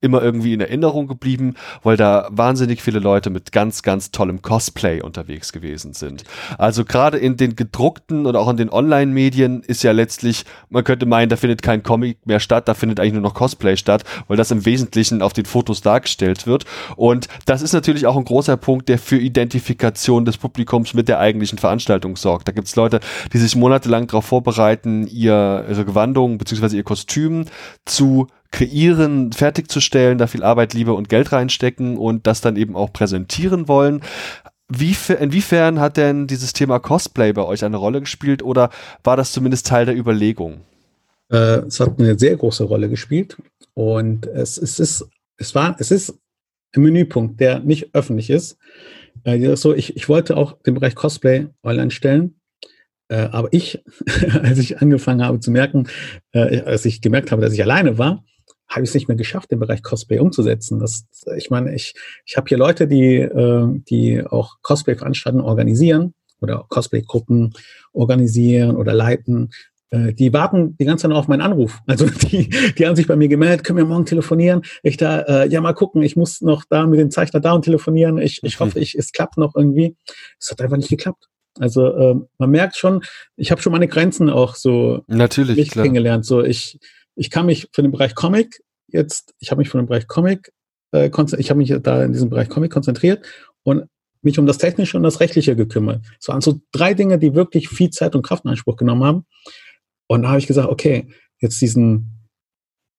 immer 0.04 0.22
irgendwie 0.22 0.52
in 0.52 0.60
Erinnerung 0.60 1.08
geblieben, 1.08 1.54
weil 1.82 1.96
da 1.96 2.28
wahnsinnig 2.30 2.82
viele 2.82 2.98
Leute 2.98 3.30
mit 3.30 3.50
ganz, 3.50 3.82
ganz 3.82 4.10
tollem 4.10 4.42
Cosplay 4.42 5.02
unterwegs 5.02 5.52
gewesen 5.52 5.94
sind. 5.94 6.24
Also 6.58 6.84
gerade 6.84 7.18
in 7.18 7.36
den 7.36 7.56
gedruckten 7.56 8.26
und 8.26 8.36
auch 8.36 8.48
in 8.48 8.56
den 8.56 8.70
Online-Medien 8.70 9.62
ist 9.62 9.82
ja 9.82 9.92
letztlich, 9.92 10.44
man 10.68 10.84
könnte 10.84 11.06
meinen, 11.06 11.30
da 11.30 11.36
findet 11.36 11.62
kein 11.62 11.82
Comic 11.82 12.18
mehr 12.26 12.40
statt, 12.40 12.68
da 12.68 12.74
findet 12.74 13.00
eigentlich 13.00 13.14
nur 13.14 13.22
noch 13.22 13.34
Cosplay 13.34 13.76
statt, 13.76 14.04
weil 14.28 14.36
das 14.36 14.50
im 14.50 14.66
Wesentlichen 14.66 15.22
auf 15.22 15.32
den 15.32 15.46
Fotos 15.46 15.80
dargestellt 15.80 16.46
wird. 16.46 16.64
Und 16.96 17.28
das 17.46 17.62
ist 17.62 17.72
natürlich 17.72 18.06
auch 18.06 18.16
ein 18.16 18.24
großer 18.24 18.56
Punkt, 18.56 18.88
der 18.88 18.98
für 18.98 19.16
Identifikation 19.16 20.24
des 20.24 20.36
Publikums 20.36 20.92
mit 20.92 21.08
der 21.08 21.18
eigentlichen 21.18 21.58
Veranstaltung 21.58 22.16
sorgt. 22.16 22.46
Da 22.48 22.52
gibt 22.52 22.68
es 22.68 22.76
Leute, 22.76 23.00
die 23.32 23.38
sich 23.38 23.56
monatelang 23.56 24.06
darauf 24.06 24.26
vorbereiten, 24.26 25.06
ihr, 25.06 25.64
ihre 25.68 25.84
Gewandung 25.84 26.36
bzw. 26.36 26.76
ihr 26.76 26.84
Kostüm 26.84 27.46
zu 27.86 28.26
kreieren, 28.54 29.32
fertigzustellen, 29.32 30.16
da 30.16 30.28
viel 30.28 30.44
Arbeit, 30.44 30.74
Liebe 30.74 30.92
und 30.92 31.08
Geld 31.08 31.32
reinstecken 31.32 31.98
und 31.98 32.28
das 32.28 32.40
dann 32.40 32.54
eben 32.54 32.76
auch 32.76 32.92
präsentieren 32.92 33.66
wollen. 33.66 34.00
Wie, 34.68 34.94
inwiefern 35.18 35.80
hat 35.80 35.96
denn 35.96 36.28
dieses 36.28 36.52
Thema 36.52 36.78
Cosplay 36.78 37.32
bei 37.32 37.42
euch 37.42 37.64
eine 37.64 37.78
Rolle 37.78 37.98
gespielt 37.98 38.44
oder 38.44 38.70
war 39.02 39.16
das 39.16 39.32
zumindest 39.32 39.66
Teil 39.66 39.86
der 39.86 39.96
Überlegung? 39.96 40.60
Äh, 41.32 41.66
es 41.66 41.80
hat 41.80 41.98
eine 41.98 42.16
sehr 42.16 42.36
große 42.36 42.62
Rolle 42.62 42.88
gespielt 42.88 43.36
und 43.74 44.26
es, 44.26 44.56
es, 44.56 44.78
ist, 44.78 45.04
es, 45.36 45.52
war, 45.56 45.74
es 45.80 45.90
ist 45.90 46.16
ein 46.76 46.82
Menüpunkt, 46.82 47.40
der 47.40 47.58
nicht 47.58 47.92
öffentlich 47.92 48.30
ist. 48.30 48.56
Äh, 49.24 49.56
so, 49.56 49.74
ich, 49.74 49.96
ich 49.96 50.08
wollte 50.08 50.36
auch 50.36 50.62
den 50.62 50.74
Bereich 50.74 50.94
Cosplay 50.94 51.48
online 51.64 51.90
stellen, 51.90 52.36
äh, 53.08 53.16
aber 53.16 53.48
ich, 53.50 53.82
als 54.44 54.58
ich 54.58 54.80
angefangen 54.80 55.24
habe 55.24 55.40
zu 55.40 55.50
merken, 55.50 55.88
äh, 56.30 56.60
als 56.60 56.84
ich 56.84 57.00
gemerkt 57.00 57.32
habe, 57.32 57.42
dass 57.42 57.52
ich 57.52 57.60
alleine 57.60 57.98
war, 57.98 58.24
habe 58.68 58.82
ich 58.82 58.90
es 58.90 58.94
nicht 58.94 59.08
mehr 59.08 59.16
geschafft, 59.16 59.50
den 59.50 59.60
Bereich 59.60 59.82
Cosplay 59.82 60.18
umzusetzen. 60.18 60.78
Das, 60.78 61.06
ich 61.36 61.50
meine, 61.50 61.74
ich, 61.74 61.94
ich 62.24 62.36
habe 62.36 62.48
hier 62.48 62.58
Leute, 62.58 62.86
die, 62.88 63.16
äh, 63.16 63.80
die 63.88 64.24
auch 64.26 64.56
Cosplay-Veranstaltungen 64.62 65.44
organisieren 65.44 66.14
oder 66.40 66.64
Cosplay-Gruppen 66.68 67.52
organisieren 67.92 68.76
oder 68.76 68.92
leiten. 68.94 69.50
Äh, 69.90 70.12
die 70.14 70.32
warten 70.32 70.76
die 70.78 70.84
ganze 70.84 71.02
Zeit 71.02 71.10
noch 71.10 71.18
auf 71.18 71.28
meinen 71.28 71.42
Anruf. 71.42 71.80
Also 71.86 72.06
die, 72.06 72.48
die 72.48 72.86
haben 72.86 72.96
sich 72.96 73.06
bei 73.06 73.16
mir 73.16 73.28
gemeldet, 73.28 73.64
können 73.64 73.78
wir 73.78 73.84
morgen 73.84 74.06
telefonieren? 74.06 74.62
Ich 74.82 74.96
da, 74.96 75.20
äh, 75.20 75.48
ja 75.48 75.60
mal 75.60 75.74
gucken, 75.74 76.02
ich 76.02 76.16
muss 76.16 76.40
noch 76.40 76.64
da 76.68 76.86
mit 76.86 76.98
dem 76.98 77.10
Zeichner 77.10 77.40
da 77.40 77.52
und 77.52 77.64
telefonieren. 77.64 78.18
Ich, 78.18 78.40
ich 78.42 78.58
hoffe, 78.60 78.78
ich, 78.80 78.94
es 78.94 79.12
klappt 79.12 79.38
noch 79.38 79.54
irgendwie. 79.54 79.96
Es 80.38 80.50
hat 80.50 80.60
einfach 80.60 80.76
nicht 80.76 80.90
geklappt. 80.90 81.28
Also 81.60 81.86
äh, 81.86 82.16
man 82.38 82.50
merkt 82.50 82.76
schon, 82.76 83.02
ich 83.36 83.52
habe 83.52 83.62
schon 83.62 83.72
meine 83.72 83.86
Grenzen 83.86 84.28
auch 84.28 84.56
so 84.56 85.02
Natürlich, 85.06 85.70
klar. 85.70 85.84
kennengelernt. 85.84 86.24
So 86.24 86.42
ich, 86.42 86.80
ich 87.14 87.30
kann 87.30 87.46
mich 87.46 87.68
für 87.72 87.82
den 87.82 87.90
Bereich 87.90 88.14
Comic 88.14 88.62
jetzt, 88.88 89.34
ich 89.40 89.50
habe 89.50 89.58
mich 89.58 89.68
für 89.68 89.78
den 89.78 89.86
Bereich 89.86 90.06
Comic, 90.06 90.52
äh, 90.92 91.10
ich 91.38 91.50
habe 91.50 91.58
mich 91.58 91.74
da 91.82 92.04
in 92.04 92.12
diesem 92.12 92.30
Bereich 92.30 92.48
Comic 92.48 92.72
konzentriert 92.72 93.24
und 93.62 93.88
mich 94.22 94.38
um 94.38 94.46
das 94.46 94.58
Technische 94.58 94.96
und 94.96 95.02
das 95.02 95.20
Rechtliche 95.20 95.54
gekümmert. 95.54 96.04
Es 96.18 96.28
waren 96.28 96.40
so 96.40 96.60
drei 96.72 96.94
Dinge, 96.94 97.18
die 97.18 97.34
wirklich 97.34 97.68
viel 97.68 97.90
Zeit 97.90 98.14
und 98.14 98.22
Kraft 98.22 98.44
in 98.44 98.50
Anspruch 98.50 98.76
genommen 98.76 99.04
haben. 99.04 99.26
Und 100.06 100.22
da 100.22 100.28
habe 100.28 100.38
ich 100.38 100.46
gesagt, 100.46 100.68
okay, 100.68 101.08
jetzt 101.40 101.60
diesen, 101.60 102.28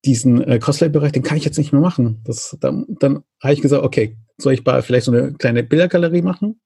diesen 0.05 0.41
äh, 0.43 0.59
Cosplay-Bereich, 0.59 1.13
den 1.13 1.24
kann 1.24 1.38
ich 1.38 1.45
jetzt 1.45 1.57
nicht 1.57 1.72
mehr 1.72 1.82
machen. 1.82 2.22
Das, 2.26 2.55
dann 2.59 2.86
dann 2.99 3.24
habe 3.41 3.53
ich 3.53 3.61
gesagt, 3.61 3.84
okay, 3.84 4.18
soll 4.38 4.53
ich 4.53 4.63
bei 4.63 4.82
vielleicht 4.82 5.05
so 5.05 5.11
eine 5.11 5.34
kleine 5.34 5.63
Bildergalerie 5.63 6.22
machen 6.22 6.61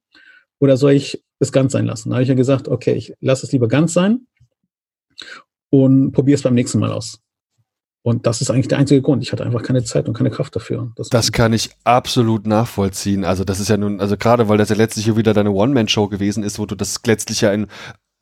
oder 0.59 0.75
soll 0.75 0.91
ich 0.91 1.23
es 1.39 1.53
ganz 1.53 1.71
sein 1.71 1.85
lassen? 1.85 2.09
Da 2.09 2.15
habe 2.15 2.23
ich 2.23 2.29
ja 2.29 2.35
gesagt, 2.35 2.67
okay, 2.67 2.93
ich 2.93 3.13
lasse 3.21 3.45
es 3.45 3.51
lieber 3.51 3.69
ganz 3.69 3.93
sein 3.93 4.27
und 5.69 6.11
probiere 6.11 6.35
es 6.35 6.41
beim 6.41 6.55
nächsten 6.55 6.79
Mal 6.79 6.91
aus. 6.91 7.21
Und 8.09 8.25
das 8.25 8.41
ist 8.41 8.49
eigentlich 8.49 8.67
der 8.67 8.79
einzige 8.79 9.03
Grund. 9.03 9.21
Ich 9.21 9.31
hatte 9.31 9.45
einfach 9.45 9.61
keine 9.61 9.83
Zeit 9.83 10.07
und 10.07 10.15
keine 10.15 10.31
Kraft 10.31 10.55
dafür. 10.55 10.91
Das, 10.95 11.09
das 11.09 11.31
kann 11.31 11.53
ich 11.53 11.69
absolut 11.83 12.47
nachvollziehen. 12.47 13.23
Also 13.23 13.43
das 13.43 13.59
ist 13.59 13.69
ja 13.69 13.77
nun, 13.77 14.01
also 14.01 14.17
gerade 14.17 14.49
weil 14.49 14.57
das 14.57 14.69
ja 14.69 14.75
letztlich 14.75 15.05
hier 15.05 15.15
wieder 15.15 15.35
deine 15.35 15.51
One-Man-Show 15.51 16.07
gewesen 16.07 16.41
ist, 16.41 16.57
wo 16.57 16.65
du 16.65 16.73
das 16.73 16.99
letztlich 17.05 17.41
ja 17.41 17.53
in 17.53 17.67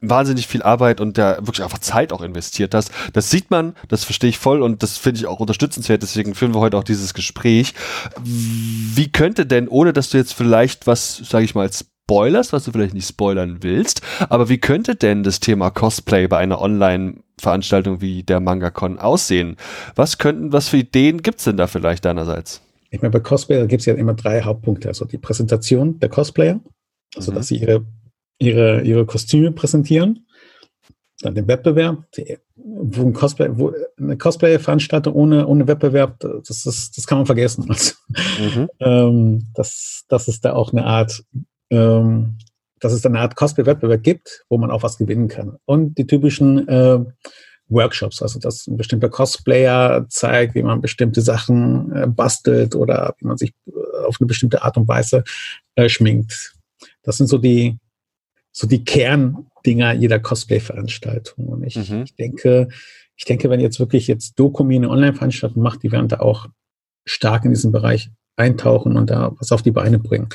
wahnsinnig 0.02 0.46
viel 0.46 0.62
Arbeit 0.62 1.00
und 1.00 1.16
der 1.16 1.38
wirklich 1.38 1.64
einfach 1.64 1.78
Zeit 1.80 2.12
auch 2.12 2.22
investiert 2.22 2.76
hast. 2.76 2.92
Das 3.14 3.30
sieht 3.32 3.50
man, 3.50 3.76
das 3.88 4.04
verstehe 4.04 4.30
ich 4.30 4.38
voll 4.38 4.62
und 4.62 4.84
das 4.84 4.98
finde 4.98 5.22
ich 5.22 5.26
auch 5.26 5.40
unterstützenswert, 5.40 6.04
deswegen 6.04 6.36
führen 6.36 6.54
wir 6.54 6.60
heute 6.60 6.78
auch 6.78 6.84
dieses 6.84 7.14
Gespräch. 7.14 7.74
Wie 8.24 9.10
könnte 9.10 9.46
denn, 9.46 9.70
ohne 9.70 9.94
dass 9.94 10.10
du 10.10 10.18
jetzt 10.18 10.34
vielleicht 10.34 10.86
was, 10.86 11.16
sage 11.18 11.46
ich 11.46 11.56
mal, 11.56 11.70
spoilerst, 12.08 12.54
was 12.54 12.64
du 12.64 12.72
vielleicht 12.72 12.94
nicht 12.94 13.08
spoilern 13.08 13.58
willst, 13.62 14.02
aber 14.30 14.50
wie 14.50 14.60
könnte 14.60 14.96
denn 14.96 15.24
das 15.24 15.40
Thema 15.40 15.70
Cosplay 15.72 16.28
bei 16.28 16.38
einer 16.38 16.62
Online-Veranstaltung 16.62 18.02
wie 18.02 18.24
der 18.24 18.40
MangaCon 18.40 18.98
aussehen? 18.98 19.58
Was 19.96 20.18
könnten, 20.18 20.54
was 20.54 20.70
für 20.70 20.78
Ideen 20.78 21.22
gibt's 21.22 21.44
denn 21.44 21.58
da 21.58 21.68
vielleicht 21.68 22.06
deinerseits? 22.06 22.62
Ich 22.90 23.02
meine, 23.02 23.12
bei 23.12 23.20
Cosplayer 23.20 23.68
gibt 23.68 23.82
es 23.82 23.86
ja 23.86 23.94
immer 23.96 24.14
drei 24.14 24.42
Hauptpunkte. 24.42 24.88
Also 24.88 25.04
die 25.04 25.18
Präsentation 25.18 26.00
der 26.00 26.08
Cosplayer, 26.08 26.62
also 27.16 27.32
mhm. 27.32 27.36
dass 27.36 27.48
sie 27.50 27.58
ihre 27.58 27.86
ihre, 28.40 28.82
ihre 28.82 29.06
Kostüme 29.06 29.52
präsentieren. 29.52 30.26
Dann 31.22 31.34
den 31.34 31.48
Wettbewerb, 31.48 32.04
die, 32.16 32.38
wo, 32.56 33.02
ein 33.04 33.14
Cosplay, 33.14 33.50
wo 33.52 33.74
eine 33.98 34.18
Cosplay-Veranstaltung 34.18 35.14
ohne, 35.16 35.48
ohne 35.48 35.68
Wettbewerb, 35.68 36.20
das, 36.20 36.66
ist, 36.66 36.96
das 36.96 37.08
kann 37.08 37.18
man 37.18 37.26
vergessen. 37.26 37.66
Also, 37.70 37.94
mhm. 38.40 38.70
ähm, 38.80 39.48
dass, 39.56 40.06
dass 40.10 40.28
es 40.28 40.42
da 40.42 40.54
auch 40.54 40.72
eine 40.72 40.86
Art, 40.86 41.24
ähm, 41.70 42.38
dass 42.80 42.94
es 42.94 43.06
eine 43.06 43.20
Art 43.20 43.36
Cosplay-Wettbewerb 43.36 44.04
gibt, 44.04 44.46
wo 44.50 44.58
man 44.58 44.72
auch 44.72 44.84
was 44.84 44.98
gewinnen 44.98 45.28
kann. 45.28 45.58
Und 45.66 45.98
die 45.98 46.06
typischen 46.06 46.68
äh, 46.68 47.00
Workshops, 47.70 48.22
also 48.22 48.40
dass 48.40 48.68
ein 48.68 48.78
bestimmter 48.78 49.10
Cosplayer 49.10 50.06
zeigt, 50.10 50.56
wie 50.56 50.64
man 50.64 50.82
bestimmte 50.82 51.22
Sachen 51.22 51.92
äh, 51.94 52.08
bastelt 52.08 52.76
oder 52.76 53.16
wie 53.20 53.26
man 53.26 53.38
sich 53.38 53.54
äh, 53.68 54.06
auf 54.06 54.18
eine 54.20 54.28
bestimmte 54.28 54.64
Art 54.64 54.78
und 54.78 54.88
Weise 54.88 55.24
äh, 55.76 55.90
schminkt. 55.90 56.54
Das 57.04 57.18
sind 57.18 57.28
so 57.28 57.38
die, 57.38 57.78
so 58.52 58.68
die 58.68 58.84
Kerndinger 58.84 59.94
jeder 59.94 60.20
Cosplay-Veranstaltung. 60.20 61.48
Und 61.48 61.64
ich, 61.64 61.76
mhm. 61.76 62.04
ich, 62.04 62.16
denke, 62.16 62.70
ich 63.16 63.26
denke, 63.26 63.50
wenn 63.50 63.60
jetzt 63.60 63.80
wirklich 63.80 64.08
jetzt 64.08 64.40
Dokumi 64.40 64.76
eine 64.76 64.90
Online-Veranstaltung 64.90 65.62
macht, 65.62 65.84
die 65.84 65.92
werden 65.92 66.08
da 66.08 66.20
auch 66.20 66.48
stark 67.06 67.46
in 67.46 67.52
diesen 67.52 67.72
Bereich 67.72 68.12
eintauchen 68.36 68.98
und 68.98 69.10
da 69.10 69.34
was 69.40 69.52
auf 69.52 69.62
die 69.62 69.72
Beine 69.72 70.00
bringen. 70.00 70.30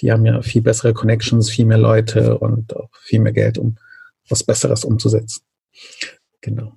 Die 0.00 0.10
haben 0.10 0.24
ja 0.24 0.40
viel 0.42 0.62
bessere 0.62 0.94
Connections, 0.94 1.50
viel 1.50 1.66
mehr 1.66 1.78
Leute 1.78 2.38
und 2.38 2.74
auch 2.74 2.90
viel 3.02 3.20
mehr 3.20 3.32
Geld, 3.32 3.58
um 3.58 3.76
was 4.28 4.42
Besseres 4.42 4.84
umzusetzen. 4.84 5.42
Genau. 6.40 6.72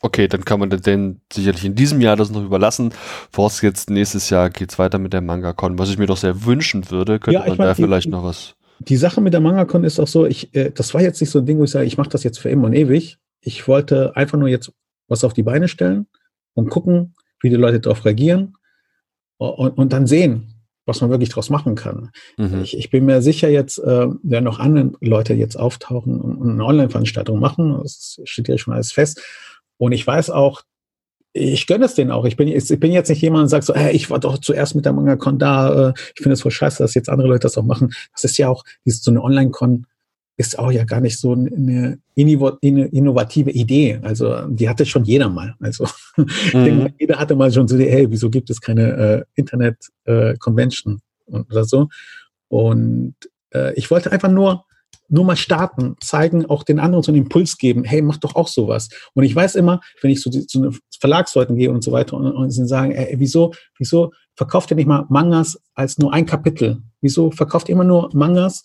Okay, 0.00 0.26
dann 0.26 0.44
kann 0.44 0.60
man 0.60 0.68
den 0.68 1.20
sicherlich 1.32 1.64
in 1.64 1.74
diesem 1.74 2.00
Jahr 2.00 2.16
das 2.16 2.30
noch 2.30 2.44
überlassen. 2.44 2.92
Voraus 3.30 3.62
jetzt 3.62 3.88
nächstes 3.88 4.30
Jahr 4.30 4.50
geht's 4.50 4.78
weiter 4.78 4.98
mit 4.98 5.12
der 5.12 5.20
Manga-Con, 5.20 5.78
was 5.78 5.90
ich 5.90 5.98
mir 5.98 6.06
doch 6.06 6.16
sehr 6.16 6.44
wünschen 6.44 6.90
würde. 6.90 7.20
Könnte 7.20 7.40
ja, 7.40 7.46
man 7.46 7.56
da 7.56 7.74
vielleicht 7.74 8.08
noch 8.08 8.24
was 8.24 8.56
die 8.88 8.96
Sache 8.96 9.20
mit 9.20 9.32
der 9.32 9.40
Manga-Con 9.40 9.84
ist 9.84 10.00
auch 10.00 10.08
so, 10.08 10.26
ich, 10.26 10.54
äh, 10.54 10.70
das 10.70 10.94
war 10.94 11.00
jetzt 11.00 11.20
nicht 11.20 11.30
so 11.30 11.38
ein 11.38 11.46
Ding, 11.46 11.58
wo 11.58 11.64
ich 11.64 11.70
sage, 11.70 11.86
ich 11.86 11.98
mache 11.98 12.10
das 12.10 12.24
jetzt 12.24 12.38
für 12.38 12.50
immer 12.50 12.66
und 12.66 12.74
ewig. 12.74 13.18
Ich 13.40 13.66
wollte 13.68 14.16
einfach 14.16 14.38
nur 14.38 14.48
jetzt 14.48 14.72
was 15.08 15.24
auf 15.24 15.32
die 15.32 15.42
Beine 15.42 15.68
stellen 15.68 16.06
und 16.54 16.70
gucken, 16.70 17.14
wie 17.40 17.50
die 17.50 17.56
Leute 17.56 17.80
darauf 17.80 18.04
reagieren 18.04 18.56
und, 19.36 19.76
und 19.76 19.92
dann 19.92 20.06
sehen, 20.06 20.51
was 20.86 21.00
man 21.00 21.10
wirklich 21.10 21.28
daraus 21.28 21.50
machen 21.50 21.74
kann. 21.74 22.10
Mhm. 22.36 22.62
Ich, 22.62 22.76
ich, 22.76 22.90
bin 22.90 23.04
mir 23.04 23.22
sicher, 23.22 23.48
jetzt 23.48 23.78
äh, 23.78 24.06
werden 24.22 24.44
noch 24.44 24.58
andere 24.58 24.92
Leute 25.00 25.34
jetzt 25.34 25.56
auftauchen 25.56 26.20
und, 26.20 26.36
und 26.36 26.50
eine 26.50 26.64
Online-Veranstaltung 26.64 27.38
machen. 27.38 27.78
Das 27.82 28.20
steht 28.24 28.48
ja 28.48 28.58
schon 28.58 28.74
alles 28.74 28.92
fest. 28.92 29.22
Und 29.78 29.92
ich 29.92 30.06
weiß 30.06 30.30
auch, 30.30 30.62
ich 31.32 31.66
gönne 31.66 31.86
es 31.86 31.94
denen 31.94 32.10
auch. 32.10 32.24
Ich 32.24 32.36
bin, 32.36 32.48
ich 32.48 32.80
bin 32.80 32.92
jetzt 32.92 33.08
nicht 33.08 33.22
jemand, 33.22 33.44
der 33.44 33.48
sagt 33.48 33.64
so, 33.64 33.74
hey, 33.74 33.94
ich 33.94 34.10
war 34.10 34.18
doch 34.18 34.38
zuerst 34.38 34.74
mit 34.74 34.84
der 34.84 34.92
Manga-Con 34.92 35.38
da. 35.38 35.88
Äh, 35.88 35.92
ich 36.14 36.22
finde 36.22 36.34
es 36.34 36.42
voll 36.42 36.50
scheiße, 36.50 36.82
dass 36.82 36.94
jetzt 36.94 37.08
andere 37.08 37.28
Leute 37.28 37.40
das 37.40 37.56
auch 37.56 37.64
machen. 37.64 37.92
Das 38.12 38.24
ist 38.24 38.36
ja 38.36 38.48
auch, 38.48 38.64
so 38.84 39.10
eine 39.10 39.22
Online-Con 39.22 39.86
ist 40.36 40.58
auch 40.58 40.72
ja 40.72 40.84
gar 40.84 41.00
nicht 41.00 41.18
so 41.18 41.32
eine 41.32 41.98
innovative 42.14 43.50
Idee. 43.50 44.00
Also 44.02 44.46
die 44.48 44.68
hatte 44.68 44.86
schon 44.86 45.04
jeder 45.04 45.28
mal. 45.28 45.54
Also 45.60 45.86
mhm. 46.16 46.24
denke, 46.52 46.94
jeder 46.98 47.18
hatte 47.18 47.36
mal 47.36 47.52
schon 47.52 47.68
so, 47.68 47.78
hey, 47.78 48.10
wieso 48.10 48.30
gibt 48.30 48.50
es 48.50 48.60
keine 48.60 48.82
äh, 48.82 49.24
Internet-Convention 49.34 51.00
äh, 51.30 51.36
oder 51.36 51.64
so? 51.64 51.88
Und 52.48 53.14
äh, 53.54 53.74
ich 53.74 53.90
wollte 53.90 54.12
einfach 54.12 54.30
nur 54.30 54.64
nur 55.08 55.26
mal 55.26 55.36
starten, 55.36 55.96
zeigen, 56.00 56.46
auch 56.46 56.62
den 56.62 56.80
anderen 56.80 57.02
so 57.02 57.12
einen 57.12 57.22
Impuls 57.22 57.58
geben, 57.58 57.84
hey, 57.84 58.00
mach 58.00 58.16
doch 58.16 58.34
auch 58.34 58.48
sowas. 58.48 58.88
Und 59.12 59.24
ich 59.24 59.36
weiß 59.36 59.56
immer, 59.56 59.82
wenn 60.00 60.10
ich 60.10 60.22
so 60.22 60.30
zu 60.30 60.42
so 60.48 60.70
Verlagsleuten 61.00 61.56
gehe 61.56 61.70
und 61.70 61.84
so 61.84 61.92
weiter 61.92 62.16
und, 62.16 62.32
und 62.32 62.50
sie 62.50 62.66
sagen, 62.66 62.92
ey, 62.92 63.14
wieso, 63.18 63.52
wieso 63.76 64.12
verkauft 64.36 64.70
ihr 64.70 64.76
nicht 64.76 64.86
mal 64.86 65.04
Mangas 65.10 65.60
als 65.74 65.98
nur 65.98 66.14
ein 66.14 66.24
Kapitel? 66.24 66.82
Wieso 67.02 67.30
verkauft 67.30 67.68
ihr 67.68 67.74
immer 67.74 67.84
nur 67.84 68.08
Mangas 68.14 68.64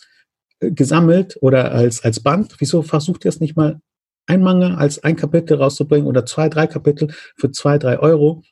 gesammelt 0.59 1.37
oder 1.41 1.71
als, 1.71 2.03
als 2.03 2.19
Band? 2.19 2.55
Wieso 2.59 2.81
versucht 2.81 3.25
ihr 3.25 3.29
es 3.29 3.39
nicht 3.39 3.55
mal 3.55 3.79
ein 4.25 4.41
Manga 4.41 4.75
als 4.75 5.03
ein 5.03 5.15
Kapitel 5.15 5.57
rauszubringen 5.57 6.07
oder 6.07 6.25
zwei, 6.25 6.49
drei 6.49 6.67
Kapitel 6.67 7.13
für 7.35 7.51
zwei, 7.51 7.77
drei 7.77 7.99
Euro? 7.99 8.43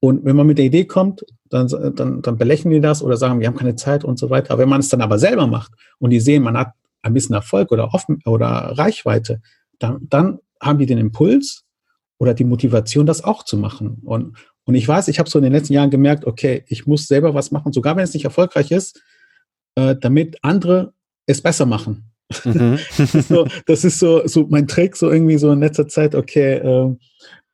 Und 0.00 0.24
wenn 0.24 0.36
man 0.36 0.46
mit 0.46 0.58
der 0.58 0.64
Idee 0.64 0.84
kommt, 0.84 1.24
dann, 1.50 1.68
dann, 1.68 2.22
dann 2.22 2.38
belächeln 2.38 2.72
die 2.72 2.80
das 2.80 3.02
oder 3.02 3.16
sagen, 3.16 3.40
wir 3.40 3.46
haben 3.46 3.56
keine 3.56 3.76
Zeit 3.76 4.04
und 4.04 4.18
so 4.18 4.30
weiter. 4.30 4.52
Aber 4.52 4.62
wenn 4.62 4.68
man 4.68 4.80
es 4.80 4.88
dann 4.88 5.00
aber 5.00 5.18
selber 5.18 5.46
macht 5.46 5.72
und 5.98 6.10
die 6.10 6.20
sehen, 6.20 6.42
man 6.42 6.56
hat 6.56 6.72
ein 7.02 7.12
bisschen 7.12 7.34
Erfolg 7.34 7.72
oder, 7.72 7.92
offen, 7.92 8.20
oder 8.24 8.46
Reichweite, 8.46 9.40
dann, 9.78 10.06
dann 10.08 10.38
haben 10.60 10.78
die 10.78 10.86
den 10.86 10.98
Impuls 10.98 11.64
oder 12.18 12.34
die 12.34 12.44
Motivation, 12.44 13.06
das 13.06 13.24
auch 13.24 13.44
zu 13.44 13.56
machen. 13.56 13.98
Und, 14.04 14.36
und 14.64 14.74
ich 14.74 14.86
weiß, 14.86 15.08
ich 15.08 15.18
habe 15.18 15.28
so 15.28 15.38
in 15.38 15.42
den 15.42 15.52
letzten 15.52 15.72
Jahren 15.72 15.90
gemerkt, 15.90 16.26
okay, 16.26 16.64
ich 16.68 16.86
muss 16.86 17.08
selber 17.08 17.34
was 17.34 17.50
machen, 17.50 17.72
sogar 17.72 17.96
wenn 17.96 18.04
es 18.04 18.14
nicht 18.14 18.24
erfolgreich 18.24 18.70
ist, 18.70 19.02
äh, 19.74 19.96
damit 19.96 20.38
andere 20.42 20.92
es 21.26 21.40
besser 21.40 21.66
machen. 21.66 22.10
Mhm. 22.44 22.78
das 22.98 23.14
ist, 23.14 23.28
so, 23.28 23.46
das 23.66 23.84
ist 23.84 23.98
so, 23.98 24.26
so 24.26 24.46
mein 24.48 24.66
Trick, 24.66 24.96
so 24.96 25.10
irgendwie 25.10 25.38
so 25.38 25.50
in 25.52 25.60
letzter 25.60 25.88
Zeit, 25.88 26.14
okay, 26.14 26.54
äh, 26.54 26.96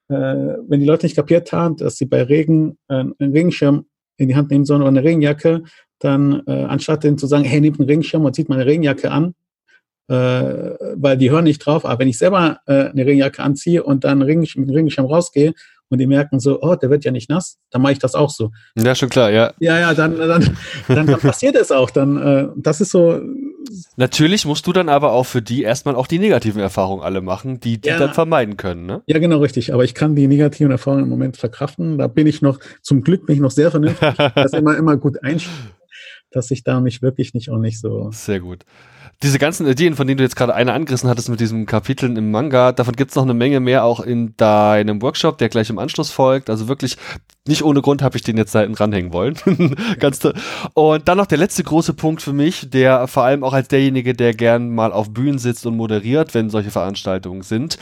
äh, 0.08 0.56
wenn 0.68 0.80
die 0.80 0.86
Leute 0.86 1.06
nicht 1.06 1.16
kapiert 1.16 1.52
haben, 1.52 1.76
dass 1.76 1.96
sie 1.96 2.06
bei 2.06 2.22
Regen 2.22 2.78
äh, 2.88 2.94
einen 2.94 3.32
Regenschirm 3.32 3.86
in 4.18 4.28
die 4.28 4.36
Hand 4.36 4.50
nehmen 4.50 4.64
sollen 4.64 4.82
oder 4.82 4.90
eine 4.90 5.04
Regenjacke, 5.04 5.64
dann 5.98 6.42
äh, 6.46 6.64
anstatt 6.64 7.04
denen 7.04 7.18
zu 7.18 7.26
sagen, 7.26 7.44
hey, 7.44 7.60
nehmt 7.60 7.80
einen 7.80 7.88
Regenschirm 7.88 8.24
und 8.24 8.34
zieht 8.34 8.48
mal 8.48 8.56
eine 8.56 8.66
Regenjacke 8.66 9.10
an, 9.10 9.34
äh, 10.08 10.14
weil 10.14 11.16
die 11.16 11.30
hören 11.30 11.44
nicht 11.44 11.58
drauf. 11.58 11.84
Aber 11.84 11.98
wenn 11.98 12.08
ich 12.08 12.18
selber 12.18 12.60
eine 12.66 13.06
Regenjacke 13.06 13.42
anziehe 13.42 13.82
und 13.82 14.04
dann 14.04 14.18
mit 14.18 14.54
dem 14.54 14.70
Regenschirm 14.70 15.06
rausgehe 15.06 15.54
und 15.88 15.98
die 15.98 16.06
merken 16.06 16.40
so, 16.40 16.60
oh, 16.60 16.74
der 16.74 16.90
wird 16.90 17.04
ja 17.04 17.12
nicht 17.12 17.30
nass, 17.30 17.58
dann 17.70 17.82
mache 17.82 17.92
ich 17.92 17.98
das 17.98 18.14
auch 18.14 18.30
so. 18.30 18.50
Ja, 18.76 18.94
schon 18.94 19.08
klar, 19.08 19.30
ja. 19.30 19.52
Ja, 19.60 19.78
ja, 19.78 19.94
dann, 19.94 20.16
dann, 20.18 20.56
dann, 20.88 21.06
dann 21.06 21.20
passiert 21.20 21.56
es 21.56 21.70
auch. 21.70 21.90
Dann, 21.90 22.16
äh, 22.16 22.48
das 22.56 22.80
ist 22.80 22.90
so. 22.90 23.20
Natürlich 23.96 24.44
musst 24.44 24.66
du 24.66 24.72
dann 24.72 24.88
aber 24.88 25.12
auch 25.12 25.24
für 25.24 25.42
die 25.42 25.62
erstmal 25.62 25.96
auch 25.96 26.06
die 26.06 26.18
negativen 26.18 26.60
Erfahrungen 26.60 27.02
alle 27.02 27.20
machen, 27.20 27.60
die 27.60 27.80
die 27.80 27.88
ja. 27.88 27.98
dann 27.98 28.14
vermeiden 28.14 28.56
können, 28.56 28.86
ne? 28.86 29.02
Ja, 29.06 29.18
genau, 29.18 29.38
richtig. 29.38 29.74
Aber 29.74 29.84
ich 29.84 29.94
kann 29.94 30.14
die 30.14 30.28
negativen 30.28 30.70
Erfahrungen 30.70 31.04
im 31.04 31.10
Moment 31.10 31.36
verkraften. 31.36 31.98
Da 31.98 32.06
bin 32.06 32.26
ich 32.26 32.42
noch, 32.42 32.60
zum 32.82 33.02
Glück 33.02 33.26
bin 33.26 33.34
ich 33.34 33.42
noch 33.42 33.50
sehr 33.50 33.70
vernünftig. 33.70 34.14
das 34.34 34.52
immer, 34.52 34.76
immer 34.76 34.96
gut 34.96 35.22
einstellen 35.22 35.76
dass 36.30 36.50
ich 36.50 36.62
da 36.62 36.80
mich 36.80 37.02
wirklich 37.02 37.34
nicht 37.34 37.50
auch 37.50 37.58
nicht 37.58 37.80
so. 37.80 38.10
Sehr 38.12 38.40
gut. 38.40 38.64
Diese 39.22 39.38
ganzen 39.38 39.66
Ideen, 39.66 39.94
von 39.94 40.06
denen 40.06 40.18
du 40.18 40.24
jetzt 40.24 40.36
gerade 40.36 40.54
eine 40.54 40.72
angerissen 40.72 41.08
hattest 41.08 41.28
mit 41.28 41.40
diesen 41.40 41.66
Kapiteln 41.66 42.16
im 42.16 42.30
Manga, 42.30 42.72
davon 42.72 42.94
gibt 42.94 43.10
es 43.10 43.16
noch 43.16 43.24
eine 43.24 43.34
Menge 43.34 43.60
mehr 43.60 43.84
auch 43.84 44.00
in 44.00 44.36
deinem 44.36 45.02
Workshop, 45.02 45.38
der 45.38 45.48
gleich 45.48 45.70
im 45.70 45.78
Anschluss 45.78 46.10
folgt. 46.10 46.50
Also 46.50 46.68
wirklich, 46.68 46.96
nicht 47.46 47.62
ohne 47.62 47.82
Grund 47.82 48.02
habe 48.02 48.16
ich 48.16 48.22
den 48.22 48.36
jetzt 48.36 48.54
da 48.54 48.60
hinten 48.60 48.76
ranhängen 48.76 49.12
wollen. 49.12 49.36
Ganz 50.00 50.18
toll. 50.18 50.34
Und 50.74 51.08
dann 51.08 51.18
noch 51.18 51.26
der 51.26 51.38
letzte 51.38 51.62
große 51.62 51.94
Punkt 51.94 52.22
für 52.22 52.32
mich, 52.32 52.70
der 52.70 53.06
vor 53.08 53.24
allem 53.24 53.44
auch 53.44 53.52
als 53.52 53.68
derjenige, 53.68 54.14
der 54.14 54.34
gern 54.34 54.74
mal 54.74 54.92
auf 54.92 55.12
Bühnen 55.12 55.38
sitzt 55.38 55.66
und 55.66 55.76
moderiert, 55.76 56.34
wenn 56.34 56.50
solche 56.50 56.70
Veranstaltungen 56.70 57.42
sind, 57.42 57.78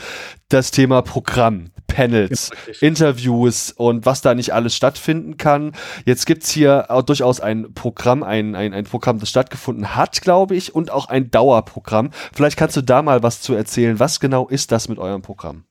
das 0.49 0.71
Thema 0.71 1.01
Programm. 1.01 1.71
Panels, 1.87 2.51
Interviews 2.81 3.71
und 3.71 4.05
was 4.05 4.19
da 4.21 4.35
nicht 4.35 4.53
alles 4.53 4.75
stattfinden 4.75 5.37
kann. 5.37 5.71
Jetzt 6.03 6.25
gibt's 6.25 6.49
hier 6.49 6.87
auch 6.89 7.03
durchaus 7.03 7.39
ein 7.39 7.73
Programm, 7.73 8.21
ein, 8.21 8.53
ein, 8.53 8.73
ein 8.73 8.83
Programm, 8.83 9.19
das 9.19 9.29
stattgefunden 9.29 9.95
hat, 9.95 10.21
glaube 10.21 10.57
ich, 10.57 10.75
und 10.75 10.91
auch 10.91 11.07
ein 11.07 11.14
Dauerprogramm. 11.21 12.11
Vielleicht 12.33 12.57
kannst 12.57 12.77
du 12.77 12.81
da 12.81 13.01
mal 13.01 13.23
was 13.23 13.41
zu 13.41 13.53
erzählen. 13.53 13.99
Was 13.99 14.19
genau 14.19 14.47
ist 14.47 14.71
das 14.71 14.89
mit 14.89 14.99
eurem 14.99 15.21
Programm? 15.21 15.65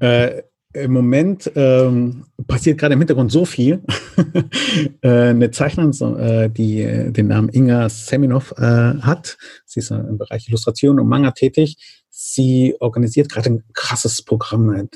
Äh, 0.00 0.42
Im 0.72 0.92
Moment 0.92 1.50
ähm, 1.56 2.26
passiert 2.46 2.78
gerade 2.78 2.94
im 2.94 3.00
Hintergrund 3.00 3.32
so 3.32 3.44
viel. 3.44 3.82
äh, 5.02 5.08
eine 5.08 5.50
Zeichnerin, 5.50 6.16
äh, 6.16 6.50
die 6.50 6.82
äh, 6.82 7.10
den 7.10 7.28
Namen 7.28 7.48
Inga 7.48 7.88
Seminov 7.88 8.54
äh, 8.56 8.62
hat, 8.62 9.36
sie 9.66 9.80
ist 9.80 9.90
im 9.90 10.18
Bereich 10.18 10.48
Illustration 10.48 11.00
und 11.00 11.08
Manga 11.08 11.32
tätig. 11.32 11.76
Sie 12.08 12.76
organisiert 12.80 13.30
gerade 13.30 13.50
ein 13.50 13.64
krasses 13.72 14.22
Programm 14.22 14.88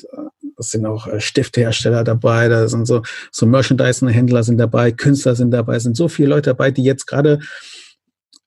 es 0.58 0.70
sind 0.70 0.86
auch 0.86 1.08
Stiftehersteller 1.18 2.04
dabei, 2.04 2.48
da 2.48 2.68
sind 2.68 2.86
so, 2.86 3.02
so 3.32 3.46
Merchandising-Händler 3.46 4.42
sind 4.42 4.58
dabei, 4.58 4.92
Künstler 4.92 5.34
sind 5.34 5.50
dabei, 5.50 5.78
sind 5.78 5.96
so 5.96 6.08
viele 6.08 6.28
Leute 6.28 6.50
dabei, 6.50 6.70
die 6.70 6.84
jetzt 6.84 7.06
gerade 7.06 7.40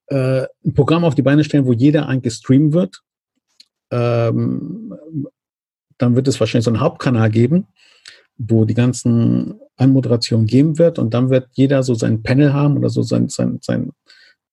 äh, 0.07 0.45
ein 0.65 0.73
Programm 0.73 1.03
auf 1.03 1.15
die 1.15 1.21
Beine 1.21 1.43
stellen, 1.43 1.65
wo 1.65 1.73
jeder 1.73 2.07
eigentlich 2.07 2.33
streamen 2.33 2.73
wird. 2.73 3.01
Ähm, 3.91 4.93
dann 5.97 6.15
wird 6.15 6.27
es 6.27 6.39
wahrscheinlich 6.39 6.65
so 6.65 6.71
einen 6.71 6.81
Hauptkanal 6.81 7.29
geben. 7.29 7.67
wo 8.37 8.65
die 8.65 8.73
ganzen 8.73 9.59
Anmoderationen 9.77 10.45
geben 10.47 10.77
wird 10.77 10.99
und 10.99 11.13
dann 11.13 11.29
wird 11.29 11.49
jeder 11.53 11.83
so 11.83 11.95
sein 11.95 12.21
Panel 12.23 12.53
haben 12.53 12.77
oder 12.77 12.89
so 12.89 13.01
sein, 13.01 13.29
sein, 13.29 13.59
sein, 13.61 13.91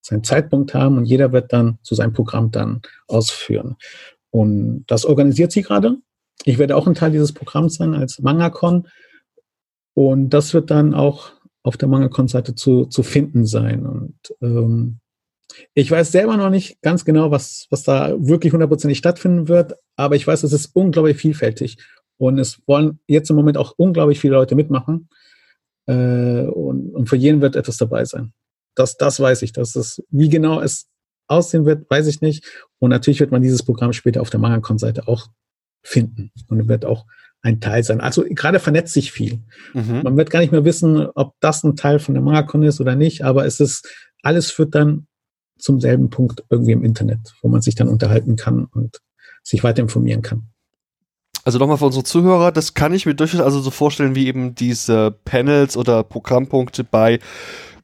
sein 0.00 0.24
Zeitpunkt 0.24 0.74
haben 0.74 0.96
und 0.98 1.04
jeder 1.04 1.32
wird 1.32 1.52
dann 1.52 1.78
so 1.82 1.94
sein 1.94 2.12
Programm 2.12 2.50
dann 2.50 2.80
ausführen. 3.08 3.76
Und 4.30 4.84
das 4.86 5.04
organisiert 5.04 5.52
sie 5.52 5.62
gerade. 5.62 5.98
Ich 6.44 6.58
werde 6.58 6.76
auch 6.76 6.86
ein 6.86 6.94
Teil 6.94 7.12
dieses 7.12 7.32
Programms 7.32 7.76
sein 7.76 7.94
als 7.94 8.20
MangaCon. 8.20 8.88
Und 9.94 10.30
das 10.30 10.52
wird 10.52 10.70
dann 10.70 10.92
auch 10.94 11.32
auf 11.62 11.76
der 11.76 11.88
MangaCon-Seite 11.88 12.54
zu, 12.54 12.86
zu 12.86 13.02
finden 13.02 13.46
sein. 13.46 13.86
Und 13.86 14.18
ähm, 14.42 14.98
ich 15.74 15.90
weiß 15.90 16.12
selber 16.12 16.36
noch 16.36 16.50
nicht 16.50 16.80
ganz 16.82 17.04
genau, 17.04 17.30
was, 17.30 17.66
was 17.70 17.82
da 17.82 18.14
wirklich 18.18 18.52
hundertprozentig 18.52 18.98
stattfinden 18.98 19.48
wird, 19.48 19.74
aber 19.96 20.16
ich 20.16 20.26
weiß, 20.26 20.42
es 20.42 20.52
ist 20.52 20.74
unglaublich 20.74 21.16
vielfältig. 21.16 21.78
Und 22.16 22.38
es 22.38 22.60
wollen 22.66 23.00
jetzt 23.06 23.30
im 23.30 23.36
Moment 23.36 23.58
auch 23.58 23.74
unglaublich 23.76 24.20
viele 24.20 24.34
Leute 24.34 24.54
mitmachen. 24.54 25.08
Äh, 25.86 26.46
und, 26.46 26.94
und 26.94 27.08
für 27.08 27.16
jeden 27.16 27.40
wird 27.40 27.56
etwas 27.56 27.76
dabei 27.76 28.04
sein. 28.04 28.32
Das, 28.74 28.96
das 28.96 29.20
weiß 29.20 29.42
ich. 29.42 29.52
Das 29.52 29.76
ist, 29.76 30.02
wie 30.10 30.28
genau 30.28 30.60
es 30.60 30.88
aussehen 31.26 31.66
wird, 31.66 31.88
weiß 31.90 32.06
ich 32.06 32.20
nicht. 32.20 32.44
Und 32.78 32.90
natürlich 32.90 33.20
wird 33.20 33.30
man 33.30 33.42
dieses 33.42 33.62
Programm 33.62 33.92
später 33.92 34.20
auf 34.20 34.30
der 34.30 34.40
MangaCon-Seite 34.40 35.08
auch 35.08 35.28
finden 35.82 36.30
und 36.48 36.68
wird 36.68 36.84
auch 36.84 37.04
ein 37.42 37.60
Teil 37.60 37.84
sein. 37.84 38.00
Also 38.00 38.24
gerade 38.24 38.58
vernetzt 38.58 38.94
sich 38.94 39.12
viel. 39.12 39.40
Mhm. 39.74 40.00
Man 40.02 40.16
wird 40.16 40.30
gar 40.30 40.40
nicht 40.40 40.52
mehr 40.52 40.64
wissen, 40.64 41.06
ob 41.14 41.34
das 41.40 41.62
ein 41.62 41.76
Teil 41.76 41.98
von 41.98 42.14
der 42.14 42.22
MangaCon 42.22 42.62
ist 42.62 42.80
oder 42.80 42.96
nicht, 42.96 43.22
aber 43.22 43.44
es 43.44 43.60
ist, 43.60 43.86
alles 44.22 44.50
führt 44.50 44.74
dann 44.74 45.06
zum 45.64 45.80
selben 45.80 46.10
Punkt 46.10 46.44
irgendwie 46.50 46.72
im 46.72 46.84
Internet, 46.84 47.34
wo 47.40 47.48
man 47.48 47.62
sich 47.62 47.74
dann 47.74 47.88
unterhalten 47.88 48.36
kann 48.36 48.66
und 48.66 49.00
sich 49.42 49.64
weiter 49.64 49.80
informieren 49.80 50.20
kann. 50.20 50.48
Also 51.42 51.58
nochmal 51.58 51.78
für 51.78 51.86
unsere 51.86 52.04
Zuhörer, 52.04 52.52
das 52.52 52.74
kann 52.74 52.92
ich 52.92 53.06
mir 53.06 53.14
durchaus 53.14 53.40
also 53.40 53.60
so 53.60 53.70
vorstellen, 53.70 54.14
wie 54.14 54.26
eben 54.26 54.54
diese 54.54 55.10
Panels 55.24 55.76
oder 55.76 56.02
Programmpunkte 56.02 56.84
bei 56.84 57.18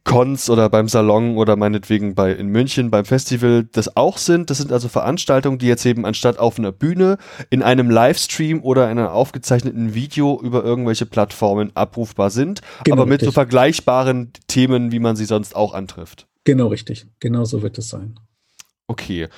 Cons 0.03 0.49
oder 0.49 0.69
beim 0.69 0.87
Salon 0.87 1.37
oder 1.37 1.55
meinetwegen 1.55 2.13
bei 2.13 2.31
in 2.33 2.47
München 2.47 2.91
beim 2.91 3.05
Festival 3.05 3.67
das 3.71 3.95
auch 3.95 4.17
sind. 4.17 4.49
Das 4.49 4.59
sind 4.59 4.71
also 4.71 4.87
Veranstaltungen, 4.87 5.57
die 5.57 5.67
jetzt 5.67 5.85
eben 5.85 6.05
anstatt 6.05 6.37
auf 6.37 6.59
einer 6.59 6.71
Bühne 6.71 7.17
in 7.49 7.63
einem 7.63 7.89
Livestream 7.89 8.61
oder 8.63 8.91
in 8.91 8.97
einem 8.97 9.09
aufgezeichneten 9.09 9.95
Video 9.95 10.39
über 10.41 10.63
irgendwelche 10.63 11.07
Plattformen 11.07 11.71
abrufbar 11.75 12.29
sind, 12.29 12.61
genau, 12.83 12.97
aber 12.97 13.05
mit 13.05 13.21
richtig. 13.21 13.27
so 13.27 13.31
vergleichbaren 13.31 14.33
Themen, 14.47 14.91
wie 14.91 14.99
man 14.99 15.15
sie 15.15 15.25
sonst 15.25 15.55
auch 15.55 15.73
antrifft. 15.73 16.27
Genau 16.43 16.67
richtig. 16.67 17.05
Genau 17.19 17.45
so 17.45 17.61
wird 17.61 17.77
es 17.77 17.89
sein. 17.89 18.19
Okay. 18.87 19.29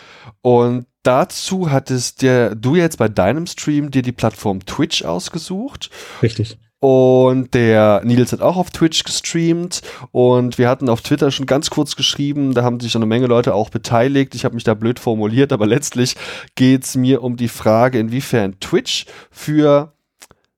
Und 0.41 0.87
dazu 1.03 1.69
hattest 1.69 2.21
dir, 2.21 2.55
du 2.55 2.75
jetzt 2.75 2.97
bei 2.97 3.07
deinem 3.07 3.45
Stream 3.45 3.91
dir 3.91 4.01
die 4.01 4.11
Plattform 4.11 4.65
Twitch 4.65 5.03
ausgesucht. 5.03 5.89
Richtig. 6.21 6.57
Und 6.79 7.53
der 7.53 8.01
Nils 8.03 8.33
hat 8.33 8.41
auch 8.41 8.57
auf 8.57 8.69
Twitch 8.69 9.05
gestreamt 9.05 9.83
und 10.11 10.57
wir 10.57 10.67
hatten 10.67 10.89
auf 10.89 11.01
Twitter 11.01 11.31
schon 11.31 11.45
ganz 11.45 11.69
kurz 11.69 11.95
geschrieben, 11.95 12.53
da 12.53 12.63
haben 12.63 12.81
sich 12.81 12.93
eine 12.93 13.05
Menge 13.05 13.27
Leute 13.27 13.53
auch 13.53 13.69
beteiligt. 13.69 14.35
Ich 14.35 14.43
habe 14.43 14.55
mich 14.55 14.65
da 14.65 14.73
blöd 14.73 14.99
formuliert, 14.99 15.53
aber 15.53 15.65
letztlich 15.65 16.17
geht 16.55 16.83
es 16.83 16.95
mir 16.95 17.23
um 17.23 17.37
die 17.37 17.47
Frage, 17.47 17.99
inwiefern 17.99 18.59
Twitch 18.59 19.05
für 19.31 19.93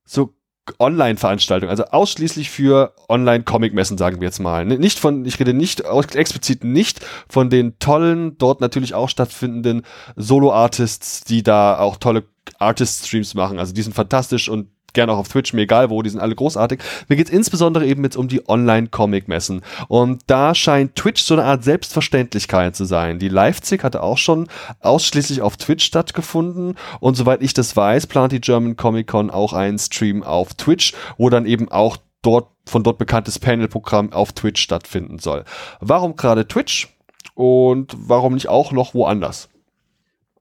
so 0.03 0.33
Online-Veranstaltungen, 0.79 1.69
also 1.69 1.85
ausschließlich 1.85 2.49
für 2.49 2.93
Online-Comic-Messen, 3.07 3.97
sagen 3.97 4.19
wir 4.19 4.27
jetzt 4.27 4.39
mal. 4.39 4.65
Nicht 4.65 4.99
von, 4.99 5.25
ich 5.25 5.39
rede 5.39 5.53
nicht, 5.53 5.81
explizit 5.81 6.63
nicht 6.63 7.05
von 7.29 7.49
den 7.49 7.77
tollen, 7.79 8.37
dort 8.37 8.61
natürlich 8.61 8.93
auch 8.93 9.09
stattfindenden 9.09 9.83
Solo-Artists, 10.15 11.23
die 11.23 11.43
da 11.43 11.77
auch 11.77 11.97
tolle 11.97 12.23
Artist-Streams 12.59 13.33
machen. 13.33 13.59
Also 13.59 13.73
die 13.73 13.81
sind 13.81 13.93
fantastisch 13.93 14.49
und 14.49 14.69
gerne 14.95 15.11
auch 15.11 15.19
auf 15.19 15.27
Twitch, 15.27 15.53
mir 15.53 15.61
egal 15.61 15.91
wo, 15.91 16.01
die 16.01 16.09
sind 16.09 16.19
alle 16.19 16.33
großartig. 16.33 16.79
Mir 17.07 17.15
geht 17.15 17.27
es 17.27 17.33
insbesondere 17.33 17.85
eben 17.85 18.03
jetzt 18.03 18.17
um 18.17 18.27
die 18.27 18.47
Online-Comic-Messen. 18.49 19.61
Und 19.87 20.23
da 20.27 20.55
scheint 20.55 20.95
Twitch 20.95 21.21
so 21.21 21.35
eine 21.35 21.43
Art 21.43 21.63
Selbstverständlichkeit 21.63 22.75
zu 22.75 22.85
sein. 22.85 23.19
Die 23.19 23.29
Leipzig 23.29 23.83
hatte 23.83 24.01
auch 24.01 24.17
schon 24.17 24.47
ausschließlich 24.79 25.41
auf 25.41 25.57
Twitch 25.57 25.85
stattgefunden. 25.85 26.75
Und 26.99 27.15
soweit 27.15 27.43
ich 27.43 27.53
das 27.53 27.75
weiß, 27.75 28.07
plant 28.07 28.31
die 28.31 28.41
German 28.41 28.75
Comic 28.75 29.07
Con 29.07 29.29
auch 29.29 29.53
einen 29.53 29.77
Stream 29.77 30.23
auf 30.23 30.55
Twitch, 30.55 30.93
wo 31.17 31.29
dann 31.29 31.45
eben 31.45 31.69
auch 31.69 31.97
dort 32.23 32.47
von 32.65 32.83
dort 32.83 32.97
bekanntes 32.97 33.37
Panel-Programm 33.37 34.11
auf 34.11 34.33
Twitch 34.33 34.61
stattfinden 34.61 35.19
soll. 35.19 35.43
Warum 35.79 36.15
gerade 36.15 36.47
Twitch? 36.47 36.89
Und 37.35 37.95
warum 37.97 38.33
nicht 38.33 38.47
auch 38.47 38.71
noch 38.71 38.93
woanders? 38.93 39.49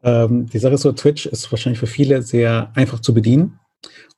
Ähm, 0.03 0.47
die 0.47 0.59
Sache 0.59 0.75
ist 0.75 0.83
so, 0.83 0.93
Twitch 0.93 1.27
ist 1.27 1.51
wahrscheinlich 1.51 1.81
für 1.81 1.87
viele 1.87 2.23
sehr 2.23 2.71
einfach 2.75 3.01
zu 3.01 3.13
bedienen. 3.13 3.59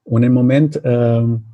Und 0.07 0.23
im 0.23 0.33
Moment 0.33 0.81
ähm, 0.85 1.45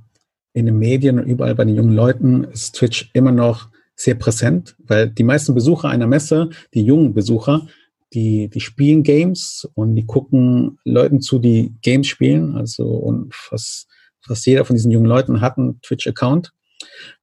in 0.52 0.66
den 0.66 0.78
Medien 0.78 1.18
und 1.18 1.26
überall 1.26 1.54
bei 1.54 1.64
den 1.64 1.74
jungen 1.74 1.94
Leuten 1.94 2.44
ist 2.44 2.74
Twitch 2.76 3.10
immer 3.14 3.32
noch 3.32 3.70
sehr 3.96 4.14
präsent, 4.14 4.76
weil 4.78 5.08
die 5.08 5.22
meisten 5.22 5.54
Besucher 5.54 5.88
einer 5.88 6.06
Messe, 6.06 6.50
die 6.74 6.82
jungen 6.82 7.14
Besucher, 7.14 7.66
die, 8.12 8.48
die 8.48 8.60
spielen 8.60 9.02
Games 9.02 9.66
und 9.74 9.94
die 9.96 10.04
gucken 10.04 10.78
Leuten 10.84 11.22
zu, 11.22 11.38
die 11.38 11.72
Games 11.80 12.06
spielen. 12.08 12.54
Also 12.56 12.84
und 12.84 13.34
fast, 13.34 13.88
fast 14.20 14.44
jeder 14.44 14.66
von 14.66 14.76
diesen 14.76 14.90
jungen 14.90 15.06
Leuten 15.06 15.40
hat 15.40 15.56
einen 15.56 15.80
Twitch-Account. 15.80 16.52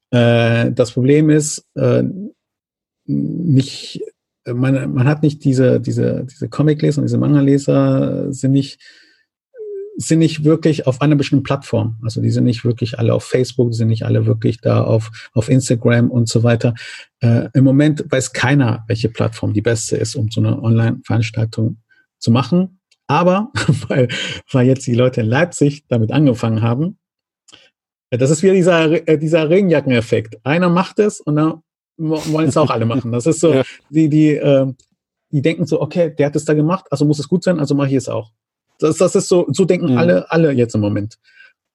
Äh, 0.10 0.72
das 0.72 0.92
Problem 0.94 1.30
ist, 1.30 1.64
äh, 1.76 2.04
nicht, 3.06 4.02
man, 4.46 4.94
man 4.94 5.08
hat 5.08 5.22
nicht 5.22 5.44
diese, 5.44 5.80
diese, 5.80 6.26
diese 6.26 6.50
Comic-Leser 6.50 7.02
und 7.02 7.08
diese 7.08 7.20
Manga-Leser 7.20 8.34
sind 8.34 8.54
nicht 8.54 8.80
sind 10.02 10.20
nicht 10.20 10.46
wirklich 10.46 10.88
auf 10.88 11.02
einer 11.02 11.18
bestimmten 11.18 11.44
Plattform. 11.44 11.98
Also 12.04 12.22
die 12.22 12.30
sind 12.30 12.46
nicht 12.46 12.64
wirklich 12.64 12.98
alle 12.98 13.14
auf 13.14 13.26
Facebook, 13.26 13.72
die 13.72 13.78
sind 13.78 13.90
nicht 13.90 14.06
alle 14.06 14.26
wirklich 14.26 14.62
da 14.62 14.82
auf, 14.82 15.30
auf 15.34 15.50
Instagram 15.50 16.10
und 16.10 16.30
so 16.30 16.42
weiter. 16.42 16.74
Äh, 17.20 17.50
Im 17.54 17.66
Moment 17.66 18.06
weiß 18.10 18.32
keiner, 18.32 18.86
welche 18.88 19.10
Plattform 19.10 19.54
die 19.54 19.62
beste 19.62 19.98
ist, 19.98 20.16
um 20.16 20.32
so 20.32 20.40
eine 20.40 20.62
Online-Veranstaltung 20.62 21.82
zu 22.18 22.32
machen. 22.32 22.80
Aber 23.08 23.52
weil, 23.90 24.08
weil 24.50 24.68
jetzt 24.68 24.88
die 24.88 24.94
Leute 24.94 25.20
in 25.20 25.28
Leipzig 25.28 25.86
damit 25.90 26.14
angefangen 26.14 26.62
haben, 26.62 26.98
äh, 28.10 28.18
das 28.18 28.30
ist 28.30 28.42
wieder 28.42 28.54
dieser, 28.54 29.06
äh, 29.06 29.18
dieser 29.18 29.50
Regenjackeneffekt. 29.50 30.38
Einer 30.46 30.70
macht 30.70 31.00
es 31.00 31.20
und 31.20 31.36
dann 31.36 31.62
wollen 31.98 32.48
es 32.48 32.56
auch 32.56 32.70
alle 32.70 32.86
machen. 32.86 33.12
Das 33.12 33.26
ist 33.26 33.42
so, 33.42 33.54
ja. 33.54 33.64
die, 33.90 34.08
die, 34.08 34.30
äh, 34.30 34.66
die 35.32 35.42
denken 35.42 35.66
so, 35.66 35.82
okay, 35.82 36.16
der 36.18 36.28
hat 36.28 36.38
es 36.38 36.46
da 36.46 36.54
gemacht, 36.54 36.86
also 36.90 37.04
muss 37.04 37.20
es 37.20 37.28
gut 37.28 37.44
sein, 37.44 37.60
also 37.60 37.76
mache 37.76 37.90
ich 37.90 37.96
es 37.96 38.08
auch. 38.08 38.32
Das, 38.80 38.98
das 38.98 39.16
ist 39.16 39.28
so, 39.28 39.48
so 39.50 39.66
denken 39.66 39.92
mhm. 39.92 39.98
alle, 39.98 40.32
alle 40.32 40.52
jetzt 40.52 40.76
im 40.76 40.82
Moment. 40.82 41.18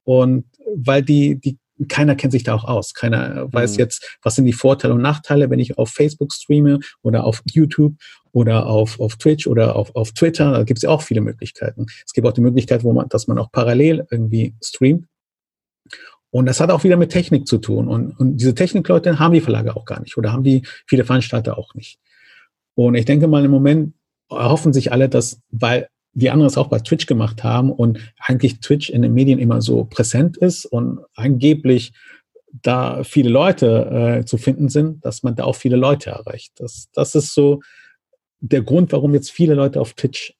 Und 0.05 0.45
weil 0.75 1.03
die, 1.03 1.41
die, 1.41 1.59
keiner 1.89 2.15
kennt 2.15 2.33
sich 2.33 2.45
da 2.45 2.55
auch 2.55 2.65
aus. 2.65 2.95
Keiner 2.95 3.53
weiß 3.53 3.75
mhm. 3.75 3.79
jetzt, 3.79 4.19
was 4.23 4.37
sind 4.37 4.45
die 4.45 4.53
Vorteile 4.53 4.95
und 4.95 5.03
Nachteile, 5.03 5.51
wenn 5.51 5.59
ich 5.59 5.79
auf 5.79 5.91
Facebook 5.91 6.33
streame 6.33 6.81
oder 7.03 7.25
auf 7.25 7.43
YouTube 7.51 7.95
oder 8.33 8.67
auf, 8.67 9.01
auf 9.01 9.17
Twitch 9.17 9.47
oder 9.47 9.77
auf, 9.77 9.95
auf 9.95 10.13
Twitter. 10.13 10.53
Da 10.53 10.65
gibt 10.65 10.79
es 10.79 10.83
ja 10.83 10.91
auch 10.91 11.03
viele 11.03 11.21
Möglichkeiten. 11.21 11.87
Es 12.05 12.13
gibt 12.13 12.27
auch 12.27 12.33
die 12.33 12.41
Möglichkeit, 12.41 12.85
wo 12.85 12.93
man, 12.93 13.09
dass 13.09 13.27
man 13.27 13.39
auch 13.39 13.51
parallel 13.51 14.07
irgendwie 14.11 14.55
streamt. 14.63 15.07
Und 16.31 16.47
das 16.47 16.59
hat 16.59 16.71
auch 16.71 16.83
wieder 16.83 16.97
mit 16.97 17.13
Technik 17.13 17.47
zu 17.47 17.59
tun. 17.59 17.87
Und, 17.87 18.19
und 18.19 18.39
diese 18.39 18.55
Technikleute 18.55 19.21
haben 19.21 19.35
die 19.35 19.41
Verlage 19.41 19.77
auch 19.77 19.85
gar 19.85 20.01
nicht 20.01 20.17
oder 20.17 20.33
haben 20.33 20.43
die 20.43 20.67
viele 20.87 21.05
Veranstalter 21.05 21.57
auch 21.59 21.75
nicht. 21.75 22.01
Und 22.75 22.97
ich 22.97 23.05
denke 23.05 23.29
mal, 23.29 23.45
im 23.45 23.53
Moment 23.53 23.95
erhoffen 24.29 24.73
sich 24.73 24.91
alle, 24.91 25.09
dass, 25.09 25.41
weil 25.51 25.89
die 26.15 26.31
anderen 26.31 26.49
es 26.49 26.57
auch 26.57 26.69
bei 26.69 26.79
Twitch 26.79 27.07
gemacht 27.07 27.43
haben 27.45 27.71
und 27.73 27.99
eigentlich 28.19 28.61
Twitch 28.61 28.91
in 28.91 29.03
den 29.03 29.15
Medien 29.15 29.39
immer 29.39 29.61
so 29.61 29.85
präsent 29.85 30.37
ist 30.37 30.65
und 30.65 31.01
angeblich 31.15 31.93
da 32.63 33.03
viele 33.03 33.31
Leute 33.31 34.21
äh, 34.21 34.25
zu 34.25 34.37
finden 34.37 34.69
sind, 34.69 35.05
dass 35.05 35.23
man 35.25 35.35
da 35.35 35.45
auch 35.45 35.57
viele 35.57 35.77
Leute 35.77 36.11
erreicht. 36.11 36.53
Das, 36.57 36.89
das 36.93 37.15
ist 37.17 37.35
so 37.35 37.61
der 38.41 38.63
Grund, 38.63 38.93
warum 38.93 39.13
jetzt 39.15 39.31
viele 39.31 39.55
Leute 39.55 39.81
auf 39.81 39.95
Twitch 39.95 40.35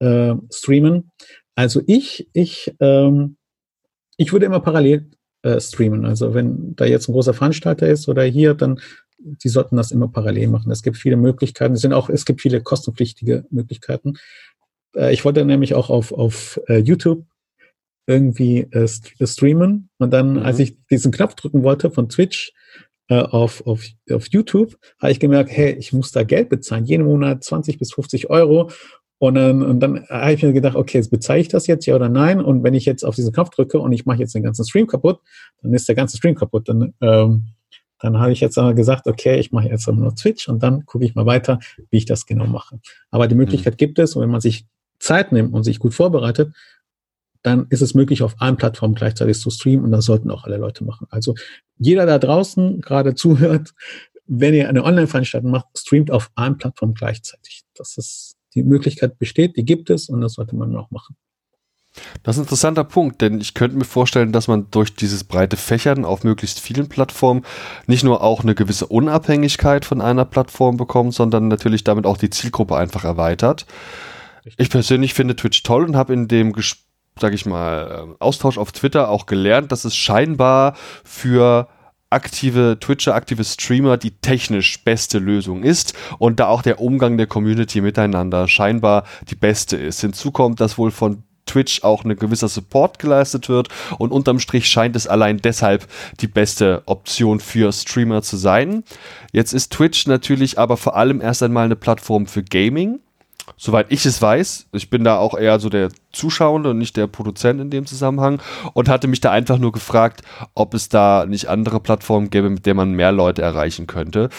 äh, 0.00 0.34
streamen. 0.52 1.12
Also 1.54 1.80
ich, 1.86 2.28
ich, 2.32 2.74
ähm, 2.80 3.36
ich 4.16 4.32
würde 4.32 4.46
immer 4.46 4.60
parallel 4.60 5.10
äh, 5.42 5.60
streamen. 5.60 6.04
Also 6.06 6.34
wenn 6.34 6.74
da 6.74 6.86
jetzt 6.86 7.08
ein 7.08 7.12
großer 7.12 7.34
Veranstalter 7.34 7.88
ist 7.88 8.08
oder 8.08 8.24
hier, 8.24 8.54
dann 8.54 8.80
die 9.22 9.48
sollten 9.48 9.76
das 9.76 9.90
immer 9.90 10.08
parallel 10.08 10.48
machen. 10.48 10.72
Es 10.72 10.82
gibt 10.82 10.96
viele 10.96 11.16
Möglichkeiten. 11.16 11.74
Es 11.74 11.82
sind 11.82 11.92
auch, 11.92 12.08
es 12.08 12.24
gibt 12.24 12.40
viele 12.40 12.62
kostenpflichtige 12.62 13.44
Möglichkeiten. 13.50 14.14
Äh, 14.96 15.12
ich 15.12 15.24
wollte 15.24 15.44
nämlich 15.44 15.74
auch 15.74 15.90
auf, 15.90 16.12
auf 16.12 16.60
äh, 16.68 16.78
YouTube 16.78 17.24
irgendwie 18.06 18.66
äh, 18.72 18.86
äh, 19.18 19.26
streamen. 19.26 19.88
Und 19.98 20.12
dann, 20.12 20.34
mhm. 20.34 20.42
als 20.42 20.58
ich 20.58 20.76
diesen 20.86 21.12
Knopf 21.12 21.34
drücken 21.34 21.62
wollte 21.62 21.90
von 21.90 22.08
Twitch 22.08 22.52
äh, 23.08 23.20
auf, 23.20 23.66
auf, 23.66 23.84
auf 24.10 24.26
YouTube, 24.28 24.76
habe 25.00 25.12
ich 25.12 25.20
gemerkt, 25.20 25.50
hey, 25.50 25.72
ich 25.72 25.92
muss 25.92 26.12
da 26.12 26.24
Geld 26.24 26.48
bezahlen, 26.48 26.84
jeden 26.84 27.06
Monat 27.06 27.44
20 27.44 27.78
bis 27.78 27.92
50 27.92 28.28
Euro. 28.30 28.70
Und 29.18 29.34
dann, 29.34 29.62
und 29.62 29.80
dann 29.80 30.06
habe 30.08 30.32
ich 30.32 30.42
mir 30.42 30.54
gedacht, 30.54 30.76
okay, 30.76 30.98
jetzt 30.98 31.10
bezahle 31.10 31.40
ich 31.40 31.48
das 31.48 31.66
jetzt, 31.66 31.84
ja 31.84 31.94
oder 31.94 32.08
nein? 32.08 32.40
Und 32.40 32.64
wenn 32.64 32.72
ich 32.72 32.86
jetzt 32.86 33.04
auf 33.04 33.14
diesen 33.14 33.32
Knopf 33.32 33.50
drücke 33.50 33.78
und 33.78 33.92
ich 33.92 34.06
mache 34.06 34.18
jetzt 34.18 34.34
den 34.34 34.42
ganzen 34.42 34.64
Stream 34.64 34.86
kaputt, 34.86 35.20
dann 35.62 35.74
ist 35.74 35.88
der 35.88 35.94
ganze 35.94 36.16
Stream 36.16 36.34
kaputt. 36.34 36.68
Dann, 36.68 36.94
ähm, 37.02 37.48
dann 38.00 38.18
habe 38.18 38.32
ich 38.32 38.40
jetzt 38.40 38.56
aber 38.56 38.72
gesagt, 38.72 39.06
okay, 39.06 39.38
ich 39.38 39.52
mache 39.52 39.68
jetzt 39.68 39.86
nur 39.86 40.14
Twitch 40.14 40.48
und 40.48 40.62
dann 40.62 40.86
gucke 40.86 41.04
ich 41.04 41.14
mal 41.14 41.26
weiter, 41.26 41.58
wie 41.90 41.98
ich 41.98 42.06
das 42.06 42.24
genau 42.24 42.46
mache. 42.46 42.80
Aber 43.10 43.28
die 43.28 43.34
Möglichkeit 43.34 43.74
mhm. 43.74 43.76
gibt 43.76 43.98
es 43.98 44.16
und 44.16 44.22
wenn 44.22 44.30
man 44.30 44.40
sich 44.40 44.66
Zeit 45.00 45.32
nimmt 45.32 45.52
und 45.52 45.64
sich 45.64 45.78
gut 45.78 45.94
vorbereitet, 45.94 46.54
dann 47.42 47.66
ist 47.70 47.80
es 47.80 47.94
möglich, 47.94 48.22
auf 48.22 48.36
allen 48.38 48.56
Plattformen 48.56 48.94
gleichzeitig 48.94 49.40
zu 49.40 49.50
streamen 49.50 49.84
und 49.84 49.92
das 49.92 50.04
sollten 50.04 50.30
auch 50.30 50.44
alle 50.44 50.58
Leute 50.58 50.84
machen. 50.84 51.06
Also 51.10 51.34
jeder 51.78 52.06
da 52.06 52.18
draußen 52.18 52.80
gerade 52.80 53.14
zuhört, 53.16 53.72
wenn 54.26 54.54
ihr 54.54 54.68
eine 54.68 54.84
Online-Veranstaltung 54.84 55.50
macht, 55.50 55.66
streamt 55.76 56.10
auf 56.10 56.30
allen 56.36 56.56
Plattformen 56.56 56.94
gleichzeitig. 56.94 57.62
Das 57.74 57.98
ist 57.98 58.36
die 58.54 58.62
Möglichkeit 58.62 59.18
besteht, 59.18 59.56
die 59.56 59.64
gibt 59.64 59.90
es 59.90 60.08
und 60.08 60.20
das 60.20 60.34
sollte 60.34 60.54
man 60.54 60.76
auch 60.76 60.90
machen. 60.90 61.16
Das 62.22 62.36
ist 62.36 62.40
ein 62.40 62.44
interessanter 62.44 62.84
Punkt, 62.84 63.20
denn 63.20 63.40
ich 63.40 63.54
könnte 63.54 63.76
mir 63.76 63.84
vorstellen, 63.84 64.30
dass 64.30 64.46
man 64.46 64.70
durch 64.70 64.94
dieses 64.94 65.24
breite 65.24 65.56
Fächern 65.56 66.04
auf 66.04 66.22
möglichst 66.22 66.60
vielen 66.60 66.88
Plattformen 66.88 67.42
nicht 67.88 68.04
nur 68.04 68.22
auch 68.22 68.42
eine 68.42 68.54
gewisse 68.54 68.86
Unabhängigkeit 68.86 69.84
von 69.84 70.00
einer 70.00 70.24
Plattform 70.24 70.76
bekommt, 70.76 71.14
sondern 71.14 71.48
natürlich 71.48 71.82
damit 71.82 72.06
auch 72.06 72.16
die 72.16 72.30
Zielgruppe 72.30 72.76
einfach 72.76 73.04
erweitert. 73.04 73.66
Ich 74.56 74.70
persönlich 74.70 75.14
finde 75.14 75.36
Twitch 75.36 75.62
toll 75.62 75.84
und 75.84 75.96
habe 75.96 76.12
in 76.12 76.28
dem, 76.28 76.54
sag 77.18 77.32
ich 77.32 77.46
mal, 77.46 78.02
ähm, 78.02 78.16
Austausch 78.18 78.58
auf 78.58 78.72
Twitter 78.72 79.08
auch 79.08 79.26
gelernt, 79.26 79.72
dass 79.72 79.84
es 79.84 79.96
scheinbar 79.96 80.74
für 81.04 81.68
aktive 82.10 82.78
Twitcher, 82.80 83.14
aktive 83.14 83.44
Streamer 83.44 83.96
die 83.96 84.10
technisch 84.10 84.82
beste 84.82 85.18
Lösung 85.18 85.62
ist 85.62 85.94
und 86.18 86.40
da 86.40 86.48
auch 86.48 86.62
der 86.62 86.80
Umgang 86.80 87.16
der 87.16 87.28
Community 87.28 87.80
miteinander 87.80 88.48
scheinbar 88.48 89.04
die 89.28 89.36
beste 89.36 89.76
ist. 89.76 90.00
Hinzu 90.00 90.32
kommt, 90.32 90.60
dass 90.60 90.76
wohl 90.76 90.90
von 90.90 91.22
Twitch 91.46 91.82
auch 91.82 92.04
ein 92.04 92.16
gewisser 92.16 92.48
Support 92.48 92.98
geleistet 92.98 93.48
wird 93.48 93.68
und 93.98 94.12
unterm 94.12 94.38
Strich 94.38 94.68
scheint 94.68 94.94
es 94.94 95.06
allein 95.06 95.38
deshalb 95.38 95.86
die 96.20 96.28
beste 96.28 96.82
Option 96.86 97.40
für 97.40 97.72
Streamer 97.72 98.22
zu 98.22 98.36
sein. 98.36 98.84
Jetzt 99.32 99.52
ist 99.52 99.72
Twitch 99.72 100.06
natürlich 100.06 100.58
aber 100.58 100.76
vor 100.76 100.96
allem 100.96 101.20
erst 101.20 101.42
einmal 101.42 101.64
eine 101.64 101.76
Plattform 101.76 102.26
für 102.26 102.42
Gaming. 102.42 103.00
Soweit 103.56 103.86
ich 103.90 104.06
es 104.06 104.20
weiß, 104.20 104.68
ich 104.72 104.90
bin 104.90 105.04
da 105.04 105.18
auch 105.18 105.36
eher 105.36 105.60
so 105.60 105.68
der 105.68 105.90
Zuschauende 106.12 106.70
und 106.70 106.78
nicht 106.78 106.96
der 106.96 107.06
Produzent 107.06 107.60
in 107.60 107.70
dem 107.70 107.86
Zusammenhang 107.86 108.40
und 108.72 108.88
hatte 108.88 109.08
mich 109.08 109.20
da 109.20 109.30
einfach 109.30 109.58
nur 109.58 109.72
gefragt, 109.72 110.22
ob 110.54 110.74
es 110.74 110.88
da 110.88 111.26
nicht 111.26 111.48
andere 111.48 111.80
Plattformen 111.80 112.30
gäbe, 112.30 112.50
mit 112.50 112.66
denen 112.66 112.76
man 112.76 112.92
mehr 112.92 113.12
Leute 113.12 113.42
erreichen 113.42 113.86
könnte. 113.86 114.30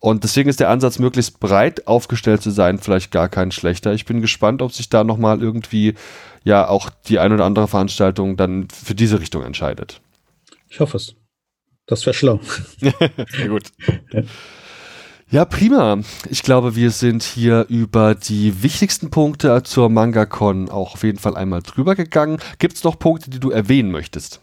Und 0.00 0.24
deswegen 0.24 0.48
ist 0.48 0.58
der 0.58 0.68
Ansatz, 0.68 0.98
möglichst 0.98 1.38
breit 1.38 1.86
aufgestellt 1.86 2.42
zu 2.42 2.50
sein, 2.50 2.78
vielleicht 2.78 3.12
gar 3.12 3.28
kein 3.28 3.52
schlechter. 3.52 3.92
Ich 3.92 4.04
bin 4.04 4.20
gespannt, 4.20 4.60
ob 4.60 4.72
sich 4.72 4.88
da 4.88 5.04
nochmal 5.04 5.40
irgendwie 5.40 5.94
ja 6.42 6.66
auch 6.66 6.90
die 7.06 7.20
ein 7.20 7.32
oder 7.32 7.44
andere 7.44 7.68
Veranstaltung 7.68 8.36
dann 8.36 8.66
für 8.68 8.96
diese 8.96 9.20
Richtung 9.20 9.44
entscheidet. 9.44 10.00
Ich 10.68 10.80
hoffe 10.80 10.96
es. 10.96 11.14
Das 11.86 12.04
wäre 12.04 12.14
schlau. 12.14 12.40
Sehr 12.78 13.48
gut. 13.48 13.70
Ja. 14.12 14.22
Ja, 15.32 15.46
prima. 15.46 15.98
Ich 16.28 16.42
glaube, 16.42 16.76
wir 16.76 16.90
sind 16.90 17.22
hier 17.22 17.64
über 17.70 18.14
die 18.14 18.62
wichtigsten 18.62 19.08
Punkte 19.08 19.62
zur 19.62 19.88
MangaCon 19.88 20.68
auch 20.68 20.92
auf 20.92 21.04
jeden 21.04 21.18
Fall 21.18 21.38
einmal 21.38 21.62
drüber 21.62 21.94
gegangen. 21.94 22.36
Gibt 22.58 22.74
es 22.76 22.84
noch 22.84 22.98
Punkte, 22.98 23.30
die 23.30 23.40
du 23.40 23.50
erwähnen 23.50 23.90
möchtest? 23.90 24.42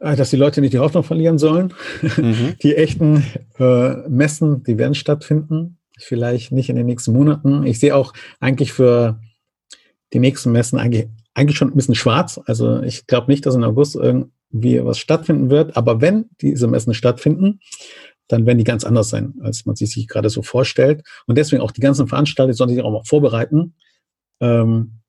Äh, 0.00 0.16
dass 0.16 0.30
die 0.30 0.36
Leute 0.36 0.60
nicht 0.60 0.72
die 0.72 0.80
Hoffnung 0.80 1.04
verlieren 1.04 1.38
sollen. 1.38 1.74
Mhm. 2.16 2.54
Die 2.64 2.74
echten 2.74 3.24
äh, 3.60 4.08
Messen, 4.08 4.64
die 4.64 4.78
werden 4.78 4.96
stattfinden. 4.96 5.78
Vielleicht 5.96 6.50
nicht 6.50 6.68
in 6.68 6.74
den 6.74 6.86
nächsten 6.86 7.12
Monaten. 7.12 7.64
Ich 7.64 7.78
sehe 7.78 7.94
auch 7.94 8.14
eigentlich 8.40 8.72
für 8.72 9.20
die 10.12 10.18
nächsten 10.18 10.50
Messen 10.50 10.80
eigentlich, 10.80 11.06
eigentlich 11.34 11.56
schon 11.56 11.68
ein 11.68 11.76
bisschen 11.76 11.94
schwarz. 11.94 12.40
Also 12.46 12.82
ich 12.82 13.06
glaube 13.06 13.30
nicht, 13.30 13.46
dass 13.46 13.54
in 13.54 13.62
August 13.62 13.94
irgendwie 13.94 14.84
was 14.84 14.98
stattfinden 14.98 15.50
wird. 15.50 15.76
Aber 15.76 16.00
wenn 16.00 16.30
diese 16.40 16.66
Messen 16.66 16.94
stattfinden, 16.94 17.60
dann 18.28 18.46
werden 18.46 18.58
die 18.58 18.64
ganz 18.64 18.84
anders 18.84 19.10
sein, 19.10 19.34
als 19.42 19.66
man 19.66 19.76
sich 19.76 20.06
gerade 20.08 20.30
so 20.30 20.42
vorstellt. 20.42 21.02
Und 21.26 21.36
deswegen 21.36 21.62
auch 21.62 21.70
die 21.70 21.80
ganzen 21.80 22.08
Veranstalter 22.08 22.52
sollen 22.54 22.70
sich 22.70 22.82
auch 22.82 22.90
mal 22.90 23.04
vorbereiten. 23.04 23.74
Ähm, 24.40 25.02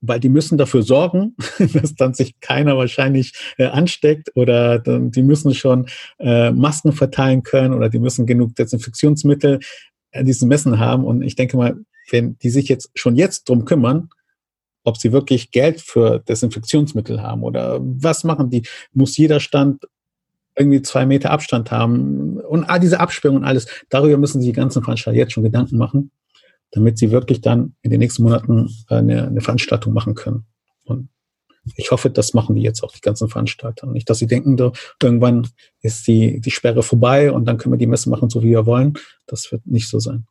weil 0.00 0.20
die 0.20 0.28
müssen 0.28 0.56
dafür 0.56 0.82
sorgen, 0.82 1.36
dass 1.74 1.94
dann 1.94 2.14
sich 2.14 2.40
keiner 2.40 2.76
wahrscheinlich 2.76 3.32
äh, 3.58 3.66
ansteckt 3.66 4.30
oder 4.34 4.78
dann, 4.78 5.10
die 5.10 5.22
müssen 5.22 5.54
schon 5.54 5.86
äh, 6.18 6.50
Masken 6.50 6.92
verteilen 6.92 7.42
können 7.42 7.74
oder 7.74 7.88
die 7.88 7.98
müssen 7.98 8.26
genug 8.26 8.54
Desinfektionsmittel 8.56 9.60
an 10.12 10.24
diesen 10.24 10.48
Messen 10.48 10.78
haben. 10.78 11.04
Und 11.04 11.22
ich 11.22 11.36
denke 11.36 11.56
mal, 11.56 11.76
wenn 12.10 12.38
die 12.38 12.50
sich 12.50 12.68
jetzt 12.68 12.90
schon 12.94 13.16
jetzt 13.16 13.48
drum 13.48 13.64
kümmern, 13.64 14.08
ob 14.84 14.96
sie 14.96 15.12
wirklich 15.12 15.50
Geld 15.50 15.80
für 15.80 16.20
Desinfektionsmittel 16.20 17.22
haben 17.22 17.42
oder 17.42 17.78
was 17.80 18.24
machen 18.24 18.50
die, 18.50 18.62
muss 18.92 19.16
jeder 19.16 19.38
Stand 19.38 19.84
irgendwie 20.60 20.82
zwei 20.82 21.06
Meter 21.06 21.30
Abstand 21.30 21.70
haben 21.70 22.38
und 22.38 22.64
all 22.64 22.78
diese 22.78 23.00
Absperrungen 23.00 23.42
und 23.42 23.48
alles. 23.48 23.66
Darüber 23.88 24.18
müssen 24.18 24.40
sich 24.40 24.50
die 24.50 24.56
ganzen 24.56 24.82
Veranstalter 24.82 25.18
jetzt 25.18 25.32
schon 25.32 25.42
Gedanken 25.42 25.78
machen 25.78 26.12
damit 26.70 26.98
sie 26.98 27.10
wirklich 27.10 27.40
dann 27.40 27.74
in 27.82 27.90
den 27.90 28.00
nächsten 28.00 28.22
Monaten 28.22 28.68
äh, 28.88 28.96
eine, 28.96 29.26
eine 29.26 29.40
Veranstaltung 29.40 29.92
machen 29.92 30.14
können. 30.14 30.46
Und 30.84 31.08
ich 31.76 31.90
hoffe, 31.90 32.10
das 32.10 32.32
machen 32.32 32.54
die 32.54 32.62
jetzt 32.62 32.82
auch, 32.82 32.92
die 32.92 33.00
ganzen 33.00 33.28
Veranstalter. 33.28 33.86
Nicht, 33.86 34.08
dass 34.08 34.18
sie 34.18 34.26
denken, 34.26 34.56
da, 34.56 34.72
irgendwann 35.02 35.48
ist 35.82 36.06
die, 36.06 36.40
die 36.40 36.50
Sperre 36.50 36.82
vorbei 36.82 37.32
und 37.32 37.44
dann 37.44 37.58
können 37.58 37.74
wir 37.74 37.78
die 37.78 37.86
Messe 37.86 38.08
machen, 38.08 38.30
so 38.30 38.42
wie 38.42 38.50
wir 38.50 38.66
wollen. 38.66 38.94
Das 39.26 39.52
wird 39.52 39.66
nicht 39.66 39.88
so 39.88 39.98
sein. 39.98 40.26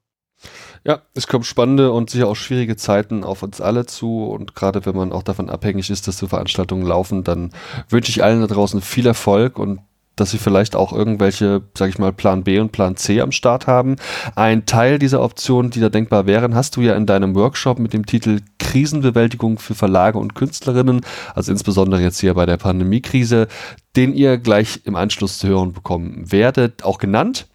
Ja, 0.86 1.02
es 1.14 1.28
kommen 1.28 1.44
spannende 1.44 1.92
und 1.92 2.10
sicher 2.10 2.28
auch 2.28 2.36
schwierige 2.36 2.78
Zeiten 2.78 3.26
auf 3.26 3.44
uns 3.44 3.60
alle 3.60 3.86
zu. 3.86 4.24
Und 4.26 4.56
gerade 4.56 4.86
wenn 4.86 4.96
man 4.96 5.12
auch 5.12 5.24
davon 5.24 5.50
abhängig 5.50 5.90
ist, 5.90 6.08
dass 6.08 6.18
so 6.18 6.28
Veranstaltungen 6.28 6.86
laufen, 6.86 7.26
dann 7.26 7.52
wünsche 7.90 8.10
ich 8.10 8.24
allen 8.24 8.40
da 8.40 8.48
draußen 8.48 8.82
viel 8.82 9.06
Erfolg 9.06 9.60
und 9.60 9.82
dass 10.20 10.32
sie 10.32 10.38
vielleicht 10.38 10.76
auch 10.76 10.94
irgendwelche, 10.94 11.62
sag 11.78 11.90
ich 11.90 12.00
mal, 12.00 12.14
Plan 12.14 12.44
B 12.44 12.60
und 12.60 12.72
Plan 12.72 12.96
C 12.96 13.22
am 13.22 13.32
Start 13.32 13.68
haben. 13.68 13.96
Ein 14.36 14.66
Teil 14.66 15.00
dieser 15.00 15.22
Optionen, 15.22 15.72
die 15.72 15.80
da 15.80 15.90
denkbar 15.90 16.26
wären, 16.26 16.56
hast 16.56 16.76
du 16.76 16.82
ja 16.82 16.96
in 16.96 17.06
deinem 17.06 17.36
Workshop 17.36 17.80
mit 17.80 17.94
dem 17.94 18.06
Titel 18.06 18.42
Krisenbewältigung 18.60 19.60
für 19.60 19.76
Verlage 19.76 20.18
und 20.18 20.36
Künstlerinnen, 20.36 21.02
also 21.36 21.52
insbesondere 21.52 22.02
jetzt 22.02 22.20
hier 22.20 22.34
bei 22.36 22.46
der 22.46 22.58
Pandemiekrise, 22.58 23.48
den 23.96 24.14
ihr 24.14 24.38
gleich 24.38 24.82
im 24.86 24.96
Anschluss 24.96 25.40
zu 25.40 25.48
hören 25.48 25.74
bekommen 25.74 26.32
werdet, 26.32 26.84
auch 26.84 27.00
genannt. 27.00 27.48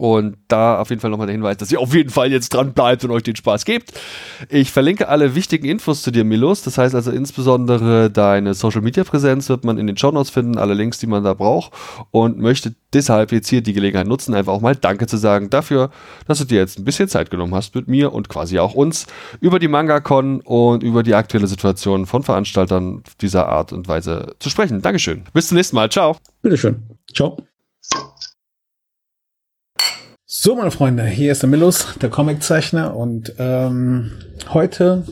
Und 0.00 0.36
da 0.46 0.78
auf 0.78 0.90
jeden 0.90 1.00
Fall 1.00 1.10
nochmal 1.10 1.26
der 1.26 1.34
Hinweis, 1.34 1.56
dass 1.56 1.72
ihr 1.72 1.80
auf 1.80 1.92
jeden 1.92 2.10
Fall 2.10 2.30
jetzt 2.30 2.54
dran 2.54 2.72
bleibt 2.72 3.04
und 3.04 3.10
euch 3.10 3.24
den 3.24 3.34
Spaß 3.34 3.64
gebt. 3.64 3.92
Ich 4.48 4.70
verlinke 4.70 5.08
alle 5.08 5.34
wichtigen 5.34 5.66
Infos 5.66 6.02
zu 6.02 6.12
dir, 6.12 6.22
Milos. 6.22 6.62
Das 6.62 6.78
heißt 6.78 6.94
also 6.94 7.10
insbesondere 7.10 8.08
deine 8.08 8.54
Social 8.54 8.80
Media 8.80 9.02
Präsenz 9.02 9.48
wird 9.48 9.64
man 9.64 9.76
in 9.76 9.88
den 9.88 9.96
Show 9.96 10.12
Notes 10.12 10.30
finden, 10.30 10.56
alle 10.56 10.74
Links, 10.74 10.98
die 10.98 11.08
man 11.08 11.24
da 11.24 11.34
braucht. 11.34 11.72
Und 12.12 12.38
möchte 12.38 12.76
deshalb 12.92 13.32
jetzt 13.32 13.48
hier 13.48 13.60
die 13.60 13.72
Gelegenheit 13.72 14.06
nutzen, 14.06 14.34
einfach 14.34 14.52
auch 14.52 14.60
mal 14.60 14.76
Danke 14.76 15.08
zu 15.08 15.16
sagen 15.16 15.50
dafür, 15.50 15.90
dass 16.28 16.38
du 16.38 16.44
dir 16.44 16.58
jetzt 16.58 16.78
ein 16.78 16.84
bisschen 16.84 17.08
Zeit 17.08 17.32
genommen 17.32 17.56
hast 17.56 17.74
mit 17.74 17.88
mir 17.88 18.12
und 18.12 18.28
quasi 18.28 18.60
auch 18.60 18.74
uns 18.74 19.08
über 19.40 19.58
die 19.58 19.66
MangaCon 19.66 20.42
und 20.42 20.84
über 20.84 21.02
die 21.02 21.14
aktuelle 21.14 21.48
Situation 21.48 22.06
von 22.06 22.22
Veranstaltern 22.22 23.02
dieser 23.20 23.48
Art 23.48 23.72
und 23.72 23.88
Weise 23.88 24.36
zu 24.38 24.48
sprechen. 24.48 24.80
Dankeschön. 24.80 25.24
Bis 25.32 25.48
zum 25.48 25.56
nächsten 25.56 25.74
Mal. 25.74 25.90
Ciao. 25.90 26.16
Bitteschön. 26.40 26.84
Ciao. 27.12 27.36
So, 30.30 30.54
meine 30.54 30.70
Freunde, 30.70 31.06
hier 31.06 31.32
ist 31.32 31.40
der 31.40 31.48
Millus, 31.48 31.86
der 32.02 32.10
Comiczeichner 32.10 32.94
und 32.94 33.32
ähm, 33.38 34.10
heute 34.50 35.04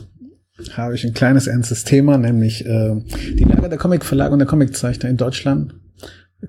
habe 0.73 0.93
ich 0.93 1.03
ein 1.05 1.15
kleines 1.15 1.47
ernstes 1.47 1.83
Thema, 1.83 2.19
nämlich 2.19 2.63
äh, 2.67 3.01
die 3.33 3.43
Lage 3.43 3.67
der 3.67 3.79
Comicverlage 3.79 4.33
und 4.33 4.37
der 4.37 4.47
Comiczeichner 4.47 5.09
in 5.09 5.17
Deutschland. 5.17 5.73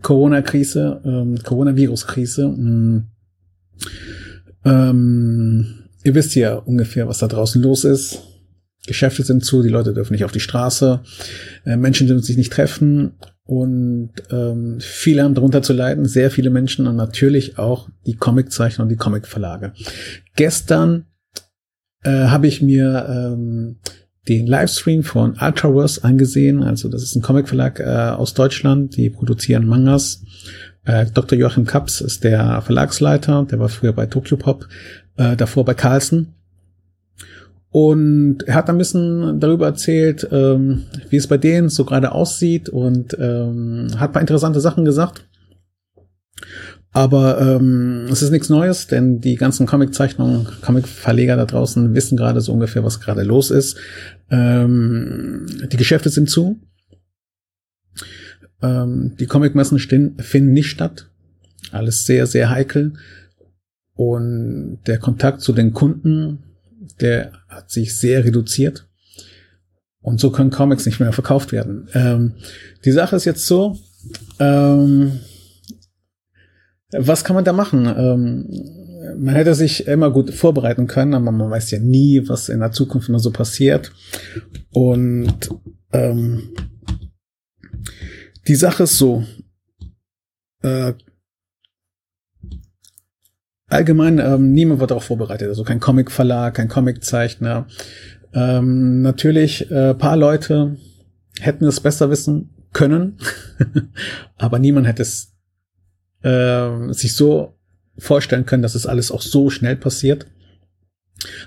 Corona-Krise, 0.02 1.00
ähm, 1.02 1.38
Coronavirus-Krise. 1.42 2.48
Mm. 2.48 3.06
Ähm, 4.66 5.84
ihr 6.04 6.14
wisst 6.14 6.34
ja 6.34 6.56
ungefähr, 6.56 7.08
was 7.08 7.20
da 7.20 7.26
draußen 7.26 7.62
los 7.62 7.84
ist. 7.84 8.20
Geschäfte 8.86 9.22
sind 9.22 9.46
zu, 9.46 9.62
die 9.62 9.70
Leute 9.70 9.94
dürfen 9.94 10.12
nicht 10.12 10.26
auf 10.26 10.32
die 10.32 10.40
Straße, 10.40 11.00
äh, 11.64 11.78
Menschen 11.78 12.06
dürfen 12.06 12.22
sich 12.22 12.36
nicht 12.36 12.52
treffen 12.52 13.14
und 13.48 14.10
ähm, 14.30 14.76
viele 14.78 15.22
haben 15.22 15.34
darunter 15.34 15.62
zu 15.62 15.72
leiden, 15.72 16.04
sehr 16.04 16.30
viele 16.30 16.50
Menschen 16.50 16.86
und 16.86 16.96
natürlich 16.96 17.58
auch 17.58 17.88
die 18.04 18.14
Comiczeichner 18.14 18.82
und 18.82 18.90
die 18.90 18.96
Comicverlage. 18.96 19.72
Gestern 20.36 21.06
äh, 22.02 22.10
habe 22.10 22.46
ich 22.46 22.60
mir 22.60 23.06
ähm, 23.08 23.76
den 24.28 24.46
Livestream 24.46 25.02
von 25.02 25.38
Ultraverse 25.40 26.04
angesehen. 26.04 26.62
Also 26.62 26.90
das 26.90 27.02
ist 27.02 27.16
ein 27.16 27.22
Comicverlag 27.22 27.80
äh, 27.80 27.84
aus 27.84 28.34
Deutschland, 28.34 28.98
die 28.98 29.08
produzieren 29.08 29.64
Mangas. 29.64 30.22
Äh, 30.84 31.06
Dr. 31.06 31.38
Joachim 31.38 31.64
Kaps 31.64 32.02
ist 32.02 32.24
der 32.24 32.60
Verlagsleiter, 32.60 33.46
der 33.50 33.58
war 33.58 33.70
früher 33.70 33.94
bei 33.94 34.04
Tokyo 34.04 34.36
Pop, 34.36 34.68
äh, 35.16 35.36
davor 35.36 35.64
bei 35.64 35.72
Carlsen. 35.72 36.34
Und 37.70 38.44
er 38.46 38.54
hat 38.54 38.70
ein 38.70 38.78
bisschen 38.78 39.40
darüber 39.40 39.66
erzählt, 39.66 40.26
ähm, 40.30 40.84
wie 41.10 41.16
es 41.16 41.26
bei 41.26 41.36
denen 41.36 41.68
so 41.68 41.84
gerade 41.84 42.12
aussieht 42.12 42.68
und 42.68 43.16
ähm, 43.20 43.88
hat 43.96 44.12
paar 44.12 44.22
interessante 44.22 44.60
Sachen 44.60 44.84
gesagt. 44.84 45.28
Aber 46.92 47.40
ähm, 47.40 48.06
es 48.10 48.22
ist 48.22 48.30
nichts 48.30 48.48
Neues, 48.48 48.86
denn 48.86 49.20
die 49.20 49.36
ganzen 49.36 49.66
Comiczeichnungen, 49.66 50.48
Comicverleger 50.62 51.36
da 51.36 51.44
draußen 51.44 51.94
wissen 51.94 52.16
gerade 52.16 52.40
so 52.40 52.52
ungefähr, 52.52 52.82
was 52.82 53.00
gerade 53.00 53.22
los 53.22 53.50
ist. 53.50 53.76
Ähm, 54.30 55.46
die 55.70 55.76
Geschäfte 55.76 56.08
sind 56.08 56.30
zu. 56.30 56.58
Ähm, 58.62 59.14
die 59.20 59.26
Comicmessen 59.26 59.78
finden 59.78 60.52
nicht 60.52 60.70
statt. 60.70 61.10
Alles 61.70 62.06
sehr, 62.06 62.26
sehr 62.26 62.48
heikel. 62.48 62.94
Und 63.94 64.78
der 64.86 64.98
Kontakt 64.98 65.42
zu 65.42 65.52
den 65.52 65.74
Kunden 65.74 66.38
der 67.00 67.32
hat 67.58 67.70
sich 67.70 67.96
sehr 67.96 68.24
reduziert. 68.24 68.88
Und 70.00 70.20
so 70.20 70.30
können 70.30 70.50
Comics 70.50 70.86
nicht 70.86 71.00
mehr 71.00 71.12
verkauft 71.12 71.52
werden. 71.52 71.88
Ähm, 71.92 72.34
die 72.84 72.92
Sache 72.92 73.16
ist 73.16 73.24
jetzt 73.24 73.46
so, 73.46 73.76
ähm, 74.38 75.20
was 76.92 77.24
kann 77.24 77.34
man 77.34 77.44
da 77.44 77.52
machen? 77.52 77.86
Ähm, 77.86 78.48
man 79.18 79.34
hätte 79.34 79.54
sich 79.54 79.86
immer 79.86 80.10
gut 80.10 80.32
vorbereiten 80.32 80.86
können, 80.86 81.14
aber 81.14 81.30
man 81.32 81.50
weiß 81.50 81.70
ja 81.72 81.78
nie, 81.78 82.26
was 82.28 82.48
in 82.48 82.60
der 82.60 82.72
Zukunft 82.72 83.08
immer 83.08 83.18
so 83.18 83.30
passiert. 83.30 83.92
Und 84.70 85.50
ähm, 85.92 86.54
die 88.46 88.54
Sache 88.54 88.84
ist 88.84 88.96
so, 88.96 89.24
äh, 90.62 90.94
allgemein, 93.68 94.18
ähm, 94.18 94.52
niemand 94.52 94.80
wird 94.80 94.90
darauf 94.90 95.04
vorbereitet, 95.04 95.48
also 95.48 95.64
kein 95.64 95.80
Comic-Verlag, 95.80 96.54
kein 96.54 96.68
Comiczeichner. 96.68 97.66
Ähm, 98.34 99.02
natürlich, 99.02 99.70
äh, 99.70 99.94
paar 99.94 100.16
Leute 100.16 100.76
hätten 101.40 101.64
es 101.64 101.80
besser 101.80 102.10
wissen 102.10 102.50
können, 102.72 103.18
aber 104.36 104.58
niemand 104.58 104.86
hätte 104.86 105.02
es 105.02 105.34
äh, 106.22 106.92
sich 106.92 107.14
so 107.14 107.58
vorstellen 107.96 108.46
können, 108.46 108.62
dass 108.62 108.74
es 108.74 108.86
alles 108.86 109.10
auch 109.10 109.22
so 109.22 109.50
schnell 109.50 109.76
passiert. 109.76 110.26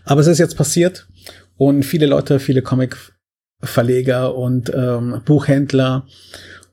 Aber 0.04 0.22
es 0.22 0.28
ist 0.28 0.40
jetzt 0.40 0.58
passiert 0.58 1.08
und 1.58 1.84
viele 1.84 2.06
Leute, 2.06 2.40
viele 2.40 2.62
Comic-Verleger 2.62 4.36
und 4.36 4.72
ähm, 4.76 5.22
Buchhändler 5.26 6.06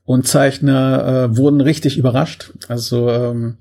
und 0.03 0.27
Zeichner 0.27 1.29
äh, 1.31 1.37
wurden 1.37 1.61
richtig 1.61 1.97
überrascht. 1.97 2.51
Also 2.67 3.09
ähm, 3.09 3.57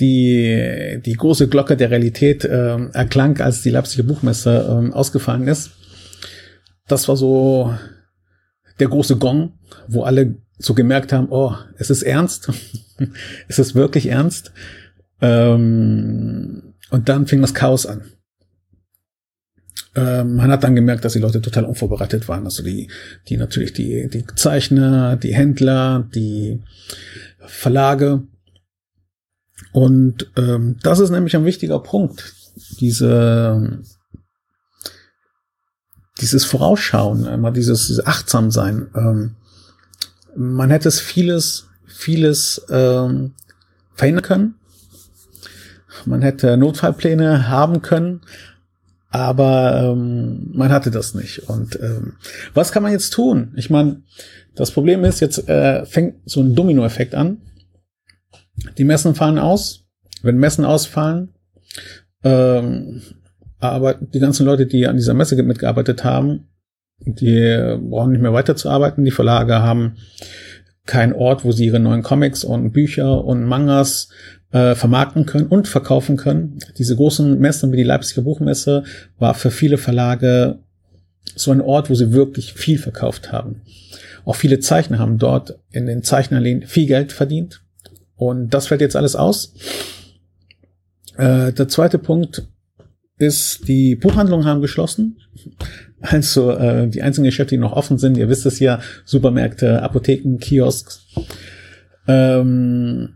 die, 0.00 1.00
die 1.04 1.14
große 1.14 1.48
Glocke 1.48 1.76
der 1.76 1.90
Realität 1.90 2.44
äh, 2.44 2.76
erklang, 2.92 3.40
als 3.40 3.62
die 3.62 3.70
Leipziger 3.70 4.04
Buchmesse 4.04 4.90
äh, 4.90 4.92
ausgefallen 4.92 5.48
ist. 5.48 5.70
Das 6.86 7.08
war 7.08 7.16
so 7.16 7.74
der 8.78 8.88
große 8.88 9.16
Gong, 9.16 9.58
wo 9.88 10.02
alle 10.02 10.36
so 10.58 10.74
gemerkt 10.74 11.12
haben, 11.12 11.28
oh, 11.30 11.54
es 11.76 11.90
ist 11.90 12.02
ernst, 12.02 12.50
es 13.48 13.58
ist 13.58 13.74
wirklich 13.74 14.06
ernst. 14.06 14.52
Ähm, 15.20 16.74
und 16.90 17.08
dann 17.08 17.26
fing 17.26 17.40
das 17.40 17.54
Chaos 17.54 17.86
an. 17.86 18.02
Ähm, 19.94 20.36
man 20.36 20.50
hat 20.50 20.64
dann 20.64 20.74
gemerkt, 20.74 21.04
dass 21.04 21.14
die 21.14 21.18
Leute 21.18 21.40
total 21.40 21.64
unvorbereitet 21.64 22.28
waren. 22.28 22.44
Also 22.44 22.62
die, 22.62 22.90
die 23.28 23.36
natürlich 23.36 23.72
die, 23.72 24.08
die 24.08 24.24
Zeichner, 24.36 25.16
die 25.16 25.34
Händler, 25.34 26.08
die 26.14 26.62
Verlage. 27.40 28.22
Und 29.72 30.30
ähm, 30.36 30.76
das 30.82 30.98
ist 31.00 31.10
nämlich 31.10 31.36
ein 31.36 31.44
wichtiger 31.44 31.78
Punkt. 31.80 32.34
Diese, 32.80 33.80
dieses 36.20 36.44
Vorausschauen, 36.44 37.26
immer 37.26 37.50
dieses, 37.50 37.86
dieses 37.86 38.06
Achtsam-Sein. 38.06 38.88
Ähm, 38.94 39.36
man 40.36 40.70
hätte 40.70 40.88
es 40.88 41.00
vieles, 41.00 41.66
vieles 41.86 42.64
ähm, 42.70 43.34
verhindern 43.94 44.24
können. 44.24 44.54
Man 46.04 46.22
hätte 46.22 46.56
Notfallpläne 46.56 47.48
haben 47.48 47.82
können, 47.82 48.20
aber 49.10 49.92
ähm, 49.92 50.50
man 50.52 50.70
hatte 50.70 50.90
das 50.90 51.14
nicht. 51.14 51.48
Und 51.48 51.78
ähm, 51.80 52.14
was 52.54 52.72
kann 52.72 52.82
man 52.82 52.92
jetzt 52.92 53.12
tun? 53.12 53.52
Ich 53.56 53.70
meine, 53.70 54.02
das 54.54 54.70
Problem 54.70 55.04
ist, 55.04 55.20
jetzt 55.20 55.48
äh, 55.48 55.84
fängt 55.86 56.16
so 56.24 56.40
ein 56.40 56.54
Dominoeffekt 56.54 57.14
an. 57.14 57.38
Die 58.76 58.84
Messen 58.84 59.14
fallen 59.14 59.38
aus. 59.38 59.84
Wenn 60.22 60.38
Messen 60.38 60.64
ausfallen, 60.64 61.34
ähm, 62.24 63.02
aber 63.60 63.94
die 63.94 64.18
ganzen 64.18 64.46
Leute, 64.46 64.66
die 64.66 64.86
an 64.86 64.96
dieser 64.96 65.14
Messe 65.14 65.40
mitgearbeitet 65.42 66.04
haben, 66.04 66.48
die 67.00 67.76
brauchen 67.80 68.12
nicht 68.12 68.20
mehr 68.20 68.32
weiterzuarbeiten. 68.32 69.04
Die 69.04 69.12
Verlage 69.12 69.60
haben 69.62 69.96
keinen 70.86 71.12
Ort, 71.12 71.44
wo 71.44 71.52
sie 71.52 71.66
ihre 71.66 71.80
neuen 71.80 72.02
Comics 72.02 72.44
und 72.44 72.72
Bücher 72.72 73.24
und 73.24 73.44
Mangas 73.44 74.08
äh, 74.52 74.74
vermarkten 74.74 75.26
können 75.26 75.46
und 75.46 75.68
verkaufen 75.68 76.16
können. 76.16 76.58
Diese 76.78 76.96
großen 76.96 77.38
Messen 77.38 77.72
wie 77.72 77.76
die 77.76 77.82
Leipziger 77.82 78.22
Buchmesse 78.22 78.84
war 79.18 79.34
für 79.34 79.50
viele 79.50 79.78
Verlage 79.78 80.58
so 81.36 81.52
ein 81.52 81.60
Ort, 81.60 81.90
wo 81.90 81.94
sie 81.94 82.12
wirklich 82.12 82.54
viel 82.54 82.78
verkauft 82.78 83.30
haben. 83.32 83.62
Auch 84.24 84.34
viele 84.34 84.60
Zeichner 84.60 84.98
haben 84.98 85.18
dort 85.18 85.58
in 85.70 85.86
den 85.86 86.02
Zeichnerläden 86.02 86.66
viel 86.66 86.86
Geld 86.86 87.12
verdient. 87.12 87.60
Und 88.18 88.52
das 88.52 88.66
fällt 88.66 88.80
jetzt 88.80 88.96
alles 88.96 89.16
aus. 89.16 89.54
Äh, 91.16 91.52
der 91.52 91.68
zweite 91.68 91.98
Punkt 91.98 92.46
ist, 93.16 93.66
die 93.66 93.96
Buchhandlungen 93.96 94.46
haben 94.46 94.60
geschlossen. 94.60 95.18
Also 96.00 96.52
äh, 96.52 96.86
die 96.86 97.02
einzigen 97.02 97.24
Geschäfte, 97.24 97.56
die 97.56 97.60
noch 97.60 97.72
offen 97.72 97.98
sind, 97.98 98.16
ihr 98.16 98.28
wisst 98.28 98.46
es 98.46 98.60
ja, 98.60 98.78
Supermärkte, 99.04 99.82
Apotheken, 99.82 100.38
Kiosks. 100.38 101.04
Ähm, 102.06 103.14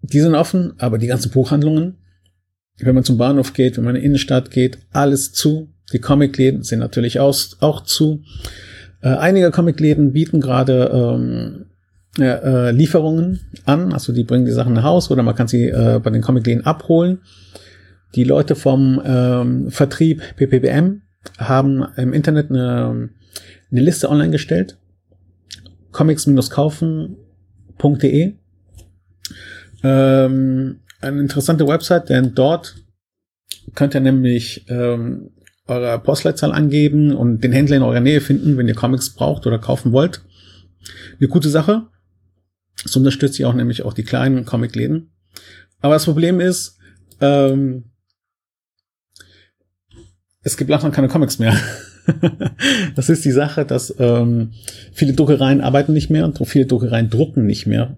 die 0.00 0.20
sind 0.20 0.34
offen, 0.34 0.72
aber 0.78 0.96
die 0.96 1.06
ganzen 1.06 1.30
Buchhandlungen, 1.30 1.98
wenn 2.78 2.94
man 2.94 3.04
zum 3.04 3.18
Bahnhof 3.18 3.52
geht, 3.52 3.76
wenn 3.76 3.84
man 3.84 3.96
in 3.96 4.00
die 4.00 4.06
Innenstadt 4.06 4.50
geht, 4.50 4.78
alles 4.92 5.32
zu. 5.32 5.74
Die 5.92 5.98
Comicläden 5.98 6.62
sind 6.62 6.78
natürlich 6.78 7.20
auch, 7.20 7.36
auch 7.60 7.84
zu. 7.84 8.22
Äh, 9.02 9.08
einige 9.08 9.50
Comicläden 9.50 10.14
bieten 10.14 10.40
gerade 10.40 10.90
ähm, 10.90 11.66
äh, 12.18 12.70
Lieferungen 12.70 13.40
an, 13.64 13.92
also 13.92 14.12
die 14.12 14.24
bringen 14.24 14.44
die 14.44 14.52
Sachen 14.52 14.74
nach 14.74 14.84
Haus 14.84 15.10
oder 15.10 15.22
man 15.22 15.34
kann 15.34 15.48
sie 15.48 15.68
äh, 15.68 16.00
bei 16.02 16.10
den 16.10 16.22
Comicläden 16.22 16.64
abholen. 16.64 17.20
Die 18.14 18.24
Leute 18.24 18.54
vom 18.54 19.02
ähm, 19.04 19.70
Vertrieb 19.70 20.22
PPBM 20.36 21.02
haben 21.38 21.84
im 21.96 22.12
Internet 22.12 22.50
eine, 22.50 23.10
eine 23.70 23.80
Liste 23.80 24.08
online 24.08 24.30
gestellt. 24.30 24.78
comics-kaufen.de 25.90 28.34
ähm, 29.82 30.80
Eine 31.00 31.20
interessante 31.20 31.66
Website, 31.66 32.08
denn 32.08 32.34
dort 32.34 32.76
könnt 33.74 33.94
ihr 33.94 34.00
nämlich 34.00 34.66
ähm, 34.68 35.30
eure 35.66 35.98
Postleitzahl 35.98 36.52
angeben 36.52 37.14
und 37.14 37.42
den 37.42 37.52
Händler 37.52 37.78
in 37.78 37.82
eurer 37.82 38.00
Nähe 38.00 38.20
finden, 38.20 38.56
wenn 38.56 38.68
ihr 38.68 38.74
Comics 38.74 39.10
braucht 39.10 39.46
oder 39.46 39.58
kaufen 39.58 39.92
wollt. 39.92 40.22
Eine 41.18 41.28
gute 41.28 41.48
Sache. 41.48 41.86
So 42.84 43.00
unterstützt 43.00 43.38
ihr 43.38 43.48
auch 43.48 43.54
nämlich 43.54 43.82
auch 43.82 43.92
die 43.92 44.04
kleinen 44.04 44.44
Comicläden. 44.44 45.10
Aber 45.80 45.94
das 45.94 46.04
Problem 46.04 46.40
ist, 46.40 46.78
ähm, 47.20 47.84
es 50.42 50.56
gibt 50.56 50.70
langsam 50.70 50.92
keine 50.92 51.08
Comics 51.08 51.38
mehr. 51.38 51.56
das 52.94 53.08
ist 53.08 53.24
die 53.24 53.30
Sache, 53.30 53.64
dass 53.64 53.94
ähm, 53.98 54.52
viele 54.92 55.14
Druckereien 55.14 55.60
arbeiten 55.60 55.92
nicht 55.92 56.10
mehr 56.10 56.24
und 56.24 56.38
viele 56.46 56.66
Druckereien 56.66 57.08
drucken 57.08 57.46
nicht 57.46 57.66
mehr. 57.66 57.96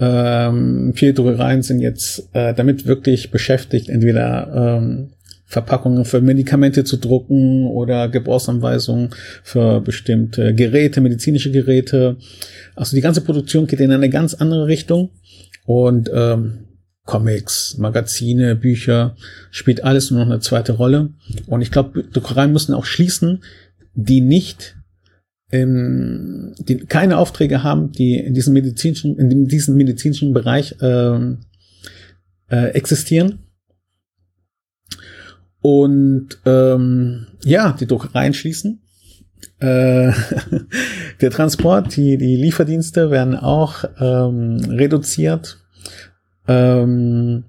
Ähm, 0.00 0.92
viele 0.94 1.14
Druckereien 1.14 1.62
sind 1.62 1.80
jetzt 1.80 2.28
äh, 2.32 2.54
damit 2.54 2.86
wirklich 2.86 3.30
beschäftigt, 3.30 3.88
entweder 3.88 4.78
ähm, 4.78 5.10
Verpackungen 5.48 6.04
für 6.04 6.20
Medikamente 6.20 6.84
zu 6.84 6.98
drucken 6.98 7.66
oder 7.66 8.08
Gebrauchsanweisungen 8.08 9.10
für 9.42 9.80
bestimmte 9.80 10.54
Geräte, 10.54 11.00
medizinische 11.00 11.50
Geräte. 11.50 12.18
Also 12.76 12.94
die 12.94 13.00
ganze 13.00 13.22
Produktion 13.22 13.66
geht 13.66 13.80
in 13.80 13.90
eine 13.90 14.10
ganz 14.10 14.34
andere 14.34 14.66
Richtung 14.66 15.10
und 15.64 16.10
ähm, 16.14 16.66
Comics, 17.06 17.78
Magazine, 17.78 18.54
Bücher, 18.56 19.16
spielt 19.50 19.82
alles 19.82 20.10
nur 20.10 20.20
noch 20.20 20.30
eine 20.30 20.40
zweite 20.40 20.72
Rolle. 20.72 21.14
Und 21.46 21.62
ich 21.62 21.70
glaube, 21.70 22.04
Druckereien 22.04 22.52
müssen 22.52 22.74
auch 22.74 22.84
schließen, 22.84 23.42
die 23.94 24.20
nicht 24.20 24.76
ähm, 25.50 26.54
die 26.58 26.76
keine 26.76 27.16
Aufträge 27.16 27.62
haben, 27.62 27.92
die 27.92 28.18
in 28.18 28.34
diesem 28.34 28.52
medizinischen, 28.52 29.18
in 29.18 29.48
diesem 29.48 29.76
medizinischen 29.76 30.34
Bereich 30.34 30.76
ähm, 30.82 31.38
äh, 32.50 32.72
existieren. 32.72 33.38
Und 35.60 36.38
ähm, 36.46 37.26
ja, 37.44 37.72
die 37.78 37.86
Druckereien 37.86 38.34
schließen. 38.34 38.82
Äh, 39.60 40.12
der 41.20 41.30
Transport, 41.30 41.96
die, 41.96 42.16
die 42.16 42.36
Lieferdienste 42.36 43.10
werden 43.10 43.36
auch 43.36 43.84
ähm, 44.00 44.60
reduziert 44.68 45.58
ähm, 46.46 47.44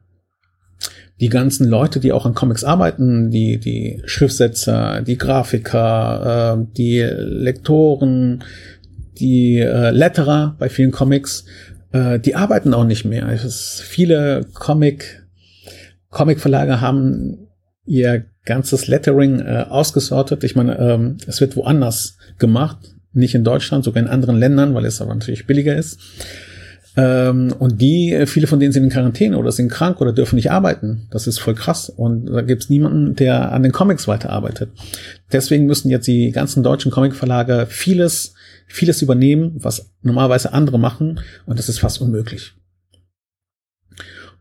die 1.19 1.29
ganzen 1.29 1.67
Leute, 1.67 1.99
die 1.99 2.13
auch 2.13 2.25
an 2.25 2.33
Comics 2.33 2.63
arbeiten, 2.63 3.29
die, 3.29 3.59
die 3.59 4.01
Schriftsetzer, 4.05 5.01
die 5.01 5.17
Grafiker, 5.17 6.57
äh, 6.57 6.65
die 6.77 7.01
Lektoren, 7.01 8.43
die 9.19 9.59
äh, 9.59 9.91
Letterer 9.91 10.55
bei 10.57 10.69
vielen 10.69 10.91
Comics, 10.91 11.45
äh, 11.91 12.19
die 12.19 12.35
arbeiten 12.35 12.73
auch 12.73 12.85
nicht 12.85 13.03
mehr. 13.03 13.27
Es 13.29 13.43
ist, 13.43 13.81
viele 13.81 14.45
Comic, 14.53 15.27
Comic-Verlage 16.09 16.79
haben 16.79 17.48
ihr 17.89 18.25
ganzes 18.45 18.87
Lettering 18.87 19.39
äh, 19.39 19.65
ausgesortet. 19.67 20.43
Ich 20.43 20.55
meine, 20.55 20.77
ähm, 20.77 21.17
es 21.27 21.41
wird 21.41 21.55
woanders 21.55 22.17
gemacht, 22.37 22.77
nicht 23.13 23.35
in 23.35 23.43
Deutschland, 23.43 23.83
sogar 23.83 24.01
in 24.01 24.09
anderen 24.09 24.37
Ländern, 24.37 24.73
weil 24.75 24.85
es 24.85 25.01
aber 25.01 25.13
natürlich 25.13 25.47
billiger 25.47 25.75
ist. 25.75 25.99
Ähm, 26.95 27.53
und 27.57 27.81
die, 27.81 28.13
äh, 28.13 28.25
viele 28.25 28.47
von 28.47 28.59
denen 28.59 28.71
sind 28.71 28.83
in 28.83 28.89
Quarantäne 28.89 29.37
oder 29.37 29.51
sind 29.51 29.69
krank 29.71 30.01
oder 30.01 30.13
dürfen 30.13 30.35
nicht 30.35 30.51
arbeiten. 30.51 31.07
Das 31.11 31.27
ist 31.27 31.39
voll 31.39 31.55
krass. 31.55 31.89
Und 31.89 32.27
da 32.27 32.41
gibt 32.41 32.63
es 32.63 32.69
niemanden, 32.69 33.15
der 33.15 33.51
an 33.51 33.63
den 33.63 33.71
Comics 33.71 34.07
weiterarbeitet. 34.07 34.69
Deswegen 35.31 35.65
müssen 35.65 35.89
jetzt 35.89 36.07
die 36.07 36.31
ganzen 36.31 36.61
deutschen 36.63 36.91
Comicverlage 36.91 37.65
vieles, 37.67 38.33
vieles 38.67 39.01
übernehmen, 39.01 39.53
was 39.55 39.91
normalerweise 40.01 40.53
andere 40.53 40.79
machen. 40.79 41.19
Und 41.45 41.57
das 41.57 41.69
ist 41.69 41.79
fast 41.79 42.01
unmöglich. 42.01 42.53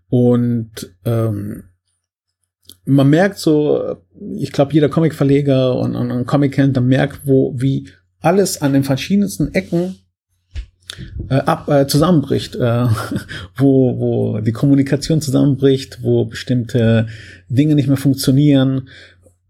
Und 0.08 0.70
ähm, 1.04 1.64
man 2.88 3.10
merkt 3.10 3.38
so, 3.38 3.96
ich 4.38 4.50
glaube, 4.50 4.72
jeder 4.72 4.88
Comicverleger 4.88 5.76
und, 5.76 5.94
und, 5.94 6.10
und 6.10 6.26
Comic-Händler 6.26 6.80
merkt, 6.80 7.20
wo, 7.26 7.52
wie 7.54 7.88
alles 8.20 8.62
an 8.62 8.72
den 8.72 8.82
verschiedensten 8.82 9.52
Ecken 9.52 9.96
äh, 11.28 11.34
ab, 11.34 11.68
äh, 11.68 11.86
zusammenbricht, 11.86 12.56
äh, 12.56 12.86
wo, 13.56 13.98
wo 13.98 14.40
die 14.40 14.52
Kommunikation 14.52 15.20
zusammenbricht, 15.20 16.02
wo 16.02 16.24
bestimmte 16.24 17.08
Dinge 17.50 17.74
nicht 17.74 17.88
mehr 17.88 17.98
funktionieren. 17.98 18.88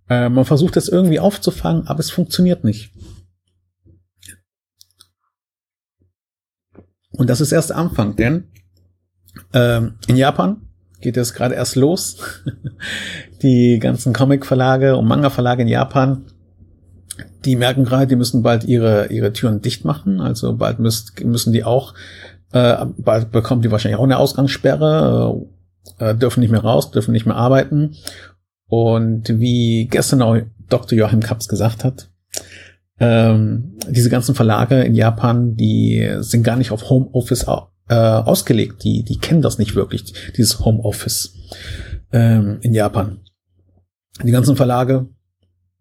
Äh, 0.09 0.29
man 0.31 0.45
versucht 0.45 0.75
das 0.75 0.89
irgendwie 0.89 1.21
aufzufangen, 1.21 1.87
aber 1.87 2.01
es 2.01 2.11
funktioniert 2.11 2.65
nicht. 2.65 2.91
Und 7.13 7.31
das 7.31 7.41
ist 7.41 7.53
erst 7.53 7.71
der 7.71 7.77
Anfang, 7.77 8.17
denn 8.17 8.49
ähm, 9.53 9.95
in 10.09 10.17
Japan 10.17 10.68
geht 11.01 11.17
es 11.17 11.35
gerade 11.35 11.55
erst 11.55 11.77
los. 11.77 12.19
die 13.43 13.79
ganzen 13.79 14.13
Comic-Verlage 14.13 14.97
und 14.97 15.07
Manga-Verlage 15.07 15.63
in 15.63 15.69
Japan 15.69 16.25
die 17.45 17.57
merken 17.57 17.85
gerade, 17.85 18.07
die 18.07 18.17
müssen 18.17 18.43
bald 18.43 18.65
ihre, 18.65 19.07
ihre 19.07 19.33
Türen 19.33 19.61
dicht 19.61 19.85
machen. 19.85 20.21
Also 20.21 20.57
bald 20.57 20.79
müsst, 20.79 21.25
müssen 21.25 21.53
die 21.53 21.65
auch, 21.65 21.95
äh, 22.53 22.85
bald 22.97 23.31
bekommen 23.31 23.63
die 23.63 23.71
wahrscheinlich 23.71 23.99
auch 23.99 24.05
eine 24.05 24.19
Ausgangssperre, 24.19 25.47
äh, 25.99 26.15
dürfen 26.15 26.41
nicht 26.41 26.51
mehr 26.51 26.63
raus, 26.63 26.91
dürfen 26.91 27.13
nicht 27.13 27.27
mehr 27.27 27.37
arbeiten. 27.37 27.95
Und 28.67 29.29
wie 29.29 29.87
gestern 29.91 30.23
auch 30.23 30.37
Dr. 30.69 30.99
Joachim 30.99 31.21
Kaps 31.21 31.49
gesagt 31.49 31.85
hat, 31.85 32.11
ähm, 33.01 33.79
diese 33.89 34.11
ganzen 34.11 34.35
Verlage 34.35 34.83
in 34.83 34.95
Japan, 34.95 35.57
die 35.57 36.17
sind 36.19 36.43
gar 36.43 36.57
nicht 36.57 36.73
auf 36.73 36.91
Homeoffice 36.91 37.47
äh, 37.89 37.95
ausgelegt. 37.95 38.85
Die, 38.85 39.03
die 39.03 39.19
kennen 39.19 39.43
das 39.43 39.59
nicht 39.59 39.75
wirklich, 39.75 40.13
dieses 40.37 40.61
Homeoffice 40.61 41.35
ähm, 42.13 42.59
in 42.63 42.75
Japan. 42.75 43.21
Die 44.23 44.33
ganzen 44.33 44.57
Verlage 44.57 45.09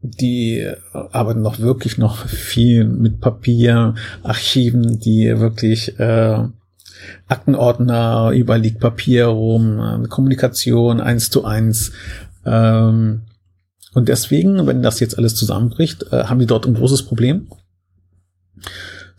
die 0.01 0.67
arbeiten 0.93 1.41
noch 1.41 1.59
wirklich 1.59 1.97
noch 1.97 2.27
viel 2.27 2.85
mit 2.85 3.19
Papier, 3.19 3.95
Archiven, 4.23 4.99
die 4.99 5.39
wirklich 5.39 5.99
äh, 5.99 6.47
Aktenordner, 7.27 8.31
überall 8.33 8.61
liegt 8.61 8.79
Papier 8.79 9.25
rum, 9.25 9.79
äh, 9.79 10.07
Kommunikation 10.07 10.99
eins 10.99 11.29
zu 11.29 11.45
eins. 11.45 11.91
Ähm, 12.45 13.23
und 13.93 14.07
deswegen, 14.07 14.65
wenn 14.67 14.83
das 14.83 14.99
jetzt 14.99 15.17
alles 15.17 15.35
zusammenbricht, 15.35 16.11
äh, 16.11 16.25
haben 16.25 16.39
die 16.39 16.45
dort 16.45 16.65
ein 16.65 16.75
großes 16.75 17.03
Problem. 17.03 17.47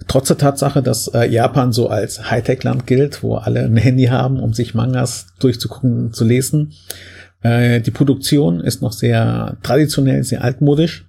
Trotz 0.06 0.28
der 0.28 0.38
Tatsache, 0.38 0.82
dass 0.82 1.08
äh, 1.08 1.24
Japan 1.28 1.72
so 1.72 1.88
als 1.88 2.30
Hightech-Land 2.30 2.86
gilt, 2.86 3.22
wo 3.22 3.34
alle 3.34 3.64
ein 3.64 3.76
Handy 3.76 4.04
haben, 4.04 4.38
um 4.38 4.54
sich 4.54 4.74
Mangas 4.74 5.26
durchzugucken, 5.40 6.12
zu 6.12 6.24
lesen, 6.24 6.72
äh, 7.42 7.80
die 7.80 7.90
Produktion 7.90 8.60
ist 8.60 8.80
noch 8.80 8.92
sehr 8.92 9.58
traditionell, 9.62 10.22
sehr 10.22 10.42
altmodisch. 10.44 11.06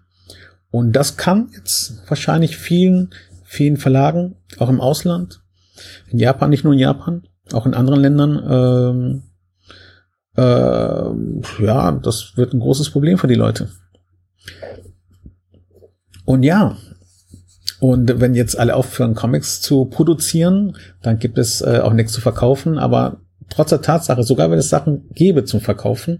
Und 0.71 0.93
das 0.93 1.17
kann 1.17 1.49
jetzt 1.55 2.01
wahrscheinlich 2.07 2.57
vielen, 2.57 3.11
vielen 3.43 3.77
Verlagen, 3.77 4.35
auch 4.57 4.69
im 4.69 4.81
Ausland, 4.81 5.41
in 6.07 6.19
Japan, 6.19 6.49
nicht 6.49 6.63
nur 6.63 6.73
in 6.73 6.79
Japan, 6.79 7.23
auch 7.53 7.65
in 7.65 7.73
anderen 7.73 8.01
Ländern, 8.01 8.43
ähm, 8.49 9.23
äh, 10.35 11.63
ja, 11.63 11.91
das 11.91 12.33
wird 12.35 12.53
ein 12.53 12.59
großes 12.59 12.91
Problem 12.91 13.17
für 13.17 13.27
die 13.27 13.35
Leute. 13.35 13.69
Und 16.25 16.43
ja, 16.43 16.77
und 17.79 18.19
wenn 18.19 18.35
jetzt 18.35 18.59
alle 18.59 18.75
aufhören, 18.75 19.15
Comics 19.15 19.61
zu 19.61 19.85
produzieren, 19.85 20.75
dann 21.01 21.19
gibt 21.19 21.37
es 21.37 21.61
äh, 21.61 21.79
auch 21.81 21.93
nichts 21.93 22.13
zu 22.13 22.21
verkaufen, 22.21 22.77
aber 22.77 23.21
trotz 23.49 23.69
der 23.69 23.81
Tatsache, 23.81 24.23
sogar 24.23 24.51
wenn 24.51 24.59
es 24.59 24.69
Sachen 24.69 25.09
gäbe 25.13 25.45
zum 25.45 25.61
Verkaufen, 25.61 26.19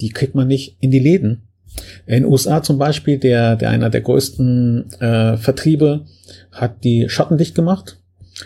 die 0.00 0.10
kriegt 0.10 0.34
man 0.34 0.48
nicht 0.48 0.76
in 0.80 0.90
die 0.90 0.98
Läden. 0.98 1.48
In 2.06 2.14
den 2.14 2.24
USA 2.24 2.62
zum 2.62 2.78
Beispiel, 2.78 3.18
der, 3.18 3.56
der 3.56 3.70
einer 3.70 3.90
der 3.90 4.02
größten 4.02 4.92
äh, 5.00 5.36
Vertriebe 5.36 6.04
hat 6.50 6.84
die 6.84 7.08
Schotten 7.08 7.38
dicht 7.38 7.54
gemacht. 7.54 8.00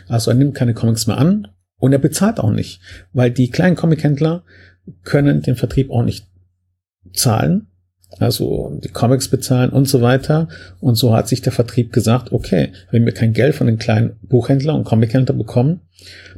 Also 0.06 0.30
er 0.30 0.36
nimmt 0.36 0.54
keine 0.54 0.74
Comics 0.74 1.06
mehr 1.06 1.18
an 1.18 1.48
und 1.78 1.92
er 1.92 1.98
bezahlt 1.98 2.38
auch 2.38 2.50
nicht, 2.50 2.80
weil 3.12 3.30
die 3.30 3.50
kleinen 3.50 3.76
Comichändler 3.76 4.44
können 5.02 5.42
den 5.42 5.56
Vertrieb 5.56 5.90
auch 5.90 6.02
nicht 6.02 6.26
zahlen 7.12 7.68
also 8.18 8.78
die 8.82 8.88
Comics 8.88 9.28
bezahlen 9.28 9.70
und 9.70 9.88
so 9.88 10.00
weiter. 10.00 10.48
Und 10.80 10.94
so 10.94 11.14
hat 11.14 11.28
sich 11.28 11.42
der 11.42 11.52
Vertrieb 11.52 11.92
gesagt, 11.92 12.32
okay, 12.32 12.72
wenn 12.90 13.04
wir 13.04 13.12
kein 13.12 13.32
Geld 13.32 13.54
von 13.54 13.66
den 13.66 13.78
kleinen 13.78 14.16
Buchhändler 14.22 14.74
und 14.74 14.84
Comichändler 14.84 15.34
bekommen, 15.34 15.80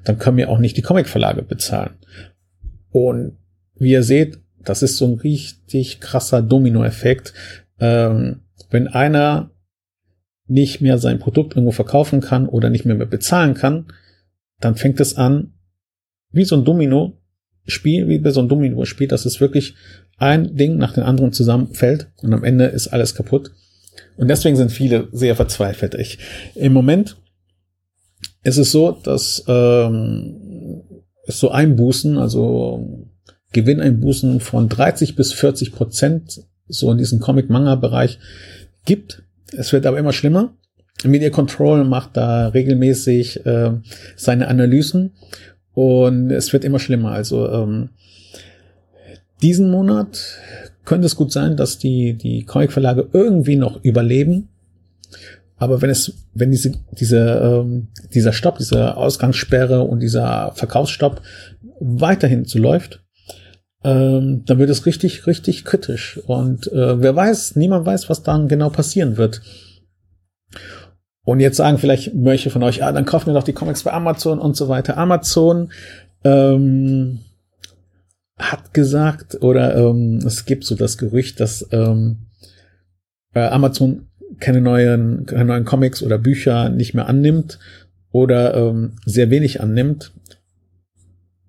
dann 0.04 0.18
können 0.18 0.36
wir 0.36 0.48
auch 0.48 0.58
nicht 0.58 0.76
die 0.76 0.82
Comicverlage 0.82 1.42
bezahlen. 1.42 1.94
Und 2.90 3.36
wie 3.76 3.92
ihr 3.92 4.02
seht, 4.02 4.38
das 4.64 4.82
ist 4.82 4.96
so 4.96 5.06
ein 5.06 5.14
richtig 5.14 6.00
krasser 6.00 6.42
Dominoeffekt. 6.42 7.32
Ähm, 7.78 8.40
wenn 8.70 8.88
einer 8.88 9.50
nicht 10.46 10.80
mehr 10.80 10.98
sein 10.98 11.18
Produkt 11.18 11.54
irgendwo 11.54 11.72
verkaufen 11.72 12.20
kann 12.20 12.48
oder 12.48 12.70
nicht 12.70 12.84
mehr, 12.84 12.96
mehr 12.96 13.06
bezahlen 13.06 13.54
kann, 13.54 13.86
dann 14.60 14.74
fängt 14.74 14.98
es 15.00 15.16
an, 15.16 15.52
wie 16.30 16.44
so 16.44 16.56
ein 16.56 16.64
Domino-Spiel, 17.68 18.08
wie 18.08 18.18
bei 18.18 18.30
so 18.30 18.40
einem 18.40 18.48
Domino-Spiel, 18.48 19.08
dass 19.08 19.26
es 19.26 19.40
wirklich 19.40 19.74
ein 20.16 20.56
Ding 20.56 20.76
nach 20.76 20.94
dem 20.94 21.04
anderen 21.04 21.32
zusammenfällt 21.32 22.08
und 22.22 22.32
am 22.32 22.44
Ende 22.44 22.66
ist 22.66 22.88
alles 22.88 23.14
kaputt. 23.14 23.52
Und 24.16 24.28
deswegen 24.28 24.56
sind 24.56 24.72
viele 24.72 25.08
sehr 25.12 25.36
verzweifelt. 25.36 25.94
Ich, 25.94 26.18
Im 26.54 26.72
Moment 26.72 27.16
ist 28.42 28.58
es 28.58 28.72
so, 28.72 28.92
dass 28.92 29.44
ähm, 29.46 30.82
es 31.26 31.38
so 31.38 31.50
Einbußen, 31.50 32.18
also 32.18 33.06
Gewinneinbußen 33.52 34.40
von 34.40 34.68
30 34.68 35.14
bis 35.14 35.32
40 35.32 35.72
Prozent 35.72 36.42
so 36.66 36.90
in 36.90 36.98
diesem 36.98 37.20
Comic-Manga-Bereich 37.20 38.18
gibt. 38.84 39.22
Es 39.56 39.72
wird 39.72 39.86
aber 39.86 39.98
immer 39.98 40.12
schlimmer. 40.12 40.54
Media 41.04 41.30
Control 41.30 41.84
macht 41.84 42.16
da 42.16 42.48
regelmäßig 42.48 43.46
äh, 43.46 43.70
seine 44.16 44.48
Analysen 44.48 45.12
und 45.78 46.32
es 46.32 46.52
wird 46.52 46.64
immer 46.64 46.80
schlimmer. 46.80 47.12
Also 47.12 47.48
ähm, 47.48 47.90
diesen 49.42 49.70
Monat 49.70 50.18
könnte 50.84 51.06
es 51.06 51.14
gut 51.14 51.30
sein, 51.30 51.56
dass 51.56 51.78
die, 51.78 52.14
die 52.14 52.42
Comic-Verlage 52.42 53.08
irgendwie 53.12 53.54
noch 53.54 53.84
überleben. 53.84 54.48
Aber 55.56 55.80
wenn 55.80 55.90
es, 55.90 56.14
wenn 56.34 56.50
diese, 56.50 56.72
diese, 56.98 57.18
ähm, 57.20 57.86
dieser 58.12 58.32
Stopp, 58.32 58.58
diese 58.58 58.96
Ausgangssperre 58.96 59.82
und 59.82 60.00
dieser 60.00 60.50
Verkaufsstopp 60.56 61.22
weiterhin 61.78 62.44
so 62.44 62.58
läuft, 62.58 63.04
ähm, 63.84 64.42
dann 64.46 64.58
wird 64.58 64.70
es 64.70 64.84
richtig, 64.84 65.28
richtig 65.28 65.64
kritisch. 65.64 66.18
Und 66.26 66.72
äh, 66.72 67.00
wer 67.00 67.14
weiß, 67.14 67.54
niemand 67.54 67.86
weiß, 67.86 68.10
was 68.10 68.24
dann 68.24 68.48
genau 68.48 68.70
passieren 68.70 69.16
wird. 69.16 69.42
Und 71.28 71.40
jetzt 71.40 71.58
sagen 71.58 71.76
vielleicht 71.76 72.12
welche 72.14 72.48
von 72.48 72.62
euch, 72.62 72.82
ah, 72.82 72.90
dann 72.90 73.04
kaufen 73.04 73.26
wir 73.26 73.34
doch 73.34 73.42
die 73.42 73.52
Comics 73.52 73.82
bei 73.82 73.92
Amazon 73.92 74.38
und 74.38 74.56
so 74.56 74.70
weiter. 74.70 74.96
Amazon 74.96 75.70
ähm, 76.24 77.18
hat 78.38 78.72
gesagt, 78.72 79.42
oder 79.42 79.76
ähm, 79.76 80.20
es 80.24 80.46
gibt 80.46 80.64
so 80.64 80.74
das 80.74 80.96
Gerücht, 80.96 81.38
dass 81.40 81.68
ähm, 81.70 82.16
äh, 83.34 83.40
Amazon 83.40 84.06
keine 84.40 84.62
neuen, 84.62 85.26
keine 85.26 85.44
neuen 85.44 85.66
Comics 85.66 86.02
oder 86.02 86.16
Bücher 86.16 86.70
nicht 86.70 86.94
mehr 86.94 87.08
annimmt 87.08 87.58
oder 88.10 88.54
ähm, 88.54 88.92
sehr 89.04 89.28
wenig 89.28 89.60
annimmt. 89.60 90.12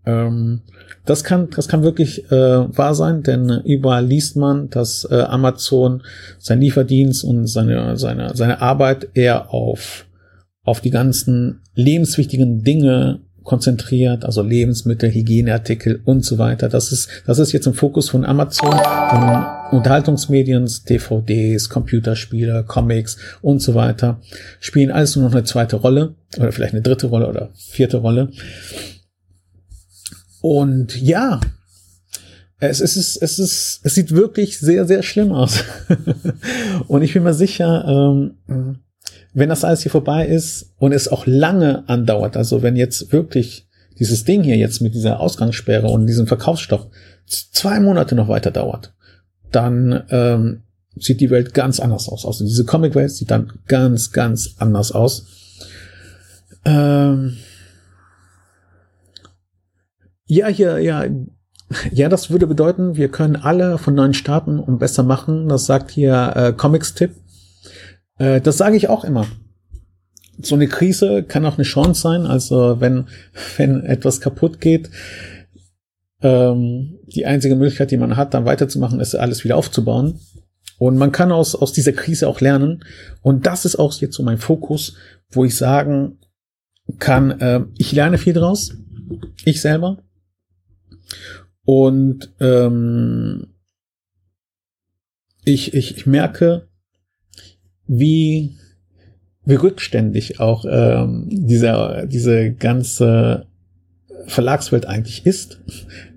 Ähm, 0.06 0.62
das 1.06 1.24
kann, 1.24 1.50
das 1.50 1.68
kann 1.68 1.84
wirklich 1.84 2.32
äh, 2.32 2.78
wahr 2.78 2.94
sein, 2.96 3.24
denn 3.24 3.50
überall 3.66 4.06
liest 4.06 4.36
man, 4.36 4.70
dass 4.70 5.08
äh, 5.10 5.16
Amazon 5.16 6.04
sein 6.38 6.62
Lieferdienst 6.62 7.24
und 7.24 7.48
seine, 7.48 7.98
seine, 7.98 8.36
seine 8.36 8.62
Arbeit 8.62 9.10
eher 9.14 9.54
auf, 9.54 10.06
auf 10.64 10.82
die 10.82 10.92
ganzen 10.92 11.62
lebenswichtigen 11.76 12.64
Dinge 12.64 13.22
konzentriert, 13.50 14.26
also 14.26 14.44
Lebensmittel, 14.44 15.12
Hygieneartikel 15.12 16.02
und 16.06 16.24
so 16.24 16.38
weiter. 16.38 16.70
Das 16.70 16.92
ist, 16.92 17.10
das 17.26 17.40
ist 17.40 17.52
jetzt 17.52 17.66
im 17.66 17.74
Fokus 17.74 18.10
von 18.10 18.24
Amazon, 18.24 18.70
von 18.72 19.46
Unterhaltungsmedien, 19.72 20.70
DVDs, 20.88 21.68
Computerspiele, 21.70 22.64
Comics 22.68 23.18
und 23.42 23.60
so 23.64 23.74
weiter. 23.74 24.22
Spielen 24.60 24.92
alles 24.92 25.16
nur 25.16 25.26
noch 25.26 25.34
eine 25.34 25.46
zweite 25.46 25.78
Rolle 25.78 26.14
oder 26.38 26.52
vielleicht 26.52 26.74
eine 26.74 26.84
dritte 26.84 27.08
Rolle 27.08 27.28
oder 27.28 27.50
vierte 27.56 27.98
Rolle. 27.98 28.30
Und 30.42 31.00
ja, 31.02 31.40
es 32.60 32.82
ist, 32.82 32.98
es 32.98 33.40
ist, 33.40 33.80
es 33.84 33.96
sieht 33.96 34.12
wirklich 34.12 34.60
sehr, 34.60 34.86
sehr 34.86 35.02
schlimm 35.02 35.32
aus. 35.32 35.64
und 36.88 37.02
ich 37.02 37.14
bin 37.14 37.24
mir 37.24 37.34
sicher, 37.34 37.86
ähm, 37.88 38.80
wenn 39.34 39.50
das 39.50 39.64
alles 39.64 39.82
hier 39.82 39.92
vorbei 39.92 40.28
ist 40.28 40.74
und 40.78 40.92
es 40.92 41.08
auch 41.08 41.26
lange 41.26 41.88
andauert, 41.88 42.36
also 42.36 42.62
wenn 42.62 42.76
jetzt 42.76 43.14
wirklich 43.14 43.68
dieses 43.98 44.24
Ding 44.26 44.44
hier 44.44 44.58
jetzt 44.58 44.82
mit 44.82 44.94
dieser 44.94 45.20
Ausgangssperre 45.20 45.88
und 45.88 46.08
diesem 46.08 46.28
Verkaufsstoff 46.28 46.88
zwei 47.28 47.80
Monate 47.80 48.16
noch 48.16 48.28
weiter 48.28 48.52
dauert, 48.52 48.94
dann 49.52 50.04
ähm, 50.10 50.62
sieht 50.98 51.22
die 51.22 51.30
Welt 51.30 51.54
ganz 51.54 51.80
anders 51.80 52.10
aus. 52.10 52.26
Also 52.26 52.46
diese 52.46 52.66
Comic-Welt 52.66 53.12
sieht 53.12 53.32
dann 53.32 53.54
ganz, 53.68 54.12
ganz 54.12 54.56
anders 54.58 54.92
aus. 54.92 55.26
Ähm 56.66 57.38
ja, 60.30 60.48
hier, 60.48 60.78
ja, 60.80 61.06
ja, 61.92 62.08
das 62.08 62.30
würde 62.30 62.48
bedeuten, 62.48 62.96
wir 62.96 63.10
können 63.10 63.36
alle 63.36 63.78
von 63.78 63.96
neuen 63.96 64.14
starten 64.14 64.60
und 64.60 64.78
besser 64.80 65.04
machen. 65.04 65.50
Das 65.50 65.66
sagt 65.66 65.92
hier 65.92 66.34
äh, 66.36 66.54
Comics-Tipp. 66.54 67.16
Äh, 68.18 68.40
das 68.42 68.58
sage 68.58 68.78
ich 68.78 68.90
auch 68.90 69.04
immer. 69.04 69.26
So 70.42 70.56
eine 70.56 70.68
Krise 70.68 71.24
kann 71.24 71.46
auch 71.46 71.58
eine 71.58 71.64
Chance 71.64 72.02
sein. 72.02 72.26
Also 72.26 72.80
wenn, 72.80 73.08
wenn 73.58 73.84
etwas 73.86 74.22
kaputt 74.22 74.62
geht, 74.62 74.90
ähm, 76.22 77.00
die 77.08 77.26
einzige 77.26 77.56
Möglichkeit, 77.56 77.92
die 77.92 77.98
man 77.98 78.16
hat, 78.16 78.34
dann 78.34 78.46
weiterzumachen, 78.46 79.00
ist 79.00 79.16
alles 79.16 79.44
wieder 79.44 79.58
aufzubauen. 79.58 80.20
Und 80.78 80.98
man 80.98 81.12
kann 81.12 81.32
aus, 81.32 81.56
aus 81.56 81.74
dieser 81.74 81.94
Krise 81.94 82.28
auch 82.28 82.40
lernen. 82.40 82.84
Und 83.22 83.48
das 83.48 83.66
ist 83.66 83.78
auch 83.78 83.94
jetzt 83.96 84.16
so 84.16 84.24
mein 84.24 84.38
Fokus, 84.38 84.96
wo 85.32 85.44
ich 85.44 85.56
sagen 85.58 86.20
kann, 87.00 87.32
äh, 87.42 87.62
ich 87.78 87.92
lerne 87.92 88.18
viel 88.18 88.34
draus. 88.34 88.76
Ich 89.44 89.62
selber. 89.62 89.98
Und 91.66 92.34
ähm, 92.40 93.48
ich, 95.46 95.74
ich, 95.74 95.98
ich 95.98 96.06
merke, 96.06 96.68
wie, 97.88 98.58
wie 99.46 99.56
rückständig 99.56 100.40
auch 100.40 100.66
ähm, 100.70 101.28
dieser, 101.30 102.06
diese 102.06 102.52
ganze 102.54 103.48
Verlagswelt 104.26 104.86
eigentlich 104.86 105.26
ist, 105.26 105.62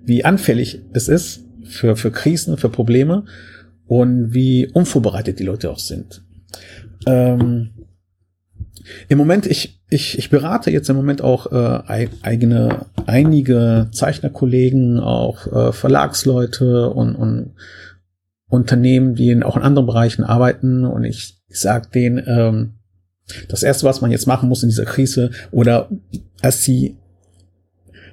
wie 0.03 0.25
anfällig 0.25 0.81
es 0.93 1.07
ist 1.07 1.43
für, 1.63 1.95
für 1.95 2.11
Krisen, 2.11 2.57
für 2.57 2.69
Probleme 2.69 3.25
und 3.87 4.33
wie 4.33 4.67
unvorbereitet 4.67 5.39
die 5.39 5.45
Leute 5.45 5.71
auch 5.71 5.79
sind. 5.79 6.23
Ähm, 7.05 7.69
Im 9.07 9.17
Moment, 9.17 9.45
ich, 9.45 9.81
ich, 9.89 10.17
ich 10.17 10.29
berate 10.29 10.71
jetzt 10.71 10.89
im 10.89 10.95
Moment 10.95 11.21
auch 11.21 11.51
äh, 11.51 12.09
eigene, 12.21 12.85
einige 13.05 13.87
Zeichnerkollegen, 13.91 14.99
auch 14.99 15.47
äh, 15.47 15.71
Verlagsleute 15.71 16.89
und, 16.89 17.15
und 17.15 17.53
Unternehmen, 18.47 19.15
die 19.15 19.29
in, 19.29 19.43
auch 19.43 19.57
in 19.57 19.63
anderen 19.63 19.87
Bereichen 19.87 20.23
arbeiten. 20.23 20.85
Und 20.85 21.03
ich, 21.03 21.37
ich 21.47 21.59
sage 21.59 21.89
denen, 21.93 22.23
ähm, 22.27 22.73
das 23.47 23.63
erste, 23.63 23.85
was 23.85 24.01
man 24.01 24.11
jetzt 24.11 24.27
machen 24.27 24.49
muss 24.49 24.63
in 24.63 24.69
dieser 24.69 24.85
Krise 24.85 25.31
oder 25.51 25.89
als 26.41 26.63
sie, 26.63 26.97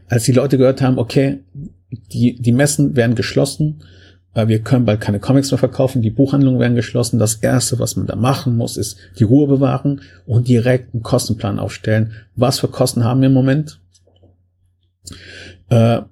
als 0.08 0.24
die 0.24 0.32
Leute 0.32 0.56
gehört 0.56 0.82
haben, 0.82 0.98
okay, 0.98 1.40
die, 2.12 2.40
die 2.40 2.52
Messen 2.52 2.96
werden 2.96 3.16
geschlossen, 3.16 3.82
wir 4.34 4.60
können 4.60 4.84
bald 4.84 5.00
keine 5.00 5.18
Comics 5.18 5.50
mehr 5.50 5.58
verkaufen, 5.58 6.02
die 6.02 6.10
Buchhandlungen 6.10 6.60
werden 6.60 6.76
geschlossen. 6.76 7.18
Das 7.18 7.36
erste, 7.36 7.78
was 7.78 7.96
man 7.96 8.06
da 8.06 8.14
machen 8.14 8.56
muss, 8.56 8.76
ist 8.76 8.96
die 9.18 9.24
Ruhe 9.24 9.48
bewahren 9.48 10.02
und 10.24 10.46
direkt 10.46 10.94
einen 10.94 11.02
Kostenplan 11.02 11.58
aufstellen. 11.58 12.12
Was 12.36 12.60
für 12.60 12.68
Kosten 12.68 13.04
haben 13.04 13.20
wir 13.20 13.26
im 13.26 13.34
Moment? 13.34 13.80
Äh, 15.68 16.02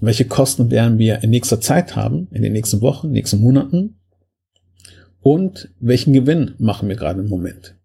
welche 0.00 0.24
Kosten 0.24 0.70
werden 0.70 0.98
wir 0.98 1.22
in 1.22 1.30
nächster 1.30 1.60
Zeit 1.60 1.96
haben, 1.96 2.28
in 2.30 2.42
den 2.42 2.52
nächsten 2.52 2.80
Wochen, 2.80 3.10
nächsten 3.10 3.40
Monaten? 3.40 4.00
Und 5.20 5.70
welchen 5.80 6.12
Gewinn 6.12 6.54
machen 6.58 6.88
wir 6.88 6.96
gerade 6.96 7.20
im 7.20 7.28
Moment? 7.28 7.76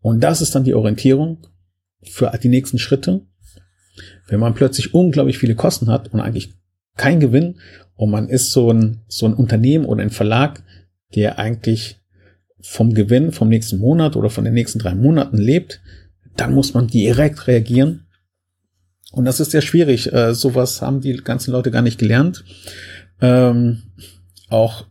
Und 0.00 0.20
das 0.20 0.40
ist 0.40 0.54
dann 0.54 0.64
die 0.64 0.74
Orientierung 0.74 1.46
für 2.02 2.32
die 2.42 2.48
nächsten 2.48 2.78
Schritte. 2.78 3.22
Wenn 4.26 4.40
man 4.40 4.54
plötzlich 4.54 4.94
unglaublich 4.94 5.38
viele 5.38 5.54
Kosten 5.54 5.88
hat 5.88 6.12
und 6.12 6.20
eigentlich 6.20 6.54
kein 6.96 7.20
Gewinn 7.20 7.56
und 7.94 8.10
man 8.10 8.28
ist 8.28 8.52
so 8.52 8.72
ein, 8.72 9.02
so 9.08 9.26
ein 9.26 9.34
Unternehmen 9.34 9.84
oder 9.84 10.02
ein 10.02 10.10
Verlag, 10.10 10.62
der 11.14 11.38
eigentlich 11.38 12.00
vom 12.60 12.94
Gewinn 12.94 13.32
vom 13.32 13.48
nächsten 13.48 13.78
Monat 13.78 14.16
oder 14.16 14.30
von 14.30 14.44
den 14.44 14.54
nächsten 14.54 14.78
drei 14.78 14.94
Monaten 14.94 15.36
lebt, 15.36 15.80
dann 16.36 16.54
muss 16.54 16.74
man 16.74 16.86
direkt 16.86 17.46
reagieren. 17.46 18.06
Und 19.10 19.24
das 19.24 19.40
ist 19.40 19.50
sehr 19.50 19.60
schwierig. 19.60 20.12
Äh, 20.12 20.34
sowas 20.34 20.80
haben 20.80 21.00
die 21.00 21.16
ganzen 21.16 21.50
Leute 21.52 21.70
gar 21.70 21.82
nicht 21.82 21.98
gelernt. 21.98 22.44
Ähm, 23.20 23.82
auch 24.48 24.86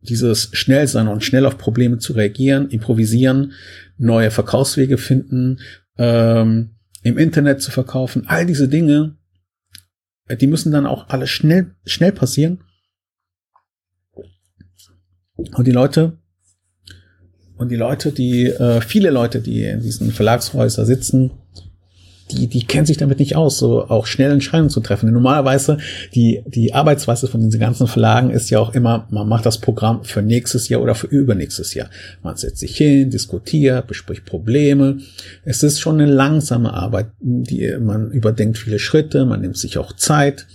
dieses 0.00 0.50
schnell 0.52 0.88
sein 0.88 1.08
und 1.08 1.24
schnell 1.24 1.44
auf 1.44 1.58
Probleme 1.58 1.98
zu 1.98 2.14
reagieren, 2.14 2.70
improvisieren, 2.70 3.52
neue 3.98 4.30
Verkaufswege 4.30 4.96
finden, 4.96 5.58
ähm, 5.98 6.70
im 7.02 7.18
Internet 7.18 7.60
zu 7.60 7.70
verkaufen, 7.70 8.24
all 8.26 8.46
diese 8.46 8.68
Dinge 8.68 9.16
die 10.36 10.46
müssen 10.46 10.72
dann 10.72 10.86
auch 10.86 11.08
alle 11.08 11.26
schnell, 11.26 11.74
schnell 11.84 12.12
passieren. 12.12 12.62
Und 15.54 15.66
die 15.66 15.72
Leute, 15.72 16.18
und 17.56 17.70
die 17.70 17.76
Leute, 17.76 18.12
die, 18.12 18.46
äh, 18.46 18.80
viele 18.80 19.10
Leute, 19.10 19.40
die 19.40 19.64
in 19.64 19.80
diesen 19.80 20.12
Verlagshäusern 20.12 20.86
sitzen, 20.86 21.30
die, 22.30 22.46
die 22.46 22.64
kennen 22.64 22.86
sich 22.86 22.96
damit 22.96 23.18
nicht 23.18 23.36
aus, 23.36 23.58
so 23.58 23.86
auch 23.88 24.06
schnell 24.06 24.30
Entscheidungen 24.30 24.70
zu 24.70 24.80
treffen. 24.80 25.06
Denn 25.06 25.14
normalerweise 25.14 25.78
die, 26.14 26.42
die 26.46 26.74
Arbeitsweise 26.74 27.28
von 27.28 27.40
diesen 27.40 27.60
ganzen 27.60 27.86
Verlagen 27.86 28.30
ist 28.30 28.50
ja 28.50 28.58
auch 28.58 28.74
immer, 28.74 29.06
man 29.10 29.28
macht 29.28 29.46
das 29.46 29.58
Programm 29.58 30.04
für 30.04 30.22
nächstes 30.22 30.68
Jahr 30.68 30.80
oder 30.80 30.94
für 30.94 31.06
übernächstes 31.06 31.74
Jahr. 31.74 31.90
Man 32.22 32.36
setzt 32.36 32.58
sich 32.58 32.76
hin, 32.76 33.10
diskutiert, 33.10 33.86
bespricht 33.86 34.24
Probleme. 34.24 34.98
Es 35.44 35.62
ist 35.62 35.80
schon 35.80 36.00
eine 36.00 36.10
langsame 36.10 36.72
Arbeit, 36.72 37.08
die, 37.20 37.76
man 37.80 38.10
überdenkt 38.10 38.58
viele 38.58 38.78
Schritte, 38.78 39.24
man 39.24 39.40
nimmt 39.40 39.56
sich 39.56 39.78
auch 39.78 39.92
Zeit. 39.94 40.46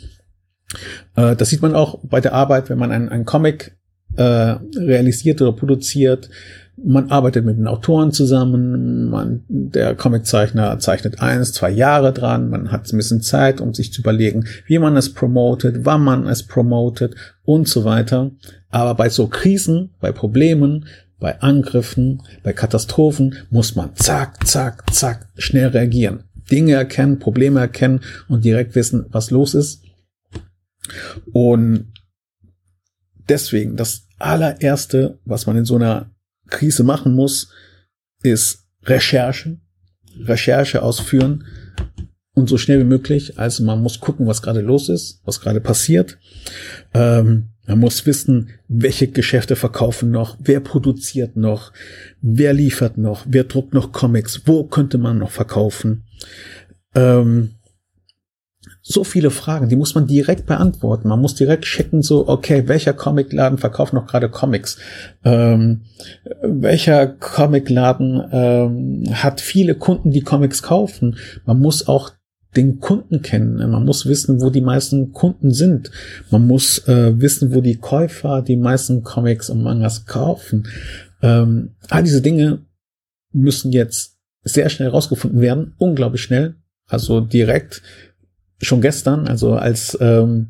Äh, 1.16 1.36
das 1.36 1.50
sieht 1.50 1.62
man 1.62 1.76
auch 1.76 2.00
bei 2.04 2.22
der 2.22 2.34
Arbeit, 2.34 2.70
wenn 2.70 2.78
man 2.78 2.92
einen, 2.92 3.10
einen 3.10 3.26
Comic 3.26 3.76
äh, 4.18 4.24
realisiert 4.24 5.42
oder 5.42 5.54
produziert 5.54 6.30
man 6.78 7.10
arbeitet 7.10 7.46
mit 7.46 7.58
den 7.58 7.68
Autoren 7.68 8.12
zusammen, 8.12 9.10
man, 9.10 9.44
der 9.48 9.96
Comiczeichner 9.96 10.78
zeichnet 10.80 11.22
eins, 11.22 11.54
zwei 11.54 11.70
Jahre 11.70 12.12
dran, 12.12 12.50
man 12.50 12.72
hat 12.72 12.92
ein 12.92 12.98
bisschen 12.98 13.22
Zeit, 13.22 13.62
um 13.62 13.74
sich 13.74 13.94
zu 13.94 14.02
überlegen, 14.02 14.46
wie 14.68 14.80
man 14.80 14.98
es 14.98 15.14
promotet, 15.14 15.86
wann 15.86 16.04
man 16.04 16.28
es 16.28 16.44
promotet 16.44 17.16
und 17.44 17.68
so 17.68 17.86
weiter. 17.86 18.32
Aber 18.70 18.96
bei 18.96 19.10
so 19.10 19.28
Krisen, 19.28 19.92
bei 20.02 20.12
Problemen, 20.12 20.86
bei 21.20 21.40
Angriffen, 21.42 22.22
bei 22.44 22.52
Katastrophen 22.52 23.36
muss 23.50 23.76
man 23.76 23.96
zack, 23.96 24.46
zack, 24.46 24.84
zack 24.94 25.28
schnell 25.38 25.70
reagieren. 25.70 26.26
Dinge 26.52 26.74
erkennen, 26.74 27.20
Probleme 27.20 27.60
erkennen 27.60 28.02
und 28.28 28.44
direkt 28.44 28.76
wissen, 28.76 29.06
was 29.10 29.32
los 29.32 29.56
ist. 29.56 29.82
Und 31.32 31.94
deswegen 33.30 33.76
das 33.76 34.08
allererste, 34.20 35.20
was 35.26 35.48
man 35.48 35.58
in 35.58 35.66
so 35.66 35.76
einer 35.76 36.12
Krise 36.50 36.84
machen 36.84 37.14
muss, 37.14 37.50
ist 38.24 38.66
Recherche, 38.84 39.58
Recherche 40.20 40.82
ausführen 40.82 41.46
und 42.34 42.50
so 42.50 42.58
schnell 42.58 42.80
wie 42.80 42.86
möglich. 42.86 43.40
Also 43.40 43.64
man 43.64 43.82
muss 43.82 44.00
gucken, 44.00 44.28
was 44.28 44.42
gerade 44.42 44.62
los 44.62 44.90
ist, 44.90 45.22
was 45.26 45.42
gerade 45.42 45.62
passiert. 45.62 46.18
Ähm, 46.94 47.50
man 47.68 47.80
muss 47.80 48.06
wissen, 48.06 48.50
welche 48.68 49.08
Geschäfte 49.08 49.56
verkaufen 49.56 50.12
noch, 50.12 50.38
wer 50.40 50.60
produziert 50.60 51.36
noch, 51.36 51.74
wer 52.22 52.54
liefert 52.54 52.98
noch, 52.98 53.26
wer 53.28 53.46
druckt 53.46 53.74
noch 53.74 53.92
Comics, 53.92 54.42
wo 54.46 54.66
könnte 54.66 55.00
man 55.00 55.18
noch 55.18 55.32
verkaufen. 55.32 56.04
Ähm, 56.94 57.56
so 58.88 59.04
viele 59.04 59.32
Fragen, 59.32 59.68
die 59.68 59.76
muss 59.76 59.96
man 59.96 60.06
direkt 60.06 60.46
beantworten. 60.46 61.08
Man 61.08 61.20
muss 61.20 61.34
direkt 61.34 61.66
checken, 61.66 62.04
so, 62.04 62.28
okay, 62.28 62.68
welcher 62.68 62.94
Comicladen 62.94 63.58
verkauft 63.58 63.94
noch 63.94 64.06
gerade 64.06 64.30
Comics? 64.30 64.78
Ähm, 65.24 65.82
welcher 66.44 67.08
Comicladen 67.08 68.24
ähm, 68.32 69.04
hat 69.12 69.42
viele 69.42 69.74
Kunden, 69.74 70.12
die 70.12 70.22
Comics 70.22 70.62
kaufen? 70.62 71.18
Man 71.46 71.60
muss 71.60 71.88
auch 71.88 72.12
den 72.56 72.80
Kunden 72.80 73.24
kennen. 73.24 73.58
Man 73.72 73.86
muss 73.86 74.06
wissen, 74.06 74.40
wo 74.40 74.52
die 74.52 74.62
meisten 74.62 75.14
Kunden 75.14 75.52
sind. 75.52 75.90
Man 76.30 76.46
muss 76.46 76.88
äh, 76.88 77.20
wissen, 77.20 77.56
wo 77.56 77.62
die 77.62 77.78
Käufer 77.78 78.44
die 78.44 78.56
meisten 78.56 79.02
Comics 79.02 79.50
und 79.50 79.64
Mangas 79.64 80.06
kaufen. 80.06 80.68
Ähm, 81.24 81.72
all 81.90 82.04
diese 82.04 82.22
Dinge 82.22 82.60
müssen 83.34 83.72
jetzt 83.72 84.20
sehr 84.44 84.70
schnell 84.70 84.90
rausgefunden 84.90 85.42
werden, 85.42 85.74
unglaublich 85.80 86.22
schnell. 86.22 86.54
Also 86.88 87.20
direkt 87.20 87.82
schon 88.62 88.82
gestern, 88.82 89.28
also 89.28 89.54
als 89.54 89.98
ähm, 90.02 90.50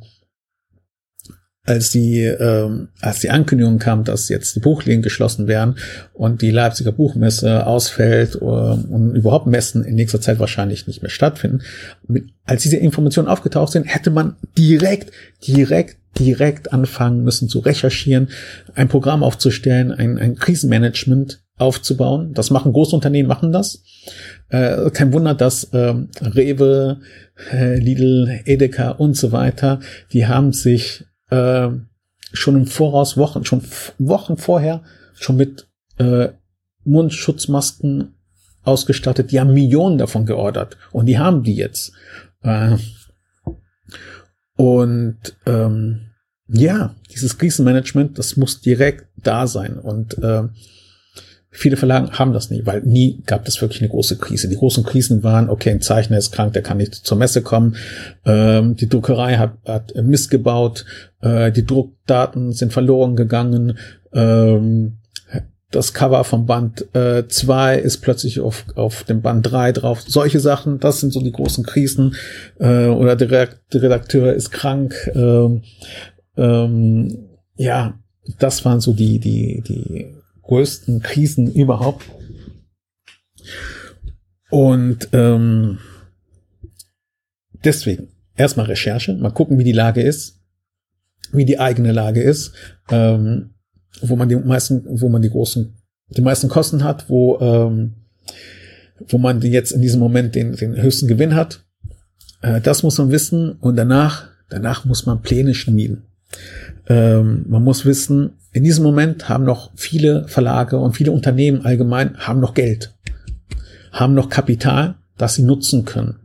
als 1.65 1.91
die 1.91 2.21
ähm, 2.21 2.89
als 3.01 3.19
die 3.19 3.31
Ankündigung 3.31 3.79
kam, 3.79 4.03
dass 4.03 4.29
jetzt 4.29 4.55
die 4.55 4.59
Buchläden 4.59 5.01
geschlossen 5.01 5.47
werden 5.47 5.77
und 6.13 6.41
die 6.41 6.51
Leipziger 6.51 6.91
Buchmesse 6.91 7.65
ausfällt 7.65 8.35
äh, 8.35 8.45
und 8.45 9.15
überhaupt 9.15 9.47
Messen 9.47 9.83
in 9.83 9.95
nächster 9.95 10.21
Zeit 10.21 10.39
wahrscheinlich 10.39 10.85
nicht 10.85 11.01
mehr 11.01 11.09
stattfinden, 11.09 11.61
als 12.45 12.61
diese 12.61 12.77
Informationen 12.77 13.27
aufgetaucht 13.27 13.71
sind, 13.71 13.85
hätte 13.85 14.11
man 14.11 14.35
direkt 14.57 15.11
direkt 15.47 15.97
direkt 16.19 16.71
anfangen 16.71 17.23
müssen 17.23 17.49
zu 17.49 17.59
recherchieren, 17.59 18.29
ein 18.73 18.87
Programm 18.87 19.21
aufzustellen, 19.21 19.91
ein, 19.91 20.17
ein 20.17 20.35
Krisenmanagement 20.35 21.41
aufzubauen. 21.57 22.33
Das 22.33 22.51
machen 22.51 22.73
große 22.73 22.95
Unternehmen, 22.95 23.27
machen 23.27 23.51
das. 23.51 23.83
Äh, 24.49 24.89
kein 24.91 25.13
Wunder, 25.13 25.33
dass 25.33 25.69
ähm, 25.73 26.09
Rewe, 26.21 27.01
äh, 27.51 27.77
Lidl, 27.77 28.41
Edeka 28.45 28.91
und 28.91 29.15
so 29.15 29.31
weiter, 29.31 29.79
die 30.13 30.27
haben 30.27 30.53
sich 30.53 31.05
äh, 31.29 31.69
schon 32.33 32.55
im 32.55 32.67
Voraus, 32.67 33.17
Wochen, 33.17 33.45
schon 33.45 33.61
Wochen 33.97 34.37
vorher, 34.37 34.83
schon 35.15 35.37
mit 35.37 35.67
äh, 35.97 36.29
Mundschutzmasken 36.83 38.15
ausgestattet. 38.63 39.31
Die 39.31 39.39
haben 39.39 39.53
Millionen 39.53 39.97
davon 39.97 40.25
geordert 40.25 40.77
und 40.91 41.05
die 41.05 41.17
haben 41.17 41.43
die 41.43 41.55
jetzt. 41.55 41.93
Äh, 42.41 42.77
und 44.55 45.17
ähm, 45.45 46.11
ja, 46.47 46.95
dieses 47.11 47.37
Krisenmanagement, 47.37 48.17
das 48.17 48.37
muss 48.37 48.61
direkt 48.61 49.07
da 49.17 49.47
sein. 49.47 49.77
Und 49.77 50.17
äh, 50.19 50.43
viele 51.55 51.77
Verlagen 51.77 52.11
haben 52.11 52.33
das 52.33 52.49
nie, 52.49 52.65
weil 52.65 52.81
nie 52.81 53.21
gab 53.25 53.47
es 53.47 53.61
wirklich 53.61 53.81
eine 53.81 53.89
große 53.89 54.17
Krise. 54.17 54.49
Die 54.49 54.57
großen 54.57 54.83
Krisen 54.83 55.23
waren, 55.23 55.49
okay, 55.49 55.71
ein 55.71 55.81
Zeichner 55.81 56.17
ist 56.17 56.31
krank, 56.31 56.53
der 56.53 56.61
kann 56.61 56.77
nicht 56.77 56.95
zur 56.95 57.17
Messe 57.17 57.41
kommen. 57.41 57.75
Ähm, 58.25 58.75
die 58.75 58.89
Druckerei 58.89 59.37
hat, 59.37 59.53
hat 59.65 59.93
Mist 59.95 60.29
gebaut, 60.29 60.85
äh, 61.21 61.51
die 61.51 61.65
Druckdaten 61.65 62.51
sind 62.51 62.73
verloren 62.73 63.15
gegangen. 63.15 63.77
Ähm, 64.13 64.97
das 65.71 65.93
Cover 65.93 66.23
vom 66.23 66.45
Band 66.45 66.85
2 66.93 67.75
äh, 67.75 67.81
ist 67.81 67.97
plötzlich 67.97 68.39
auf, 68.39 68.65
auf 68.75 69.03
dem 69.03 69.21
Band 69.21 69.51
3 69.51 69.73
drauf. 69.73 70.01
Solche 70.07 70.39
Sachen, 70.39 70.79
das 70.79 71.01
sind 71.01 71.11
so 71.11 71.19
die 71.19 71.33
großen 71.33 71.65
Krisen. 71.65 72.15
Äh, 72.59 72.87
oder 72.87 73.15
der, 73.15 73.49
Redakteur 73.73 74.33
ist 74.33 74.51
krank. 74.51 74.95
Ähm, 75.13 75.63
ähm, 76.37 77.27
ja, 77.55 77.99
das 78.39 78.63
waren 78.63 78.79
so 78.79 78.93
die, 78.93 79.19
die, 79.19 79.63
die 79.67 80.15
größten 80.47 81.01
Krisen 81.01 81.51
überhaupt. 81.51 82.05
Und 84.49 85.09
ähm, 85.13 85.79
deswegen 87.63 88.09
erstmal 88.35 88.67
Recherche, 88.67 89.13
mal 89.13 89.31
gucken, 89.31 89.57
wie 89.57 89.63
die 89.63 89.71
Lage 89.71 90.01
ist, 90.01 90.39
wie 91.31 91.45
die 91.45 91.59
eigene 91.59 91.91
Lage 91.91 92.21
ist. 92.21 92.53
Ähm, 92.89 93.55
wo 94.01 94.15
man 94.15 94.29
die 94.29 94.35
meisten, 94.35 94.83
wo 94.85 95.09
man 95.09 95.21
die 95.21 95.29
großen, 95.29 95.73
die 96.09 96.21
meisten 96.21 96.49
Kosten 96.49 96.83
hat, 96.83 97.09
wo, 97.09 97.39
ähm, 97.39 97.93
wo 99.07 99.17
man 99.17 99.41
jetzt 99.41 99.71
in 99.71 99.81
diesem 99.81 99.99
Moment 99.99 100.35
den, 100.35 100.55
den 100.55 100.81
höchsten 100.81 101.07
Gewinn 101.07 101.35
hat. 101.35 101.63
Äh, 102.41 102.61
das 102.61 102.83
muss 102.83 102.97
man 102.97 103.11
wissen 103.11 103.53
und 103.53 103.75
danach, 103.75 104.29
danach 104.49 104.85
muss 104.85 105.05
man 105.05 105.21
Pläne 105.21 105.53
schmieden. 105.53 106.03
Ähm, 106.87 107.45
man 107.47 107.63
muss 107.63 107.85
wissen, 107.85 108.33
in 108.55 108.63
diesem 108.63 108.85
Moment 108.85 109.27
haben 109.27 109.43
noch 109.43 109.71
viele 109.75 110.29
Verlage 110.29 110.77
und 110.77 110.93
viele 110.93 111.11
Unternehmen 111.11 111.65
allgemein 111.65 112.17
haben 112.19 112.39
noch 112.39 112.53
Geld, 112.53 112.95
haben 113.91 114.13
noch 114.13 114.29
Kapital, 114.29 114.95
das 115.17 115.35
sie 115.35 115.43
nutzen 115.43 115.83
können. 115.83 116.21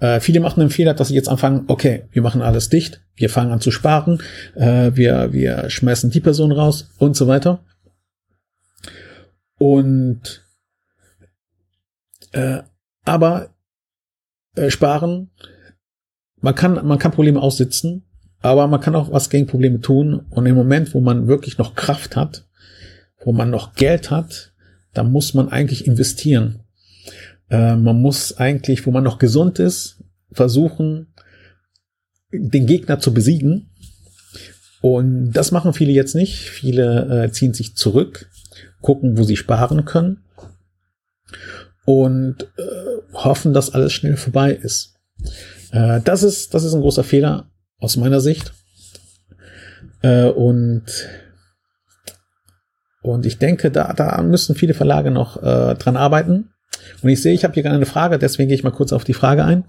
Äh, 0.00 0.18
viele 0.18 0.40
machen 0.40 0.58
den 0.58 0.70
Fehler, 0.70 0.92
dass 0.92 1.06
sie 1.06 1.14
jetzt 1.14 1.28
anfangen, 1.28 1.66
okay, 1.68 2.08
wir 2.10 2.20
machen 2.20 2.42
alles 2.42 2.68
dicht, 2.68 3.00
wir 3.14 3.30
fangen 3.30 3.52
an 3.52 3.60
zu 3.60 3.70
sparen, 3.70 4.20
äh, 4.56 4.90
wir, 4.96 5.32
wir 5.32 5.70
schmeißen 5.70 6.10
die 6.10 6.18
Person 6.18 6.50
raus 6.50 6.90
und 6.98 7.14
so 7.14 7.28
weiter. 7.28 7.60
Und 9.56 10.44
äh, 12.32 12.62
aber 13.04 13.50
äh, 14.56 14.68
sparen, 14.68 15.30
man 16.40 16.56
kann, 16.56 16.84
man 16.84 16.98
kann 16.98 17.12
Probleme 17.12 17.40
aussitzen, 17.40 18.04
aber 18.42 18.66
man 18.66 18.80
kann 18.80 18.96
auch 18.96 19.12
was 19.12 19.30
gegen 19.30 19.46
Probleme 19.46 19.80
tun. 19.80 20.26
Und 20.30 20.46
im 20.46 20.56
Moment, 20.56 20.94
wo 20.94 21.00
man 21.00 21.28
wirklich 21.28 21.58
noch 21.58 21.74
Kraft 21.74 22.16
hat, 22.16 22.44
wo 23.24 23.32
man 23.32 23.50
noch 23.50 23.74
Geld 23.74 24.10
hat, 24.10 24.52
da 24.92 25.04
muss 25.04 25.32
man 25.32 25.48
eigentlich 25.48 25.86
investieren. 25.86 26.60
Äh, 27.50 27.76
man 27.76 28.00
muss 28.00 28.36
eigentlich, 28.36 28.84
wo 28.84 28.90
man 28.90 29.04
noch 29.04 29.18
gesund 29.18 29.58
ist, 29.58 30.02
versuchen, 30.32 31.14
den 32.32 32.66
Gegner 32.66 32.98
zu 32.98 33.14
besiegen. 33.14 33.70
Und 34.80 35.32
das 35.32 35.52
machen 35.52 35.72
viele 35.72 35.92
jetzt 35.92 36.16
nicht. 36.16 36.34
Viele 36.34 37.24
äh, 37.24 37.30
ziehen 37.30 37.54
sich 37.54 37.76
zurück, 37.76 38.28
gucken, 38.80 39.16
wo 39.16 39.22
sie 39.22 39.36
sparen 39.36 39.84
können 39.84 40.24
und 41.84 42.42
äh, 42.56 43.14
hoffen, 43.14 43.52
dass 43.52 43.72
alles 43.74 43.92
schnell 43.92 44.16
vorbei 44.16 44.52
ist. 44.52 44.96
Äh, 45.70 46.00
das 46.02 46.24
ist. 46.24 46.54
Das 46.54 46.64
ist 46.64 46.74
ein 46.74 46.80
großer 46.80 47.04
Fehler 47.04 47.51
aus 47.82 47.96
meiner 47.96 48.20
Sicht. 48.20 48.52
Äh, 50.02 50.26
und 50.26 50.84
und 53.02 53.26
ich 53.26 53.38
denke, 53.38 53.72
da, 53.72 53.92
da 53.92 54.22
müssen 54.22 54.54
viele 54.54 54.74
Verlage 54.74 55.10
noch 55.10 55.42
äh, 55.42 55.74
dran 55.74 55.96
arbeiten. 55.96 56.50
Und 57.02 57.08
ich 57.08 57.20
sehe, 57.20 57.34
ich 57.34 57.42
habe 57.42 57.54
hier 57.54 57.64
gerade 57.64 57.74
eine 57.74 57.86
Frage, 57.86 58.18
deswegen 58.18 58.48
gehe 58.48 58.56
ich 58.56 58.62
mal 58.62 58.70
kurz 58.70 58.92
auf 58.92 59.02
die 59.02 59.12
Frage 59.12 59.44
ein. 59.44 59.64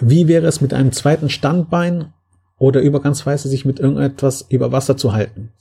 Wie 0.00 0.28
wäre 0.28 0.46
es 0.46 0.60
mit 0.60 0.74
einem 0.74 0.92
zweiten 0.92 1.30
Standbein 1.30 2.12
oder 2.58 2.80
übergangsweise 2.80 3.48
sich 3.48 3.64
mit 3.64 3.80
irgendetwas 3.80 4.44
über 4.50 4.70
Wasser 4.70 4.98
zu 4.98 5.14
halten? 5.14 5.52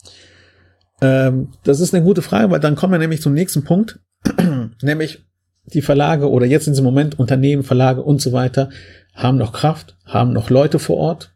Ähm, 1.02 1.54
das 1.64 1.80
ist 1.80 1.94
eine 1.94 2.04
gute 2.04 2.22
Frage, 2.22 2.52
weil 2.52 2.60
dann 2.60 2.76
kommen 2.76 2.92
wir 2.92 3.00
nämlich 3.00 3.22
zum 3.22 3.34
nächsten 3.34 3.64
Punkt, 3.64 4.00
nämlich 4.82 5.26
die 5.68 5.82
Verlage 5.82 6.30
oder 6.30 6.46
jetzt 6.46 6.68
in 6.68 6.74
diesem 6.74 6.86
Moment 6.86 7.18
Unternehmen, 7.18 7.64
Verlage 7.64 8.04
und 8.04 8.22
so 8.22 8.34
weiter 8.34 8.70
haben 9.16 9.38
noch 9.38 9.54
Kraft, 9.54 9.96
haben 10.06 10.34
noch 10.34 10.50
Leute 10.50 10.78
vor 10.78 10.98
Ort, 10.98 11.34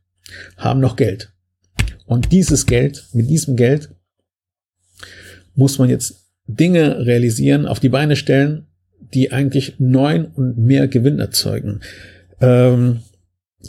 haben 0.58 0.80
noch 0.80 0.96
Geld. 0.96 1.32
Und 2.06 2.32
dieses 2.32 2.66
Geld, 2.66 3.08
mit 3.14 3.30
diesem 3.30 3.56
Geld 3.56 3.90
muss 5.56 5.80
man 5.80 5.90
jetzt 5.90 6.26
Dinge 6.46 7.06
realisieren, 7.06 7.66
auf 7.66 7.80
die 7.80 7.90
Beine 7.90 8.16
stellen, 8.16 8.68
die 9.14 9.32
eigentlich 9.32 9.76
neuen 9.80 10.26
und 10.26 10.58
mehr 10.58 10.88
Gewinn 10.88 11.20
erzeugen. 11.20 11.82
Ähm, 12.42 13.02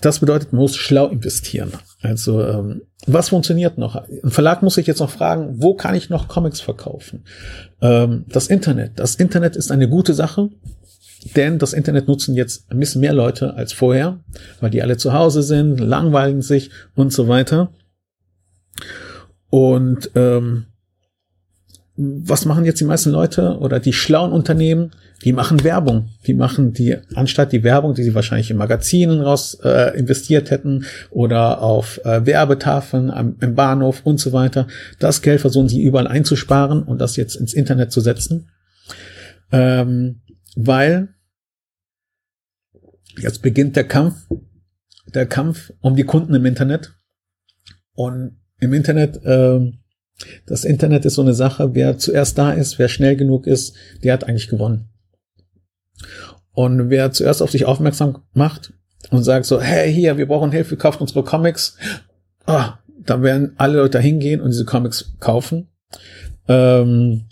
das 0.00 0.20
bedeutet, 0.20 0.52
man 0.52 0.62
muss 0.62 0.76
schlau 0.76 1.08
investieren. 1.08 1.72
Also 2.00 2.42
ähm, 2.44 2.82
was 3.06 3.30
funktioniert 3.30 3.76
noch? 3.76 3.96
Ein 3.96 4.30
Verlag 4.30 4.62
muss 4.62 4.74
sich 4.74 4.86
jetzt 4.86 5.00
noch 5.00 5.10
fragen, 5.10 5.60
wo 5.60 5.74
kann 5.74 5.94
ich 5.94 6.10
noch 6.10 6.28
Comics 6.28 6.60
verkaufen? 6.60 7.24
Ähm, 7.80 8.24
das 8.28 8.46
Internet. 8.46 8.92
Das 8.96 9.16
Internet 9.16 9.56
ist 9.56 9.72
eine 9.72 9.88
gute 9.88 10.14
Sache, 10.14 10.50
denn 11.36 11.58
das 11.58 11.72
Internet 11.72 12.08
nutzen 12.08 12.34
jetzt 12.34 12.70
ein 12.70 12.78
bisschen 12.78 13.00
mehr 13.00 13.12
Leute 13.12 13.54
als 13.54 13.72
vorher, 13.72 14.20
weil 14.60 14.70
die 14.70 14.82
alle 14.82 14.96
zu 14.96 15.12
Hause 15.12 15.42
sind, 15.42 15.78
langweilen 15.78 16.42
sich 16.42 16.70
und 16.94 17.12
so 17.12 17.28
weiter. 17.28 17.72
Und 19.50 20.10
ähm, 20.14 20.66
was 21.96 22.46
machen 22.46 22.64
jetzt 22.64 22.80
die 22.80 22.84
meisten 22.84 23.10
Leute 23.10 23.58
oder 23.58 23.78
die 23.78 23.92
schlauen 23.92 24.32
Unternehmen? 24.32 24.92
Die 25.22 25.34
machen 25.34 25.62
Werbung. 25.64 26.08
Die 26.26 26.32
machen 26.32 26.72
die, 26.72 26.96
anstatt 27.14 27.52
die 27.52 27.62
Werbung, 27.62 27.92
die 27.94 28.02
sie 28.02 28.14
wahrscheinlich 28.14 28.50
in 28.50 28.56
Magazinen 28.56 29.20
raus 29.20 29.58
äh, 29.62 29.98
investiert 29.98 30.50
hätten 30.50 30.86
oder 31.10 31.60
auf 31.60 32.00
äh, 32.04 32.24
Werbetafeln 32.24 33.10
am, 33.10 33.36
im 33.40 33.54
Bahnhof 33.54 34.00
und 34.04 34.18
so 34.18 34.32
weiter, 34.32 34.66
das 34.98 35.20
Geld 35.20 35.42
versuchen 35.42 35.68
sie 35.68 35.82
überall 35.82 36.06
einzusparen 36.06 36.82
und 36.82 37.02
das 37.02 37.16
jetzt 37.16 37.34
ins 37.34 37.52
Internet 37.52 37.92
zu 37.92 38.00
setzen. 38.00 38.48
Ähm, 39.52 40.22
weil 40.56 41.14
jetzt 43.18 43.42
beginnt 43.42 43.76
der 43.76 43.86
Kampf, 43.86 44.26
der 45.06 45.26
Kampf 45.26 45.72
um 45.80 45.96
die 45.96 46.04
Kunden 46.04 46.34
im 46.34 46.46
Internet. 46.46 46.92
Und 47.94 48.40
im 48.60 48.72
Internet 48.72 49.20
ähm, 49.24 49.80
das 50.46 50.64
Internet 50.64 51.04
ist 51.04 51.14
so 51.14 51.22
eine 51.22 51.34
Sache, 51.34 51.74
wer 51.74 51.98
zuerst 51.98 52.38
da 52.38 52.52
ist, 52.52 52.78
wer 52.78 52.88
schnell 52.88 53.16
genug 53.16 53.46
ist, 53.46 53.74
der 54.02 54.12
hat 54.12 54.24
eigentlich 54.24 54.48
gewonnen. 54.48 54.88
Und 56.52 56.90
wer 56.90 57.12
zuerst 57.12 57.42
auf 57.42 57.50
sich 57.50 57.64
aufmerksam 57.64 58.22
macht 58.32 58.72
und 59.10 59.22
sagt 59.22 59.46
so, 59.46 59.60
hey, 59.60 59.92
hier, 59.92 60.18
wir 60.18 60.26
brauchen 60.26 60.52
Hilfe, 60.52 60.76
kauft 60.76 61.00
unsere 61.00 61.24
Comics, 61.24 61.76
ah, 62.46 62.78
dann 62.98 63.22
werden 63.22 63.52
alle 63.56 63.78
Leute 63.78 64.00
hingehen 64.00 64.40
und 64.40 64.50
diese 64.50 64.64
Comics 64.64 65.14
kaufen. 65.20 65.68
Ähm, 66.48 67.26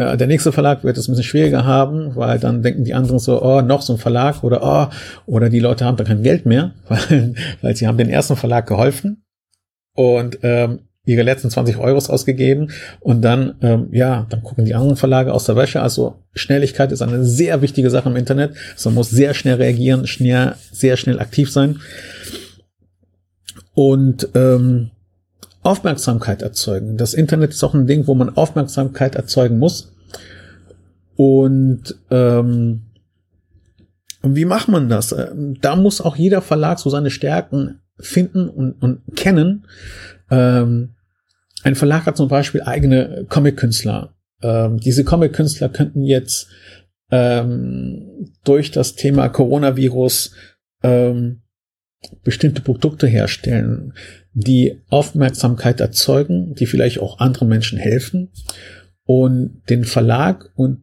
ja, 0.00 0.16
der 0.16 0.26
nächste 0.26 0.50
Verlag 0.50 0.82
wird 0.82 0.96
es 0.96 1.08
ein 1.08 1.12
bisschen 1.12 1.24
schwieriger 1.24 1.66
haben, 1.66 2.16
weil 2.16 2.38
dann 2.38 2.62
denken 2.62 2.84
die 2.84 2.94
anderen 2.94 3.18
so, 3.18 3.42
oh, 3.42 3.60
noch 3.60 3.82
so 3.82 3.92
ein 3.92 3.98
Verlag 3.98 4.42
oder 4.42 4.62
oh, 4.62 4.94
oder 5.30 5.50
die 5.50 5.58
Leute 5.58 5.84
haben 5.84 5.98
da 5.98 6.04
kein 6.04 6.22
Geld 6.22 6.46
mehr, 6.46 6.72
weil, 6.88 7.34
weil 7.60 7.76
sie 7.76 7.86
haben 7.86 7.98
den 7.98 8.08
ersten 8.08 8.36
Verlag 8.36 8.66
geholfen 8.66 9.24
und 9.94 10.38
ähm, 10.42 10.80
ihre 11.04 11.22
letzten 11.22 11.50
20 11.50 11.76
Euros 11.76 12.08
ausgegeben 12.08 12.70
und 13.00 13.20
dann, 13.22 13.56
ähm, 13.60 13.88
ja, 13.92 14.26
dann 14.30 14.42
gucken 14.42 14.64
die 14.64 14.74
anderen 14.74 14.96
Verlage 14.96 15.34
aus 15.34 15.44
der 15.44 15.56
Wäsche. 15.56 15.82
Also 15.82 16.22
Schnelligkeit 16.32 16.92
ist 16.92 17.02
eine 17.02 17.24
sehr 17.24 17.60
wichtige 17.60 17.90
Sache 17.90 18.08
im 18.08 18.16
Internet. 18.16 18.54
Also 18.72 18.88
man 18.88 18.94
muss 18.94 19.10
sehr 19.10 19.34
schnell 19.34 19.56
reagieren, 19.56 20.06
schnell, 20.06 20.54
sehr 20.72 20.96
schnell 20.96 21.20
aktiv 21.20 21.50
sein. 21.50 21.80
Und 23.74 24.28
ähm, 24.34 24.92
Aufmerksamkeit 25.62 26.42
erzeugen. 26.42 26.96
Das 26.96 27.14
Internet 27.14 27.50
ist 27.50 27.62
auch 27.62 27.74
ein 27.74 27.86
Ding, 27.86 28.06
wo 28.06 28.14
man 28.14 28.36
Aufmerksamkeit 28.36 29.14
erzeugen 29.14 29.58
muss. 29.58 29.92
Und 31.16 31.96
ähm, 32.10 32.82
wie 34.22 34.44
macht 34.44 34.68
man 34.68 34.88
das? 34.88 35.12
Ähm, 35.12 35.58
da 35.60 35.76
muss 35.76 36.00
auch 36.00 36.16
jeder 36.16 36.42
Verlag 36.42 36.78
so 36.78 36.90
seine 36.90 37.10
Stärken 37.10 37.80
finden 37.98 38.48
und, 38.48 38.72
und 38.82 39.02
kennen. 39.16 39.66
Ähm, 40.30 40.94
ein 41.62 41.74
Verlag 41.74 42.06
hat 42.06 42.16
zum 42.16 42.28
Beispiel 42.28 42.62
eigene 42.62 43.26
Comic-Künstler. 43.28 44.14
Ähm, 44.42 44.78
diese 44.78 45.04
Comic-Künstler 45.04 45.68
könnten 45.68 46.04
jetzt 46.04 46.48
ähm, 47.10 48.32
durch 48.44 48.70
das 48.70 48.94
Thema 48.94 49.28
Coronavirus 49.28 50.32
ähm, 50.82 51.42
bestimmte 52.24 52.62
Produkte 52.62 53.06
herstellen, 53.06 53.94
die 54.32 54.80
Aufmerksamkeit 54.88 55.80
erzeugen, 55.80 56.54
die 56.54 56.66
vielleicht 56.66 57.00
auch 57.00 57.18
anderen 57.18 57.48
Menschen 57.48 57.78
helfen 57.78 58.30
und 59.04 59.62
den 59.68 59.84
Verlag 59.84 60.50
und 60.54 60.82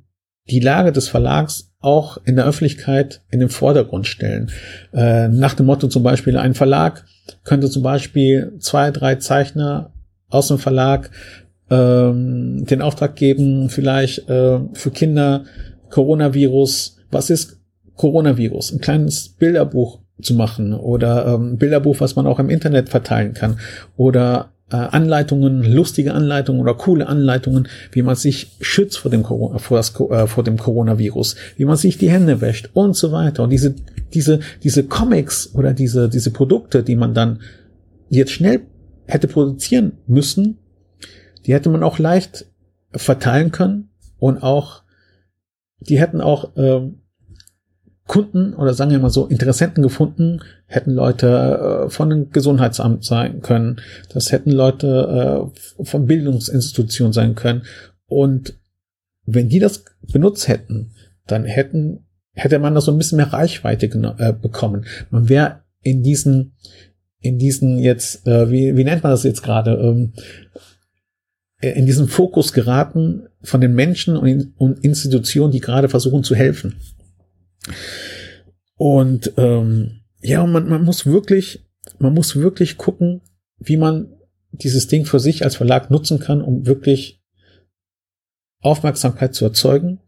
die 0.50 0.60
Lage 0.60 0.92
des 0.92 1.08
Verlags 1.08 1.74
auch 1.80 2.18
in 2.26 2.36
der 2.36 2.46
Öffentlichkeit 2.46 3.22
in 3.30 3.40
den 3.40 3.50
Vordergrund 3.50 4.08
stellen. 4.08 4.52
Äh, 4.94 5.28
nach 5.28 5.54
dem 5.54 5.66
Motto 5.66 5.88
zum 5.88 6.04
Beispiel, 6.04 6.38
ein 6.38 6.54
Verlag 6.54 7.06
könnte 7.44 7.70
zum 7.70 7.84
Beispiel 7.84 8.54
zwei, 8.60 8.92
drei 8.92 9.16
Zeichner 9.16 9.94
aus 10.30 10.48
dem 10.48 10.58
Verlag 10.58 11.12
ähm, 11.70 12.66
den 12.66 12.82
Auftrag 12.82 13.16
geben, 13.16 13.70
vielleicht 13.70 14.30
äh, 14.30 14.60
für 14.74 14.92
Kinder 14.92 15.46
Coronavirus, 15.90 16.98
was 17.12 17.30
ist 17.30 17.60
Coronavirus? 17.96 18.74
Ein 18.74 18.82
kleines 18.82 19.30
Bilderbuch 19.30 20.00
zu 20.22 20.34
machen 20.34 20.74
oder 20.74 21.28
ähm, 21.28 21.58
Bilderbuch, 21.58 22.00
was 22.00 22.16
man 22.16 22.28
auch 22.28 22.40
im 22.40 22.50
Internet 22.50 22.90
verteilen 22.90 23.34
kann 23.34 23.60
oder 23.96 24.52
äh, 24.70 24.76
Anleitungen, 24.76 25.64
lustige 25.64 26.14
Anleitungen 26.14 26.62
oder 26.62 26.74
coole 26.74 27.08
Anleitungen, 27.08 27.68
wie 27.92 28.02
man 28.02 28.16
sich 28.16 28.58
schützt 28.60 28.98
vor 28.98 29.12
dem, 29.12 29.24
Corona, 29.24 29.60
vor, 29.60 29.78
das, 29.78 29.98
äh, 30.00 30.28
vor 30.28 30.44
dem 30.44 30.58
Coronavirus, 30.58 31.36
wie 31.56 31.66
man 31.66 31.78
sich 31.78 31.98
die 31.98 32.10
Hände 32.10 32.42
wäscht 32.42 32.70
und 32.74 32.96
so 32.96 33.12
weiter. 33.12 33.44
Und 33.44 33.52
diese, 33.52 33.76
diese, 34.14 34.40
diese 34.64 34.84
Comics 34.84 35.54
oder 35.54 35.74
diese, 35.74 36.10
diese 36.10 36.32
Produkte, 36.32 36.84
die 36.84 36.96
man 36.96 37.14
dann 37.14 37.40
jetzt 38.10 38.32
schnell 38.32 38.62
hätte 39.06 39.28
produzieren 39.28 39.94
müssen, 40.06 40.58
die 41.46 41.54
hätte 41.54 41.70
man 41.70 41.84
auch 41.84 41.98
leicht 41.98 42.46
verteilen 42.92 43.52
können 43.52 43.90
und 44.20 44.44
auch, 44.44 44.84
die 45.80 46.00
hätten 46.00 46.20
auch 46.20 46.52
ähm, 46.58 47.02
Kunden 48.08 48.54
oder 48.54 48.74
sagen 48.74 48.92
wir 48.92 49.00
mal 49.00 49.10
so 49.10 49.26
Interessenten 49.28 49.84
gefunden, 49.84 50.42
hätten 50.66 50.92
Leute 50.92 51.86
äh, 51.86 51.90
von 51.90 52.12
einem 52.12 52.30
Gesundheitsamt 52.32 53.04
sein 53.04 53.42
können, 53.42 53.82
das 54.14 54.32
hätten 54.32 54.52
Leute 54.52 55.52
äh, 55.78 55.84
von 55.84 56.06
Bildungsinstitutionen 56.06 57.14
sein 57.14 57.36
können 57.36 57.64
und 58.06 58.56
wenn 59.26 59.50
die 59.50 59.60
das 59.60 59.84
benutzt 60.12 60.48
hätten, 60.48 60.94
dann 61.28 61.46
hätten 61.46 62.06
hätte 62.34 62.60
man 62.60 62.76
da 62.76 62.82
so 62.82 62.92
ein 62.92 62.98
bisschen 62.98 63.18
mehr 63.18 63.34
Reichweite 63.34 63.88
äh, 64.18 64.32
bekommen. 64.32 64.86
Man 65.10 65.28
wäre 65.28 65.62
in 65.82 66.04
diesen 66.04 66.54
in 67.20 67.38
diesen 67.38 67.80
jetzt 67.80 68.26
äh, 68.28 68.50
wie 68.50 68.78
wie 68.78 68.84
nennt 68.84 69.04
man 69.04 69.12
das 69.12 69.24
jetzt 69.24 69.44
gerade 69.44 69.72
ähm, 69.74 70.14
äh, 71.60 71.72
in 71.72 71.86
diesen 71.86 72.08
Fokus 72.08 72.54
geraten 72.54 73.28
von 73.42 73.62
den 73.62 73.74
Menschen 73.74 74.16
und, 74.16 74.28
in, 74.28 74.54
und 74.58 74.84
Institutionen, 74.84 75.52
die 75.52 75.60
gerade 75.60 75.90
versuchen 75.90 76.24
zu 76.24 76.36
helfen. 76.36 76.76
Und 78.76 79.34
ähm, 79.38 80.02
ja, 80.22 80.46
man, 80.46 80.68
man 80.68 80.84
muss 80.84 81.06
wirklich, 81.06 81.66
man 82.00 82.14
muss 82.14 82.36
wirklich 82.36 82.78
gucken, 82.78 83.22
wie 83.60 83.78
man 83.78 84.14
dieses 84.52 84.88
Ding 84.88 85.06
für 85.06 85.20
sich 85.20 85.44
als 85.44 85.56
Verlag 85.56 85.90
nutzen 85.90 86.20
kann, 86.20 86.42
um 86.42 86.66
wirklich 86.66 87.22
Aufmerksamkeit 88.62 89.36
zu 89.36 89.46
erzeugen. 89.46 90.00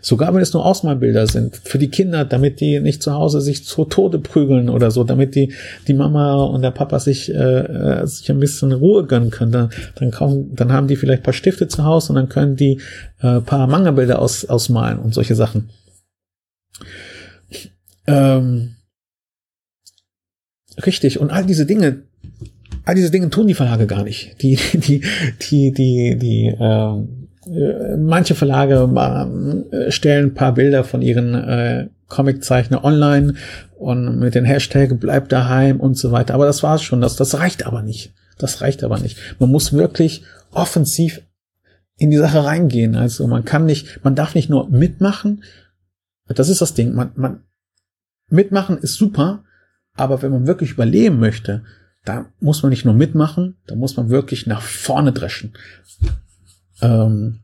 Sogar 0.00 0.34
wenn 0.34 0.40
es 0.40 0.54
nur 0.54 0.64
Ausmalbilder 0.64 1.26
sind 1.26 1.56
für 1.56 1.78
die 1.78 1.90
Kinder, 1.90 2.24
damit 2.24 2.60
die 2.60 2.80
nicht 2.80 3.02
zu 3.02 3.12
Hause 3.12 3.42
sich 3.42 3.66
zu 3.66 3.84
Tode 3.84 4.18
prügeln 4.18 4.70
oder 4.70 4.90
so, 4.90 5.04
damit 5.04 5.34
die 5.34 5.52
die 5.86 5.92
Mama 5.92 6.42
und 6.44 6.62
der 6.62 6.70
Papa 6.70 6.98
sich 6.98 7.30
äh, 7.30 7.34
äh 7.34 8.06
sich 8.06 8.30
ein 8.30 8.40
bisschen 8.40 8.72
Ruhe 8.72 9.04
gönnen 9.06 9.30
können. 9.30 9.52
Dann 9.52 9.70
dann, 9.96 10.10
kaufen, 10.10 10.54
dann 10.54 10.72
haben 10.72 10.88
die 10.88 10.96
vielleicht 10.96 11.22
paar 11.22 11.34
Stifte 11.34 11.68
zu 11.68 11.84
Hause 11.84 12.12
und 12.12 12.16
dann 12.16 12.30
können 12.30 12.56
die 12.56 12.80
äh, 13.20 13.40
paar 13.40 13.66
Manga-Bilder 13.66 14.20
aus, 14.20 14.46
ausmalen 14.46 14.98
und 14.98 15.12
solche 15.12 15.34
Sachen. 15.34 15.68
Ähm, 18.06 18.76
richtig, 20.84 21.18
und 21.20 21.30
all 21.30 21.46
diese 21.46 21.66
Dinge, 21.66 22.02
all 22.84 22.94
diese 22.94 23.10
Dinge 23.10 23.30
tun 23.30 23.46
die 23.46 23.54
Verlage 23.54 23.86
gar 23.86 24.04
nicht. 24.04 24.42
Die, 24.42 24.56
die, 24.74 25.02
die, 25.40 25.72
die, 25.72 26.18
die, 26.18 26.46
äh, 26.46 27.96
manche 27.96 28.34
Verlage 28.34 28.88
äh, 29.70 29.90
stellen 29.90 30.26
ein 30.26 30.34
paar 30.34 30.54
Bilder 30.54 30.84
von 30.84 31.02
ihren 31.02 31.34
äh, 31.34 31.88
Comiczeichner 32.08 32.84
online 32.84 33.34
und 33.78 34.18
mit 34.18 34.34
den 34.34 34.44
Hashtag 34.44 34.98
bleib 35.00 35.28
daheim 35.28 35.80
und 35.80 35.96
so 35.96 36.12
weiter. 36.12 36.34
Aber 36.34 36.46
das 36.46 36.62
war's 36.62 36.82
schon. 36.82 37.00
Das, 37.00 37.16
das 37.16 37.38
reicht 37.38 37.66
aber 37.66 37.82
nicht. 37.82 38.14
Das 38.38 38.60
reicht 38.60 38.82
aber 38.82 38.98
nicht. 38.98 39.18
Man 39.38 39.50
muss 39.50 39.72
wirklich 39.72 40.22
offensiv 40.52 41.22
in 41.96 42.10
die 42.10 42.16
Sache 42.16 42.44
reingehen. 42.44 42.96
Also 42.96 43.26
man 43.26 43.44
kann 43.44 43.66
nicht, 43.66 44.00
man 44.02 44.14
darf 44.14 44.34
nicht 44.34 44.50
nur 44.50 44.68
mitmachen. 44.70 45.44
Das 46.26 46.48
ist 46.48 46.60
das 46.60 46.74
Ding. 46.74 46.94
Man, 46.94 47.12
man, 47.16 47.42
mitmachen 48.28 48.78
ist 48.78 48.94
super, 48.94 49.44
aber 49.94 50.22
wenn 50.22 50.32
man 50.32 50.46
wirklich 50.46 50.72
überleben 50.72 51.18
möchte, 51.18 51.64
da 52.04 52.26
muss 52.40 52.62
man 52.62 52.70
nicht 52.70 52.84
nur 52.84 52.94
mitmachen, 52.94 53.56
da 53.66 53.74
muss 53.74 53.96
man 53.96 54.10
wirklich 54.10 54.46
nach 54.46 54.62
vorne 54.62 55.12
dreschen. 55.12 55.54
Ähm, 56.82 57.40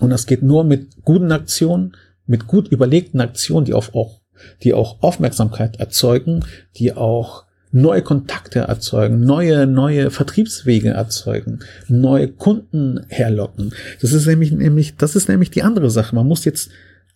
und 0.00 0.10
das 0.10 0.26
geht 0.26 0.42
nur 0.42 0.64
mit 0.64 1.02
guten 1.04 1.30
Aktionen, 1.30 1.96
mit 2.26 2.46
gut 2.46 2.68
überlegten 2.68 3.20
Aktionen, 3.20 3.64
die 3.66 3.74
auf 3.74 3.94
auch, 3.94 4.20
die 4.62 4.74
auch 4.74 5.02
Aufmerksamkeit 5.02 5.76
erzeugen, 5.76 6.44
die 6.76 6.94
auch 6.94 7.44
neue 7.72 8.02
Kontakte 8.02 8.60
erzeugen, 8.60 9.20
neue, 9.20 9.66
neue 9.66 10.10
Vertriebswege 10.10 10.90
erzeugen, 10.90 11.60
neue 11.88 12.28
Kunden 12.28 13.04
herlocken. 13.08 13.72
Das 14.00 14.12
ist 14.12 14.26
nämlich, 14.26 14.52
nämlich, 14.52 14.96
das 14.96 15.16
ist 15.16 15.28
nämlich 15.28 15.50
die 15.50 15.62
andere 15.62 15.90
Sache. 15.90 16.14
Man 16.14 16.26
muss 16.26 16.44
jetzt 16.44 16.70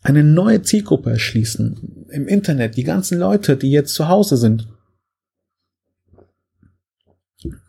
eine 0.07 0.23
neue 0.23 0.62
Zielgruppe 0.62 1.11
erschließen. 1.11 2.07
Im 2.11 2.28
Internet, 2.28 2.77
die 2.77 2.85
ganzen 2.85 3.19
Leute, 3.19 3.57
die 3.57 3.73
jetzt 3.73 3.93
zu 3.93 4.07
Hause 4.07 4.37
sind. 4.37 4.69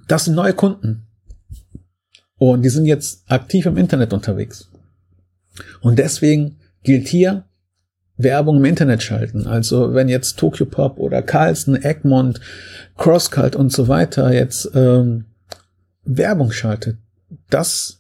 Das 0.08 0.26
sind 0.26 0.36
neue 0.36 0.54
Kunden. 0.54 1.08
Und 2.38 2.62
die 2.62 2.70
sind 2.70 2.86
jetzt 2.86 3.24
aktiv 3.30 3.66
im 3.66 3.78
Internet 3.78 4.14
unterwegs. 4.14 4.70
Und 5.82 5.98
deswegen 5.98 6.60
gilt 6.84 7.08
hier 7.08 7.46
Werbung 8.18 8.58
im 8.58 8.66
Internet 8.66 9.02
schalten. 9.02 9.48
Also 9.48 9.96
wenn 9.96 10.08
jetzt 10.08 10.38
Tokyo 10.38 10.68
Pop 10.68 11.00
oder 11.00 11.24
Carlson, 11.24 11.76
Egmont, 11.76 12.40
Crosscult 12.98 13.56
und 13.56 13.72
so 13.72 13.88
weiter 13.88 14.32
jetzt 14.32 14.70
ähm, 14.76 15.26
Werbung 16.04 16.52
schaltet, 16.52 17.00
das 17.50 17.97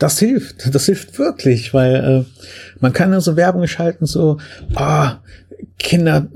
das 0.00 0.18
hilft, 0.18 0.74
das 0.74 0.86
hilft 0.86 1.18
wirklich, 1.18 1.72
weil 1.74 1.94
äh, 1.94 2.24
man 2.80 2.92
kann 2.92 3.12
ja 3.12 3.20
so 3.20 3.36
Werbung 3.36 3.66
schalten, 3.66 4.06
so, 4.06 4.38
ah, 4.74 5.18
Kinder, 5.78 6.26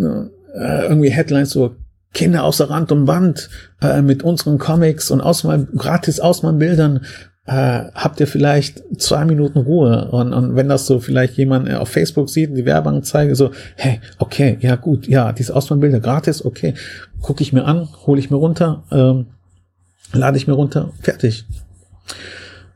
äh, 0.55 0.83
irgendwie 0.85 1.11
Headlines, 1.11 1.51
so 1.51 1.75
Kinder 2.13 2.45
außer 2.45 2.69
Rand 2.69 2.93
und 2.93 3.07
Wand 3.07 3.49
äh, 3.81 4.03
mit 4.03 4.23
unseren 4.23 4.59
Comics 4.59 5.11
und 5.11 5.23
Ausmal, 5.23 5.67
gratis 5.77 6.21
Ausmalbildern 6.21 7.07
äh, 7.47 7.85
habt 7.95 8.21
ihr 8.21 8.27
vielleicht 8.27 8.83
zwei 9.01 9.25
Minuten 9.25 9.59
Ruhe. 9.59 10.11
Und, 10.11 10.35
und 10.35 10.57
wenn 10.57 10.69
das 10.69 10.87
so 10.87 11.01
vielleicht 11.01 11.37
jemand 11.39 11.73
auf 11.73 11.89
Facebook 11.89 12.29
sieht, 12.29 12.57
die 12.57 12.67
Werbeanzeige, 12.67 13.35
so, 13.35 13.51
hey, 13.77 14.01
okay, 14.19 14.59
ja 14.61 14.77
gut, 14.77 15.09
ja, 15.09 15.33
diese 15.33 15.57
Ausmalbilder 15.57 16.01
gratis, 16.01 16.45
okay, 16.45 16.75
gucke 17.23 17.43
ich 17.43 17.55
mir 17.55 17.65
an, 17.65 17.89
hole 18.07 18.21
ich 18.21 18.31
mir 18.31 18.37
runter, 18.37 18.85
ähm, 18.93 19.27
lade 20.13 20.37
ich 20.37 20.47
mir 20.47 20.55
runter, 20.55 20.91
fertig. 21.01 21.47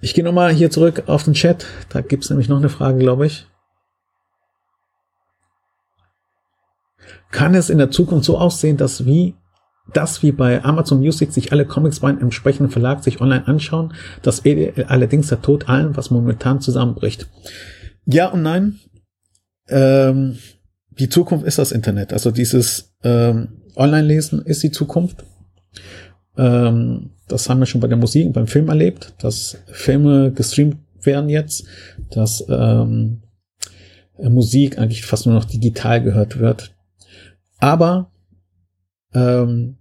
Ich 0.00 0.14
gehe 0.14 0.24
nochmal 0.24 0.52
hier 0.52 0.70
zurück 0.70 1.04
auf 1.06 1.24
den 1.24 1.34
Chat. 1.34 1.66
Da 1.88 2.00
gibt 2.00 2.24
es 2.24 2.30
nämlich 2.30 2.48
noch 2.48 2.58
eine 2.58 2.68
Frage, 2.68 2.98
glaube 2.98 3.26
ich. 3.26 3.46
Kann 7.30 7.54
es 7.54 7.68
in 7.68 7.78
der 7.78 7.90
Zukunft 7.90 8.24
so 8.24 8.38
aussehen, 8.38 8.76
dass 8.76 9.04
wie 9.04 9.34
das 9.92 10.22
wie 10.22 10.32
bei 10.32 10.62
Amazon 10.64 10.98
Music 10.98 11.32
sich 11.32 11.52
alle 11.52 11.64
Comics 11.64 12.00
bei 12.00 12.08
einem 12.08 12.20
entsprechenden 12.20 12.70
Verlag 12.70 13.02
sich 13.02 13.20
online 13.20 13.46
anschauen, 13.46 13.94
dass 14.22 14.42
allerdings 14.86 15.28
der 15.28 15.40
Tod 15.40 15.68
allen, 15.68 15.96
was 15.96 16.10
momentan 16.10 16.60
zusammenbricht. 16.60 17.28
Ja 18.04 18.28
und 18.28 18.42
nein. 18.42 18.78
Ähm, 19.68 20.38
die 20.90 21.08
Zukunft 21.08 21.46
ist 21.46 21.58
das 21.58 21.72
Internet. 21.72 22.12
Also 22.12 22.30
dieses 22.30 22.94
ähm, 23.02 23.62
Online-Lesen 23.76 24.42
ist 24.42 24.62
die 24.62 24.70
Zukunft. 24.70 25.24
Ähm, 26.36 27.10
das 27.28 27.48
haben 27.48 27.60
wir 27.60 27.66
schon 27.66 27.80
bei 27.80 27.88
der 27.88 27.96
Musik 27.96 28.26
und 28.26 28.32
beim 28.32 28.46
Film 28.46 28.68
erlebt, 28.68 29.14
dass 29.18 29.58
Filme 29.66 30.32
gestreamt 30.32 30.76
werden 31.02 31.28
jetzt, 31.28 31.64
dass 32.10 32.44
ähm, 32.48 33.22
Musik 34.18 34.78
eigentlich 34.78 35.04
fast 35.04 35.26
nur 35.26 35.34
noch 35.34 35.44
digital 35.44 36.02
gehört 36.02 36.38
wird. 36.38 36.74
Aber 37.58 38.10
ähm, 39.14 39.76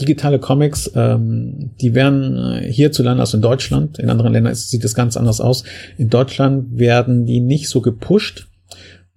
digitale 0.00 0.38
Comics, 0.38 0.90
ähm, 0.94 1.72
die 1.80 1.94
werden 1.94 2.36
äh, 2.36 2.72
hierzulande, 2.72 3.20
also 3.20 3.36
in 3.36 3.42
Deutschland, 3.42 3.98
in 3.98 4.10
anderen 4.10 4.32
Ländern 4.32 4.54
sieht 4.54 4.84
es 4.84 4.94
ganz 4.94 5.16
anders 5.16 5.40
aus. 5.40 5.64
In 5.98 6.08
Deutschland 6.08 6.78
werden 6.78 7.26
die 7.26 7.40
nicht 7.40 7.68
so 7.68 7.80
gepusht, 7.80 8.48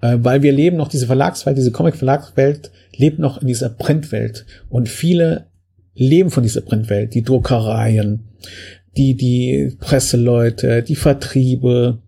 äh, 0.01 0.17
weil 0.19 0.41
wir 0.41 0.51
leben 0.51 0.77
noch 0.77 0.87
diese 0.87 1.07
Verlagswelt, 1.07 1.57
diese 1.57 1.71
Comic-Verlagswelt 1.71 2.71
lebt 2.95 3.19
noch 3.19 3.41
in 3.41 3.47
dieser 3.47 3.69
Printwelt 3.69 4.45
und 4.69 4.89
viele 4.89 5.47
leben 5.95 6.31
von 6.31 6.43
dieser 6.43 6.61
Printwelt. 6.61 7.13
Die 7.13 7.23
Druckereien, 7.23 8.29
die, 8.97 9.15
die 9.15 9.75
Presseleute, 9.79 10.83
die 10.83 10.95
Vertriebe, 10.95 11.99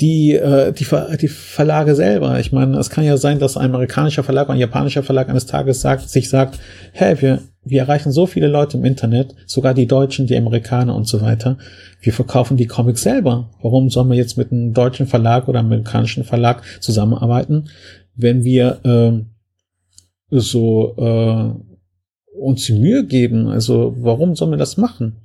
die, 0.00 0.32
äh, 0.32 0.72
die, 0.72 0.84
Ver 0.84 1.16
die 1.16 1.28
Verlage 1.28 1.94
selber. 1.94 2.40
Ich 2.40 2.52
meine, 2.52 2.76
es 2.78 2.90
kann 2.90 3.04
ja 3.04 3.16
sein, 3.16 3.38
dass 3.38 3.56
ein 3.56 3.70
amerikanischer 3.70 4.24
Verlag 4.24 4.46
oder 4.46 4.54
ein 4.54 4.60
japanischer 4.60 5.02
Verlag 5.02 5.28
eines 5.28 5.46
Tages 5.46 5.80
sagt, 5.80 6.08
sich 6.08 6.28
sagt, 6.28 6.58
hey, 6.92 7.20
wir, 7.20 7.42
wir 7.64 7.82
erreichen 7.82 8.10
so 8.10 8.26
viele 8.26 8.48
Leute 8.48 8.76
im 8.76 8.84
Internet, 8.84 9.34
sogar 9.46 9.72
die 9.72 9.86
Deutschen, 9.86 10.26
die 10.26 10.36
Amerikaner 10.36 10.94
und 10.94 11.06
so 11.06 11.20
weiter. 11.20 11.58
Wir 12.00 12.12
verkaufen 12.12 12.56
die 12.56 12.66
Comics 12.66 13.02
selber. 13.02 13.50
Warum 13.62 13.88
sollen 13.88 14.10
wir 14.10 14.16
jetzt 14.16 14.36
mit 14.36 14.50
einem 14.50 14.74
deutschen 14.74 15.06
Verlag 15.06 15.48
oder 15.48 15.60
einem 15.60 15.68
amerikanischen 15.68 16.24
Verlag 16.24 16.62
zusammenarbeiten, 16.80 17.68
wenn 18.16 18.42
wir 18.42 18.80
äh, 18.84 19.22
so 20.30 20.94
äh, 20.98 21.73
uns 22.38 22.68
Mühe 22.68 23.04
geben? 23.06 23.48
Also 23.48 23.94
warum 23.98 24.36
sollen 24.36 24.52
wir 24.52 24.58
das 24.58 24.76
machen? 24.76 25.16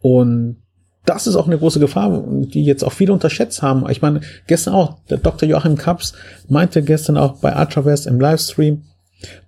Und 0.00 0.56
das 1.04 1.26
ist 1.26 1.36
auch 1.36 1.46
eine 1.46 1.58
große 1.58 1.80
Gefahr, 1.80 2.24
die 2.28 2.64
jetzt 2.64 2.84
auch 2.84 2.92
viele 2.92 3.12
unterschätzt 3.12 3.62
haben. 3.62 3.88
Ich 3.90 4.02
meine, 4.02 4.20
gestern 4.46 4.74
auch, 4.74 5.00
der 5.10 5.18
Dr. 5.18 5.48
Joachim 5.48 5.76
Kaps 5.76 6.14
meinte 6.48 6.82
gestern 6.82 7.16
auch 7.16 7.40
bei 7.40 7.58
Ultravest 7.58 8.06
im 8.06 8.20
Livestream, 8.20 8.84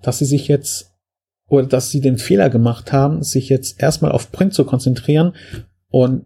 dass 0.02 0.18
sie 0.18 0.24
sich 0.24 0.48
jetzt 0.48 0.92
oder 1.48 1.66
dass 1.66 1.90
sie 1.90 2.00
den 2.00 2.18
Fehler 2.18 2.50
gemacht 2.50 2.92
haben, 2.92 3.22
sich 3.22 3.48
jetzt 3.48 3.80
erstmal 3.80 4.12
auf 4.12 4.32
Print 4.32 4.54
zu 4.54 4.64
konzentrieren 4.64 5.34
und 5.90 6.24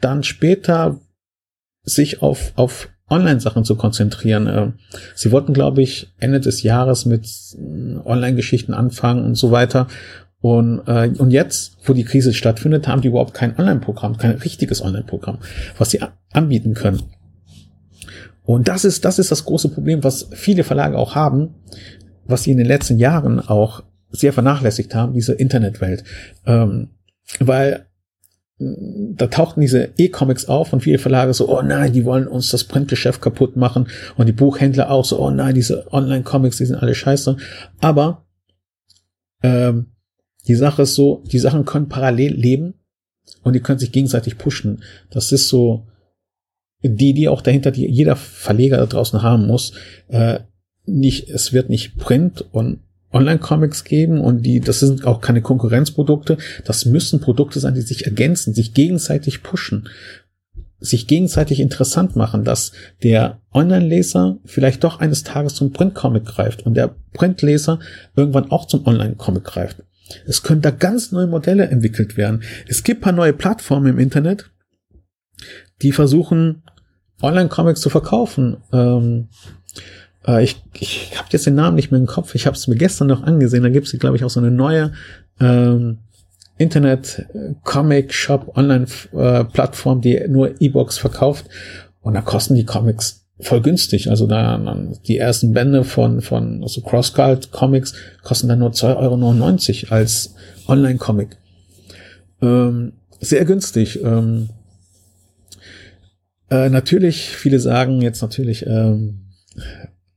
dann 0.00 0.22
später 0.22 0.98
sich 1.82 2.22
auf, 2.22 2.52
auf 2.56 2.88
Online-Sachen 3.08 3.64
zu 3.64 3.76
konzentrieren. 3.76 4.46
Äh, 4.46 4.72
sie 5.14 5.30
wollten, 5.32 5.52
glaube 5.52 5.82
ich, 5.82 6.12
Ende 6.18 6.40
des 6.40 6.62
Jahres 6.62 7.06
mit 7.06 7.26
äh, 7.54 7.96
Online-Geschichten 8.04 8.74
anfangen 8.74 9.24
und 9.24 9.34
so 9.36 9.50
weiter. 9.50 9.86
Und, 10.40 10.82
äh, 10.86 11.10
und 11.18 11.30
jetzt, 11.30 11.76
wo 11.84 11.92
die 11.92 12.04
Krise 12.04 12.34
stattfindet, 12.34 12.88
haben 12.88 13.00
die 13.00 13.08
überhaupt 13.08 13.34
kein 13.34 13.58
Online-Programm, 13.58 14.16
kein 14.16 14.32
richtiges 14.32 14.82
Online-Programm, 14.82 15.38
was 15.78 15.90
sie 15.90 16.00
anbieten 16.32 16.74
können. 16.74 17.02
Und 18.44 18.68
das 18.68 18.84
ist, 18.84 19.04
das 19.04 19.18
ist 19.18 19.30
das 19.32 19.44
große 19.44 19.70
Problem, 19.70 20.04
was 20.04 20.28
viele 20.32 20.62
Verlage 20.62 20.98
auch 20.98 21.14
haben, 21.14 21.54
was 22.26 22.44
sie 22.44 22.52
in 22.52 22.58
den 22.58 22.66
letzten 22.66 22.98
Jahren 22.98 23.40
auch 23.40 23.82
sehr 24.10 24.32
vernachlässigt 24.32 24.94
haben, 24.94 25.14
diese 25.14 25.32
Internetwelt. 25.32 26.04
Ähm, 26.46 26.90
weil 27.40 27.85
da 28.58 29.26
tauchten 29.26 29.60
diese 29.60 29.90
E-Comics 29.98 30.46
auf 30.46 30.72
und 30.72 30.80
viele 30.80 30.98
Verlage 30.98 31.34
so, 31.34 31.48
oh 31.48 31.60
nein, 31.60 31.92
die 31.92 32.06
wollen 32.06 32.26
uns 32.26 32.50
das 32.50 32.64
Printgeschäft 32.64 33.20
kaputt 33.20 33.56
machen 33.56 33.88
und 34.16 34.26
die 34.26 34.32
Buchhändler 34.32 34.90
auch 34.90 35.04
so, 35.04 35.20
oh 35.20 35.30
nein, 35.30 35.54
diese 35.54 35.92
Online-Comics, 35.92 36.56
die 36.56 36.64
sind 36.64 36.76
alle 36.76 36.94
scheiße. 36.94 37.36
Aber 37.80 38.26
ähm, 39.42 39.92
die 40.48 40.54
Sache 40.54 40.82
ist 40.82 40.94
so, 40.94 41.22
die 41.30 41.38
Sachen 41.38 41.66
können 41.66 41.88
parallel 41.88 42.32
leben 42.32 42.74
und 43.42 43.52
die 43.52 43.60
können 43.60 43.78
sich 43.78 43.92
gegenseitig 43.92 44.38
pushen. 44.38 44.82
Das 45.10 45.32
ist 45.32 45.48
so 45.48 45.86
die, 46.82 47.12
die 47.12 47.28
auch 47.28 47.42
dahinter, 47.42 47.72
die 47.72 47.86
jeder 47.86 48.16
Verleger 48.16 48.78
da 48.78 48.86
draußen 48.86 49.22
haben 49.22 49.46
muss. 49.46 49.72
Äh, 50.08 50.40
nicht, 50.86 51.28
es 51.28 51.52
wird 51.52 51.68
nicht 51.68 51.98
Print 51.98 52.44
und 52.52 52.80
Online-Comics 53.12 53.84
geben 53.84 54.20
und 54.20 54.42
die, 54.42 54.60
das 54.60 54.80
sind 54.80 55.06
auch 55.06 55.20
keine 55.20 55.42
Konkurrenzprodukte. 55.42 56.38
Das 56.64 56.84
müssen 56.84 57.20
Produkte 57.20 57.60
sein, 57.60 57.74
die 57.74 57.80
sich 57.80 58.04
ergänzen, 58.04 58.52
sich 58.52 58.74
gegenseitig 58.74 59.42
pushen, 59.42 59.88
sich 60.78 61.06
gegenseitig 61.06 61.60
interessant 61.60 62.16
machen, 62.16 62.44
dass 62.44 62.72
der 63.02 63.40
Online-Leser 63.54 64.38
vielleicht 64.44 64.84
doch 64.84 65.00
eines 65.00 65.22
Tages 65.22 65.54
zum 65.54 65.72
Print-Comic 65.72 66.24
greift 66.24 66.66
und 66.66 66.74
der 66.74 66.94
Print-Leser 67.14 67.78
irgendwann 68.14 68.50
auch 68.50 68.66
zum 68.66 68.86
Online-Comic 68.86 69.44
greift. 69.44 69.82
Es 70.26 70.42
können 70.42 70.62
da 70.62 70.70
ganz 70.70 71.12
neue 71.12 71.26
Modelle 71.26 71.68
entwickelt 71.68 72.16
werden. 72.16 72.42
Es 72.68 72.84
gibt 72.84 73.00
paar 73.00 73.12
neue 73.12 73.32
Plattformen 73.32 73.86
im 73.86 73.98
Internet, 73.98 74.50
die 75.82 75.92
versuchen, 75.92 76.62
Online-Comics 77.22 77.80
zu 77.80 77.90
verkaufen. 77.90 78.58
Ähm, 78.72 79.28
äh, 80.26 80.42
ich 80.42 80.62
ich 80.78 81.12
habe 81.16 81.28
jetzt 81.30 81.46
den 81.46 81.54
Namen 81.54 81.76
nicht 81.76 81.90
mehr 81.90 82.00
im 82.00 82.06
Kopf. 82.06 82.34
Ich 82.34 82.46
habe 82.46 82.56
es 82.56 82.66
mir 82.68 82.76
gestern 82.76 83.08
noch 83.08 83.22
angesehen. 83.22 83.62
Da 83.62 83.68
gibt 83.68 83.86
es, 83.86 83.98
glaube 83.98 84.16
ich, 84.16 84.24
auch 84.24 84.30
so 84.30 84.40
eine 84.40 84.50
neue 84.50 84.92
ähm, 85.40 85.98
Internet-Comic-Shop, 86.58 88.56
Online-Plattform, 88.56 90.00
die 90.00 90.22
nur 90.28 90.60
E-Books 90.60 90.98
verkauft. 90.98 91.46
Und 92.00 92.14
da 92.14 92.20
kosten 92.22 92.54
die 92.54 92.64
Comics 92.64 93.26
voll 93.40 93.60
günstig. 93.60 94.08
Also 94.08 94.26
da 94.26 94.76
die 95.06 95.18
ersten 95.18 95.52
Bände 95.52 95.84
von, 95.84 96.20
von 96.22 96.62
also 96.62 96.80
CrossCult 96.80 97.52
Comics 97.52 97.94
kosten 98.22 98.48
dann 98.48 98.60
nur 98.60 98.70
2,99 98.70 99.90
Euro 99.90 99.94
als 99.94 100.34
Online-Comic. 100.66 101.36
Ähm, 102.40 102.92
sehr 103.20 103.44
günstig. 103.44 104.02
Ähm, 104.02 104.48
äh, 106.50 106.68
natürlich, 106.68 107.28
viele 107.30 107.58
sagen 107.58 108.00
jetzt 108.02 108.22
natürlich, 108.22 108.64
ähm, 108.66 109.26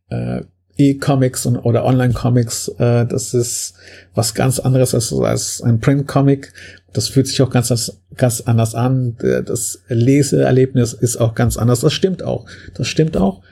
äh, 0.10 0.42
E-Comics 0.80 1.46
und, 1.46 1.58
oder 1.58 1.84
Online-Comics, 1.84 2.70
äh, 2.80 3.06
das 3.06 3.34
ist 3.34 3.74
was 4.16 4.34
ganz 4.34 4.60
anderes 4.60 4.96
als, 4.96 5.14
als 5.14 5.62
ein 5.62 5.80
Print-Comic. 5.80 6.54
Das 6.94 7.10
fühlt 7.10 7.28
sich 7.28 7.42
auch 7.42 7.50
ganz, 7.50 7.92
ganz 8.16 8.42
anders 8.42 8.76
an. 8.76 9.18
Das 9.20 9.82
Leseerlebnis 9.90 10.94
ist 10.94 11.18
auch 11.18 11.36
ganz 11.36 11.58
anders. 11.58 11.82
Das 11.82 11.94
stimmt 11.94 12.24
auch. 12.24 12.46
Das 12.74 12.88
stimmt 12.88 13.18
auch. 13.18 13.44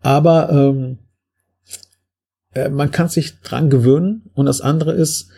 Aber 0.00 0.50
ähm, 0.50 0.98
äh, 2.54 2.68
man 2.68 2.90
kann 2.90 3.08
sich 3.08 3.40
dran 3.40 3.70
gewöhnen. 3.70 4.30
Und 4.34 4.46
das 4.46 4.60
andere 4.60 4.92
ist, 4.92 5.30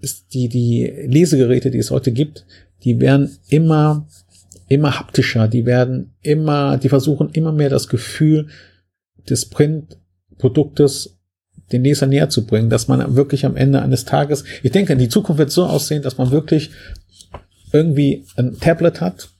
ist 0.00 0.34
die, 0.34 0.48
die 0.48 0.86
Lesegeräte, 1.06 1.70
die 1.70 1.78
es 1.78 1.90
heute 1.90 2.12
gibt, 2.12 2.46
die 2.82 2.98
werden 2.98 3.38
immer, 3.48 4.08
immer 4.68 4.98
haptischer. 4.98 5.48
Die 5.48 5.66
werden 5.66 6.14
immer, 6.22 6.78
die 6.78 6.88
versuchen 6.88 7.28
immer 7.30 7.52
mehr 7.52 7.70
das 7.70 7.88
Gefühl 7.88 8.48
des 9.28 9.48
Printproduktes 9.48 11.18
den 11.72 11.84
Leser 11.84 12.06
näher 12.06 12.28
zu 12.28 12.46
bringen, 12.46 12.70
dass 12.70 12.88
man 12.88 13.16
wirklich 13.16 13.46
am 13.46 13.56
Ende 13.56 13.80
eines 13.82 14.04
Tages, 14.04 14.44
ich 14.62 14.72
denke, 14.72 14.96
die 14.96 15.08
Zukunft 15.08 15.38
wird 15.38 15.50
so 15.50 15.64
aussehen, 15.64 16.02
dass 16.02 16.18
man 16.18 16.30
wirklich 16.30 16.70
irgendwie 17.72 18.26
ein 18.36 18.58
Tablet 18.58 19.00
hat, 19.00 19.30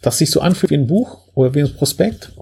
das 0.00 0.18
sich 0.18 0.30
so 0.30 0.40
anfühlt 0.40 0.70
wie 0.70 0.76
ein 0.76 0.86
Buch 0.86 1.28
oder 1.34 1.54
wie 1.54 1.60
ein 1.60 1.74
Prospekt 1.74 2.32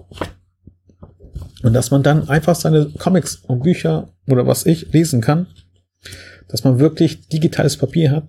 und 1.63 1.73
dass 1.73 1.91
man 1.91 2.03
dann 2.03 2.29
einfach 2.29 2.55
seine 2.55 2.89
Comics 2.97 3.37
und 3.47 3.63
Bücher 3.63 4.09
oder 4.27 4.47
was 4.47 4.65
ich 4.65 4.93
lesen 4.93 5.21
kann, 5.21 5.47
dass 6.47 6.63
man 6.63 6.79
wirklich 6.79 7.27
digitales 7.27 7.77
Papier 7.77 8.11
hat, 8.11 8.27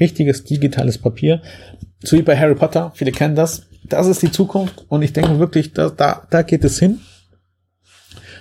richtiges 0.00 0.44
digitales 0.44 0.98
Papier, 0.98 1.42
so 2.02 2.16
wie 2.16 2.22
bei 2.22 2.36
Harry 2.36 2.54
Potter, 2.54 2.92
viele 2.94 3.12
kennen 3.12 3.36
das, 3.36 3.62
das 3.84 4.08
ist 4.08 4.22
die 4.22 4.32
Zukunft 4.32 4.84
und 4.88 5.02
ich 5.02 5.12
denke 5.12 5.38
wirklich, 5.38 5.72
da, 5.72 5.90
da, 5.90 6.26
da 6.28 6.42
geht 6.42 6.64
es 6.64 6.78
hin. 6.78 7.00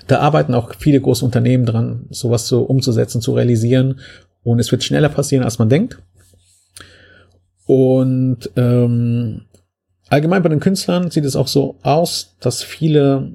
Da 0.07 0.19
arbeiten 0.19 0.53
auch 0.53 0.73
viele 0.77 1.01
große 1.01 1.25
Unternehmen 1.25 1.65
dran, 1.65 2.05
sowas 2.09 2.47
so 2.47 2.63
umzusetzen, 2.63 3.21
zu 3.21 3.33
realisieren. 3.33 3.99
Und 4.43 4.59
es 4.59 4.71
wird 4.71 4.83
schneller 4.83 5.09
passieren, 5.09 5.43
als 5.43 5.57
man 5.57 5.69
denkt. 5.69 5.97
Und 7.65 8.51
ähm, 8.55 9.41
allgemein 10.09 10.43
bei 10.43 10.49
den 10.49 10.59
Künstlern 10.59 11.09
sieht 11.09 11.25
es 11.25 11.35
auch 11.35 11.47
so 11.47 11.77
aus, 11.81 12.35
dass 12.39 12.61
viele 12.61 13.33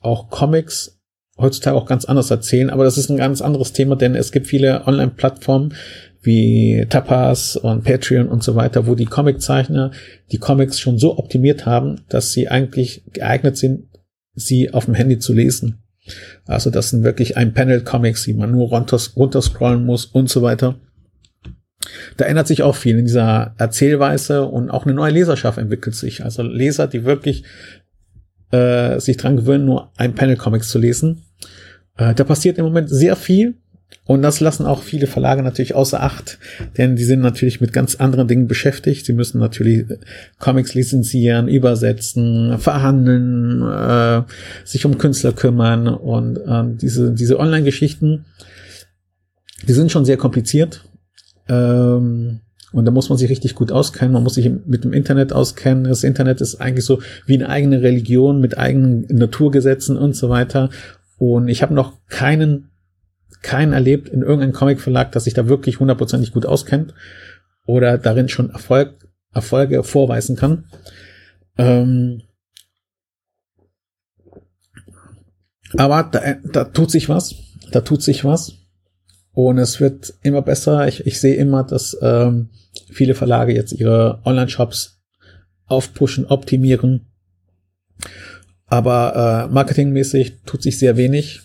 auch 0.00 0.30
Comics 0.30 0.98
heutzutage 1.38 1.76
auch 1.76 1.86
ganz 1.86 2.04
anders 2.04 2.30
erzählen, 2.30 2.70
aber 2.70 2.84
das 2.84 2.98
ist 2.98 3.10
ein 3.10 3.16
ganz 3.16 3.40
anderes 3.40 3.72
Thema, 3.72 3.96
denn 3.96 4.14
es 4.14 4.32
gibt 4.32 4.48
viele 4.48 4.86
Online-Plattformen 4.86 5.74
wie 6.20 6.84
Tapas 6.90 7.56
und 7.56 7.84
Patreon 7.84 8.28
und 8.28 8.42
so 8.42 8.56
weiter, 8.56 8.86
wo 8.86 8.96
die 8.96 9.04
Comiczeichner 9.04 9.92
die 10.32 10.38
Comics 10.38 10.80
schon 10.80 10.98
so 10.98 11.16
optimiert 11.16 11.64
haben, 11.64 12.02
dass 12.08 12.32
sie 12.32 12.48
eigentlich 12.48 13.04
geeignet 13.12 13.56
sind, 13.56 13.87
sie 14.38 14.72
auf 14.72 14.86
dem 14.86 14.94
Handy 14.94 15.18
zu 15.18 15.34
lesen. 15.34 15.78
Also 16.46 16.70
das 16.70 16.90
sind 16.90 17.04
wirklich 17.04 17.36
ein 17.36 17.52
Panel-Comics, 17.52 18.24
die 18.24 18.34
man 18.34 18.50
nur 18.50 18.68
runterscrollen 18.68 19.84
muss 19.84 20.06
und 20.06 20.30
so 20.30 20.42
weiter. 20.42 20.76
Da 22.16 22.24
ändert 22.24 22.46
sich 22.46 22.62
auch 22.62 22.74
viel 22.74 22.98
in 22.98 23.04
dieser 23.04 23.54
Erzählweise 23.58 24.44
und 24.44 24.70
auch 24.70 24.84
eine 24.84 24.94
neue 24.94 25.12
Leserschaft 25.12 25.58
entwickelt 25.58 25.94
sich. 25.94 26.24
Also 26.24 26.42
Leser, 26.42 26.86
die 26.86 27.04
wirklich 27.04 27.44
äh, 28.50 28.98
sich 29.00 29.16
dran 29.16 29.36
gewöhnen, 29.36 29.66
nur 29.66 29.92
ein 29.96 30.14
Panel-Comics 30.14 30.68
zu 30.68 30.78
lesen. 30.78 31.22
Äh, 31.96 32.14
da 32.14 32.24
passiert 32.24 32.58
im 32.58 32.64
Moment 32.64 32.88
sehr 32.90 33.16
viel. 33.16 33.56
Und 34.08 34.22
das 34.22 34.40
lassen 34.40 34.64
auch 34.64 34.82
viele 34.82 35.06
Verlage 35.06 35.42
natürlich 35.42 35.74
außer 35.74 36.02
Acht, 36.02 36.38
denn 36.78 36.96
die 36.96 37.04
sind 37.04 37.20
natürlich 37.20 37.60
mit 37.60 37.74
ganz 37.74 37.96
anderen 37.96 38.26
Dingen 38.26 38.48
beschäftigt. 38.48 39.04
Sie 39.04 39.12
müssen 39.12 39.38
natürlich 39.38 39.84
Comics 40.38 40.72
lizenzieren, 40.72 41.46
übersetzen, 41.46 42.58
verhandeln, 42.58 43.60
äh, 43.60 44.22
sich 44.64 44.86
um 44.86 44.96
Künstler 44.96 45.32
kümmern 45.32 45.88
und 45.88 46.38
äh, 46.38 46.64
diese, 46.80 47.12
diese 47.12 47.38
Online-Geschichten, 47.38 48.24
die 49.68 49.74
sind 49.74 49.92
schon 49.92 50.06
sehr 50.06 50.16
kompliziert. 50.16 50.86
Ähm, 51.46 52.40
und 52.72 52.86
da 52.86 52.90
muss 52.90 53.10
man 53.10 53.18
sich 53.18 53.28
richtig 53.28 53.54
gut 53.54 53.70
auskennen. 53.70 54.14
Man 54.14 54.22
muss 54.22 54.36
sich 54.36 54.50
mit 54.64 54.84
dem 54.84 54.94
Internet 54.94 55.34
auskennen. 55.34 55.84
Das 55.84 56.02
Internet 56.02 56.40
ist 56.40 56.62
eigentlich 56.62 56.86
so 56.86 57.02
wie 57.26 57.34
eine 57.34 57.50
eigene 57.50 57.82
Religion 57.82 58.40
mit 58.40 58.56
eigenen 58.56 59.06
Naturgesetzen 59.10 59.98
und 59.98 60.16
so 60.16 60.30
weiter. 60.30 60.70
Und 61.18 61.48
ich 61.48 61.60
habe 61.60 61.74
noch 61.74 61.92
keinen 62.08 62.70
keinen 63.42 63.72
erlebt 63.72 64.08
in 64.08 64.22
irgendeinem 64.22 64.52
Comic-Verlag, 64.52 65.12
dass 65.12 65.24
sich 65.24 65.34
da 65.34 65.48
wirklich 65.48 65.80
hundertprozentig 65.80 66.32
gut 66.32 66.46
auskennt 66.46 66.94
oder 67.66 67.98
darin 67.98 68.28
schon 68.28 68.50
Erfolg, 68.50 69.08
Erfolge 69.32 69.84
vorweisen 69.84 70.36
kann. 70.36 70.64
Ähm, 71.56 72.22
aber 75.76 76.08
da, 76.10 76.36
da 76.52 76.64
tut 76.64 76.90
sich 76.90 77.08
was, 77.08 77.34
da 77.72 77.80
tut 77.82 78.02
sich 78.02 78.24
was 78.24 78.54
und 79.32 79.58
es 79.58 79.80
wird 79.80 80.14
immer 80.22 80.42
besser. 80.42 80.88
Ich, 80.88 81.06
ich 81.06 81.20
sehe 81.20 81.34
immer, 81.34 81.62
dass 81.64 81.96
ähm, 82.02 82.50
viele 82.90 83.14
Verlage 83.14 83.54
jetzt 83.54 83.72
ihre 83.72 84.20
Online-Shops 84.24 85.00
aufpushen, 85.66 86.26
optimieren. 86.26 87.06
Aber 88.66 89.46
äh, 89.48 89.52
marketingmäßig 89.52 90.42
tut 90.44 90.62
sich 90.62 90.78
sehr 90.78 90.96
wenig. 90.96 91.42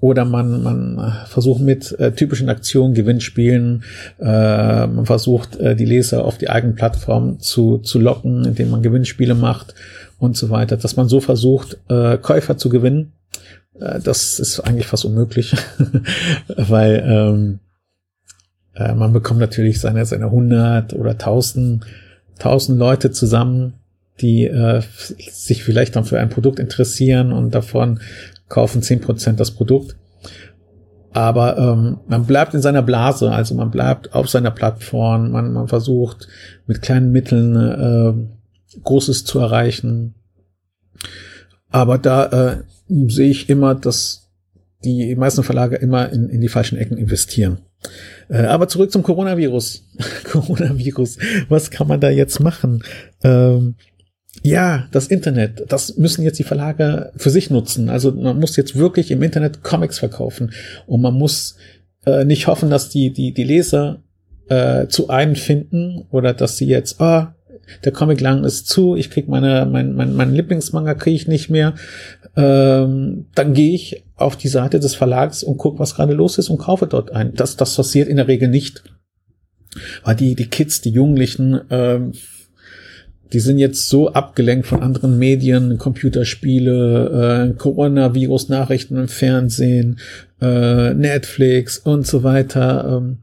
Oder 0.00 0.24
man, 0.24 0.62
man 0.62 1.12
versucht 1.26 1.60
mit 1.60 1.98
äh, 1.98 2.12
typischen 2.12 2.48
Aktionen, 2.48 2.94
Gewinnspielen, 2.94 3.82
äh, 4.20 4.86
man 4.86 5.06
versucht 5.06 5.56
äh, 5.56 5.74
die 5.74 5.84
Leser 5.84 6.24
auf 6.24 6.38
die 6.38 6.48
eigenen 6.48 6.76
Plattform 6.76 7.40
zu, 7.40 7.78
zu 7.78 7.98
locken, 7.98 8.44
indem 8.44 8.70
man 8.70 8.82
Gewinnspiele 8.82 9.34
macht 9.34 9.74
und 10.18 10.36
so 10.36 10.50
weiter. 10.50 10.76
Dass 10.76 10.96
man 10.96 11.08
so 11.08 11.20
versucht, 11.20 11.78
äh, 11.88 12.16
Käufer 12.16 12.56
zu 12.56 12.68
gewinnen, 12.68 13.12
äh, 13.80 13.98
das 14.00 14.38
ist 14.38 14.60
eigentlich 14.60 14.86
fast 14.86 15.04
unmöglich, 15.04 15.54
weil 16.56 17.02
ähm, 17.04 17.58
äh, 18.74 18.94
man 18.94 19.12
bekommt 19.12 19.40
natürlich 19.40 19.80
seine, 19.80 20.06
seine 20.06 20.26
100 20.26 20.94
oder 20.94 21.12
1000, 21.12 21.84
1000 22.36 22.78
Leute 22.78 23.10
zusammen, 23.10 23.74
die 24.20 24.44
äh, 24.44 24.82
sich 25.30 25.64
vielleicht 25.64 25.96
dann 25.96 26.04
für 26.04 26.18
ein 26.20 26.28
Produkt 26.28 26.58
interessieren 26.58 27.32
und 27.32 27.54
davon 27.54 28.00
kaufen 28.48 28.82
zehn 28.82 29.00
Prozent 29.00 29.40
das 29.40 29.50
Produkt. 29.50 29.96
Aber 31.12 31.56
ähm, 31.58 31.98
man 32.06 32.26
bleibt 32.26 32.54
in 32.54 32.60
seiner 32.60 32.82
Blase, 32.82 33.32
also 33.32 33.54
man 33.54 33.70
bleibt 33.70 34.14
auf 34.14 34.28
seiner 34.28 34.50
Plattform, 34.50 35.30
man, 35.30 35.52
man 35.52 35.68
versucht 35.68 36.28
mit 36.66 36.82
kleinen 36.82 37.12
Mitteln 37.12 37.56
äh, 37.56 38.80
Großes 38.84 39.24
zu 39.24 39.38
erreichen. 39.38 40.14
Aber 41.70 41.98
da 41.98 42.26
äh, 42.26 42.62
sehe 42.88 43.30
ich 43.30 43.48
immer, 43.48 43.74
dass 43.74 44.28
die 44.84 45.14
meisten 45.16 45.42
Verlage 45.42 45.76
immer 45.76 46.10
in, 46.12 46.28
in 46.28 46.40
die 46.40 46.48
falschen 46.48 46.78
Ecken 46.78 46.98
investieren. 46.98 47.58
Äh, 48.28 48.44
aber 48.44 48.68
zurück 48.68 48.92
zum 48.92 49.02
Coronavirus. 49.02 49.84
Coronavirus, 50.30 51.18
was 51.48 51.70
kann 51.70 51.88
man 51.88 52.00
da 52.00 52.10
jetzt 52.10 52.40
machen? 52.40 52.82
Ähm, 53.22 53.76
ja, 54.42 54.86
das 54.92 55.08
Internet, 55.08 55.64
das 55.68 55.96
müssen 55.96 56.22
jetzt 56.22 56.38
die 56.38 56.44
Verlage 56.44 57.12
für 57.16 57.30
sich 57.30 57.50
nutzen. 57.50 57.88
Also 57.88 58.12
man 58.12 58.38
muss 58.38 58.56
jetzt 58.56 58.76
wirklich 58.76 59.10
im 59.10 59.22
Internet 59.22 59.62
Comics 59.62 59.98
verkaufen 59.98 60.52
und 60.86 61.00
man 61.00 61.14
muss 61.14 61.56
äh, 62.06 62.24
nicht 62.24 62.46
hoffen, 62.46 62.70
dass 62.70 62.88
die 62.88 63.12
die 63.12 63.32
die 63.32 63.44
Leser 63.44 64.02
äh, 64.48 64.86
zu 64.86 65.08
einem 65.08 65.34
finden 65.34 66.06
oder 66.10 66.34
dass 66.34 66.56
sie 66.56 66.66
jetzt, 66.66 67.00
ah, 67.00 67.34
der 67.84 67.92
Comic 67.92 68.20
lang 68.20 68.44
ist 68.44 68.66
zu, 68.66 68.96
ich 68.96 69.10
krieg 69.10 69.28
meine 69.28 69.66
mein 69.66 69.94
mein, 69.94 70.14
mein 70.14 70.32
Lieblingsmanga 70.32 70.94
kriege 70.94 71.16
ich 71.16 71.28
nicht 71.28 71.50
mehr. 71.50 71.74
Ähm, 72.36 73.26
dann 73.34 73.52
gehe 73.52 73.74
ich 73.74 74.04
auf 74.16 74.36
die 74.36 74.48
Seite 74.48 74.80
des 74.80 74.94
Verlags 74.94 75.42
und 75.42 75.58
gucke, 75.58 75.78
was 75.78 75.94
gerade 75.94 76.14
los 76.14 76.38
ist 76.38 76.48
und 76.48 76.58
kaufe 76.58 76.86
dort 76.86 77.12
ein. 77.12 77.34
Das 77.34 77.56
das 77.56 77.74
passiert 77.74 78.08
in 78.08 78.16
der 78.16 78.28
Regel 78.28 78.48
nicht, 78.48 78.84
weil 80.04 80.16
die 80.16 80.34
die 80.34 80.48
Kids, 80.48 80.80
die 80.80 80.90
Jugendlichen 80.90 81.60
ähm, 81.70 82.12
die 83.32 83.40
sind 83.40 83.58
jetzt 83.58 83.88
so 83.88 84.12
abgelenkt 84.12 84.66
von 84.66 84.82
anderen 84.82 85.18
Medien, 85.18 85.78
Computerspiele, 85.78 87.50
äh, 87.50 87.58
Coronavirus-Nachrichten 87.58 88.96
im 88.96 89.08
Fernsehen, 89.08 89.98
äh, 90.40 90.94
Netflix 90.94 91.78
und 91.78 92.06
so 92.06 92.22
weiter. 92.22 92.98
Ähm, 92.98 93.18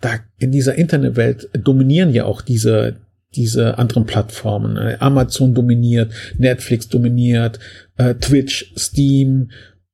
da 0.00 0.20
in 0.38 0.52
dieser 0.52 0.74
Internetwelt 0.74 1.48
dominieren 1.54 2.12
ja 2.12 2.24
auch 2.24 2.42
diese 2.42 2.96
diese 3.34 3.78
anderen 3.78 4.06
Plattformen. 4.06 4.76
Äh, 4.76 4.96
Amazon 5.00 5.54
dominiert, 5.54 6.12
Netflix 6.38 6.88
dominiert, 6.88 7.58
äh, 7.96 8.14
Twitch, 8.14 8.72
Steam, 8.76 9.50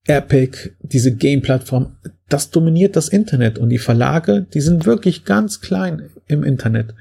Epic, 0.06 0.70
diese 0.82 1.14
Game-Plattform, 1.14 1.96
das 2.28 2.50
dominiert 2.50 2.96
das 2.96 3.08
Internet 3.08 3.58
und 3.58 3.70
die 3.70 3.78
Verlage, 3.78 4.46
die 4.54 4.60
sind 4.60 4.86
wirklich 4.86 5.24
ganz 5.24 5.60
klein 5.60 6.10
im 6.26 6.42
Internet. 6.44 6.94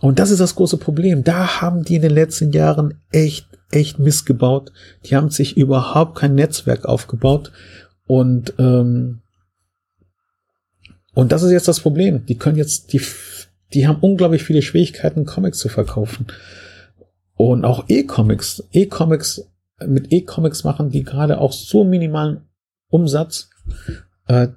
Und 0.00 0.18
das 0.18 0.30
ist 0.30 0.40
das 0.40 0.54
große 0.54 0.76
Problem. 0.76 1.24
Da 1.24 1.60
haben 1.60 1.82
die 1.82 1.96
in 1.96 2.02
den 2.02 2.12
letzten 2.12 2.52
Jahren 2.52 3.00
echt, 3.10 3.46
echt 3.70 3.98
missgebaut. 3.98 4.72
Die 5.04 5.16
haben 5.16 5.30
sich 5.30 5.56
überhaupt 5.56 6.16
kein 6.16 6.34
Netzwerk 6.34 6.84
aufgebaut. 6.84 7.52
Und, 8.06 8.54
ähm, 8.58 9.20
und 11.14 11.32
das 11.32 11.42
ist 11.42 11.52
jetzt 11.52 11.68
das 11.68 11.80
Problem. 11.80 12.26
Die 12.26 12.36
können 12.36 12.56
jetzt, 12.56 12.92
die, 12.92 13.00
die 13.72 13.86
haben 13.86 14.00
unglaublich 14.00 14.44
viele 14.44 14.62
Schwierigkeiten, 14.62 15.24
Comics 15.24 15.58
zu 15.58 15.68
verkaufen. 15.68 16.26
Und 17.34 17.64
auch 17.64 17.84
E-Comics, 17.88 18.64
E-Comics, 18.72 19.46
mit 19.86 20.12
E-Comics 20.12 20.64
machen 20.64 20.90
die 20.90 21.04
gerade 21.04 21.38
auch 21.38 21.52
so 21.52 21.84
minimalen 21.84 22.48
Umsatz. 22.88 23.50
Äh, 24.26 24.48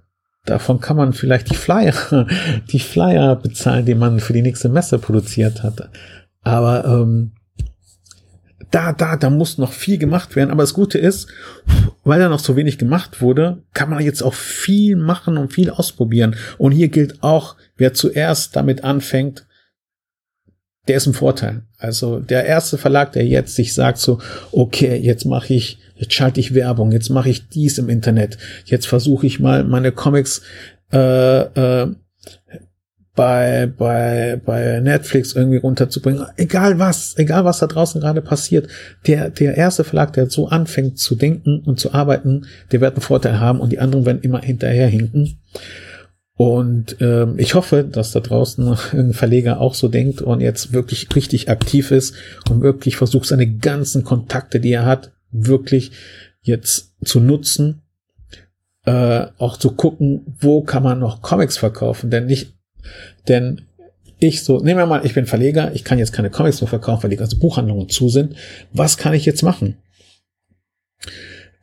Davon 0.46 0.80
kann 0.80 0.98
man 0.98 1.14
vielleicht 1.14 1.50
die 1.52 1.56
Flyer, 1.56 1.94
die 2.72 2.80
Flyer 2.80 3.36
bezahlen, 3.36 3.86
die 3.86 3.96
man 3.96 4.20
für 4.20 4.34
die 4.34 4.42
nächste 4.42 4.70
Messe 4.70 4.98
produziert 5.00 5.64
hat. 5.64 5.90
Aber 6.42 6.86
ähm, 6.86 7.32
da, 8.72 8.94
da, 8.94 9.18
da 9.18 9.30
muss 9.30 9.58
noch 9.58 9.74
viel 9.74 9.98
gemacht 9.98 10.36
werden. 10.36 10.52
Aber 10.52 10.64
das 10.64 10.74
Gute 10.74 10.98
ist, 10.98 11.28
weil 12.04 12.20
da 12.20 12.30
noch 12.30 12.40
so 12.40 12.56
wenig 12.56 12.78
gemacht 12.78 13.22
wurde, 13.22 13.64
kann 13.74 13.90
man 13.90 14.04
jetzt 14.04 14.22
auch 14.22 14.34
viel 14.34 14.96
machen 14.96 15.38
und 15.38 15.54
viel 15.54 15.70
ausprobieren. 15.70 16.36
Und 16.58 16.72
hier 16.72 16.90
gilt 16.90 17.24
auch, 17.24 17.56
wer 17.78 17.94
zuerst 17.94 18.56
damit 18.56 18.84
anfängt, 18.84 19.46
der 20.88 20.98
ist 20.98 21.08
ein 21.08 21.14
Vorteil. 21.14 21.64
Also 21.78 22.20
der 22.20 22.46
erste 22.46 22.78
Verlag, 22.78 23.12
der 23.12 23.26
jetzt 23.26 23.56
sich 23.56 23.74
sagt 23.74 24.00
so, 24.00 24.20
okay, 24.52 24.96
jetzt 24.96 25.26
mache 25.26 25.54
ich 25.54 25.80
jetzt 26.00 26.14
schalte 26.14 26.40
ich 26.40 26.56
Werbung, 26.56 26.92
jetzt 26.92 27.10
mache 27.10 27.30
ich 27.30 27.50
dies 27.50 27.78
im 27.78 27.90
Internet, 27.90 28.38
jetzt 28.66 28.88
versuche 28.88 29.28
ich 29.28 29.40
mal 29.40 29.64
meine 29.64 29.92
Comics 29.92 30.42
äh, 30.92 31.42
äh, 31.42 31.88
bei, 33.16 33.70
bei, 33.78 34.40
bei 34.46 34.80
Netflix 34.80 35.34
irgendwie 35.34 35.58
runterzubringen. 35.58 36.26
Egal 36.38 36.80
was, 36.80 37.18
egal 37.18 37.44
was 37.44 37.60
da 37.60 37.68
draußen 37.68 38.00
gerade 38.00 38.22
passiert. 38.22 38.70
Der, 39.08 39.30
der 39.30 39.58
erste 39.58 39.84
Verlag, 39.84 40.14
der 40.14 40.30
so 40.30 40.48
anfängt 40.48 41.00
zu 41.00 41.16
denken 41.16 41.60
und 41.66 41.82
zu 41.82 41.94
arbeiten, 41.94 42.46
der 42.72 42.80
wird 42.80 42.94
einen 42.94 43.02
Vorteil 43.02 43.42
haben 43.42 43.60
und 43.60 43.74
die 43.74 43.80
anderen 43.80 44.06
werden 44.06 44.22
immer 44.22 44.40
hinterherhinken. 44.40 45.38
Und 46.38 46.96
ähm, 47.02 47.34
ich 47.36 47.56
hoffe, 47.56 47.84
dass 47.84 48.14
da 48.14 48.22
draußen 48.22 48.78
ein 48.94 49.12
Verleger 49.12 49.60
auch 49.60 49.74
so 49.74 49.90
denkt 49.90 50.22
und 50.22 50.40
jetzt 50.40 50.72
wirklich 50.72 51.14
richtig 51.14 51.50
aktiv 51.50 51.92
ist 51.92 52.16
und 52.50 52.62
wirklich 52.62 52.96
versucht, 52.96 53.28
seine 53.28 53.52
ganzen 53.52 54.06
Kontakte, 54.06 54.62
die 54.62 54.72
er 54.72 54.86
hat, 54.86 55.12
wirklich 55.32 55.92
jetzt 56.42 56.94
zu 57.04 57.20
nutzen, 57.20 57.82
äh, 58.86 59.28
auch 59.38 59.58
zu 59.58 59.72
gucken, 59.72 60.36
wo 60.40 60.62
kann 60.62 60.84
man 60.84 61.00
noch 61.00 61.22
Comics 61.22 61.58
verkaufen, 61.58 62.10
denn 62.10 62.26
nicht, 62.26 62.54
denn 63.28 63.62
ich 64.20 64.44
so, 64.44 64.60
nehmen 64.60 64.80
wir 64.80 64.86
mal, 64.86 65.06
ich 65.06 65.14
bin 65.14 65.26
Verleger, 65.26 65.74
ich 65.74 65.84
kann 65.84 65.98
jetzt 65.98 66.12
keine 66.12 66.30
Comics 66.30 66.60
mehr 66.62 66.68
verkaufen, 66.68 67.04
weil 67.04 67.10
die 67.10 67.16
ganzen 67.16 67.40
Buchhandlungen 67.40 67.88
zu 67.90 68.10
sind. 68.10 68.36
Was 68.74 68.98
kann 68.98 69.14
ich 69.14 69.26
jetzt 69.26 69.44
machen? 69.44 69.78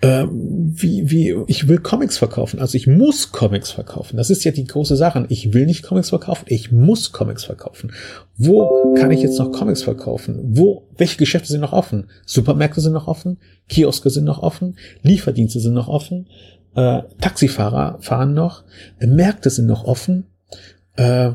Äh, 0.02 0.26
wie, 0.30 1.10
wie, 1.10 1.34
ich 1.46 1.68
will 1.68 1.78
Comics 1.78 2.18
verkaufen. 2.18 2.60
Also 2.60 2.76
ich 2.76 2.86
muss 2.86 3.32
Comics 3.32 3.70
verkaufen. 3.70 4.16
Das 4.16 4.28
ist 4.28 4.44
ja 4.44 4.52
die 4.52 4.66
große 4.66 4.96
Sache. 4.96 5.24
Ich 5.30 5.54
will 5.54 5.66
nicht 5.66 5.82
Comics 5.82 6.10
verkaufen, 6.10 6.44
ich 6.48 6.70
muss 6.70 7.12
Comics 7.12 7.44
verkaufen. 7.44 7.92
Wo 8.36 8.94
kann 8.94 9.10
ich 9.10 9.22
jetzt 9.22 9.38
noch 9.38 9.52
Comics 9.52 9.82
verkaufen? 9.82 10.38
Wo, 10.42 10.88
welche 10.96 11.16
Geschäfte 11.16 11.48
sind 11.48 11.62
noch 11.62 11.72
offen? 11.72 12.10
Supermärkte 12.26 12.80
sind 12.80 12.92
noch 12.92 13.08
offen, 13.08 13.38
Kioske 13.68 14.10
sind 14.10 14.24
noch 14.24 14.42
offen, 14.42 14.76
Lieferdienste 15.02 15.60
sind 15.60 15.74
noch 15.74 15.88
offen, 15.88 16.28
äh, 16.74 17.02
Taxifahrer 17.20 17.98
fahren 18.00 18.34
noch, 18.34 18.64
Märkte 19.00 19.48
sind 19.48 19.66
noch 19.66 19.84
offen. 19.84 20.26
Äh, 20.96 21.32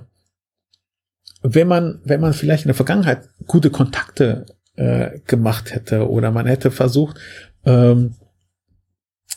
wenn 1.41 1.67
man, 1.67 1.99
wenn 2.03 2.21
man 2.21 2.33
vielleicht 2.33 2.65
in 2.65 2.69
der 2.69 2.75
Vergangenheit 2.75 3.29
gute 3.47 3.71
Kontakte 3.71 4.45
äh, 4.75 5.19
gemacht 5.25 5.73
hätte 5.73 6.07
oder 6.07 6.29
man 6.29 6.45
hätte 6.45 6.69
versucht, 6.69 7.17
ähm, 7.65 8.13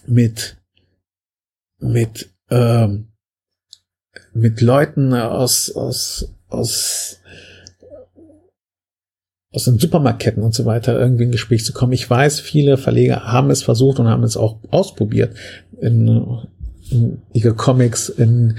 mit, 0.07 0.57
mit, 1.79 2.31
ähm, 2.51 3.09
mit 4.33 4.61
Leuten 4.61 5.13
aus, 5.13 5.71
aus, 5.75 6.35
aus, 6.49 7.21
aus 9.51 9.65
den 9.65 9.79
Supermarktketten 9.79 10.43
und 10.43 10.55
so 10.55 10.65
weiter 10.65 10.99
irgendwie 10.99 11.25
in 11.25 11.33
Gespräch 11.33 11.65
zu 11.65 11.73
kommen. 11.73 11.93
Ich 11.93 12.09
weiß, 12.09 12.41
viele 12.41 12.77
Verleger 12.77 13.25
haben 13.25 13.51
es 13.51 13.63
versucht 13.63 13.99
und 13.99 14.09
haben 14.09 14.25
es 14.25 14.37
auch 14.37 14.59
ausprobiert, 14.71 15.37
in, 15.81 16.07
in 16.91 17.23
ihre 17.33 17.55
Comics 17.55 18.09
in, 18.09 18.57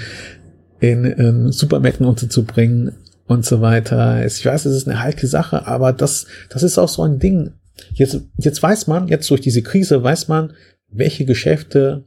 in, 0.79 1.05
in 1.05 1.51
Supermärkten 1.51 2.05
unterzubringen 2.05 2.93
und 3.27 3.45
so 3.45 3.61
weiter. 3.61 4.25
Ich 4.25 4.45
weiß, 4.45 4.65
es 4.65 4.75
ist 4.75 4.87
eine 4.87 5.01
heikle 5.01 5.27
Sache, 5.27 5.67
aber 5.67 5.93
das, 5.93 6.27
das 6.49 6.63
ist 6.63 6.77
auch 6.77 6.89
so 6.89 7.03
ein 7.03 7.19
Ding. 7.19 7.53
Jetzt, 7.93 8.21
jetzt 8.37 8.63
weiß 8.63 8.87
man, 8.87 9.07
jetzt 9.07 9.29
durch 9.29 9.41
diese 9.41 9.61
Krise 9.61 10.01
weiß 10.01 10.27
man, 10.27 10.53
welche 10.97 11.25
Geschäfte 11.25 12.05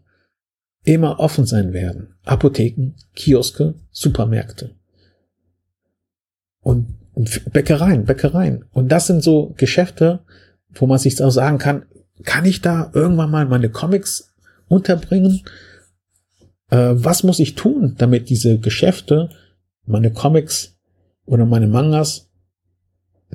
immer 0.84 1.20
offen 1.20 1.44
sein 1.44 1.72
werden. 1.72 2.14
Apotheken, 2.24 2.94
Kioske, 3.14 3.74
Supermärkte. 3.90 4.76
Und, 6.60 6.94
und 7.14 7.52
Bäckereien, 7.52 8.04
Bäckereien. 8.04 8.64
Und 8.72 8.90
das 8.90 9.06
sind 9.06 9.22
so 9.22 9.54
Geschäfte, 9.56 10.20
wo 10.72 10.86
man 10.86 10.98
sich 10.98 11.22
auch 11.22 11.30
sagen 11.30 11.58
kann, 11.58 11.84
kann 12.24 12.44
ich 12.44 12.60
da 12.60 12.90
irgendwann 12.94 13.30
mal 13.30 13.46
meine 13.46 13.70
Comics 13.70 14.34
unterbringen? 14.68 15.42
Äh, 16.70 16.90
was 16.92 17.22
muss 17.22 17.38
ich 17.38 17.54
tun, 17.54 17.94
damit 17.98 18.28
diese 18.28 18.58
Geschäfte 18.58 19.30
meine 19.86 20.12
Comics 20.12 20.76
oder 21.24 21.46
meine 21.46 21.68
Mangas 21.68 22.27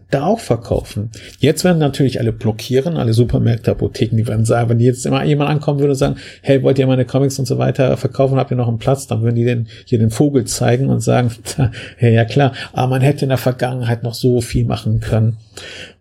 da 0.10 0.26
auch 0.26 0.40
verkaufen. 0.40 1.12
Jetzt 1.40 1.64
werden 1.64 1.80
natürlich 1.80 2.20
alle 2.20 2.32
blockieren, 2.32 2.98
alle 2.98 3.14
Supermärkte, 3.14 3.72
Apotheken, 3.72 4.18
die 4.18 4.28
werden 4.28 4.46
sagen, 4.46 4.70
wenn 4.70 4.80
jetzt 4.80 5.06
immer 5.06 5.24
jemand 5.24 5.50
ankommen 5.50 5.80
würde 5.80 5.92
und 5.92 5.98
sagen, 5.98 6.18
hey, 6.42 6.62
wollt 6.64 6.80
ihr 6.80 6.88
meine 6.88 7.06
Comics 7.06 7.40
und 7.40 7.46
so 7.46 7.58
weiter 7.58 7.98
verkaufen, 7.98 8.38
habt 8.38 8.52
ihr 8.52 8.58
noch 8.58 8.68
einen 8.68 8.80
Platz, 8.80 9.08
dann 9.08 9.22
würden 9.22 9.36
die 9.36 9.46
den, 9.46 9.68
hier 9.86 10.00
den 10.00 10.12
Vogel 10.12 10.46
zeigen 10.46 10.90
und 10.90 11.02
sagen, 11.02 11.32
hey, 11.98 12.14
ja 12.14 12.26
klar, 12.26 12.54
aber 12.74 12.90
man 12.90 13.02
hätte 13.02 13.26
in 13.26 13.30
der 13.30 13.38
Vergangenheit 13.38 14.04
noch 14.04 14.14
so 14.14 14.42
viel 14.42 14.66
machen 14.66 15.00
können. 15.00 15.38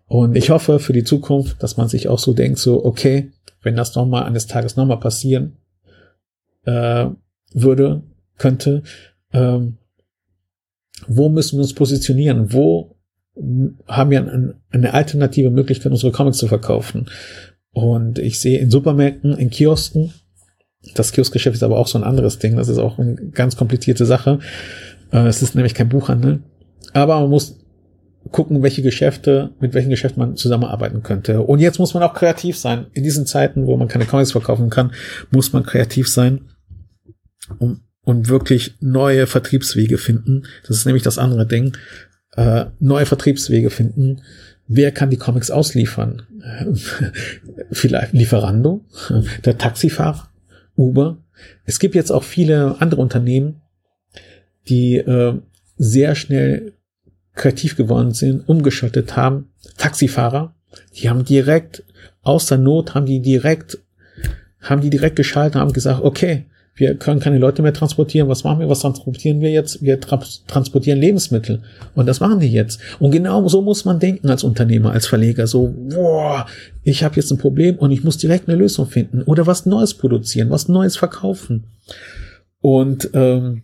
Und 0.07 0.35
ich 0.35 0.49
hoffe 0.49 0.79
für 0.79 0.93
die 0.93 1.03
Zukunft, 1.03 1.61
dass 1.63 1.77
man 1.77 1.87
sich 1.87 2.07
auch 2.07 2.19
so 2.19 2.33
denkt, 2.33 2.59
so, 2.59 2.85
okay, 2.85 3.31
wenn 3.61 3.75
das 3.75 3.95
nochmal 3.95 4.23
eines 4.23 4.47
Tages 4.47 4.75
nochmal 4.75 4.99
passieren 4.99 5.57
äh, 6.65 7.07
würde, 7.53 8.03
könnte, 8.37 8.83
ähm, 9.31 9.77
wo 11.07 11.29
müssen 11.29 11.57
wir 11.57 11.63
uns 11.63 11.73
positionieren? 11.73 12.53
Wo 12.53 12.92
haben 13.87 14.11
ein, 14.11 14.53
eine 14.71 14.93
alternative 14.93 15.49
Möglichkeit, 15.49 15.91
unsere 15.91 16.11
Comics 16.11 16.37
zu 16.37 16.47
verkaufen? 16.47 17.09
Und 17.71 18.19
ich 18.19 18.39
sehe 18.39 18.59
in 18.59 18.69
Supermärkten, 18.69 19.35
in 19.37 19.49
Kiosken, 19.49 20.13
das 20.95 21.11
Kioskgeschäft 21.11 21.55
ist 21.55 21.63
aber 21.63 21.77
auch 21.77 21.87
so 21.87 21.97
ein 21.97 22.03
anderes 22.03 22.39
Ding, 22.39 22.57
das 22.57 22.67
ist 22.67 22.77
auch 22.77 22.99
eine 22.99 23.15
ganz 23.15 23.55
komplizierte 23.55 24.05
Sache. 24.05 24.39
Äh, 25.11 25.27
es 25.27 25.41
ist 25.41 25.55
nämlich 25.55 25.73
kein 25.73 25.89
Buchhandel. 25.89 26.43
Aber 26.93 27.19
man 27.21 27.29
muss 27.29 27.59
gucken, 28.31 28.63
welche 28.63 28.81
Geschäfte, 28.81 29.51
mit 29.59 29.73
welchen 29.73 29.89
Geschäften 29.89 30.19
man 30.19 30.35
zusammenarbeiten 30.35 31.03
könnte. 31.03 31.41
Und 31.41 31.59
jetzt 31.59 31.79
muss 31.79 31.93
man 31.93 32.03
auch 32.03 32.13
kreativ 32.13 32.57
sein. 32.57 32.87
In 32.93 33.03
diesen 33.03 33.25
Zeiten, 33.25 33.65
wo 33.65 33.77
man 33.77 33.87
keine 33.87 34.05
Comics 34.05 34.31
verkaufen 34.31 34.69
kann, 34.69 34.91
muss 35.31 35.53
man 35.53 35.63
kreativ 35.63 36.07
sein, 36.09 36.41
um 37.59 37.81
und 38.05 38.27
wirklich 38.27 38.75
neue 38.81 39.27
Vertriebswege 39.27 39.97
finden. 39.97 40.43
Das 40.67 40.75
ist 40.75 40.85
nämlich 40.85 41.03
das 41.03 41.17
andere 41.17 41.47
Ding. 41.47 41.77
Äh, 42.35 42.65
neue 42.79 43.05
Vertriebswege 43.05 43.69
finden. 43.69 44.21
Wer 44.67 44.91
kann 44.91 45.09
die 45.09 45.17
Comics 45.17 45.51
ausliefern? 45.51 46.23
Vielleicht 47.71 48.13
Lieferando, 48.13 48.85
der 49.45 49.57
Taxifahrer, 49.57 50.29
Uber. 50.75 51.17
Es 51.65 51.79
gibt 51.79 51.95
jetzt 51.95 52.11
auch 52.11 52.23
viele 52.23 52.77
andere 52.79 53.01
Unternehmen, 53.01 53.61
die 54.67 54.97
äh, 54.97 55.39
sehr 55.77 56.15
schnell 56.15 56.73
kreativ 57.35 57.75
geworden 57.75 58.13
sind, 58.13 58.47
umgeschaltet 58.47 59.15
haben. 59.15 59.49
Taxifahrer, 59.77 60.55
die 60.95 61.09
haben 61.09 61.25
direkt 61.25 61.83
aus 62.21 62.47
der 62.47 62.57
Not 62.57 62.95
haben 62.95 63.05
die 63.05 63.21
direkt 63.21 63.79
haben 64.61 64.81
die 64.81 64.89
direkt 64.89 65.17
geschaltet, 65.17 65.59
haben 65.59 65.73
gesagt, 65.73 66.01
okay, 66.03 66.45
wir 66.75 66.95
können 66.95 67.19
keine 67.19 67.37
Leute 67.37 67.61
mehr 67.61 67.73
transportieren. 67.73 68.29
Was 68.29 68.43
machen 68.43 68.59
wir? 68.59 68.69
Was 68.69 68.79
transportieren 68.79 69.41
wir 69.41 69.51
jetzt? 69.51 69.83
Wir 69.83 69.99
tra 69.99 70.19
transportieren 70.47 70.99
Lebensmittel. 70.99 71.61
Und 71.93 72.07
das 72.07 72.19
machen 72.19 72.39
die 72.39 72.51
jetzt. 72.51 72.79
Und 72.99 73.11
genau 73.11 73.47
so 73.47 73.61
muss 73.61 73.85
man 73.85 73.99
denken 73.99 74.29
als 74.29 74.43
Unternehmer, 74.43 74.91
als 74.91 75.05
Verleger. 75.05 75.45
So, 75.45 75.73
boah, 75.89 76.47
ich 76.83 77.03
habe 77.03 77.15
jetzt 77.15 77.31
ein 77.31 77.37
Problem 77.37 77.77
und 77.77 77.91
ich 77.91 78.03
muss 78.03 78.17
direkt 78.17 78.49
eine 78.49 78.57
Lösung 78.57 78.87
finden. 78.87 79.21
Oder 79.23 79.45
was 79.45 79.67
Neues 79.67 79.93
produzieren, 79.93 80.49
was 80.49 80.67
Neues 80.67 80.97
verkaufen. 80.97 81.65
Und 82.59 83.09
ähm, 83.13 83.63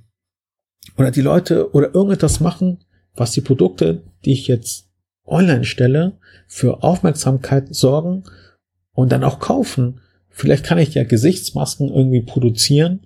oder 0.98 1.12
die 1.12 1.22
Leute 1.22 1.72
oder 1.72 1.96
irgendetwas 1.96 2.40
machen, 2.42 2.80
was 3.16 3.32
die 3.32 3.42
Produkte, 3.42 4.02
die 4.26 4.34
ich 4.34 4.48
jetzt 4.48 4.88
online 5.26 5.64
stelle, 5.64 6.14
für 6.48 6.84
Aufmerksamkeit 6.84 7.74
sorgen 7.74 8.24
und 8.94 9.12
dann 9.12 9.24
auch 9.24 9.40
kaufen. 9.40 10.02
Vielleicht 10.40 10.64
kann 10.64 10.78
ich 10.78 10.94
ja 10.94 11.04
Gesichtsmasken 11.04 11.90
irgendwie 11.90 12.22
produzieren. 12.22 13.02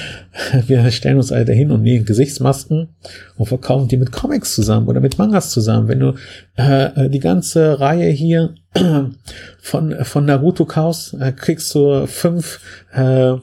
Wir 0.68 0.88
stellen 0.92 1.16
uns 1.16 1.32
alle 1.32 1.44
dahin 1.44 1.72
und 1.72 1.82
nähen 1.82 2.04
Gesichtsmasken 2.04 2.90
und 3.36 3.46
verkaufen 3.46 3.88
die 3.88 3.96
mit 3.96 4.12
Comics 4.12 4.54
zusammen 4.54 4.86
oder 4.86 5.00
mit 5.00 5.18
Mangas 5.18 5.50
zusammen. 5.50 5.88
Wenn 5.88 5.98
du 5.98 6.14
äh, 6.56 6.84
äh 6.84 7.08
die 7.10 7.18
ganze 7.18 7.80
Reihe 7.80 8.08
hier 8.10 8.54
von, 9.58 10.04
von 10.04 10.24
Naruto 10.24 10.66
kaufst, 10.66 11.14
äh, 11.14 11.32
kriegst 11.32 11.74
du 11.74 12.06
fünf 12.06 12.60
äh, 12.92 13.34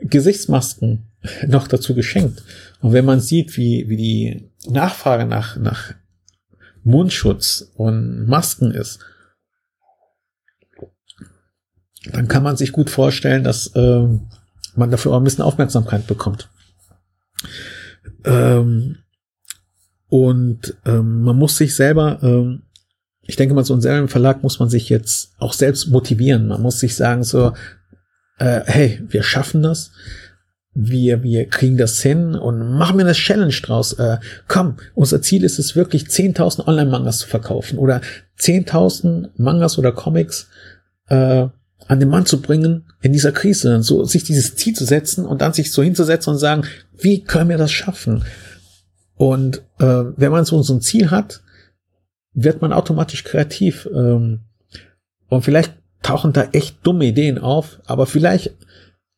Gesichtsmasken 0.00 1.04
noch 1.46 1.68
dazu 1.68 1.94
geschenkt. 1.94 2.42
Und 2.80 2.94
wenn 2.94 3.04
man 3.04 3.20
sieht, 3.20 3.58
wie, 3.58 3.86
wie 3.90 3.98
die 3.98 4.48
Nachfrage 4.70 5.26
nach, 5.26 5.58
nach 5.58 5.92
Mundschutz 6.84 7.70
und 7.76 8.26
Masken 8.26 8.70
ist, 8.70 9.00
dann 12.12 12.28
kann 12.28 12.42
man 12.42 12.56
sich 12.56 12.72
gut 12.72 12.90
vorstellen, 12.90 13.44
dass 13.44 13.68
äh, 13.74 14.06
man 14.74 14.90
dafür 14.90 15.12
auch 15.12 15.18
ein 15.18 15.24
bisschen 15.24 15.44
Aufmerksamkeit 15.44 16.06
bekommt. 16.06 16.48
Ähm, 18.24 18.98
und 20.08 20.76
ähm, 20.84 21.22
man 21.22 21.36
muss 21.36 21.56
sich 21.56 21.74
selber, 21.74 22.18
ähm, 22.22 22.62
ich 23.22 23.36
denke 23.36 23.54
mal, 23.54 23.64
so 23.64 23.74
ein 23.74 23.80
selben 23.80 24.08
Verlag 24.08 24.42
muss 24.42 24.60
man 24.60 24.68
sich 24.68 24.88
jetzt 24.88 25.32
auch 25.38 25.52
selbst 25.52 25.88
motivieren. 25.88 26.46
Man 26.46 26.62
muss 26.62 26.78
sich 26.78 26.94
sagen 26.94 27.24
so, 27.24 27.52
äh, 28.38 28.60
hey, 28.64 29.02
wir 29.08 29.22
schaffen 29.22 29.62
das. 29.62 29.90
Wir, 30.78 31.22
wir 31.22 31.48
kriegen 31.48 31.78
das 31.78 32.02
hin 32.02 32.34
und 32.34 32.76
machen 32.76 32.98
wir 32.98 33.04
eine 33.06 33.14
Challenge 33.14 33.54
draus. 33.62 33.94
Äh, 33.94 34.18
komm, 34.46 34.76
unser 34.94 35.22
Ziel 35.22 35.42
ist 35.42 35.58
es 35.58 35.74
wirklich 35.74 36.04
10.000 36.04 36.66
Online-Mangas 36.66 37.20
zu 37.20 37.28
verkaufen 37.28 37.78
oder 37.78 38.02
10.000 38.38 39.30
Mangas 39.38 39.78
oder 39.78 39.92
Comics 39.92 40.48
äh, 41.08 41.48
an 41.88 42.00
den 42.00 42.08
Mann 42.08 42.26
zu 42.26 42.40
bringen 42.40 42.84
in 43.00 43.12
dieser 43.12 43.32
Krise, 43.32 43.82
so 43.82 44.04
sich 44.04 44.24
dieses 44.24 44.56
Ziel 44.56 44.74
zu 44.74 44.84
setzen 44.84 45.24
und 45.24 45.40
dann 45.40 45.52
sich 45.52 45.72
so 45.72 45.82
hinzusetzen 45.82 46.32
und 46.32 46.38
sagen, 46.38 46.64
wie 46.98 47.22
können 47.22 47.50
wir 47.50 47.58
das 47.58 47.72
schaffen? 47.72 48.24
Und 49.14 49.58
äh, 49.78 50.04
wenn 50.16 50.32
man 50.32 50.44
so, 50.44 50.62
so 50.62 50.74
ein 50.74 50.80
Ziel 50.80 51.10
hat, 51.10 51.42
wird 52.34 52.60
man 52.60 52.72
automatisch 52.72 53.24
kreativ. 53.24 53.88
Ähm, 53.92 54.40
und 55.28 55.42
vielleicht 55.42 55.74
tauchen 56.02 56.32
da 56.32 56.48
echt 56.52 56.86
dumme 56.86 57.06
Ideen 57.06 57.38
auf, 57.38 57.80
aber 57.86 58.06
vielleicht 58.06 58.52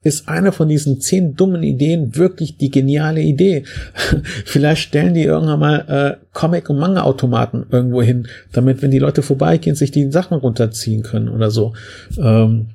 ist 0.03 0.29
eine 0.29 0.53
von 0.53 0.69
diesen 0.69 1.01
zehn 1.01 1.35
dummen 1.35 1.63
Ideen 1.63 2.15
wirklich 2.15 2.57
die 2.57 2.71
geniale 2.71 3.21
Idee. 3.21 3.65
Vielleicht 4.45 4.83
stellen 4.83 5.15
die 5.15 5.25
irgendwann 5.25 5.59
mal 5.59 6.19
äh, 6.21 6.27
Comic- 6.33 6.71
und 6.71 6.79
Manga-Automaten 6.79 7.67
irgendwo 7.71 8.03
hin, 8.03 8.29
damit, 8.53 8.81
wenn 8.81 8.93
die 8.93 9.01
Leute 9.01 9.23
vorbeigehen, 9.23 9.75
sich 9.75 9.91
die 9.91 10.11
Sachen 10.13 10.39
runterziehen 10.39 11.03
können 11.03 11.29
oder 11.29 11.51
so. 11.51 11.75
Ähm, 12.17 12.71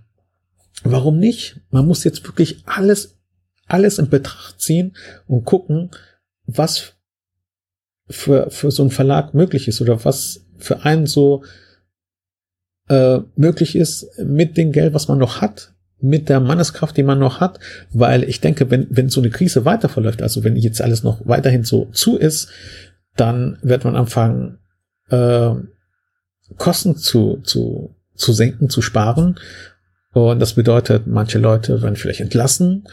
warum 0.83 1.17
nicht? 1.17 1.61
Man 1.69 1.87
muss 1.87 2.03
jetzt 2.03 2.25
wirklich 2.25 2.63
alles, 2.65 3.17
alles 3.67 3.99
in 3.99 4.09
Betracht 4.09 4.59
ziehen 4.59 4.93
und 5.25 5.45
gucken, 5.45 5.91
was 6.45 6.93
für, 8.09 8.49
für 8.51 8.69
so 8.69 8.83
ein 8.83 8.91
Verlag 8.91 9.33
möglich 9.33 9.69
ist 9.69 9.79
oder 9.79 10.03
was 10.03 10.45
für 10.57 10.83
einen 10.83 11.05
so 11.05 11.43
äh, 12.89 13.19
möglich 13.37 13.77
ist 13.77 14.19
mit 14.19 14.57
dem 14.57 14.73
Geld, 14.73 14.93
was 14.93 15.07
man 15.07 15.19
noch 15.19 15.39
hat, 15.39 15.72
mit 16.03 16.27
der 16.27 16.41
Manneskraft, 16.41 16.97
die 16.97 17.03
man 17.03 17.17
noch 17.17 17.39
hat, 17.39 17.59
weil 17.93 18.23
ich 18.23 18.41
denke, 18.41 18.69
wenn, 18.69 18.87
wenn 18.89 19.07
so 19.07 19.21
eine 19.21 19.29
Krise 19.29 19.63
weiter 19.63 19.87
verläuft, 19.87 20.21
also 20.21 20.43
wenn 20.43 20.57
jetzt 20.57 20.81
alles 20.81 21.01
noch 21.01 21.25
weiterhin 21.25 21.63
so 21.63 21.85
zu 21.93 22.17
ist, 22.17 22.49
dann 23.15 23.57
wird 23.61 23.85
man 23.85 23.95
anfangen, 23.95 24.59
äh, 25.09 25.51
Kosten 26.57 26.97
zu, 26.97 27.37
zu, 27.43 27.95
zu 28.15 28.33
senken, 28.33 28.69
zu 28.69 28.81
sparen. 28.81 29.39
Und 30.11 30.39
das 30.39 30.53
bedeutet, 30.53 31.07
manche 31.07 31.39
Leute 31.39 31.81
werden 31.81 31.95
vielleicht 31.95 32.19
entlassen, 32.19 32.83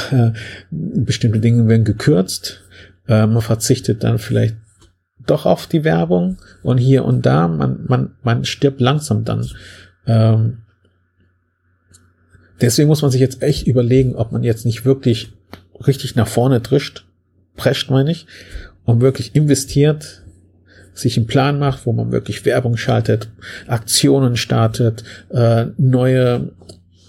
bestimmte 0.70 1.40
Dinge 1.40 1.68
werden 1.68 1.84
gekürzt, 1.84 2.62
äh, 3.06 3.26
man 3.26 3.42
verzichtet 3.42 4.02
dann 4.04 4.18
vielleicht 4.18 4.56
doch 5.26 5.44
auf 5.44 5.66
die 5.66 5.84
Werbung 5.84 6.38
und 6.62 6.78
hier 6.78 7.04
und 7.04 7.26
da, 7.26 7.46
man, 7.46 7.84
man, 7.86 8.16
man 8.22 8.46
stirbt 8.46 8.80
langsam 8.80 9.24
dann. 9.24 9.46
Ähm, 10.06 10.62
Deswegen 12.60 12.88
muss 12.88 13.02
man 13.02 13.10
sich 13.10 13.20
jetzt 13.20 13.42
echt 13.42 13.66
überlegen, 13.66 14.16
ob 14.16 14.32
man 14.32 14.42
jetzt 14.42 14.66
nicht 14.66 14.84
wirklich 14.84 15.32
richtig 15.86 16.16
nach 16.16 16.28
vorne 16.28 16.60
drischt, 16.60 17.04
prescht 17.56 17.90
meine 17.90 18.10
ich, 18.10 18.26
und 18.84 19.00
wirklich 19.00 19.34
investiert, 19.34 20.22
sich 20.94 21.16
einen 21.16 21.26
Plan 21.26 21.58
macht, 21.58 21.86
wo 21.86 21.92
man 21.92 22.10
wirklich 22.10 22.44
Werbung 22.44 22.76
schaltet, 22.76 23.28
Aktionen 23.66 24.36
startet, 24.36 25.04
äh, 25.30 25.66
neue, 25.76 26.50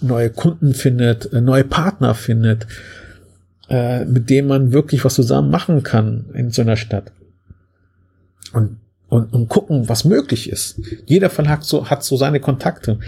neue 0.00 0.30
Kunden 0.30 0.74
findet, 0.74 1.32
äh, 1.32 1.40
neue 1.40 1.64
Partner 1.64 2.14
findet, 2.14 2.66
äh, 3.68 4.04
mit 4.04 4.30
denen 4.30 4.48
man 4.48 4.72
wirklich 4.72 5.04
was 5.04 5.14
zusammen 5.14 5.50
machen 5.50 5.82
kann 5.82 6.26
in 6.34 6.50
so 6.50 6.62
einer 6.62 6.76
Stadt. 6.76 7.12
Und, 8.52 8.76
und, 9.08 9.32
und 9.32 9.48
gucken, 9.48 9.88
was 9.88 10.04
möglich 10.04 10.50
ist. 10.50 10.80
Jeder 11.06 11.30
Verlag 11.30 11.64
so, 11.64 11.90
hat 11.90 12.04
so 12.04 12.16
seine 12.16 12.40
Kontakte. 12.40 12.98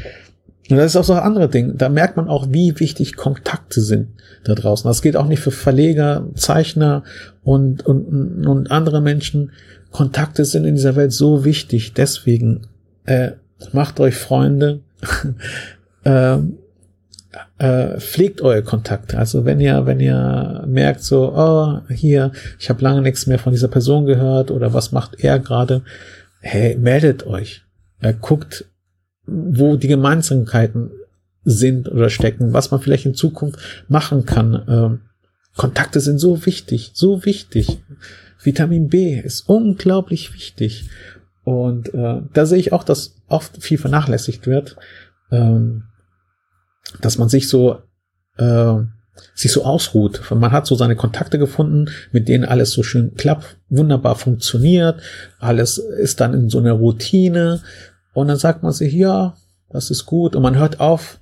Und 0.70 0.76
das 0.76 0.93
ist 0.93 0.97
auch 0.97 1.05
so 1.05 1.12
ein 1.12 1.18
anderes 1.18 1.51
Ding. 1.51 1.76
Da 1.76 1.89
merkt 1.89 2.16
man 2.16 2.28
auch, 2.28 2.47
wie 2.51 2.78
wichtig 2.78 3.16
Kontakte 3.16 3.80
sind 3.80 4.09
da 4.44 4.55
draußen. 4.55 4.89
Das 4.89 5.02
gilt 5.02 5.16
auch 5.16 5.26
nicht 5.26 5.40
für 5.40 5.51
Verleger, 5.51 6.26
Zeichner 6.34 7.02
und, 7.43 7.84
und, 7.84 8.47
und 8.47 8.70
andere 8.70 9.01
Menschen. 9.01 9.52
Kontakte 9.90 10.44
sind 10.44 10.64
in 10.64 10.74
dieser 10.74 10.97
Welt 10.97 11.12
so 11.12 11.44
wichtig. 11.44 11.94
Deswegen 11.94 12.62
äh, 13.05 13.32
macht 13.72 14.01
euch 14.01 14.14
Freunde, 14.14 14.80
äh, 16.05 16.39
äh, 17.59 17.98
pflegt 17.98 18.40
eure 18.40 18.62
Kontakte. 18.62 19.18
Also 19.18 19.44
wenn 19.44 19.60
ihr, 19.60 19.86
wenn 19.86 20.01
ihr 20.01 20.64
merkt 20.66 21.02
so, 21.02 21.32
oh, 21.34 21.80
hier, 21.90 22.32
ich 22.59 22.70
habe 22.70 22.82
lange 22.82 23.02
nichts 23.02 23.26
mehr 23.26 23.39
von 23.39 23.52
dieser 23.52 23.68
Person 23.68 24.06
gehört 24.06 24.51
oder 24.51 24.72
was 24.74 24.93
macht 24.93 25.22
er 25.22 25.39
gerade, 25.39 25.82
hey, 26.40 26.76
meldet 26.76 27.26
euch. 27.26 27.62
Äh, 28.01 28.14
guckt, 28.20 28.66
wo 29.33 29.77
die 29.77 29.89
Gemeinsamkeiten 29.89 30.91
sind 31.45 31.91
oder 31.91 32.11
stecken, 32.11 32.53
was 32.53 32.71
man 32.71 32.81
vielleicht 32.81 33.07
in 33.07 33.15
Zukunft 33.15 33.59
machen 33.89 34.27
kann. 34.27 34.63
Ähm, 34.69 35.01
Kontakte 35.57 36.01
sind 36.01 36.19
so 36.19 36.47
wichtig, 36.47 36.93
so 36.95 37.25
wichtig. 37.25 37.79
Vitamin 38.43 38.89
B 38.89 39.19
ist 39.19 39.49
unglaublich 39.49 40.35
wichtig. 40.35 40.89
Und 41.45 41.93
äh, 41.95 42.23
da 42.33 42.47
sehe 42.47 42.59
ich 42.59 42.73
auch, 42.73 42.85
dass 42.85 43.17
oft 43.29 43.63
viel 43.63 43.79
vernachlässigt 43.79 44.47
wird, 44.47 44.77
ähm, 45.31 45.85
dass 47.01 47.19
man 47.19 47.29
sich 47.29 47.49
so 47.49 47.79
äh, 48.39 48.77
sich 49.35 49.53
so 49.53 49.65
ausruht. 49.65 50.23
Man 50.31 50.53
hat 50.53 50.67
so 50.67 50.75
seine 50.75 50.97
Kontakte 50.97 51.39
gefunden, 51.39 51.91
mit 52.13 52.29
denen 52.29 52.45
alles 52.45 52.73
so 52.73 52.83
schön 52.83 53.15
klappt, 53.15 53.59
wunderbar 53.69 54.17
funktioniert, 54.17 55.01
alles 55.39 55.79
ist 55.79 56.21
dann 56.21 56.33
in 56.35 56.49
so 56.49 56.59
einer 56.59 56.73
Routine 56.73 57.61
und 58.12 58.28
dann 58.28 58.36
sagt 58.36 58.62
man 58.62 58.72
sich, 58.72 58.93
ja, 58.93 59.34
das 59.70 59.90
ist 59.90 60.06
gut 60.06 60.36
und 60.36 60.43
man 60.43 60.59
hört 60.59 60.80
auf, 60.80 61.20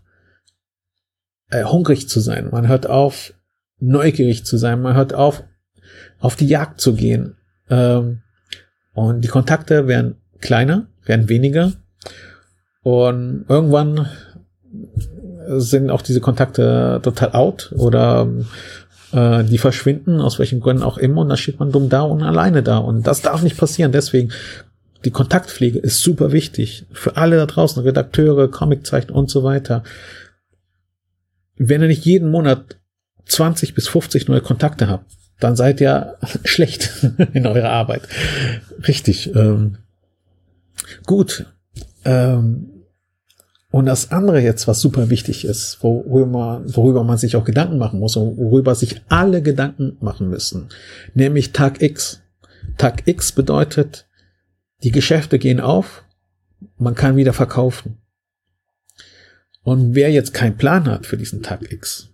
äh, 1.50 1.64
hungrig 1.64 2.08
zu 2.08 2.20
sein, 2.20 2.48
man 2.50 2.68
hört 2.68 2.88
auf, 2.88 3.34
neugierig 3.78 4.44
zu 4.44 4.56
sein, 4.56 4.82
man 4.82 4.94
hört 4.94 5.14
auf, 5.14 5.44
auf 6.18 6.36
die 6.36 6.46
Jagd 6.46 6.80
zu 6.80 6.94
gehen. 6.94 7.36
Ähm, 7.68 8.22
und 8.92 9.22
die 9.22 9.28
Kontakte 9.28 9.86
werden 9.86 10.16
kleiner, 10.40 10.86
werden 11.04 11.28
weniger. 11.28 11.72
Und 12.82 13.44
irgendwann 13.48 14.08
sind 15.58 15.90
auch 15.90 16.02
diese 16.02 16.20
Kontakte 16.20 17.00
total 17.02 17.32
out 17.32 17.72
oder 17.76 18.28
äh, 19.12 19.44
die 19.44 19.58
verschwinden, 19.58 20.20
aus 20.20 20.38
welchen 20.38 20.60
Gründen 20.60 20.82
auch 20.82 20.98
immer, 20.98 21.22
und 21.22 21.28
da 21.28 21.36
steht 21.36 21.58
man 21.58 21.72
dumm 21.72 21.88
da 21.88 22.02
und 22.02 22.22
alleine 22.22 22.62
da. 22.62 22.78
Und 22.78 23.06
das 23.06 23.22
darf 23.22 23.42
nicht 23.42 23.56
passieren. 23.56 23.92
Deswegen, 23.92 24.32
die 25.04 25.10
Kontaktpflege 25.10 25.78
ist 25.78 26.02
super 26.02 26.32
wichtig. 26.32 26.86
Für 26.92 27.16
alle 27.16 27.36
da 27.36 27.46
draußen, 27.46 27.82
Redakteure, 27.82 28.48
Comiczeichner 28.48 29.14
und 29.14 29.30
so 29.30 29.42
weiter. 29.42 29.82
Wenn 31.56 31.82
ihr 31.82 31.88
nicht 31.88 32.04
jeden 32.04 32.30
Monat 32.30 32.78
20 33.26 33.74
bis 33.74 33.88
50 33.88 34.28
neue 34.28 34.40
Kontakte 34.40 34.88
habt, 34.88 35.10
dann 35.38 35.56
seid 35.56 35.80
ihr 35.80 36.16
schlecht 36.44 36.90
in 37.32 37.46
eurer 37.46 37.70
Arbeit. 37.70 38.02
Richtig. 38.86 39.34
Ähm, 39.34 39.78
gut. 41.06 41.46
Ähm, 42.04 42.70
und 43.70 43.86
das 43.86 44.10
andere 44.10 44.40
jetzt, 44.40 44.66
was 44.66 44.80
super 44.80 45.10
wichtig 45.10 45.44
ist, 45.44 45.78
worüber, 45.82 46.62
worüber 46.66 47.04
man 47.04 47.18
sich 47.18 47.36
auch 47.36 47.44
Gedanken 47.44 47.78
machen 47.78 48.00
muss 48.00 48.16
und 48.16 48.36
worüber 48.36 48.74
sich 48.74 49.00
alle 49.08 49.42
Gedanken 49.42 49.96
machen 50.00 50.28
müssen, 50.28 50.70
nämlich 51.14 51.52
Tag 51.52 51.80
X. 51.80 52.20
Tag 52.78 53.06
X 53.06 53.30
bedeutet, 53.32 54.06
die 54.82 54.90
Geschäfte 54.90 55.38
gehen 55.38 55.60
auf, 55.60 56.04
man 56.78 56.94
kann 56.94 57.16
wieder 57.16 57.32
verkaufen. 57.32 57.98
Und 59.62 59.94
wer 59.94 60.10
jetzt 60.10 60.32
keinen 60.32 60.56
Plan 60.56 60.86
hat 60.86 61.06
für 61.06 61.16
diesen 61.16 61.42
Tag 61.42 61.70
X, 61.70 62.08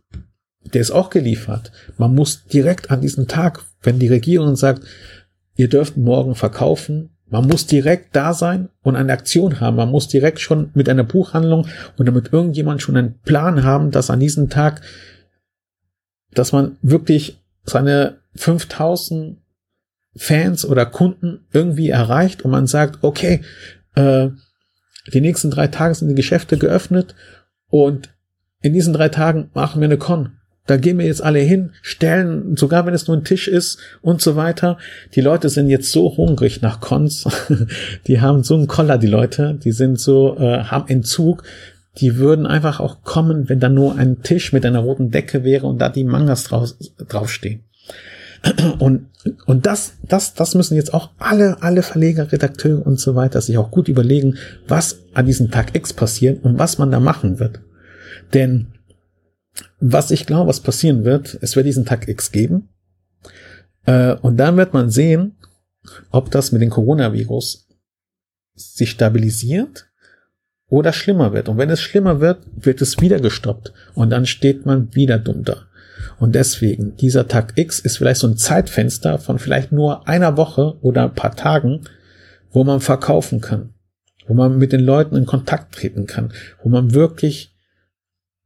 der 0.74 0.80
ist 0.80 0.90
auch 0.90 1.10
geliefert. 1.10 1.70
Man 1.97 2.14
muss 2.14 2.44
direkt 2.44 2.90
an 2.90 3.01
diesem 3.01 3.28
Tag, 3.28 3.64
wenn 3.82 3.98
die 3.98 4.09
Regierung 4.09 4.56
sagt, 4.56 4.82
ihr 5.55 5.68
dürft 5.68 5.97
morgen 5.97 6.34
verkaufen, 6.34 7.10
man 7.28 7.47
muss 7.47 7.66
direkt 7.66 8.14
da 8.14 8.34
sein 8.34 8.68
und 8.82 8.94
eine 8.94 9.12
Aktion 9.12 9.60
haben. 9.60 9.76
Man 9.76 9.90
muss 9.90 10.06
direkt 10.06 10.40
schon 10.40 10.70
mit 10.74 10.88
einer 10.88 11.02
Buchhandlung 11.02 11.66
oder 11.98 12.12
mit 12.12 12.32
irgendjemand 12.32 12.82
schon 12.82 12.97
einen 12.97 13.18
Plan 13.20 13.64
haben, 13.64 13.90
dass 13.90 14.10
an 14.10 14.20
diesem 14.20 14.48
Tag, 14.48 14.82
dass 16.32 16.52
man 16.52 16.76
wirklich 16.82 17.43
seine 17.64 18.18
5000 18.36 19.38
Fans 20.16 20.64
oder 20.64 20.86
Kunden 20.86 21.47
irgendwie 21.52 21.90
erreicht 21.90 22.43
und 22.43 22.51
man 22.51 22.66
sagt, 22.66 23.02
okay, 23.02 23.43
äh, 23.94 24.28
die 25.12 25.20
nächsten 25.20 25.51
drei 25.51 25.68
Tage 25.68 25.94
sind 25.94 26.09
die 26.09 26.14
Geschäfte 26.14 26.59
geöffnet 26.59 27.14
und 27.68 28.10
in 28.60 28.72
diesen 28.72 28.93
drei 28.93 29.09
Tagen 29.09 29.51
machen 29.55 29.80
wir 29.80 29.86
eine 29.86 29.98
Con. 29.98 30.32
Da 30.66 30.76
gehen 30.76 30.98
wir 30.98 31.06
jetzt 31.06 31.22
alle 31.22 31.38
hin, 31.38 31.70
stellen, 31.80 32.56
sogar 32.56 32.86
wenn 32.86 32.94
es 32.94 33.06
nur 33.06 33.16
ein 33.16 33.24
Tisch 33.24 33.47
ist 33.47 33.78
und 34.02 34.20
so 34.20 34.34
weiter. 34.34 34.78
Die 35.14 35.20
Leute 35.20 35.48
sind 35.48 35.68
jetzt 35.68 35.93
so 35.93 36.16
hungrig 36.16 36.60
nach 36.60 36.80
Cons. 36.80 37.24
die 38.09 38.20
haben 38.20 38.43
so 38.43 38.56
einen 38.56 38.66
Koller, 38.66 38.98
die 38.98 39.06
Leute. 39.06 39.59
Die 39.62 39.70
sind 39.70 40.01
so, 40.01 40.36
äh, 40.38 40.64
haben 40.64 40.88
Entzug. 40.88 41.44
Die 41.98 42.16
würden 42.16 42.47
einfach 42.47 42.80
auch 42.80 43.02
kommen, 43.02 43.48
wenn 43.48 43.60
da 43.60 43.68
nur 43.68 43.97
ein 43.97 44.22
Tisch 44.22 44.52
mit 44.52 44.66
einer 44.66 44.80
roten 44.80 45.12
Decke 45.12 45.44
wäre 45.44 45.66
und 45.66 45.78
da 45.78 45.88
die 45.88 46.05
Mangas 46.05 46.44
drauf, 46.44 46.74
draufstehen. 47.09 47.60
Und, 48.78 49.08
und 49.46 49.66
das, 49.66 49.94
das, 50.02 50.34
das 50.34 50.54
müssen 50.54 50.76
jetzt 50.76 50.94
auch 50.94 51.10
alle, 51.18 51.60
alle 51.62 51.82
Verleger, 51.82 52.30
Redakteure 52.30 52.86
und 52.86 53.00
so 53.00 53.16
weiter 53.16 53.40
sich 53.40 53.58
auch 53.58 53.72
gut 53.72 53.88
überlegen, 53.88 54.38
was 54.68 55.00
an 55.14 55.26
diesem 55.26 55.50
Tag 55.50 55.74
X 55.74 55.92
passiert 55.92 56.44
und 56.44 56.58
was 56.58 56.78
man 56.78 56.92
da 56.92 57.00
machen 57.00 57.40
wird. 57.40 57.60
Denn 58.34 58.68
was 59.80 60.10
ich 60.10 60.26
glaube, 60.26 60.48
was 60.48 60.60
passieren 60.60 61.04
wird, 61.04 61.38
es 61.40 61.56
wird 61.56 61.66
diesen 61.66 61.86
Tag 61.86 62.08
X 62.08 62.30
geben. 62.30 62.68
Äh, 63.84 64.14
und 64.14 64.36
dann 64.36 64.56
wird 64.56 64.74
man 64.74 64.90
sehen, 64.90 65.36
ob 66.10 66.30
das 66.30 66.52
mit 66.52 66.62
dem 66.62 66.70
Coronavirus 66.70 67.68
sich 68.54 68.90
stabilisiert 68.90 69.88
oder 70.68 70.92
schlimmer 70.92 71.32
wird. 71.32 71.48
Und 71.48 71.58
wenn 71.58 71.70
es 71.70 71.80
schlimmer 71.80 72.20
wird, 72.20 72.42
wird 72.56 72.80
es 72.82 73.00
wieder 73.00 73.20
gestoppt. 73.20 73.72
Und 73.94 74.10
dann 74.10 74.26
steht 74.26 74.66
man 74.66 74.94
wieder 74.94 75.18
dumm 75.18 75.44
da. 75.44 75.66
Und 76.18 76.35
deswegen, 76.35 76.97
dieser 76.97 77.28
Tag 77.28 77.55
X 77.56 77.78
ist 77.78 77.98
vielleicht 77.98 78.20
so 78.20 78.27
ein 78.27 78.36
Zeitfenster 78.36 79.18
von 79.18 79.39
vielleicht 79.39 79.73
nur 79.73 80.09
einer 80.09 80.36
Woche 80.36 80.77
oder 80.81 81.05
ein 81.05 81.14
paar 81.14 81.36
Tagen, 81.36 81.82
wo 82.51 82.64
man 82.64 82.81
verkaufen 82.81 83.40
kann, 83.40 83.74
wo 84.27 84.35
man 84.35 84.59
mit 84.59 84.73
den 84.73 84.81
Leuten 84.81 85.16
in 85.16 85.27
Kontakt 85.27 85.74
treten 85.74 86.06
kann, 86.06 86.32
wo 86.62 86.68
man 86.68 86.94
wirklich 86.94 87.55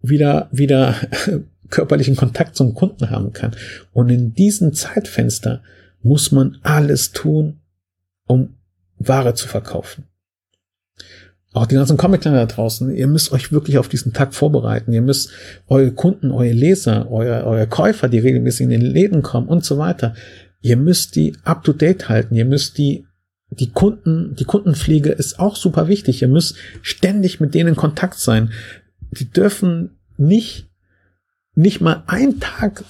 wieder, 0.02 0.48
wieder 0.52 0.94
körperlichen 1.70 2.16
Kontakt 2.16 2.56
zum 2.56 2.74
Kunden 2.74 3.10
haben 3.10 3.32
kann. 3.32 3.54
Und 3.92 4.10
in 4.10 4.34
diesem 4.34 4.72
Zeitfenster 4.72 5.62
muss 6.02 6.32
man 6.32 6.58
alles 6.62 7.12
tun, 7.12 7.60
um 8.26 8.56
Ware 8.98 9.34
zu 9.34 9.48
verkaufen. 9.48 10.04
Auch 11.52 11.66
die 11.66 11.74
ganzen 11.74 11.96
comic 11.96 12.20
da 12.22 12.46
draußen, 12.46 12.94
ihr 12.94 13.08
müsst 13.08 13.32
euch 13.32 13.50
wirklich 13.50 13.78
auf 13.78 13.88
diesen 13.88 14.12
Tag 14.12 14.34
vorbereiten. 14.34 14.92
Ihr 14.92 15.02
müsst 15.02 15.30
eure 15.66 15.90
Kunden, 15.90 16.30
eure 16.30 16.52
Leser, 16.52 17.10
eure, 17.10 17.44
eure 17.44 17.66
Käufer, 17.66 18.08
die 18.08 18.20
regelmäßig 18.20 18.64
in 18.64 18.70
den 18.70 18.82
Läden 18.82 19.22
kommen 19.22 19.48
und 19.48 19.64
so 19.64 19.76
weiter, 19.76 20.14
ihr 20.60 20.76
müsst 20.76 21.16
die 21.16 21.34
up 21.42 21.64
to 21.64 21.72
date 21.72 22.08
halten. 22.08 22.36
Ihr 22.36 22.44
müsst 22.44 22.78
die, 22.78 23.04
die 23.50 23.70
Kunden, 23.70 24.36
die 24.36 24.44
Kundenpflege 24.44 25.10
ist 25.10 25.40
auch 25.40 25.56
super 25.56 25.88
wichtig. 25.88 26.22
Ihr 26.22 26.28
müsst 26.28 26.54
ständig 26.82 27.40
mit 27.40 27.54
denen 27.54 27.70
in 27.70 27.76
Kontakt 27.76 28.20
sein 28.20 28.50
die 29.10 29.30
dürfen 29.30 29.98
nicht, 30.16 30.68
nicht 31.54 31.80
mal 31.80 32.02
ein 32.06 32.40
Tag, 32.40 32.84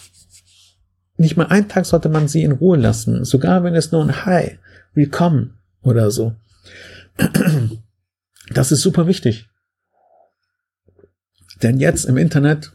nicht 1.16 1.36
mal 1.36 1.46
ein 1.46 1.68
Tag 1.68 1.86
sollte 1.86 2.08
man 2.08 2.28
sie 2.28 2.42
in 2.42 2.52
Ruhe 2.52 2.76
lassen, 2.76 3.24
sogar 3.24 3.64
wenn 3.64 3.74
es 3.74 3.92
nur 3.92 4.02
ein 4.02 4.24
Hi, 4.24 4.58
willkommen 4.94 5.58
oder 5.82 6.10
so. 6.10 6.34
Das 8.50 8.72
ist 8.72 8.82
super 8.82 9.06
wichtig. 9.06 9.48
Denn 11.62 11.78
jetzt 11.78 12.04
im 12.04 12.16
Internet, 12.16 12.72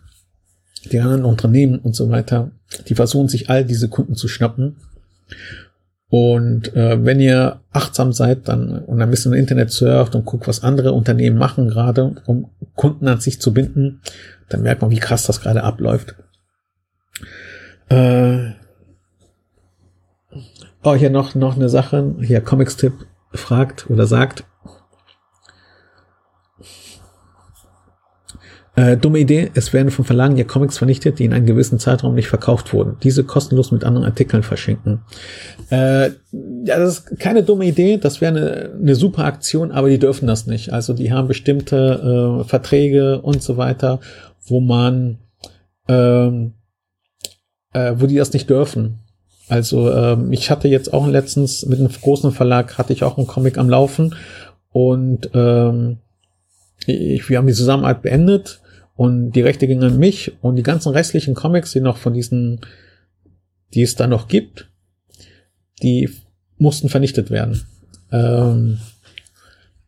die 0.92 1.00
anderen 1.00 1.26
Unternehmen 1.26 1.80
und 1.80 1.96
so 1.96 2.10
weiter, 2.10 2.52
die 2.88 2.96
versuchen 2.96 3.28
sich 3.28 3.50
all 3.50 3.66
diese 3.66 3.90
Kunden 3.90 4.16
zu 4.16 4.28
schnappen 4.28 4.78
und 6.10 6.74
äh, 6.76 7.04
wenn 7.04 7.20
ihr 7.20 7.60
achtsam 7.72 8.14
seid 8.14 8.48
dann 8.48 8.80
und 8.80 9.02
ein 9.02 9.10
bisschen 9.10 9.34
im 9.34 9.40
Internet 9.40 9.72
surft 9.72 10.16
und 10.16 10.26
guckt, 10.26 10.48
was 10.48 10.64
andere 10.64 10.94
Unternehmen 10.94 11.38
machen 11.38 11.68
gerade, 11.68 12.16
um 12.26 12.52
Kunden 12.76 13.08
an 13.08 13.20
sich 13.20 13.42
zu 13.42 13.54
binden, 13.54 14.02
dann 14.50 14.62
merkt 14.62 14.82
man, 14.82 14.92
wie 14.92 15.00
krass 15.00 15.26
das 15.26 15.42
gerade 15.42 15.64
abläuft. 15.64 16.16
Äh, 17.90 18.52
oh, 20.84 20.96
hier 20.96 21.10
noch, 21.10 21.36
noch 21.36 21.56
eine 21.56 21.70
Sache. 21.70 22.16
Hier 22.22 22.42
Comics-Tipp 22.42 22.94
fragt 23.34 23.90
oder 23.90 24.06
sagt, 24.06 24.46
Äh, 28.76 28.98
dumme 28.98 29.20
Idee, 29.20 29.52
es 29.54 29.72
werden 29.72 29.90
von 29.90 30.04
Verlagen 30.04 30.36
ja 30.36 30.44
Comics 30.44 30.78
vernichtet, 30.78 31.20
die 31.20 31.26
in 31.26 31.34
einem 31.34 31.46
gewissen 31.46 31.80
Zeitraum 31.80 32.14
nicht 32.14 32.28
verkauft 32.28 32.74
wurden. 32.74 32.98
Diese 33.04 33.24
kostenlos 33.24 33.72
mit 33.72 33.86
anderen 33.86 34.06
Artikeln 34.06 34.44
verschenken. 34.44 35.00
Äh, 35.70 36.08
ja, 36.66 36.78
das 36.78 37.00
ist 37.00 37.20
keine 37.20 37.44
dumme 37.44 37.66
Idee, 37.66 37.98
das 37.98 38.20
wäre 38.20 38.36
eine, 38.36 38.72
eine 38.78 38.96
super 38.96 39.24
Aktion, 39.24 39.72
aber 39.72 39.88
die 39.90 40.00
dürfen 40.00 40.28
das 40.28 40.46
nicht. 40.46 40.74
Also 40.74 40.94
die 40.94 41.14
haben 41.14 41.30
bestimmte 41.30 42.42
äh, 42.42 42.44
Verträge 42.44 43.22
und 43.22 43.42
so 43.42 43.56
weiter, 43.56 44.02
wo 44.46 44.60
man, 44.60 45.20
ähm, 45.88 46.54
äh, 47.72 47.94
wo 47.96 48.08
die 48.08 48.18
das 48.18 48.34
nicht 48.34 48.50
dürfen. 48.50 49.00
Also 49.48 49.90
ähm, 49.90 50.34
ich 50.34 50.52
hatte 50.52 50.68
jetzt 50.68 50.92
auch 50.92 51.08
letztens 51.08 51.66
mit 51.66 51.80
einem 51.80 51.90
großen 51.90 52.32
Verlag 52.34 52.78
hatte 52.78 52.92
ich 52.92 53.04
auch 53.04 53.18
einen 53.18 53.28
Comic 53.28 53.58
am 53.58 53.70
Laufen 53.70 54.16
und 54.72 55.30
ähm, 55.34 56.00
ich, 56.88 57.30
wir 57.30 57.38
haben 57.38 57.48
die 57.48 57.54
Zusammenarbeit 57.54 58.02
beendet 58.02 58.60
und 58.96 59.32
die 59.32 59.42
Rechte 59.42 59.68
gingen 59.68 59.84
an 59.84 60.00
mich 60.00 60.32
und 60.42 60.56
die 60.56 60.64
ganzen 60.64 60.90
restlichen 60.90 61.36
Comics, 61.36 61.72
die 61.72 61.82
noch 61.82 61.98
von 61.98 62.14
diesen, 62.14 62.62
die 63.74 63.82
es 63.82 63.96
da 63.96 64.08
noch 64.08 64.28
gibt, 64.28 64.70
die 65.84 66.10
mussten 66.58 66.88
vernichtet 66.88 67.30
werden. 67.30 67.66
Ähm, 68.12 68.80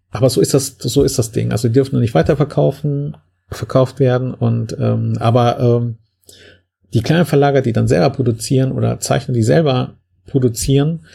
aber 0.09 0.29
so 0.29 0.41
ist 0.41 0.53
das, 0.53 0.75
so 0.79 1.03
ist 1.03 1.17
das 1.17 1.31
Ding. 1.31 1.51
Also 1.51 1.69
die 1.69 1.73
dürfen 1.73 1.99
nicht 1.99 2.13
weiterverkaufen, 2.13 3.15
verkauft 3.49 3.99
werden 3.99 4.33
und 4.33 4.75
ähm, 4.77 5.15
aber 5.19 5.59
ähm, 5.59 5.97
die 6.93 7.01
kleinen 7.01 7.25
Verlager, 7.25 7.61
die 7.61 7.73
dann 7.73 7.87
selber 7.87 8.09
produzieren 8.09 8.73
oder 8.73 8.99
Zeichner, 8.99 9.33
die 9.33 9.43
selber 9.43 9.95
produzieren, 10.25 11.05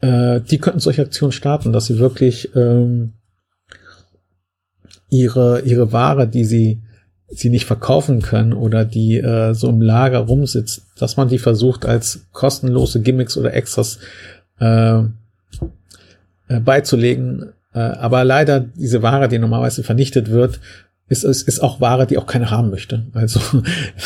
äh, 0.00 0.40
die 0.40 0.58
könnten 0.58 0.78
solche 0.78 1.02
Aktionen 1.02 1.32
starten, 1.32 1.72
dass 1.72 1.86
sie 1.86 1.98
wirklich 1.98 2.54
ähm, 2.54 3.14
ihre 5.08 5.62
ihre 5.62 5.90
Ware, 5.90 6.28
die 6.28 6.44
sie 6.44 6.82
sie 7.28 7.50
nicht 7.50 7.64
verkaufen 7.64 8.22
können 8.22 8.52
oder 8.52 8.84
die 8.84 9.18
äh, 9.18 9.52
so 9.52 9.68
im 9.68 9.80
Lager 9.80 10.20
rumsitzt, 10.20 10.86
dass 10.98 11.16
man 11.16 11.28
die 11.28 11.38
versucht 11.38 11.84
als 11.84 12.26
kostenlose 12.32 13.00
Gimmicks 13.00 13.36
oder 13.36 13.52
Extras 13.52 13.98
äh, 14.60 14.98
äh, 16.48 16.60
beizulegen. 16.60 17.52
Äh, 17.74 17.80
aber 17.80 18.24
leider 18.24 18.60
diese 18.60 19.02
Ware, 19.02 19.28
die 19.28 19.38
normalerweise 19.38 19.82
vernichtet 19.82 20.30
wird, 20.30 20.60
ist, 21.08 21.24
ist, 21.24 21.46
ist 21.46 21.60
auch 21.60 21.80
Ware, 21.80 22.06
die 22.06 22.18
auch 22.18 22.26
keiner 22.26 22.50
haben 22.50 22.70
möchte. 22.70 23.06
Also 23.12 23.40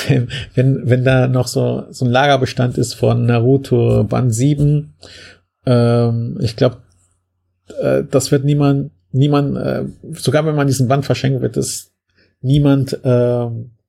wenn, 0.09 0.28
wenn, 0.55 0.88
wenn 0.88 1.05
da 1.05 1.28
noch 1.28 1.47
so, 1.47 1.84
so 1.90 2.05
ein 2.05 2.10
Lagerbestand 2.10 2.78
ist 2.78 2.94
von 2.94 3.26
Naruto 3.26 4.05
Band 4.05 4.34
7, 4.34 4.94
ähm, 5.66 6.38
ich 6.40 6.56
glaube, 6.56 6.78
äh, 7.80 8.02
das 8.10 8.30
wird 8.32 8.44
niemand, 8.44 8.92
niemand, 9.12 9.56
äh, 9.56 9.84
sogar 10.14 10.44
wenn 10.47 10.55
man 10.55 10.66
diesen 10.66 10.88
Band 10.88 11.05
verschenkt 11.05 11.42
wird, 11.42 11.56
ist 11.56 11.89
niemand 12.40 13.04
äh, 13.04 13.46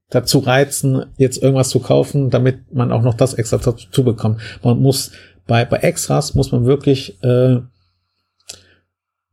dazu 0.10 0.40
reizen, 0.40 1.06
jetzt 1.18 1.42
irgendwas 1.42 1.70
zu 1.70 1.80
kaufen, 1.80 2.30
damit 2.30 2.74
man 2.74 2.92
auch 2.92 3.02
noch 3.02 3.14
das 3.14 3.34
extra 3.34 3.58
dazu 3.58 4.04
bekommt. 4.04 4.42
Man 4.64 4.80
muss 4.82 5.12
bei, 5.48 5.66
bei 5.66 5.78
Extras 5.78 6.36
muss 6.36 6.52
man 6.52 6.66
wirklich 6.66 7.22
äh, 7.24 7.62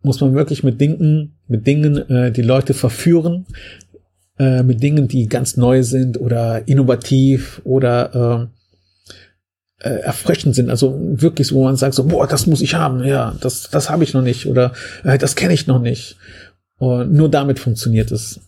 muss 0.02 0.20
man 0.20 0.34
wirklich 0.34 0.62
mit 0.62 0.80
Dingen, 0.80 1.38
mit 1.48 1.66
Dingen 1.66 1.96
äh, 2.08 2.30
die 2.32 2.42
Leute 2.42 2.74
verführen, 2.74 3.46
äh, 4.38 4.62
mit 4.62 4.82
Dingen, 4.82 5.08
die 5.08 5.26
ganz 5.26 5.56
neu 5.56 5.82
sind 5.82 6.20
oder 6.20 6.66
innovativ 6.68 7.60
oder 7.64 8.48
äh, 9.80 9.88
äh, 9.88 10.00
erfrischend 10.00 10.54
sind. 10.54 10.70
Also 10.70 10.98
wirklich, 10.98 11.52
wo 11.52 11.64
man 11.64 11.76
sagt 11.76 11.94
so, 11.94 12.04
boah, 12.04 12.26
das 12.26 12.46
muss 12.46 12.60
ich 12.60 12.74
haben, 12.74 13.04
ja, 13.04 13.36
das, 13.40 13.70
das 13.70 13.90
habe 13.90 14.04
ich 14.04 14.14
noch 14.14 14.22
nicht 14.22 14.46
oder 14.46 14.72
äh, 15.04 15.18
das 15.18 15.36
kenne 15.36 15.54
ich 15.54 15.66
noch 15.66 15.80
nicht. 15.80 16.16
Und 16.78 17.12
nur 17.12 17.28
damit 17.28 17.58
funktioniert 17.58 18.12
es. 18.12 18.40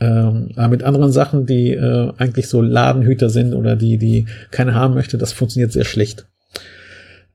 Ähm, 0.00 0.50
aber 0.56 0.68
mit 0.68 0.82
anderen 0.82 1.12
Sachen, 1.12 1.46
die 1.46 1.70
äh, 1.70 2.12
eigentlich 2.18 2.48
so 2.48 2.60
Ladenhüter 2.60 3.30
sind 3.30 3.54
oder 3.54 3.76
die, 3.76 3.98
die 3.98 4.26
keiner 4.50 4.74
haben 4.74 4.94
möchte, 4.94 5.18
das 5.18 5.32
funktioniert 5.32 5.72
sehr 5.72 5.84
schlecht. 5.84 6.26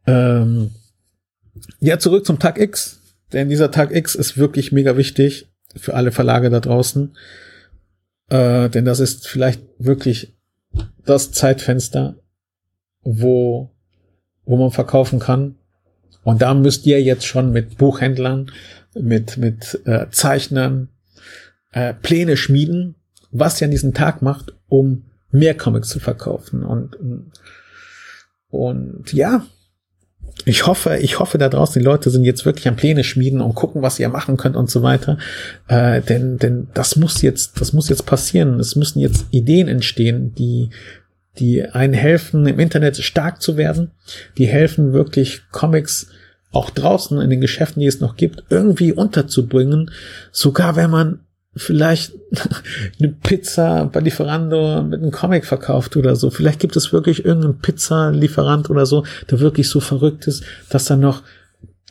Ähm, 0.05 0.71
ja, 1.79 1.99
zurück 1.99 2.25
zum 2.25 2.39
Tag 2.39 2.59
X. 2.59 3.01
Denn 3.33 3.49
dieser 3.49 3.71
Tag 3.71 3.93
X 3.93 4.15
ist 4.15 4.37
wirklich 4.37 4.71
mega 4.71 4.97
wichtig 4.97 5.47
für 5.75 5.93
alle 5.93 6.11
Verlage 6.11 6.49
da 6.49 6.59
draußen. 6.59 7.15
Äh, 8.29 8.69
denn 8.69 8.85
das 8.85 8.99
ist 8.99 9.27
vielleicht 9.27 9.61
wirklich 9.77 10.33
das 11.05 11.31
Zeitfenster, 11.31 12.15
wo, 13.01 13.71
wo 14.45 14.57
man 14.57 14.71
verkaufen 14.71 15.19
kann. 15.19 15.55
Und 16.23 16.41
da 16.41 16.53
müsst 16.53 16.85
ihr 16.85 17.01
jetzt 17.01 17.25
schon 17.25 17.51
mit 17.51 17.77
Buchhändlern, 17.77 18.51
mit, 18.93 19.37
mit 19.37 19.79
äh, 19.85 20.07
Zeichnern, 20.09 20.89
äh, 21.71 21.93
Pläne 21.93 22.37
schmieden, 22.37 22.95
was 23.31 23.61
ihr 23.61 23.65
an 23.65 23.71
diesem 23.71 23.93
Tag 23.93 24.21
macht, 24.21 24.53
um 24.67 25.03
mehr 25.31 25.55
Comics 25.55 25.89
zu 25.89 25.99
verkaufen. 25.99 26.63
Und, 26.63 26.97
und 28.49 29.13
ja, 29.13 29.45
ich 30.45 30.65
hoffe, 30.65 30.97
ich 30.97 31.19
hoffe 31.19 31.37
da 31.37 31.49
draußen, 31.49 31.79
die 31.79 31.85
Leute 31.85 32.09
sind 32.09 32.23
jetzt 32.23 32.45
wirklich 32.45 32.67
am 32.67 32.75
Pläne 32.75 33.03
schmieden 33.03 33.41
und 33.41 33.55
gucken, 33.55 33.81
was 33.81 33.99
ihr 33.99 34.09
machen 34.09 34.37
könnt 34.37 34.55
und 34.55 34.69
so 34.69 34.81
weiter. 34.81 35.17
Äh, 35.67 36.01
denn, 36.01 36.37
denn 36.37 36.67
das 36.73 36.95
muss 36.95 37.21
jetzt, 37.21 37.59
das 37.59 37.73
muss 37.73 37.89
jetzt 37.89 38.05
passieren. 38.05 38.59
Es 38.59 38.75
müssen 38.75 38.99
jetzt 38.99 39.25
Ideen 39.31 39.67
entstehen, 39.67 40.33
die, 40.35 40.69
die 41.39 41.63
einen 41.63 41.93
helfen, 41.93 42.45
im 42.47 42.59
Internet 42.59 42.97
stark 42.97 43.41
zu 43.41 43.57
werden, 43.57 43.91
die 44.37 44.47
helfen 44.47 44.93
wirklich 44.93 45.41
Comics 45.51 46.07
auch 46.51 46.69
draußen 46.69 47.19
in 47.19 47.29
den 47.29 47.41
Geschäften, 47.41 47.81
die 47.81 47.87
es 47.87 47.99
noch 47.99 48.15
gibt, 48.15 48.45
irgendwie 48.49 48.93
unterzubringen, 48.93 49.91
sogar 50.31 50.75
wenn 50.75 50.89
man 50.89 51.19
vielleicht 51.57 52.13
eine 52.99 53.09
Pizza 53.09 53.85
bei 53.85 53.99
Lieferando 53.99 54.83
mit 54.83 55.01
einem 55.01 55.11
Comic 55.11 55.45
verkauft 55.45 55.97
oder 55.97 56.15
so. 56.15 56.29
Vielleicht 56.29 56.59
gibt 56.59 56.75
es 56.75 56.93
wirklich 56.93 57.25
irgendeinen 57.25 57.59
Pizzalieferant 57.59 58.69
oder 58.69 58.85
so, 58.85 59.05
der 59.29 59.39
wirklich 59.39 59.69
so 59.69 59.79
verrückt 59.79 60.27
ist, 60.27 60.43
dass 60.69 60.85
dann 60.85 60.99
noch 60.99 61.23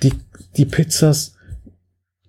die, 0.03 0.13
die 0.57 0.67
Pizzas 0.67 1.35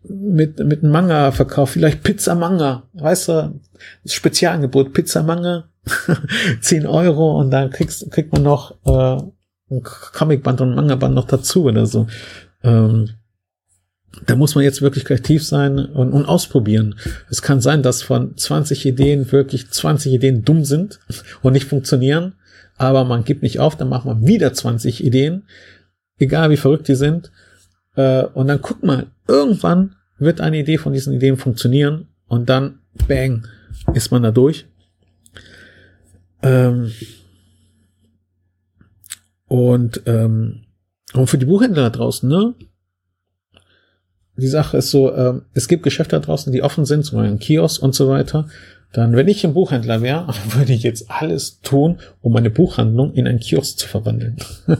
mit, 0.03 0.59
mit 0.59 0.83
einem 0.83 0.91
Manga 0.91 1.31
verkauft. 1.31 1.73
Vielleicht 1.73 2.03
Pizza 2.03 2.35
Manga. 2.35 2.83
Weißt 2.93 3.29
du, 3.29 3.59
Spezialangebot. 4.05 4.93
Pizza 4.93 5.23
Manga. 5.23 5.69
10 6.61 6.85
Euro 6.85 7.39
und 7.39 7.51
dann 7.51 7.69
kriegst, 7.69 8.11
kriegt 8.11 8.33
man 8.33 8.43
noch 8.43 8.75
äh, 8.85 9.21
ein 9.69 9.83
Comicband 9.83 10.61
und 10.61 10.69
ein 10.71 10.75
Manga-Band 10.75 11.15
noch 11.15 11.27
dazu 11.27 11.65
oder 11.65 11.85
so. 11.85 12.07
Ähm, 12.63 13.09
da 14.25 14.35
muss 14.35 14.55
man 14.55 14.63
jetzt 14.63 14.81
wirklich 14.81 15.05
kreativ 15.05 15.45
sein 15.45 15.77
und, 15.79 16.11
und 16.11 16.25
ausprobieren. 16.25 16.95
Es 17.29 17.41
kann 17.41 17.61
sein, 17.61 17.83
dass 17.83 18.01
von 18.01 18.35
20 18.35 18.85
Ideen 18.85 19.31
wirklich 19.31 19.69
20 19.69 20.13
Ideen 20.13 20.43
dumm 20.43 20.65
sind 20.65 20.99
und 21.41 21.53
nicht 21.53 21.67
funktionieren, 21.67 22.33
aber 22.77 23.05
man 23.05 23.23
gibt 23.23 23.43
nicht 23.43 23.59
auf, 23.59 23.75
dann 23.75 23.89
macht 23.89 24.05
man 24.05 24.25
wieder 24.25 24.53
20 24.53 25.03
Ideen, 25.03 25.43
egal 26.17 26.49
wie 26.49 26.57
verrückt 26.57 26.87
die 26.87 26.95
sind. 26.95 27.31
Äh, 27.95 28.23
und 28.25 28.47
dann 28.47 28.61
guck 28.61 28.83
mal, 28.83 29.07
irgendwann 29.27 29.95
wird 30.19 30.41
eine 30.41 30.59
Idee 30.59 30.77
von 30.77 30.93
diesen 30.93 31.13
Ideen 31.13 31.37
funktionieren 31.37 32.07
und 32.27 32.49
dann, 32.49 32.79
bang, 33.07 33.47
ist 33.93 34.11
man 34.11 34.23
da 34.23 34.31
durch. 34.31 34.65
Ähm, 36.41 36.91
und, 39.47 40.01
ähm, 40.05 40.63
und 41.13 41.27
für 41.27 41.37
die 41.37 41.45
Buchhändler 41.45 41.83
da 41.83 41.89
draußen, 41.89 42.27
ne? 42.27 42.53
Die 44.37 44.47
Sache 44.47 44.77
ist 44.77 44.91
so, 44.91 45.11
äh, 45.11 45.33
es 45.53 45.67
gibt 45.67 45.83
Geschäfte 45.83 46.19
da 46.19 46.25
draußen, 46.25 46.53
die 46.53 46.61
offen 46.61 46.85
sind, 46.85 47.03
zum 47.03 47.17
Beispiel 47.17 47.33
ein 47.33 47.39
Kiosk 47.39 47.81
und 47.81 47.95
so 47.95 48.07
weiter. 48.07 48.47
Dann, 48.93 49.15
wenn 49.15 49.27
ich 49.27 49.45
ein 49.45 49.53
Buchhändler 49.53 50.01
wäre, 50.01 50.27
würde 50.55 50.73
ich 50.73 50.83
jetzt 50.83 51.09
alles 51.09 51.59
tun, 51.61 51.99
um 52.21 52.33
meine 52.33 52.49
Buchhandlung 52.49 53.13
in 53.13 53.27
einen 53.27 53.39
Kiosk 53.39 53.79
zu 53.79 53.87
verwandeln. 53.87 54.37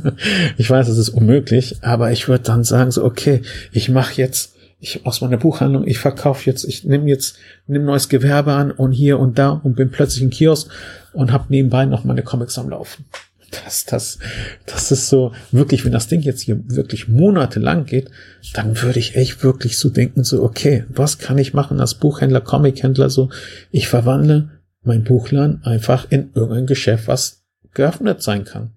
ich 0.58 0.70
weiß, 0.70 0.88
es 0.88 0.98
ist 0.98 1.10
unmöglich, 1.10 1.78
aber 1.82 2.12
ich 2.12 2.28
würde 2.28 2.44
dann 2.44 2.64
sagen 2.64 2.92
so, 2.92 3.04
okay, 3.04 3.42
ich 3.72 3.90
mache 3.90 4.14
jetzt 4.22 4.54
ich 4.80 5.06
aus 5.08 5.22
meiner 5.22 5.38
Buchhandlung, 5.38 5.88
ich 5.88 5.98
verkaufe 5.98 6.48
jetzt, 6.48 6.64
ich 6.64 6.84
nehme 6.84 7.10
jetzt 7.10 7.38
nimm 7.66 7.86
neues 7.86 8.10
Gewerbe 8.10 8.54
an 8.54 8.70
und 8.70 8.92
hier 8.92 9.20
und 9.20 9.40
da 9.40 9.50
und 9.64 9.76
bin 9.76 9.90
plötzlich 9.90 10.24
ein 10.24 10.30
Kiosk 10.30 10.70
und 11.14 11.32
habe 11.32 11.46
nebenbei 11.50 11.86
noch 11.86 12.04
meine 12.04 12.22
Comics 12.22 12.60
am 12.60 12.70
Laufen. 12.70 13.06
Das, 13.52 13.86
das, 13.86 14.20
das 14.66 14.92
ist 14.92 15.08
so 15.08 15.32
wirklich, 15.52 15.86
wenn 15.86 15.94
das 15.94 16.08
Ding 16.08 16.22
jetzt 16.22 16.42
hier 16.42 16.60
wirklich 16.70 17.08
monatelang 17.08 17.86
geht, 17.86 18.12
dann 18.54 18.82
würde 18.82 19.00
ich 19.00 19.16
echt 19.16 19.42
wirklich 19.44 19.78
so 19.78 19.90
denken, 19.90 20.24
so, 20.24 20.44
okay, 20.44 20.84
was 20.90 21.18
kann 21.18 21.38
ich 21.38 21.54
machen 21.54 21.80
als 21.80 21.96
Buchhändler, 21.96 22.42
Comichändler, 22.42 23.10
so, 23.10 23.30
ich 23.72 23.88
verwandle 23.88 24.50
mein 24.84 25.04
Buchladen 25.04 25.64
einfach 25.64 26.08
in 26.10 26.32
irgendein 26.34 26.66
Geschäft, 26.66 27.08
was 27.08 27.46
geöffnet 27.74 28.22
sein 28.22 28.44
kann. 28.44 28.74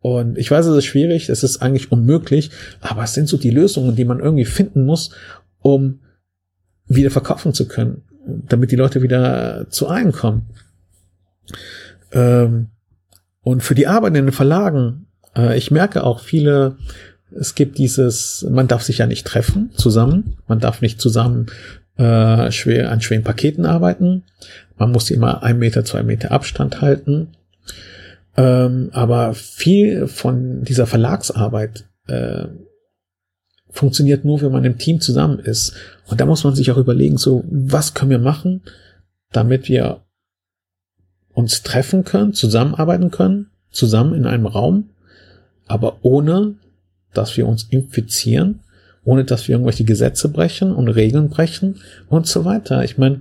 Und 0.00 0.38
ich 0.38 0.50
weiß, 0.50 0.66
es 0.66 0.76
ist 0.76 0.84
schwierig, 0.84 1.28
es 1.28 1.42
ist 1.42 1.62
eigentlich 1.62 1.90
unmöglich, 1.90 2.50
aber 2.80 3.04
es 3.04 3.14
sind 3.14 3.28
so 3.28 3.36
die 3.36 3.50
Lösungen, 3.50 3.96
die 3.96 4.04
man 4.04 4.20
irgendwie 4.20 4.44
finden 4.44 4.84
muss, 4.84 5.10
um 5.58 6.00
wieder 6.86 7.10
verkaufen 7.10 7.52
zu 7.52 7.66
können, 7.66 8.02
damit 8.48 8.70
die 8.70 8.76
Leute 8.76 9.02
wieder 9.02 9.66
zu 9.70 9.88
einem 9.88 10.12
kommen. 10.12 10.48
Ähm, 12.12 12.68
und 13.46 13.60
für 13.60 13.76
die 13.76 13.86
Arbeit 13.86 14.16
in 14.16 14.24
den 14.24 14.32
Verlagen, 14.32 15.06
äh, 15.36 15.56
ich 15.56 15.70
merke 15.70 16.02
auch 16.02 16.18
viele, 16.18 16.78
es 17.30 17.54
gibt 17.54 17.78
dieses, 17.78 18.44
man 18.50 18.66
darf 18.66 18.82
sich 18.82 18.98
ja 18.98 19.06
nicht 19.06 19.24
treffen 19.24 19.70
zusammen, 19.76 20.38
man 20.48 20.58
darf 20.58 20.80
nicht 20.80 21.00
zusammen 21.00 21.46
äh, 21.96 22.50
schwer 22.50 22.90
an 22.90 23.00
schweren 23.00 23.22
Paketen 23.22 23.64
arbeiten. 23.64 24.24
Man 24.78 24.90
muss 24.90 25.12
immer 25.12 25.44
ein 25.44 25.60
Meter, 25.60 25.84
zwei 25.84 26.02
Meter 26.02 26.32
Abstand 26.32 26.80
halten. 26.80 27.36
Ähm, 28.36 28.88
aber 28.90 29.32
viel 29.34 30.08
von 30.08 30.64
dieser 30.64 30.88
Verlagsarbeit 30.88 31.84
äh, 32.08 32.46
funktioniert 33.70 34.24
nur, 34.24 34.42
wenn 34.42 34.50
man 34.50 34.64
im 34.64 34.78
Team 34.78 35.00
zusammen 35.00 35.38
ist. 35.38 35.72
Und 36.08 36.20
da 36.20 36.26
muss 36.26 36.42
man 36.42 36.56
sich 36.56 36.72
auch 36.72 36.78
überlegen, 36.78 37.16
so, 37.16 37.44
was 37.48 37.94
können 37.94 38.10
wir 38.10 38.18
machen, 38.18 38.62
damit 39.30 39.68
wir 39.68 40.00
uns 41.36 41.62
treffen 41.62 42.04
können, 42.04 42.32
zusammenarbeiten 42.32 43.10
können, 43.10 43.50
zusammen 43.70 44.14
in 44.14 44.24
einem 44.24 44.46
Raum, 44.46 44.88
aber 45.66 45.98
ohne, 46.00 46.54
dass 47.12 47.36
wir 47.36 47.46
uns 47.46 47.64
infizieren, 47.64 48.60
ohne 49.04 49.24
dass 49.24 49.46
wir 49.46 49.52
irgendwelche 49.52 49.84
Gesetze 49.84 50.30
brechen 50.30 50.72
und 50.72 50.88
Regeln 50.88 51.28
brechen 51.28 51.76
und 52.08 52.26
so 52.26 52.46
weiter. 52.46 52.84
Ich 52.84 52.96
meine, 52.96 53.20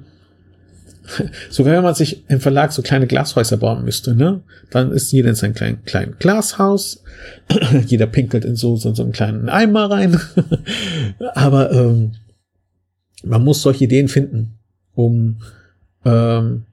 sogar 1.50 1.74
wenn 1.74 1.84
man 1.84 1.94
sich 1.94 2.24
im 2.30 2.40
Verlag 2.40 2.72
so 2.72 2.82
kleine 2.82 3.06
Glashäuser 3.06 3.58
bauen 3.58 3.84
müsste, 3.84 4.16
ne, 4.16 4.42
dann 4.72 4.94
ist 4.94 5.12
jeder 5.12 5.30
in 5.32 5.36
sein 5.36 5.54
kleinen, 5.54 5.84
kleinen 5.84 6.16
Glashaus, 6.18 7.04
jeder 7.86 8.08
pinkelt 8.08 8.46
in 8.46 8.56
so, 8.56 8.78
so, 8.78 8.96
so 8.96 9.04
einen 9.04 9.12
kleinen 9.12 9.50
Eimer 9.50 9.92
rein, 9.92 10.18
aber 11.36 11.70
ähm, 11.74 12.14
man 13.26 13.44
muss 13.44 13.62
solche 13.62 13.84
Ideen 13.84 14.08
finden, 14.08 14.58
um 14.94 15.42
ähm, 16.06 16.64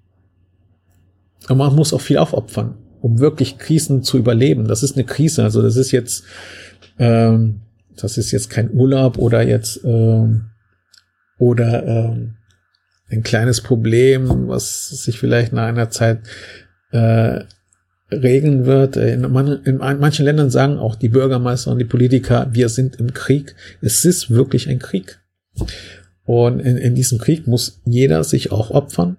und 1.52 1.58
man 1.58 1.76
muss 1.76 1.92
auch 1.92 2.00
viel 2.00 2.16
aufopfern, 2.16 2.76
um 3.00 3.18
wirklich 3.18 3.58
Krisen 3.58 4.02
zu 4.02 4.16
überleben. 4.16 4.66
Das 4.66 4.82
ist 4.82 4.96
eine 4.96 5.04
Krise. 5.04 5.44
Also 5.44 5.60
das 5.60 5.76
ist 5.76 5.92
jetzt, 5.92 6.24
ähm, 6.98 7.60
das 7.94 8.16
ist 8.16 8.30
jetzt 8.32 8.48
kein 8.48 8.72
Urlaub 8.72 9.18
oder 9.18 9.42
jetzt 9.42 9.84
ähm, 9.84 10.46
oder 11.38 11.86
ähm, 11.86 12.36
ein 13.10 13.22
kleines 13.22 13.60
Problem, 13.60 14.48
was 14.48 14.88
sich 14.88 15.18
vielleicht 15.18 15.52
nach 15.52 15.66
einer 15.66 15.90
Zeit 15.90 16.20
äh, 16.90 17.40
regeln 18.10 18.64
wird. 18.64 18.96
In, 18.96 19.30
man, 19.30 19.62
in 19.64 19.76
manchen 19.76 20.24
Ländern 20.24 20.48
sagen 20.48 20.78
auch 20.78 20.96
die 20.96 21.10
Bürgermeister 21.10 21.70
und 21.70 21.78
die 21.78 21.84
Politiker, 21.84 22.48
wir 22.52 22.70
sind 22.70 22.96
im 22.96 23.12
Krieg. 23.12 23.54
Es 23.82 24.06
ist 24.06 24.30
wirklich 24.30 24.68
ein 24.68 24.78
Krieg. 24.78 25.20
Und 26.24 26.60
in, 26.60 26.78
in 26.78 26.94
diesem 26.94 27.18
Krieg 27.18 27.46
muss 27.46 27.82
jeder 27.84 28.24
sich 28.24 28.52
auch 28.52 28.70
opfern, 28.70 29.18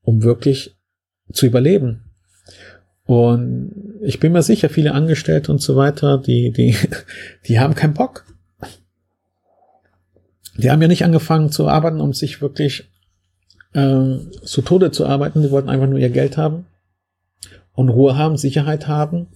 um 0.00 0.22
wirklich 0.22 0.75
zu 1.32 1.46
überleben. 1.46 2.02
Und 3.04 4.00
ich 4.02 4.18
bin 4.18 4.32
mir 4.32 4.42
sicher, 4.42 4.68
viele 4.68 4.92
Angestellte 4.92 5.52
und 5.52 5.62
so 5.62 5.76
weiter, 5.76 6.18
die, 6.18 6.50
die, 6.50 6.76
die 7.46 7.60
haben 7.60 7.74
keinen 7.74 7.94
Bock. 7.94 8.24
Die 10.56 10.70
haben 10.70 10.82
ja 10.82 10.88
nicht 10.88 11.04
angefangen 11.04 11.50
zu 11.52 11.68
arbeiten, 11.68 12.00
um 12.00 12.12
sich 12.12 12.40
wirklich 12.40 12.90
äh, 13.74 14.16
zu 14.42 14.62
Tode 14.62 14.90
zu 14.90 15.06
arbeiten. 15.06 15.42
Die 15.42 15.50
wollten 15.50 15.68
einfach 15.68 15.88
nur 15.88 15.98
ihr 15.98 16.10
Geld 16.10 16.36
haben 16.36 16.66
und 17.74 17.90
Ruhe 17.90 18.16
haben, 18.16 18.36
Sicherheit 18.36 18.88
haben. 18.88 19.28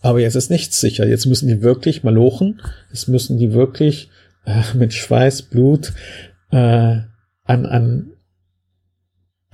Aber 0.00 0.20
jetzt 0.20 0.36
ist 0.36 0.50
nichts 0.50 0.80
sicher. 0.80 1.06
Jetzt 1.06 1.26
müssen 1.26 1.48
die 1.48 1.62
wirklich 1.62 2.04
malochen. 2.04 2.60
Jetzt 2.90 3.08
müssen 3.08 3.38
die 3.38 3.52
wirklich 3.52 4.10
äh, 4.44 4.62
mit 4.74 4.94
Schweiß, 4.94 5.42
Blut 5.42 5.92
äh, 6.50 7.00
an, 7.44 7.66
an 7.66 8.13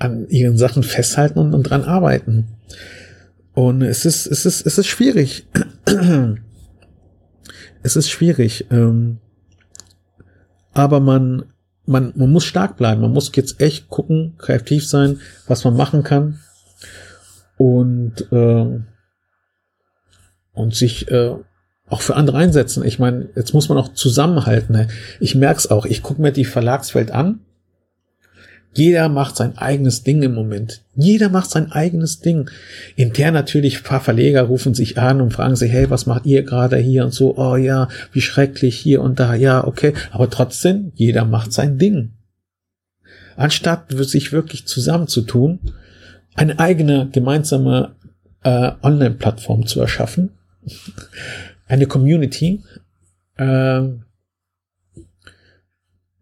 an 0.01 0.29
ihren 0.31 0.57
Sachen 0.57 0.83
festhalten 0.83 1.39
und, 1.39 1.55
und 1.55 1.63
dran 1.65 1.85
arbeiten. 1.85 2.49
Und 3.53 3.83
es 3.83 4.07
ist, 4.07 4.27
es 4.27 4.47
ist, 4.47 4.67
es 4.67 4.79
ist 4.79 4.87
schwierig. 4.87 5.47
es 7.83 7.97
ist 7.97 8.11
schwierig. 8.11 8.67
Ähm, 8.71 9.19
aber 10.73 11.01
man, 11.01 11.45
man, 11.85 12.13
man 12.17 12.33
muss 12.33 12.45
stark 12.45 12.79
bleiben. 12.79 13.03
Man 13.03 13.13
muss 13.13 13.31
jetzt 13.35 13.61
echt 13.61 13.89
gucken, 13.89 14.35
kreativ 14.39 14.89
sein, 14.89 15.21
was 15.47 15.65
man 15.65 15.77
machen 15.77 16.03
kann. 16.03 16.41
Und, 17.59 18.33
äh, 18.33 18.81
und 20.53 20.75
sich 20.75 21.11
äh, 21.11 21.35
auch 21.91 22.01
für 22.01 22.17
andere 22.17 22.39
einsetzen. 22.39 22.85
Ich 22.87 22.99
meine, 22.99 23.29
jetzt 23.37 23.53
muss 23.53 23.69
man 23.69 23.77
auch 23.77 23.93
zusammenhalten. 23.93 24.89
Ich 25.19 25.35
merke 25.35 25.59
es 25.59 25.71
auch. 25.71 25.85
Ich 25.85 26.03
gucke 26.03 26.23
mir 26.23 26.33
die 26.33 26.47
Verlagswelt 26.47 27.11
an 27.11 27.41
jeder 28.73 29.09
macht 29.09 29.37
sein 29.37 29.59
eigenes 29.59 30.05
Ding 30.05 30.23
im 30.23 30.35
Moment. 30.35 30.83
Jeder 30.95 31.29
macht 31.29 31.51
sein 31.51 31.73
eigenes 31.73 32.21
Ding. 32.21 32.49
Intern 32.95 33.35
natürlich 33.35 33.83
paar 33.83 34.01
Verleger 34.01 34.43
rufen 34.43 34.75
sich 34.75 34.97
an 34.97 35.21
und 35.21 35.33
fragen 35.33 35.57
sich, 35.57 35.73
hey, 35.73 35.91
was 35.91 36.07
macht 36.07 36.25
ihr 36.25 36.45
gerade 36.45 36.77
hier 36.77 37.05
und 37.05 37.13
so? 37.13 37.37
Oh 37.37 37.57
ja, 37.57 37.89
wie 38.13 38.21
schrecklich 38.21 38.79
hier 38.79 39.03
und 39.03 39.19
da. 39.19 39.35
Ja, 39.35 39.67
okay. 39.67 39.95
Aber 40.13 40.31
trotzdem, 40.31 40.93
jeder 40.95 41.25
macht 41.25 41.53
sein 41.53 41.79
Ding. 41.79 42.13
Anstatt 43.37 43.91
sich 43.91 44.33
wirklich 44.33 44.67
zusammenzutun, 44.67 45.59
eine 46.35 46.59
eigene 46.61 47.09
gemeinsame 47.11 47.97
äh, 48.45 48.73
Online-Plattform 48.83 49.67
zu 49.67 49.81
erschaffen, 49.81 50.31
eine 51.67 51.87
Community, 51.87 52.63
äh, 53.37 53.83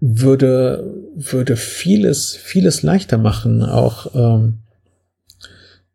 würde, 0.01 0.95
würde 1.15 1.57
vieles, 1.57 2.37
vieles 2.37 2.83
leichter 2.83 3.19
machen. 3.19 3.63
Auch, 3.63 4.15
ähm, 4.15 4.59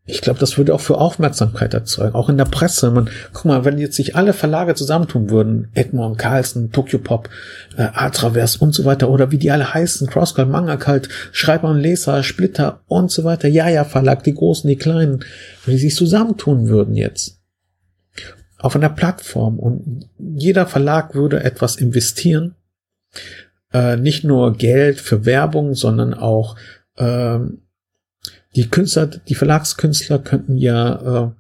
ich 0.06 0.20
glaube, 0.20 0.40
das 0.40 0.58
würde 0.58 0.74
auch 0.74 0.82
für 0.82 0.98
Aufmerksamkeit 0.98 1.74
erzeugen, 1.74 2.14
auch 2.14 2.28
in 2.28 2.38
der 2.38 2.44
Presse. 2.44 2.92
Man, 2.92 3.10
guck 3.32 3.46
mal, 3.46 3.64
wenn 3.64 3.78
jetzt 3.78 3.96
sich 3.96 4.18
alle 4.18 4.34
Verlage 4.34 4.76
zusammentun 4.76 5.30
würden, 5.30 5.70
Edmond, 5.74 6.18
Carlsen, 6.18 6.74
Tokyo 6.74 7.00
Pop, 7.00 7.30
äh, 7.78 7.88
Atravers 7.94 8.58
und 8.58 8.76
so 8.76 8.84
weiter, 8.84 9.10
oder 9.10 9.32
wie 9.32 9.38
die 9.38 9.52
alle 9.52 9.74
heißen, 9.74 10.08
Crosscall, 10.08 10.46
Manga 10.46 10.76
Kalt, 10.76 11.08
Schreiber 11.32 11.70
und 11.70 11.80
Leser, 11.80 12.22
Splitter 12.24 12.82
und 12.88 13.12
so 13.12 13.24
weiter, 13.24 13.48
Ja, 13.48 13.70
ja, 13.70 13.86
Verlag, 13.86 14.24
die 14.26 14.34
Großen, 14.34 14.68
die 14.68 14.76
Kleinen, 14.76 15.24
wenn 15.66 15.76
die 15.76 15.80
sich 15.80 15.96
zusammentun 15.96 16.68
würden 16.68 16.96
jetzt, 16.96 17.40
auf 18.58 18.76
einer 18.76 18.90
Plattform 18.90 19.58
und 19.58 20.10
jeder 20.18 20.68
Verlag 20.68 21.16
würde 21.16 21.44
etwas 21.44 21.78
investieren, 21.78 22.56
äh, 23.74 23.98
nicht 23.98 24.24
nur 24.24 24.54
Geld 24.54 25.00
für 25.00 25.26
Werbung, 25.26 25.74
sondern 25.74 26.14
auch 26.14 26.56
ähm, 26.98 27.64
die 28.56 28.70
Künstler, 28.70 29.08
die 29.08 29.36
Verlagskünstler 29.36 30.20
könnten 30.20 30.58
ja 30.58 31.26
äh, 31.26 31.32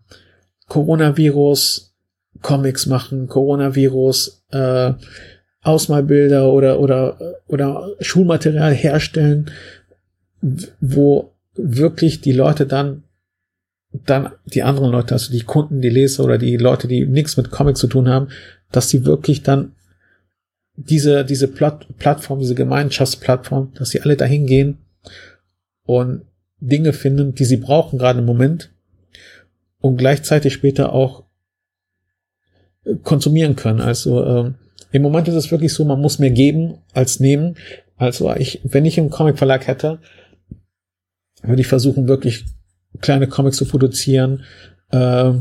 Coronavirus 0.67 1.93
Comics 2.41 2.87
machen, 2.87 3.27
Coronavirus 3.27 4.43
äh, 4.51 4.93
Ausmalbilder 5.61 6.51
oder 6.51 6.79
oder 6.79 7.17
oder 7.47 7.89
Schulmaterial 8.01 8.73
herstellen, 8.73 9.51
wo 10.81 11.33
wirklich 11.55 12.21
die 12.21 12.33
Leute 12.33 12.65
dann 12.65 13.03
dann 14.05 14.31
die 14.45 14.63
anderen 14.63 14.91
Leute, 14.91 15.13
also 15.13 15.31
die 15.31 15.43
Kunden, 15.43 15.81
die 15.81 15.89
Leser 15.89 16.23
oder 16.23 16.39
die 16.39 16.57
Leute, 16.57 16.87
die 16.87 17.05
nichts 17.05 17.37
mit 17.37 17.51
Comics 17.51 17.79
zu 17.79 17.87
tun 17.87 18.09
haben, 18.09 18.29
dass 18.71 18.89
sie 18.89 19.05
wirklich 19.05 19.43
dann 19.43 19.73
diese, 20.75 21.23
diese 21.25 21.47
Platt 21.47 21.87
Plattform, 21.97 22.39
diese 22.39 22.55
Gemeinschaftsplattform, 22.55 23.73
dass 23.75 23.89
sie 23.89 24.01
alle 24.01 24.17
dahin 24.17 24.45
gehen 24.45 24.79
und 25.83 26.25
Dinge 26.59 26.93
finden, 26.93 27.35
die 27.35 27.45
sie 27.45 27.57
brauchen 27.57 27.99
gerade 27.99 28.19
im 28.19 28.25
Moment 28.25 28.71
und 29.79 29.97
gleichzeitig 29.97 30.53
später 30.53 30.93
auch 30.93 31.25
äh, 32.85 32.95
konsumieren 33.03 33.55
können. 33.55 33.81
Also 33.81 34.25
ähm, 34.25 34.55
im 34.91 35.01
Moment 35.01 35.27
ist 35.27 35.35
es 35.35 35.51
wirklich 35.51 35.73
so, 35.73 35.83
man 35.85 35.99
muss 35.99 36.19
mehr 36.19 36.31
geben 36.31 36.77
als 36.93 37.19
nehmen. 37.19 37.55
Also 37.97 38.33
ich, 38.35 38.61
wenn 38.63 38.85
ich 38.85 38.99
einen 38.99 39.09
Comic-Verlag 39.09 39.67
hätte, 39.67 39.99
würde 41.41 41.61
ich 41.61 41.67
versuchen, 41.67 42.07
wirklich 42.07 42.45
kleine 43.01 43.27
Comics 43.27 43.57
zu 43.57 43.65
produzieren, 43.65 44.43
äh, 44.91 45.33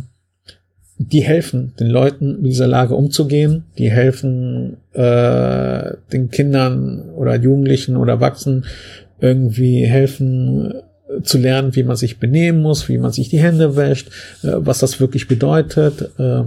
die 0.98 1.22
helfen 1.22 1.72
den 1.80 1.88
Leuten 1.88 2.42
mit 2.42 2.52
dieser 2.52 2.68
Lage 2.68 2.94
umzugehen, 2.94 3.64
die 3.78 3.90
helfen 3.90 4.76
äh, 4.92 5.94
den 6.12 6.30
Kindern 6.30 7.10
oder 7.16 7.36
Jugendlichen 7.36 7.96
oder 7.96 8.14
Erwachsenen 8.14 8.64
irgendwie 9.20 9.84
helfen 9.84 10.74
äh, 11.08 11.22
zu 11.22 11.38
lernen, 11.38 11.74
wie 11.74 11.82
man 11.82 11.96
sich 11.96 12.18
benehmen 12.18 12.62
muss, 12.62 12.88
wie 12.88 12.98
man 12.98 13.12
sich 13.12 13.28
die 13.28 13.40
Hände 13.40 13.76
wäscht, 13.76 14.08
äh, 14.42 14.52
was 14.56 14.78
das 14.78 15.00
wirklich 15.00 15.28
bedeutet. 15.28 16.10
Äh, 16.18 16.44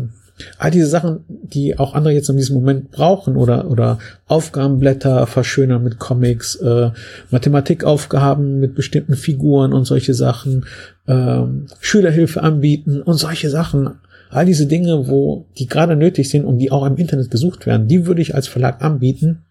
all 0.58 0.72
diese 0.72 0.88
Sachen, 0.88 1.24
die 1.28 1.80
auch 1.80 1.94
andere 1.94 2.14
jetzt 2.14 2.30
in 2.30 2.38
diesem 2.38 2.56
Moment 2.56 2.92
brauchen 2.92 3.38
oder 3.38 3.70
oder 3.72 4.00
Aufgabenblätter 4.28 5.28
verschönern 5.28 5.84
mit 5.84 5.98
Comics, 5.98 6.56
äh, 6.58 6.92
Mathematikaufgaben 7.32 8.60
mit 8.60 8.76
bestimmten 8.76 9.16
Figuren 9.16 9.72
und 9.72 9.86
solche 9.86 10.14
Sachen, 10.14 10.66
äh, 11.08 11.42
Schülerhilfe 11.80 12.44
anbieten 12.44 13.02
und 13.02 13.16
solche 13.16 13.50
Sachen 13.50 13.92
All 14.30 14.46
diese 14.46 14.68
Dinge, 14.68 15.08
wo 15.08 15.48
die 15.58 15.68
gerade 15.68 15.96
nötig 15.96 16.30
sind 16.30 16.46
und 16.46 16.58
die 16.58 16.72
auch 16.72 16.86
im 16.86 16.98
Internet 16.98 17.32
gesucht 17.32 17.66
werden, 17.66 17.88
die 17.88 18.06
würde 18.06 18.22
ich 18.22 18.36
als 18.36 18.48
Verlag 18.48 18.84
anbieten 18.84 19.46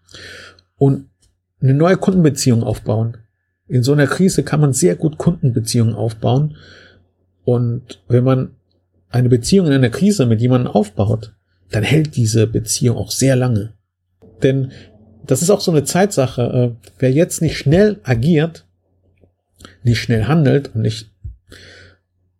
und 0.77 1.09
eine 1.61 1.73
neue 1.73 1.97
Kundenbeziehung 1.97 2.63
aufbauen. 2.63 3.17
In 3.67 3.83
so 3.83 3.93
einer 3.93 4.07
Krise 4.07 4.43
kann 4.43 4.61
man 4.61 4.73
sehr 4.73 4.95
gut 4.95 5.17
Kundenbeziehungen 5.17 5.95
aufbauen. 5.95 6.57
Und 7.43 8.03
wenn 8.07 8.23
man 8.23 8.51
eine 9.09 9.29
Beziehung 9.29 9.67
in 9.67 9.73
einer 9.73 9.89
Krise 9.89 10.25
mit 10.25 10.41
jemandem 10.41 10.71
aufbaut, 10.71 11.33
dann 11.71 11.83
hält 11.83 12.15
diese 12.15 12.45
Beziehung 12.45 12.97
auch 12.97 13.11
sehr 13.11 13.35
lange. 13.35 13.73
Denn 14.43 14.71
das 15.25 15.41
ist 15.41 15.49
auch 15.49 15.61
so 15.61 15.71
eine 15.71 15.83
Zeitsache. 15.83 16.41
Äh, 16.41 16.89
wer 16.99 17.11
jetzt 17.11 17.41
nicht 17.41 17.57
schnell 17.57 17.99
agiert, 18.03 18.67
nicht 19.83 19.99
schnell 19.99 20.25
handelt 20.25 20.75
und 20.75 20.81
nicht 20.81 21.11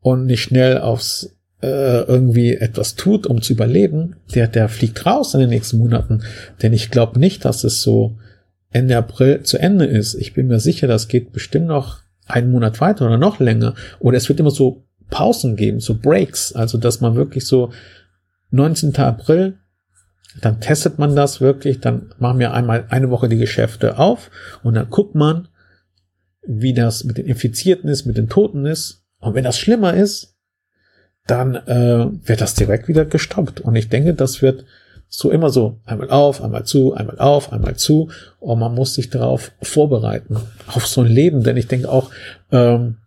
und 0.01 0.27
nicht 0.27 0.43
schnell 0.43 0.77
aufs 0.77 1.34
äh, 1.65 2.01
irgendwie 2.03 2.55
etwas 2.55 2.95
tut, 2.95 3.27
um 3.27 3.41
zu 3.41 3.53
überleben, 3.53 4.15
der 4.33 4.47
der 4.47 4.69
fliegt 4.69 5.05
raus 5.05 5.33
in 5.33 5.39
den 5.39 5.49
nächsten 5.49 5.77
Monaten. 5.77 6.23
Denn 6.61 6.73
ich 6.73 6.91
glaube 6.91 7.19
nicht, 7.19 7.45
dass 7.45 7.63
es 7.63 7.81
so 7.81 8.17
Ende 8.71 8.97
April 8.97 9.43
zu 9.43 9.57
Ende 9.57 9.85
ist. 9.85 10.15
Ich 10.15 10.33
bin 10.33 10.47
mir 10.47 10.59
sicher, 10.59 10.87
das 10.87 11.07
geht 11.07 11.31
bestimmt 11.31 11.67
noch 11.67 11.99
einen 12.25 12.51
Monat 12.51 12.81
weiter 12.81 13.05
oder 13.05 13.17
noch 13.17 13.39
länger. 13.39 13.75
Oder 13.99 14.17
es 14.17 14.29
wird 14.29 14.39
immer 14.39 14.51
so 14.51 14.83
Pausen 15.09 15.55
geben, 15.55 15.79
so 15.79 15.97
Breaks. 15.97 16.53
Also 16.53 16.77
dass 16.77 17.01
man 17.01 17.15
wirklich 17.15 17.45
so 17.45 17.71
19. 18.51 18.95
April 18.97 19.57
dann 20.41 20.59
testet 20.59 20.99
man 20.99 21.15
das 21.15 21.39
wirklich, 21.39 21.79
dann 21.79 22.13
machen 22.19 22.39
wir 22.39 22.53
einmal 22.53 22.85
eine 22.89 23.09
Woche 23.09 23.29
die 23.29 23.37
Geschäfte 23.37 23.97
auf 23.97 24.29
und 24.63 24.73
dann 24.73 24.89
guckt 24.89 25.15
man, 25.15 25.47
wie 26.45 26.73
das 26.73 27.03
mit 27.03 27.17
den 27.17 27.25
Infizierten 27.25 27.89
ist, 27.89 28.05
mit 28.05 28.17
den 28.17 28.29
Toten 28.29 28.65
ist. 28.65 29.03
Und 29.19 29.33
wenn 29.33 29.43
das 29.43 29.57
schlimmer 29.57 29.93
ist, 29.93 30.34
dann 31.27 31.55
äh, 31.55 32.07
wird 32.27 32.41
das 32.41 32.53
direkt 32.53 32.87
wieder 32.87 33.05
gestoppt. 33.05 33.61
Und 33.61 33.75
ich 33.75 33.89
denke, 33.89 34.13
das 34.13 34.41
wird 34.41 34.65
so 35.07 35.31
immer 35.31 35.49
so 35.49 35.79
einmal 35.85 36.09
auf, 36.09 36.43
einmal 36.43 36.65
zu, 36.65 36.93
einmal 36.93 37.19
auf, 37.19 37.51
einmal 37.51 37.75
zu. 37.75 38.09
Und 38.39 38.59
man 38.59 38.73
muss 38.73 38.93
sich 38.93 39.09
darauf 39.09 39.51
vorbereiten, 39.61 40.37
auf 40.67 40.85
so 40.87 41.01
ein 41.01 41.07
Leben. 41.07 41.43
Denn 41.43 41.57
ich 41.57 41.67
denke 41.67 41.89
auch, 41.89 42.11
ähm, 42.51 42.97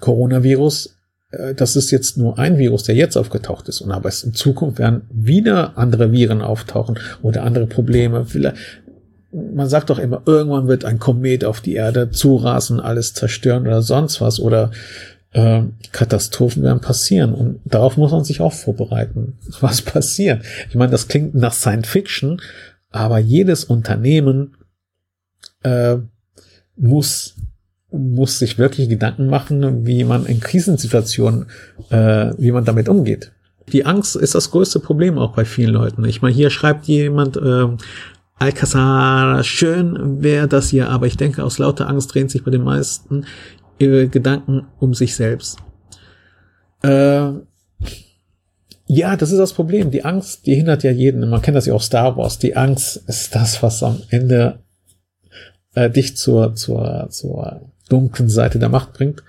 Coronavirus 0.00 0.94
äh, 1.34 1.54
das 1.54 1.76
ist 1.76 1.90
jetzt 1.90 2.16
nur 2.16 2.38
ein 2.38 2.58
Virus, 2.58 2.84
der 2.84 2.94
jetzt 2.94 3.16
aufgetaucht 3.16 3.68
ist. 3.68 3.80
Und 3.80 3.92
aber 3.92 4.08
es 4.08 4.24
in 4.24 4.34
Zukunft 4.34 4.78
werden 4.78 5.02
wieder 5.10 5.76
andere 5.76 6.12
Viren 6.12 6.42
auftauchen 6.42 6.98
oder 7.22 7.42
andere 7.42 7.66
Probleme. 7.66 8.24
Vielleicht, 8.24 8.56
man 9.32 9.68
sagt 9.68 9.90
doch 9.90 9.98
immer, 9.98 10.22
irgendwann 10.26 10.68
wird 10.68 10.84
ein 10.84 10.98
Komet 10.98 11.44
auf 11.44 11.60
die 11.60 11.74
Erde 11.74 12.10
zurasen, 12.10 12.80
alles 12.80 13.14
zerstören 13.14 13.66
oder 13.66 13.82
sonst 13.82 14.20
was 14.20 14.38
oder 14.38 14.70
äh, 15.34 15.62
Katastrophen 15.92 16.62
werden 16.62 16.80
passieren 16.80 17.34
und 17.34 17.60
darauf 17.64 17.96
muss 17.96 18.12
man 18.12 18.24
sich 18.24 18.40
auch 18.40 18.52
vorbereiten, 18.52 19.34
was 19.60 19.82
passiert. 19.82 20.42
Ich 20.68 20.74
meine, 20.74 20.90
das 20.90 21.08
klingt 21.08 21.34
nach 21.34 21.52
Science 21.52 21.88
Fiction, 21.88 22.40
aber 22.90 23.18
jedes 23.18 23.64
Unternehmen 23.64 24.56
äh, 25.62 25.96
muss 26.76 27.34
muss 27.96 28.40
sich 28.40 28.58
wirklich 28.58 28.88
Gedanken 28.88 29.28
machen, 29.28 29.86
wie 29.86 30.02
man 30.02 30.26
in 30.26 30.40
Krisensituationen, 30.40 31.46
äh, 31.90 32.32
wie 32.38 32.50
man 32.50 32.64
damit 32.64 32.88
umgeht. 32.88 33.30
Die 33.72 33.86
Angst 33.86 34.16
ist 34.16 34.34
das 34.34 34.50
größte 34.50 34.80
Problem 34.80 35.16
auch 35.16 35.34
bei 35.34 35.44
vielen 35.44 35.72
Leuten. 35.72 36.04
Ich 36.04 36.20
meine, 36.20 36.34
hier 36.34 36.50
schreibt 36.50 36.86
jemand, 36.86 37.36
äh, 37.36 37.68
Alcazar, 38.36 39.44
schön 39.44 40.22
wäre 40.22 40.48
das 40.48 40.68
hier, 40.68 40.90
aber 40.90 41.06
ich 41.06 41.16
denke, 41.16 41.44
aus 41.44 41.58
lauter 41.58 41.88
Angst 41.88 42.12
drehen 42.12 42.28
sich 42.28 42.42
bei 42.42 42.50
den 42.50 42.64
meisten 42.64 43.26
ihre 43.78 44.08
Gedanken 44.08 44.66
um 44.78 44.94
sich 44.94 45.16
selbst. 45.16 45.58
Äh, 46.82 47.30
ja, 48.86 49.16
das 49.16 49.32
ist 49.32 49.38
das 49.38 49.54
Problem. 49.54 49.90
Die 49.90 50.04
Angst, 50.04 50.46
die 50.46 50.54
hindert 50.54 50.82
ja 50.82 50.90
jeden. 50.90 51.28
Man 51.28 51.42
kennt 51.42 51.56
das 51.56 51.66
ja 51.66 51.74
auch 51.74 51.82
Star 51.82 52.16
Wars. 52.16 52.38
Die 52.38 52.56
Angst 52.56 53.02
ist 53.08 53.34
das, 53.34 53.62
was 53.62 53.82
am 53.82 54.02
Ende 54.10 54.60
äh, 55.74 55.90
dich 55.90 56.16
zur, 56.16 56.54
zur, 56.54 57.08
zur 57.10 57.72
dunklen 57.88 58.28
Seite 58.28 58.58
der 58.58 58.68
Macht 58.68 58.92
bringt. 58.92 59.22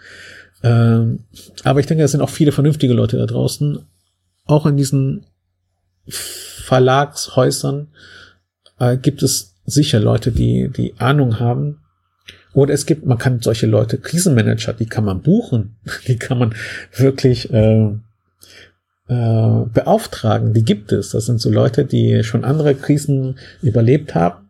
Ähm, 0.63 1.25
aber 1.63 1.79
ich 1.79 1.85
denke, 1.85 2.03
es 2.03 2.11
sind 2.11 2.21
auch 2.21 2.29
viele 2.29 2.51
vernünftige 2.51 2.93
Leute 2.93 3.17
da 3.17 3.25
draußen, 3.25 3.79
auch 4.45 4.65
in 4.65 4.77
diesen 4.77 5.25
Verlagshäusern 6.07 7.87
äh, 8.79 8.97
gibt 8.97 9.23
es 9.23 9.55
sicher 9.65 9.99
Leute, 9.99 10.31
die 10.31 10.69
die 10.69 10.95
Ahnung 10.97 11.39
haben. 11.39 11.81
Oder 12.55 12.73
es 12.73 12.87
gibt, 12.87 13.05
man 13.05 13.19
kann 13.19 13.41
solche 13.41 13.67
Leute, 13.67 13.99
Krisenmanager, 13.99 14.73
die 14.73 14.87
kann 14.87 15.05
man 15.05 15.21
buchen, 15.21 15.75
die 16.07 16.17
kann 16.17 16.39
man 16.39 16.55
wirklich 16.95 17.53
äh, 17.53 17.89
äh, 19.07 19.65
beauftragen. 19.73 20.53
Die 20.53 20.63
gibt 20.63 20.91
es. 20.91 21.11
Das 21.11 21.27
sind 21.27 21.39
so 21.39 21.51
Leute, 21.51 21.85
die 21.85 22.23
schon 22.23 22.43
andere 22.43 22.73
Krisen 22.73 23.37
überlebt 23.61 24.15
haben. 24.15 24.49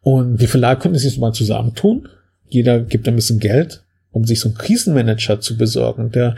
Und 0.00 0.38
die 0.38 0.46
Verlage 0.48 0.80
könnten 0.80 0.98
sich 0.98 1.18
mal 1.18 1.32
zusammentun 1.32 2.08
jeder 2.48 2.80
gibt 2.80 3.06
ein 3.08 3.16
bisschen 3.16 3.38
Geld, 3.38 3.82
um 4.10 4.24
sich 4.24 4.40
so 4.40 4.48
einen 4.48 4.58
Krisenmanager 4.58 5.40
zu 5.40 5.56
besorgen, 5.56 6.10
der 6.10 6.36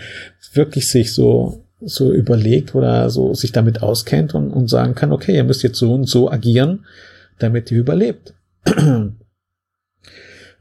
wirklich 0.53 0.89
sich 0.89 1.15
so 1.15 1.65
so 1.83 2.13
überlegt 2.13 2.75
oder 2.75 3.09
so 3.09 3.33
sich 3.33 3.53
damit 3.53 3.83
auskennt 3.83 4.35
und, 4.35 4.51
und 4.51 4.69
sagen 4.69 4.95
kann, 4.95 5.13
okay, 5.13 5.35
ihr 5.35 5.45
müsst 5.45 5.63
jetzt 5.63 5.79
so 5.79 5.95
und 5.95 6.05
so 6.05 6.31
agieren, 6.31 6.85
damit 7.39 7.71
ihr 7.71 7.79
überlebt. 7.79 8.35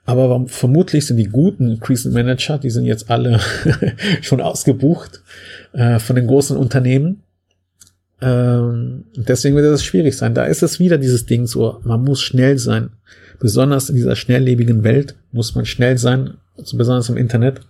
Aber 0.05 0.47
vermutlich 0.47 1.05
sind 1.05 1.17
die 1.17 1.25
guten 1.27 1.79
Krisenmanager, 1.79 2.57
die 2.57 2.71
sind 2.71 2.85
jetzt 2.85 3.09
alle 3.11 3.39
schon 4.21 4.41
ausgebucht 4.41 5.21
äh, 5.73 5.99
von 5.99 6.15
den 6.15 6.27
großen 6.27 6.57
Unternehmen. 6.57 7.23
Ähm, 8.21 9.05
deswegen 9.15 9.55
wird 9.55 9.65
es 9.65 9.83
schwierig 9.83 10.17
sein. 10.17 10.33
Da 10.33 10.45
ist 10.45 10.63
es 10.63 10.79
wieder 10.79 10.97
dieses 10.97 11.25
Ding 11.25 11.45
so, 11.45 11.79
man 11.83 12.03
muss 12.03 12.21
schnell 12.21 12.57
sein. 12.57 12.89
Besonders 13.39 13.89
in 13.89 13.95
dieser 13.95 14.15
schnelllebigen 14.15 14.83
Welt 14.83 15.15
muss 15.31 15.55
man 15.55 15.65
schnell 15.65 15.97
sein, 15.97 16.35
also 16.57 16.75
besonders 16.77 17.09
im 17.09 17.15
Internet. 17.15 17.61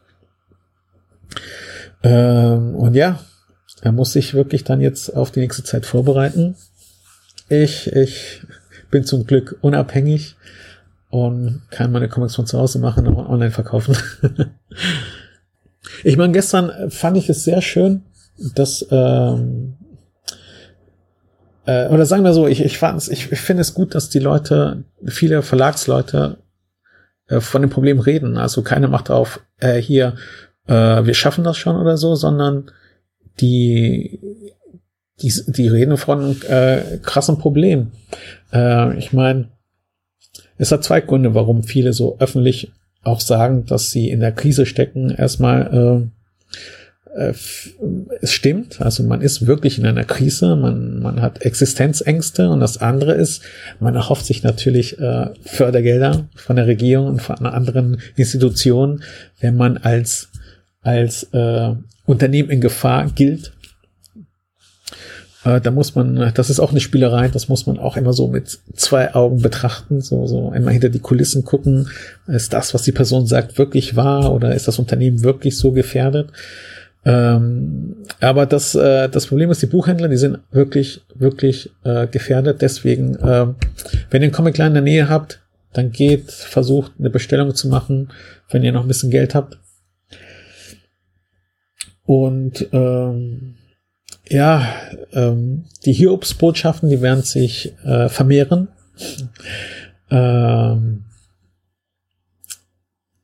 Ähm, 2.01 2.75
und 2.75 2.95
ja, 2.95 3.19
er 3.81 3.91
muss 3.91 4.13
sich 4.13 4.33
wirklich 4.33 4.63
dann 4.63 4.81
jetzt 4.81 5.15
auf 5.15 5.31
die 5.31 5.41
nächste 5.41 5.63
Zeit 5.63 5.85
vorbereiten. 5.85 6.55
Ich, 7.49 7.91
ich 7.93 8.41
bin 8.89 9.03
zum 9.03 9.25
Glück 9.25 9.57
unabhängig 9.61 10.35
und 11.09 11.61
kann 11.71 11.91
meine 11.91 12.07
Comics 12.07 12.35
von 12.35 12.45
zu 12.45 12.57
Hause 12.59 12.79
machen 12.79 13.07
und 13.07 13.17
online 13.17 13.51
verkaufen. 13.51 13.97
ich 16.03 16.17
meine, 16.17 16.33
gestern 16.33 16.91
fand 16.91 17.17
ich 17.17 17.29
es 17.29 17.43
sehr 17.43 17.61
schön, 17.61 18.03
dass 18.55 18.85
ähm, 18.91 19.75
äh, 21.69 21.87
oder 21.89 22.05
sagen 22.05 22.23
wir 22.23 22.33
so, 22.33 22.47
ich, 22.47 22.61
ich, 22.63 22.77
fand's, 22.77 23.07
ich, 23.07 23.31
ich 23.31 23.39
finde 23.39 23.61
es 23.61 23.73
gut, 23.73 23.93
dass 23.93 24.09
die 24.09 24.19
Leute, 24.19 24.83
viele 25.05 25.43
Verlagsleute 25.43 26.37
äh, 27.27 27.39
von 27.41 27.61
dem 27.61 27.69
Problem 27.69 27.99
reden. 27.99 28.37
Also 28.37 28.63
keiner 28.63 28.87
macht 28.87 29.11
auf, 29.11 29.41
äh, 29.59 29.75
hier, 29.77 30.15
äh, 30.67 30.73
wir 31.05 31.13
schaffen 31.13 31.43
das 31.43 31.57
schon 31.57 31.75
oder 31.75 31.97
so, 31.97 32.15
sondern 32.15 32.71
die, 33.39 34.19
die, 35.21 35.33
die 35.47 35.67
reden 35.67 35.97
von 35.97 36.41
äh, 36.43 36.99
krassen 37.03 37.37
Problemen. 37.37 37.91
Äh, 38.51 38.97
ich 38.97 39.13
meine, 39.13 39.49
es 40.59 40.71
hat 40.71 40.83
zwei 40.83 41.01
Gründe, 41.01 41.33
warum 41.33 41.63
viele 41.63 41.93
so 41.93 42.17
öffentlich 42.19 42.71
auch 43.03 43.21
sagen, 43.21 43.65
dass 43.65 43.91
sie 43.91 44.09
in 44.09 44.19
der 44.19 44.33
Krise 44.33 44.65
stecken. 44.65 45.09
Erstmal 45.09 46.09
äh, 47.15 47.19
äh, 47.19 47.33
es 48.21 48.31
stimmt, 48.31 48.81
also 48.81 49.03
man 49.03 49.21
ist 49.21 49.47
wirklich 49.47 49.79
in 49.79 49.85
einer 49.85 50.03
Krise, 50.03 50.55
man, 50.55 50.99
man 50.99 51.21
hat 51.21 51.41
Existenzängste 51.43 52.49
und 52.49 52.59
das 52.59 52.77
andere 52.77 53.13
ist, 53.13 53.41
man 53.79 53.95
erhofft 53.95 54.25
sich 54.25 54.43
natürlich 54.43 54.99
äh, 54.99 55.29
Fördergelder 55.41 56.27
von 56.35 56.55
der 56.55 56.67
Regierung 56.67 57.07
und 57.07 57.21
von 57.21 57.45
anderen 57.45 58.01
Institutionen, 58.15 59.03
wenn 59.39 59.55
man 59.55 59.77
als, 59.77 60.29
als 60.81 61.23
äh, 61.31 61.73
Unternehmen 62.05 62.49
in 62.49 62.61
Gefahr 62.61 63.07
gilt. 63.07 63.53
Äh, 65.49 65.61
da 65.61 65.71
muss 65.71 65.95
man, 65.95 66.31
das 66.33 66.49
ist 66.49 66.59
auch 66.59 66.71
eine 66.71 66.79
Spielerei, 66.79 67.27
das 67.27 67.49
muss 67.49 67.65
man 67.65 67.79
auch 67.79 67.97
immer 67.97 68.13
so 68.13 68.27
mit 68.27 68.59
zwei 68.75 69.15
Augen 69.15 69.41
betrachten, 69.41 70.01
so, 70.01 70.27
so 70.27 70.49
einmal 70.49 70.73
hinter 70.73 70.89
die 70.89 70.99
Kulissen 70.99 71.43
gucken, 71.43 71.89
ist 72.27 72.53
das, 72.53 72.73
was 72.73 72.83
die 72.83 72.91
Person 72.91 73.25
sagt, 73.25 73.57
wirklich 73.57 73.95
wahr 73.95 74.33
oder 74.33 74.53
ist 74.53 74.67
das 74.67 74.79
Unternehmen 74.79 75.23
wirklich 75.23 75.57
so 75.57 75.71
gefährdet? 75.71 76.31
Ähm, 77.05 77.95
aber 78.19 78.45
das, 78.45 78.75
äh, 78.75 79.09
das 79.09 79.27
Problem 79.27 79.49
ist, 79.49 79.61
die 79.61 79.67
Buchhändler, 79.67 80.09
die 80.09 80.17
sind 80.17 80.39
wirklich, 80.51 81.01
wirklich 81.15 81.71
äh, 81.83 82.07
gefährdet. 82.07 82.61
Deswegen, 82.61 83.15
äh, 83.15 83.47
wenn 84.09 84.21
ihr 84.21 84.27
einen 84.27 84.31
Comic 84.33 84.59
in 84.59 84.73
der 84.73 84.83
Nähe 84.83 85.09
habt, 85.09 85.41
dann 85.71 85.91
geht, 85.91 86.29
versucht 86.31 86.91
eine 86.99 87.09
Bestellung 87.09 87.55
zu 87.55 87.69
machen, 87.69 88.09
wenn 88.49 88.63
ihr 88.63 88.73
noch 88.73 88.81
ein 88.81 88.87
bisschen 88.87 89.11
Geld 89.11 89.33
habt. 89.33 89.57
Und 92.05 92.67
ähm, 92.73 93.55
ja, 94.29 94.67
ähm, 95.11 95.65
die 95.85 95.93
Hiobs-Botschaften, 95.93 96.89
die 96.89 97.01
werden 97.01 97.23
sich 97.23 97.73
äh, 97.83 98.09
vermehren. 98.09 98.69
ähm, 100.11 101.05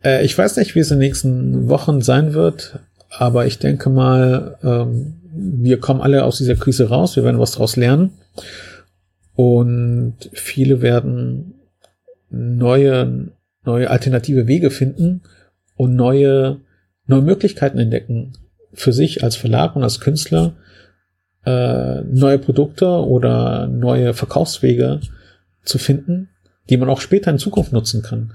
äh, 0.04 0.26
ich 0.26 0.38
weiß 0.38 0.58
nicht, 0.58 0.76
wie 0.76 0.80
es 0.80 0.92
in 0.92 1.00
den 1.00 1.08
nächsten 1.08 1.70
Wochen 1.70 2.02
sein 2.02 2.34
wird. 2.34 2.80
Aber 3.10 3.46
ich 3.46 3.60
denke 3.60 3.90
mal, 3.90 4.58
ähm, 4.64 5.22
wir 5.32 5.80
kommen 5.80 6.02
alle 6.02 6.24
aus 6.24 6.38
dieser 6.38 6.56
Krise 6.56 6.90
raus, 6.90 7.16
wir 7.16 7.24
werden 7.24 7.40
was 7.40 7.52
daraus 7.52 7.76
lernen. 7.76 8.12
Und 9.36 10.16
viele 10.34 10.82
werden 10.82 11.56
neue, 12.30 13.32
neue 13.64 13.90
alternative 13.90 14.48
Wege 14.48 14.72
finden 14.72 15.22
und 15.76 15.96
neue, 15.96 16.62
neue 17.06 17.22
Möglichkeiten 17.22 17.80
entdecken. 17.80 18.34
Für 18.74 18.92
sich 18.92 19.24
als 19.24 19.36
Verlag 19.36 19.76
und 19.76 19.84
als 19.84 20.00
Künstler 20.02 20.56
äh, 21.46 22.02
neue 22.02 22.40
Produkte 22.40 22.88
oder 22.88 23.68
neue 23.68 24.14
Verkaufswege 24.14 25.00
zu 25.64 25.78
finden, 25.78 26.30
die 26.70 26.78
man 26.78 26.90
auch 26.90 27.02
später 27.02 27.32
in 27.32 27.40
Zukunft 27.40 27.74
nutzen 27.74 28.02
kann. 28.02 28.34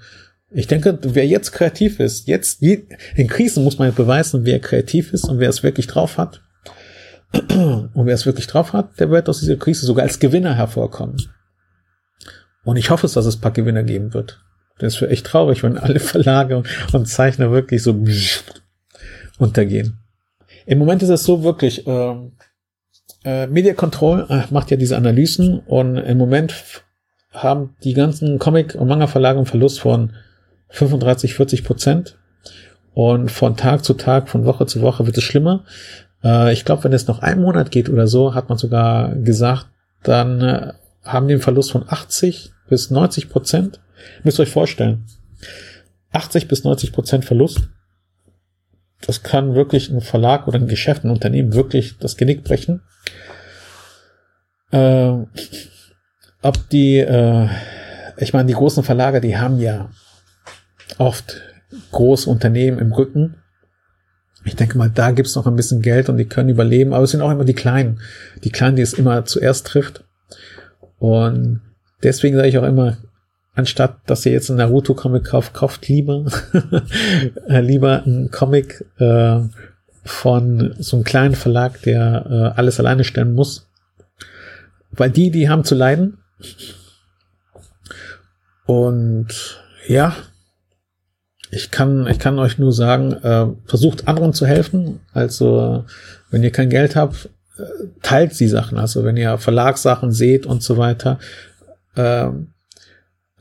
Ich 0.53 0.67
denke, 0.67 0.99
wer 1.03 1.27
jetzt 1.27 1.53
kreativ 1.53 2.01
ist, 2.01 2.27
jetzt 2.27 2.63
in 2.63 3.29
Krisen 3.29 3.63
muss 3.63 3.79
man 3.79 3.95
beweisen, 3.95 4.45
wer 4.45 4.59
kreativ 4.59 5.13
ist 5.13 5.25
und 5.29 5.39
wer 5.39 5.49
es 5.49 5.63
wirklich 5.63 5.87
drauf 5.87 6.19
hat. 6.19 6.41
Und 7.33 8.07
wer 8.07 8.15
es 8.15 8.27
wirklich 8.27 8.49
drauf 8.49 8.73
hat, 8.73 8.99
der 8.99 9.09
wird 9.11 9.29
aus 9.29 9.39
dieser 9.39 9.55
Krise 9.55 9.87
sogar 9.87 10.03
als 10.05 10.19
Gewinner 10.19 10.57
hervorkommen. 10.57 11.17
Und 12.65 12.77
ich 12.77 12.91
hoffe 12.91 13.07
es, 13.07 13.13
dass 13.13 13.25
es 13.25 13.37
ein 13.37 13.41
paar 13.41 13.53
Gewinner 13.53 13.85
geben 13.85 14.15
wird. 14.15 14.43
Das 14.81 15.01
wäre 15.01 15.13
echt 15.13 15.27
traurig, 15.27 15.63
wenn 15.63 15.79
alle 15.79 16.01
Verlage 16.01 16.65
und 16.93 17.07
Zeichner 17.07 17.53
wirklich 17.53 17.85
so 17.85 18.05
untergehen. 19.39 19.99
Im 20.67 20.79
Moment 20.79 21.03
ist 21.03 21.09
es 21.09 21.25
so 21.25 21.43
wirklich, 21.43 21.87
äh, 21.87 22.17
äh, 23.25 23.47
Media 23.47 23.75
Control 23.75 24.27
äh, 24.29 24.43
macht 24.51 24.71
ja 24.71 24.77
diese 24.77 24.97
Analysen 24.97 25.61
und 25.61 25.97
im 25.97 26.19
Moment 26.19 26.55
haben 27.33 27.77
die 27.85 27.95
ganzen 27.95 28.39
Comic- 28.39 28.75
und 28.75 28.89
Manga-Verlage 28.89 29.39
einen 29.39 29.47
Verlust 29.47 29.81
von 29.81 30.13
35, 30.71 31.35
40 31.35 31.65
Prozent. 31.65 32.17
Und 32.93 33.31
von 33.31 33.57
Tag 33.57 33.85
zu 33.85 33.95
Tag, 33.95 34.29
von 34.29 34.45
Woche 34.45 34.67
zu 34.67 34.83
Woche 34.83 35.07
wird 35.07 35.17
es 35.17 35.23
schlimmer. 35.23 35.65
Äh, 36.25 36.53
ich 36.53 36.65
glaube, 36.65 36.85
wenn 36.85 36.93
es 36.93 37.07
noch 37.07 37.21
einen 37.21 37.43
Monat 37.43 37.71
geht 37.71 37.89
oder 37.89 38.07
so, 38.07 38.35
hat 38.35 38.49
man 38.49 38.59
sogar 38.59 39.15
gesagt, 39.15 39.67
dann 40.03 40.41
äh, 40.41 40.73
haben 41.05 41.29
die 41.29 41.35
einen 41.35 41.43
Verlust 41.43 41.71
von 41.71 41.85
80 41.87 42.53
bis 42.69 42.91
90 42.91 43.29
Prozent. 43.29 43.81
Müsst 44.25 44.39
ihr 44.39 44.43
euch 44.43 44.51
vorstellen. 44.51 45.07
80 46.13 46.49
bis 46.49 46.65
90 46.65 46.93
Prozent 46.93 47.25
Verlust. 47.25 47.69
Das 49.07 49.23
kann 49.23 49.55
wirklich 49.55 49.91
ein 49.91 50.01
Verlag 50.01 50.47
oder 50.47 50.59
ein 50.59 50.69
Geschäft, 50.69 51.05
ein 51.05 51.11
Unternehmen 51.11 51.55
wirklich 51.55 51.99
das 51.99 52.17
Genick 52.17 52.45
brechen. 52.45 52.83
Äh, 54.71 55.13
ob 56.43 56.69
die, 56.71 56.99
äh, 56.99 57.49
ich 58.19 58.33
meine, 58.33 58.47
die 58.47 58.55
großen 58.55 58.85
Verlage, 58.85 59.21
die 59.21 59.37
haben 59.37 59.59
ja 59.59 59.91
oft 60.99 61.41
große 61.93 62.29
Unternehmen 62.29 62.79
im 62.79 62.93
Rücken. 62.93 63.37
Ich 64.45 64.57
denke 64.57 64.79
mal, 64.79 64.91
da 64.91 65.11
gibt's 65.11 65.37
noch 65.37 65.47
ein 65.47 65.57
bisschen 65.57 65.83
Geld 65.83 66.09
und 66.09 66.17
die 66.17 66.25
können 66.25 66.49
überleben, 66.49 66.95
aber 66.95 67.05
es 67.05 67.11
sind 67.11 67.21
auch 67.21 67.31
immer 67.31 67.45
die 67.45 67.55
Kleinen. 67.55 68.01
Die 68.43 68.51
Kleinen, 68.51 68.77
die 68.77 68.83
es 68.83 68.95
immer 68.95 69.25
zuerst 69.25 69.67
trifft. 69.67 70.05
Und 70.99 71.61
deswegen 72.03 72.37
sage 72.37 72.49
ich 72.49 72.59
auch 72.59 72.65
immer, 72.65 72.99
anstatt 73.55 73.99
dass 74.07 74.25
ihr 74.27 74.33
jetzt 74.33 74.51
einen 74.51 74.59
Naruto-Comic 74.59 75.25
kauft, 75.25 75.55
kauft 75.55 75.89
lieber, 75.89 76.27
äh, 77.49 77.61
lieber 77.61 78.03
einen 78.05 78.31
Comic 78.31 78.85
äh, 78.99 79.41
von 80.05 80.75
so 80.79 80.97
einem 80.97 81.05
kleinen 81.05 81.35
Verlag, 81.35 81.83
der 81.83 82.27
äh, 82.29 82.59
alles 82.59 82.81
alleine 82.81 83.05
stellen 83.05 83.35
muss. 83.35 83.69
Weil 84.91 85.11
die, 85.11 85.31
die 85.31 85.49
haben 85.49 85.65
zu 85.65 85.75
leiden. 85.75 86.19
Und 88.67 89.61
ja, 89.87 90.17
ich 91.51 91.71
kann, 91.71 92.07
ich 92.07 92.19
kann 92.19 92.39
euch 92.39 92.59
nur 92.59 92.73
sagen, 92.73 93.13
äh, 93.13 93.47
versucht 93.67 94.09
anderen 94.09 94.33
zu 94.33 94.47
helfen. 94.47 95.01
Also, 95.13 95.85
wenn 96.31 96.43
ihr 96.43 96.53
kein 96.53 96.71
Geld 96.71 96.97
habt, 96.97 97.29
äh, 97.59 97.63
teilt 98.03 98.39
die 98.39 98.49
Sachen. 98.49 98.79
Also, 98.79 99.05
wenn 99.05 99.17
ihr 99.17 99.39
Verlagssachen 99.39 100.13
seht 100.13 100.47
und 100.47 100.63
so 100.63 100.77
weiter, 100.77 101.19
äh, 101.97 102.29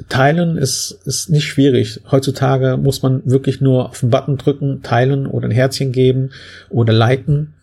teilen 0.08 0.58
ist, 0.58 1.00
ist 1.06 1.30
nicht 1.30 1.46
schwierig. 1.46 2.02
Heutzutage 2.10 2.78
muss 2.78 3.02
man 3.02 3.22
wirklich 3.26 3.60
nur 3.60 3.90
auf 3.90 4.00
den 4.00 4.10
Button 4.10 4.38
drücken, 4.38 4.82
teilen 4.82 5.28
oder 5.28 5.48
ein 5.48 5.52
Herzchen 5.52 5.92
geben 5.92 6.32
oder 6.70 6.94
liken. 6.94 7.54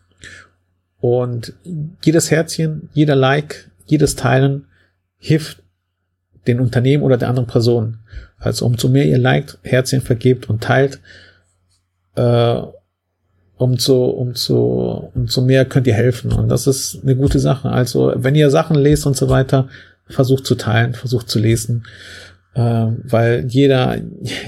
Und 1.01 1.55
jedes 2.05 2.31
Herzchen, 2.31 2.89
jeder 2.93 3.15
Like, 3.15 3.71
jedes 3.87 4.17
Teilen 4.17 4.67
hilft 5.19 5.63
den 6.47 6.61
Unternehmen 6.61 7.03
oder 7.03 7.17
der 7.17 7.29
anderen 7.29 7.47
Person. 7.47 7.99
Also 8.39 8.67
umso 8.67 8.89
mehr 8.89 9.07
ihr 9.07 9.19
liked, 9.19 9.59
Herzchen 9.63 10.01
vergebt 10.01 10.49
und 10.49 10.63
teilt, 10.63 11.01
äh, 12.17 12.61
umso, 13.57 14.05
umso, 14.07 15.11
umso 15.15 15.41
mehr 15.41 15.65
könnt 15.65 15.87
ihr 15.87 15.95
helfen. 15.95 16.33
Und 16.33 16.49
das 16.49 16.67
ist 16.67 17.01
eine 17.03 17.17
gute 17.17 17.39
Sache. 17.39 17.71
Also 17.71 18.13
wenn 18.17 18.35
ihr 18.35 18.51
Sachen 18.51 18.77
lest 18.77 19.07
und 19.07 19.17
so 19.17 19.29
weiter, 19.29 19.69
versucht 20.09 20.47
zu 20.47 20.55
teilen, 20.55 20.95
versucht 20.95 21.29
zu 21.29 21.39
lesen. 21.39 21.85
Äh, 22.55 22.61
weil 22.61 23.45
jeder, 23.49 23.99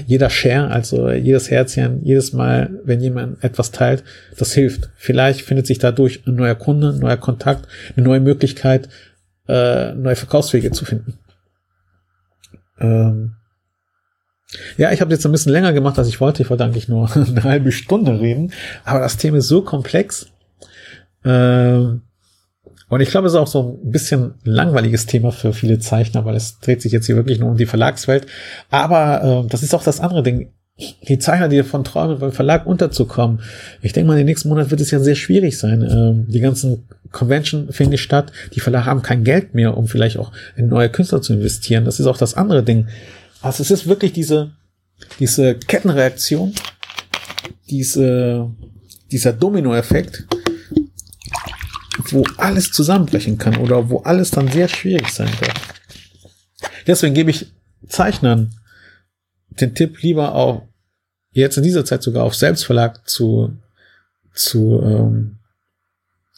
jeder 0.07 0.29
Share, 0.29 0.71
also 0.71 1.11
jedes 1.11 1.51
Herzchen, 1.51 2.03
jedes 2.03 2.33
Mal, 2.33 2.71
wenn 2.83 3.01
jemand 3.01 3.43
etwas 3.43 3.71
teilt, 3.71 4.03
das 4.37 4.53
hilft. 4.53 4.89
Vielleicht 4.95 5.41
findet 5.41 5.67
sich 5.67 5.77
dadurch 5.77 6.25
ein 6.25 6.35
neuer 6.35 6.55
Kunde, 6.55 6.89
ein 6.89 6.99
neuer 6.99 7.17
Kontakt, 7.17 7.67
eine 7.95 8.05
neue 8.05 8.19
Möglichkeit, 8.19 8.89
äh, 9.47 9.93
neue 9.93 10.15
Verkaufswege 10.15 10.71
zu 10.71 10.85
finden. 10.85 11.19
Ähm, 12.79 13.35
ja, 14.77 14.91
ich 14.91 15.01
habe 15.01 15.11
jetzt 15.11 15.25
ein 15.25 15.31
bisschen 15.31 15.51
länger 15.51 15.73
gemacht, 15.73 15.99
als 15.99 16.07
ich 16.07 16.19
wollte. 16.19 16.41
Ich 16.41 16.49
wollte 16.49 16.63
eigentlich 16.63 16.87
nur 16.87 17.11
eine 17.15 17.43
halbe 17.43 17.71
Stunde 17.71 18.19
reden. 18.19 18.53
Aber 18.85 18.99
das 18.99 19.17
Thema 19.17 19.37
ist 19.37 19.47
so 19.47 19.61
komplex. 19.61 20.27
Ähm, 21.23 22.01
und 22.87 23.01
ich 23.01 23.09
glaube, 23.09 23.27
es 23.27 23.33
ist 23.33 23.39
auch 23.39 23.47
so 23.47 23.79
ein 23.83 23.91
bisschen 23.91 24.33
langweiliges 24.43 25.05
Thema 25.05 25.31
für 25.31 25.53
viele 25.53 25.79
Zeichner, 25.79 26.25
weil 26.25 26.35
es 26.35 26.59
dreht 26.59 26.81
sich 26.81 26.91
jetzt 26.91 27.05
hier 27.05 27.15
wirklich 27.15 27.39
nur 27.39 27.49
um 27.49 27.57
die 27.57 27.67
Verlagswelt. 27.67 28.25
Aber 28.71 29.43
äh, 29.45 29.49
das 29.49 29.61
ist 29.61 29.75
auch 29.75 29.83
das 29.83 29.99
andere 29.99 30.23
Ding. 30.23 30.51
Die 31.07 31.19
Zeichner, 31.19 31.49
die 31.49 31.57
davon 31.57 31.83
träumen, 31.83 32.19
beim 32.19 32.31
Verlag 32.31 32.65
unterzukommen. 32.65 33.41
Ich 33.81 33.93
denke 33.93 34.07
mal, 34.07 34.13
in 34.13 34.19
den 34.19 34.25
nächsten 34.27 34.49
Monaten 34.49 34.71
wird 34.71 34.81
es 34.81 34.91
ja 34.91 34.99
sehr 34.99 35.15
schwierig 35.15 35.57
sein. 35.57 35.81
Ähm, 35.83 36.25
die 36.29 36.39
ganzen 36.39 36.87
Convention 37.11 37.71
finden 37.71 37.97
statt. 37.97 38.31
Die 38.55 38.59
Verlage 38.59 38.85
haben 38.85 39.01
kein 39.01 39.23
Geld 39.23 39.53
mehr, 39.53 39.77
um 39.77 39.87
vielleicht 39.87 40.17
auch 40.17 40.31
in 40.55 40.67
neue 40.67 40.89
Künstler 40.89 41.21
zu 41.21 41.33
investieren. 41.33 41.85
Das 41.85 41.99
ist 41.99 42.07
auch 42.07 42.17
das 42.17 42.33
andere 42.33 42.63
Ding. 42.63 42.87
Also 43.41 43.61
es 43.61 43.71
ist 43.71 43.87
wirklich 43.87 44.13
diese, 44.13 44.51
diese 45.19 45.55
Kettenreaktion, 45.55 46.53
diese, 47.69 48.49
dieser 49.11 49.33
Dominoeffekt, 49.33 50.25
wo 52.13 52.23
alles 52.37 52.71
zusammenbrechen 52.71 53.37
kann 53.37 53.57
oder 53.57 53.89
wo 53.89 53.99
alles 53.99 54.31
dann 54.31 54.47
sehr 54.47 54.67
schwierig 54.67 55.09
sein 55.09 55.31
wird. 55.39 55.53
Deswegen 56.87 57.13
gebe 57.13 57.31
ich 57.31 57.51
Zeichnern 57.87 58.53
den 59.49 59.75
Tipp 59.75 60.01
lieber 60.01 60.35
auch 60.35 60.67
jetzt 61.31 61.57
in 61.57 61.63
dieser 61.63 61.85
Zeit 61.85 62.03
sogar 62.03 62.23
auf 62.23 62.35
Selbstverlag 62.35 63.07
zu, 63.07 63.57
zu 64.33 64.81
ähm, 64.83 65.39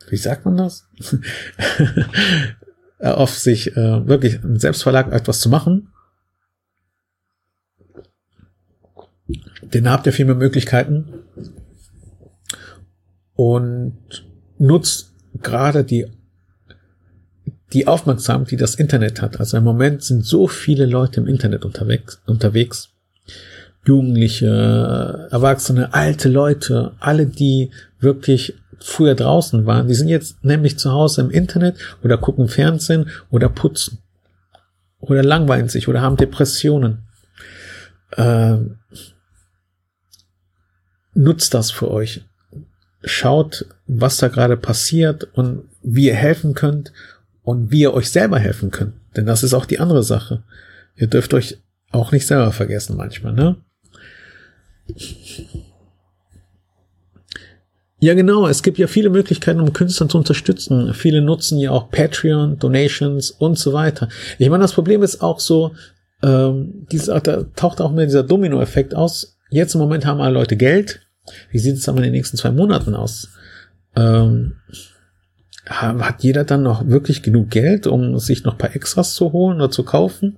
wie 0.10 0.18
sagt 0.18 0.46
man 0.46 0.58
das? 0.58 0.88
auf 3.00 3.38
sich 3.38 3.76
äh, 3.76 4.08
wirklich 4.08 4.36
im 4.44 4.60
Selbstverlag 4.60 5.12
etwas 5.12 5.40
zu 5.40 5.50
machen 5.50 5.92
Den 9.62 9.90
habt 9.90 10.06
ihr 10.06 10.14
viel 10.14 10.26
mehr 10.26 10.36
Möglichkeiten 10.36 11.24
und 13.34 14.26
nutzt 14.58 15.11
gerade 15.44 15.84
die 15.84 16.08
die 17.74 17.88
Aufmerksamkeit, 17.88 18.52
die 18.52 18.58
das 18.58 18.76
Internet 18.76 19.22
hat. 19.22 19.40
Also 19.40 19.58
im 19.58 19.64
Moment 19.64 20.04
sind 20.04 20.26
so 20.26 20.48
viele 20.48 20.86
Leute 20.86 21.22
im 21.22 21.28
Internet 21.28 21.64
unterwegs, 21.64 22.22
unterwegs. 22.26 22.90
Jugendliche, 23.86 25.28
Erwachsene, 25.32 25.94
alte 25.94 26.30
Leute, 26.30 26.92
alle, 27.00 27.26
die 27.26 27.72
wirklich 28.00 28.56
früher 28.78 29.16
draußen 29.16 29.66
waren, 29.66 29.88
die 29.88 29.94
sind 29.94 30.08
jetzt 30.08 30.44
nämlich 30.44 30.78
zu 30.78 30.92
Hause 30.92 31.22
im 31.22 31.32
Internet 31.32 31.78
oder 32.04 32.18
gucken 32.18 32.48
Fernsehen 32.48 33.10
oder 33.30 33.50
putzen 33.50 34.00
oder 35.00 35.24
langweilen 35.24 35.70
sich 35.70 35.88
oder 35.88 36.02
haben 36.02 36.18
Depressionen. 36.18 37.08
Ähm, 38.18 38.78
nutzt 41.14 41.54
das 41.54 41.72
für 41.72 41.90
euch. 41.90 42.24
Schaut, 43.04 43.66
was 43.88 44.18
da 44.18 44.28
gerade 44.28 44.58
passiert 44.58 45.28
und 45.34 45.64
wie 45.82 46.08
ihr 46.08 46.16
helfen 46.16 46.54
könnt 46.54 46.94
und 47.44 47.72
wie 47.72 47.82
ihr 47.82 47.94
euch 47.94 48.12
selber 48.12 48.40
helfen 48.40 48.72
könnt. 48.72 48.94
Denn 49.16 49.26
das 49.26 49.44
ist 49.44 49.54
auch 49.54 49.66
die 49.66 49.80
andere 49.80 50.04
Sache. 50.04 50.44
Ihr 50.96 51.08
dürft 51.08 51.34
euch 51.34 51.58
auch 51.92 52.12
nicht 52.12 52.28
selber 52.28 52.52
vergessen 52.52 52.96
manchmal, 52.96 53.34
ne? 53.34 53.58
Ja, 58.00 58.16
genau. 58.16 58.48
Es 58.48 58.64
gibt 58.64 58.80
ja 58.80 58.88
viele 58.88 59.12
Möglichkeiten, 59.12 59.60
um 59.60 59.74
Künstler 59.74 60.10
zu 60.10 60.18
unterstützen. 60.18 60.94
Viele 60.96 61.22
nutzen 61.22 61.60
ja 61.60 61.70
auch 61.70 61.92
Patreon, 61.92 62.58
Donations 62.58 63.30
und 63.30 63.60
so 63.60 63.74
weiter. 63.74 64.10
Ich 64.40 64.50
meine, 64.50 64.64
das 64.64 64.74
Problem 64.74 65.04
ist 65.04 65.22
auch 65.22 65.40
so, 65.40 65.76
ähm, 66.24 66.88
dieser, 66.92 67.20
da 67.22 67.44
taucht 67.56 67.80
auch 67.80 67.92
mehr 67.92 68.06
dieser 68.06 68.24
Domino-Effekt 68.24 68.96
aus. 68.96 69.38
Jetzt 69.52 69.76
im 69.76 69.82
Moment 69.82 70.06
haben 70.06 70.20
alle 70.20 70.34
Leute 70.34 70.58
Geld. 70.58 71.02
Wie 71.50 71.60
sieht 71.60 71.78
es 71.78 71.90
aber 71.90 71.98
in 72.00 72.06
den 72.06 72.14
nächsten 72.14 72.38
zwei 72.38 72.52
Monaten 72.52 72.96
aus? 72.96 73.30
Ähm, 73.96 74.54
hat 75.66 76.24
jeder 76.24 76.44
dann 76.44 76.64
noch 76.64 76.88
wirklich 76.88 77.22
genug 77.22 77.50
Geld, 77.50 77.88
um 77.88 78.18
sich 78.18 78.44
noch 78.44 78.58
paar 78.58 78.76
Extras 78.76 79.14
zu 79.14 79.32
holen 79.32 79.58
oder 79.58 79.70
zu 79.70 79.84
kaufen? 79.84 80.38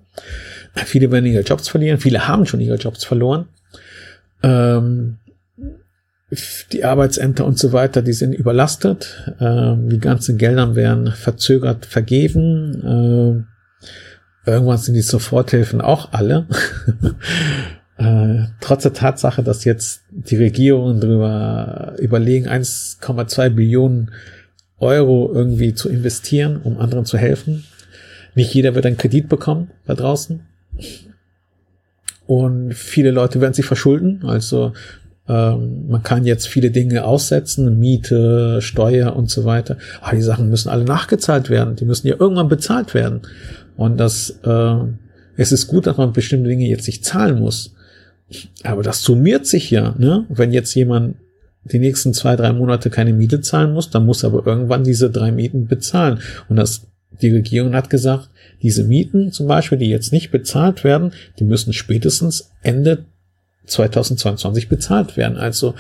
Viele 0.74 1.12
werden 1.12 1.26
ihre 1.26 1.44
Jobs 1.44 1.70
verlieren, 1.70 2.00
viele 2.00 2.28
haben 2.28 2.46
schon 2.46 2.60
ihre 2.60 2.76
Jobs 2.76 3.04
verloren. 3.04 3.48
Ähm, 4.42 5.18
die 6.72 6.84
Arbeitsämter 6.84 7.46
und 7.46 7.60
so 7.60 7.74
weiter, 7.74 8.02
die 8.02 8.14
sind 8.14 8.34
überlastet. 8.34 9.34
Ähm, 9.40 9.90
die 9.90 10.00
ganzen 10.00 10.38
Gelder 10.38 10.76
werden 10.76 11.12
verzögert 11.12 11.86
vergeben. 11.86 12.82
Ähm, 12.84 13.48
irgendwann 14.46 14.78
sind 14.78 14.96
die 14.96 15.02
Soforthilfen 15.02 15.82
auch 15.82 16.12
alle. 16.12 16.48
äh, 18.04 18.48
trotz 18.60 18.84
der 18.84 18.94
Tatsache, 18.94 19.44
dass 19.44 19.66
jetzt 19.66 20.02
die 20.12 20.36
Regierungen 20.36 21.00
darüber 21.00 21.96
überlegen, 22.00 22.48
1,2 22.48 23.50
Billionen 23.50 24.12
Euro 24.80 25.32
irgendwie 25.34 25.74
zu 25.74 25.90
investieren, 25.90 26.60
um 26.64 26.80
anderen 26.80 27.06
zu 27.06 27.18
helfen. 27.18 27.64
Nicht 28.36 28.54
jeder 28.54 28.76
wird 28.76 28.86
einen 28.86 28.98
Kredit 28.98 29.30
bekommen 29.30 29.72
da 29.86 29.94
draußen. 29.94 30.42
Und 32.26 32.74
viele 32.74 33.12
Leute 33.12 33.42
werden 33.42 33.54
sich 33.54 33.66
verschulden. 33.66 34.24
Also 34.24 34.74
ähm, 35.28 35.88
man 35.88 36.04
kann 36.04 36.26
jetzt 36.26 36.48
viele 36.48 36.72
Dinge 36.72 37.06
aussetzen, 37.06 37.80
Miete, 37.80 38.62
Steuer 38.62 39.16
und 39.16 39.30
so 39.30 39.46
weiter. 39.46 39.78
Aber 40.02 40.16
die 40.16 40.22
Sachen 40.22 40.50
müssen 40.50 40.70
alle 40.70 40.84
nachgezahlt 40.84 41.50
werden. 41.50 41.76
Die 41.76 41.86
müssen 41.86 42.08
ja 42.08 42.16
irgendwann 42.20 42.50
bezahlt 42.50 42.94
werden. 42.94 43.22
Und 43.76 43.98
das, 43.98 44.40
äh, 44.44 44.76
es 45.38 45.52
ist 45.52 45.68
gut, 45.68 45.88
dass 45.88 45.98
man 45.98 46.14
bestimmte 46.14 46.50
Dinge 46.50 46.68
jetzt 46.68 46.88
nicht 46.88 47.06
zahlen 47.06 47.40
muss. 47.40 47.74
Aber 48.64 48.84
das 48.84 49.02
summiert 49.02 49.46
sich 49.46 49.72
ja, 49.72 49.96
ne? 49.98 50.26
Wenn 50.30 50.52
jetzt 50.52 50.74
jemand 50.76 51.16
die 51.64 51.80
nächsten 51.80 52.14
zwei, 52.14 52.36
drei 52.36 52.52
Monate 52.52 52.90
keine 52.90 53.14
Miete 53.14 53.42
zahlen 53.42 53.74
muss, 53.74 53.90
dann 53.90 54.06
muss 54.06 54.24
aber 54.24 54.46
irgendwann 54.46 54.84
diese 54.84 55.10
drei 55.10 55.32
Mieten 55.32 55.68
bezahlen. 55.68 56.20
Und 56.50 56.58
das, 56.58 56.88
die 57.22 57.32
Regierung 57.32 57.74
hat 57.74 57.90
gesagt, 57.90 58.30
diese 58.62 58.84
Mieten 58.84 59.32
zum 59.32 59.48
Beispiel, 59.48 59.78
die 59.78 59.90
jetzt 59.90 60.12
nicht 60.12 60.32
bezahlt 60.32 60.84
werden, 60.84 61.12
die 61.40 61.46
müssen 61.46 61.74
spätestens 61.74 62.52
Ende 62.62 63.06
2022 63.66 64.68
bezahlt 64.68 65.16
werden. 65.16 65.38
Also 65.38 65.76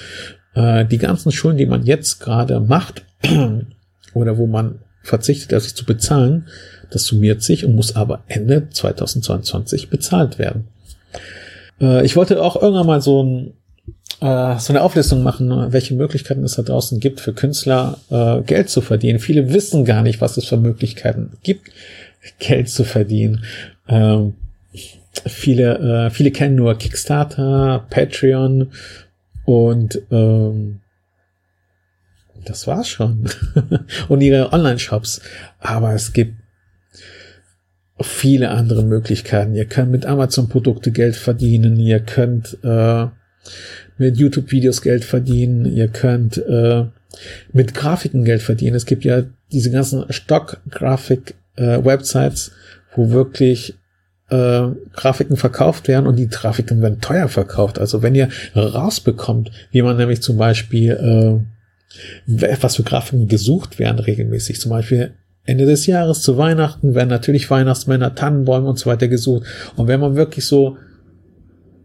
äh, 0.54 0.86
die 0.86 0.98
ganzen 0.98 1.32
Schulden, 1.32 1.58
die 1.58 1.66
man 1.66 1.84
jetzt 1.84 2.20
gerade 2.20 2.60
macht 2.60 3.06
oder 4.14 4.38
wo 4.38 4.48
man 4.48 4.80
verzichtet, 5.02 5.62
sich 5.62 5.76
zu 5.76 5.86
bezahlen, 5.86 6.48
das 6.92 7.06
summiert 7.06 7.42
sich 7.42 7.66
und 7.66 7.76
muss 7.76 7.96
aber 7.96 8.24
Ende 8.28 8.70
2022 8.70 9.90
bezahlt 9.90 10.40
werden. 10.40 10.68
Äh, 11.80 12.06
ich 12.06 12.16
wollte 12.16 12.42
auch 12.42 12.62
irgendwann 12.62 12.88
mal 12.88 13.02
so, 13.02 13.24
ein, 13.24 13.54
äh, 14.22 14.58
so 14.60 14.74
eine 14.74 14.82
Auflistung 14.82 15.24
machen, 15.24 15.72
welche 15.72 15.94
Möglichkeiten 15.96 16.44
es 16.44 16.56
da 16.56 16.62
draußen 16.62 17.00
gibt 17.00 17.20
für 17.20 17.34
Künstler, 17.34 17.98
äh, 18.10 18.42
Geld 18.42 18.70
zu 18.70 18.82
verdienen. 18.82 19.20
Viele 19.20 19.54
wissen 19.54 19.86
gar 19.86 20.02
nicht, 20.02 20.22
was 20.22 20.38
es 20.38 20.46
für 20.46 20.58
Möglichkeiten 20.58 21.34
gibt, 21.44 21.72
Geld 22.40 22.70
zu 22.70 22.84
verdienen. 22.84 23.44
Ähm, 23.88 24.36
viele, 25.26 26.08
äh, 26.08 26.10
viele 26.10 26.32
kennen 26.32 26.56
nur 26.56 26.78
Kickstarter, 26.78 27.86
Patreon 27.90 28.72
und 29.46 30.02
ähm, 30.12 30.80
das 32.46 32.68
war's 32.68 32.88
schon. 32.88 33.30
und 34.10 34.22
ihre 34.22 34.52
Online-Shops. 34.52 35.22
Aber 35.60 35.94
es 35.94 36.14
gibt 36.14 36.36
viele 38.04 38.50
andere 38.50 38.84
Möglichkeiten. 38.84 39.56
Ihr 39.56 39.66
könnt 39.66 39.90
mit 39.92 40.06
Amazon-Produkte 40.06 40.92
Geld 40.92 41.16
verdienen, 41.16 41.80
ihr 41.80 42.00
könnt 42.00 42.58
äh, 42.64 43.08
mit 43.98 44.18
YouTube-Videos 44.18 44.82
Geld 44.82 45.06
verdienen, 45.06 45.66
ihr 45.66 45.88
könnt 45.88 46.38
äh, 46.38 46.86
mit 47.52 47.74
Grafiken 47.74 48.24
Geld 48.26 48.42
verdienen. 48.42 48.76
Es 48.76 48.86
gibt 48.86 49.06
ja 49.06 49.24
diese 49.52 49.72
ganzen 49.72 50.06
Stock-Grafik-Websites, 50.12 52.48
äh, 52.48 52.52
wo 52.96 53.12
wirklich 53.12 53.76
äh, 54.30 54.68
Grafiken 54.94 55.38
verkauft 55.38 55.88
werden 55.88 56.08
und 56.08 56.18
die 56.18 56.28
Grafiken 56.28 56.82
werden 56.82 57.02
teuer 57.02 57.28
verkauft. 57.28 57.78
Also 57.80 58.02
wenn 58.02 58.16
ihr 58.16 58.30
rausbekommt, 58.56 59.52
wie 59.72 59.82
man 59.82 59.98
nämlich 59.98 60.22
zum 60.22 60.38
Beispiel 60.38 60.92
äh, 60.92 61.40
was 62.26 62.78
für 62.78 62.84
Grafiken 62.84 63.28
gesucht 63.28 63.80
werden 63.80 64.00
regelmäßig, 64.00 64.60
zum 64.60 64.72
Beispiel 64.72 65.14
Ende 65.46 65.66
des 65.66 65.86
Jahres 65.88 66.22
zu 66.22 66.38
Weihnachten 66.38 66.96
werden 66.96 67.10
natürlich 67.10 67.50
Weihnachtsmänner, 67.50 68.16
Tannenbäume 68.16 68.68
und 68.68 68.80
so 68.80 68.90
weiter 68.90 69.08
gesucht. 69.08 69.46
Und 69.76 69.88
wenn 69.88 70.00
man 70.00 70.16
wirklich 70.16 70.46
so 70.46 70.78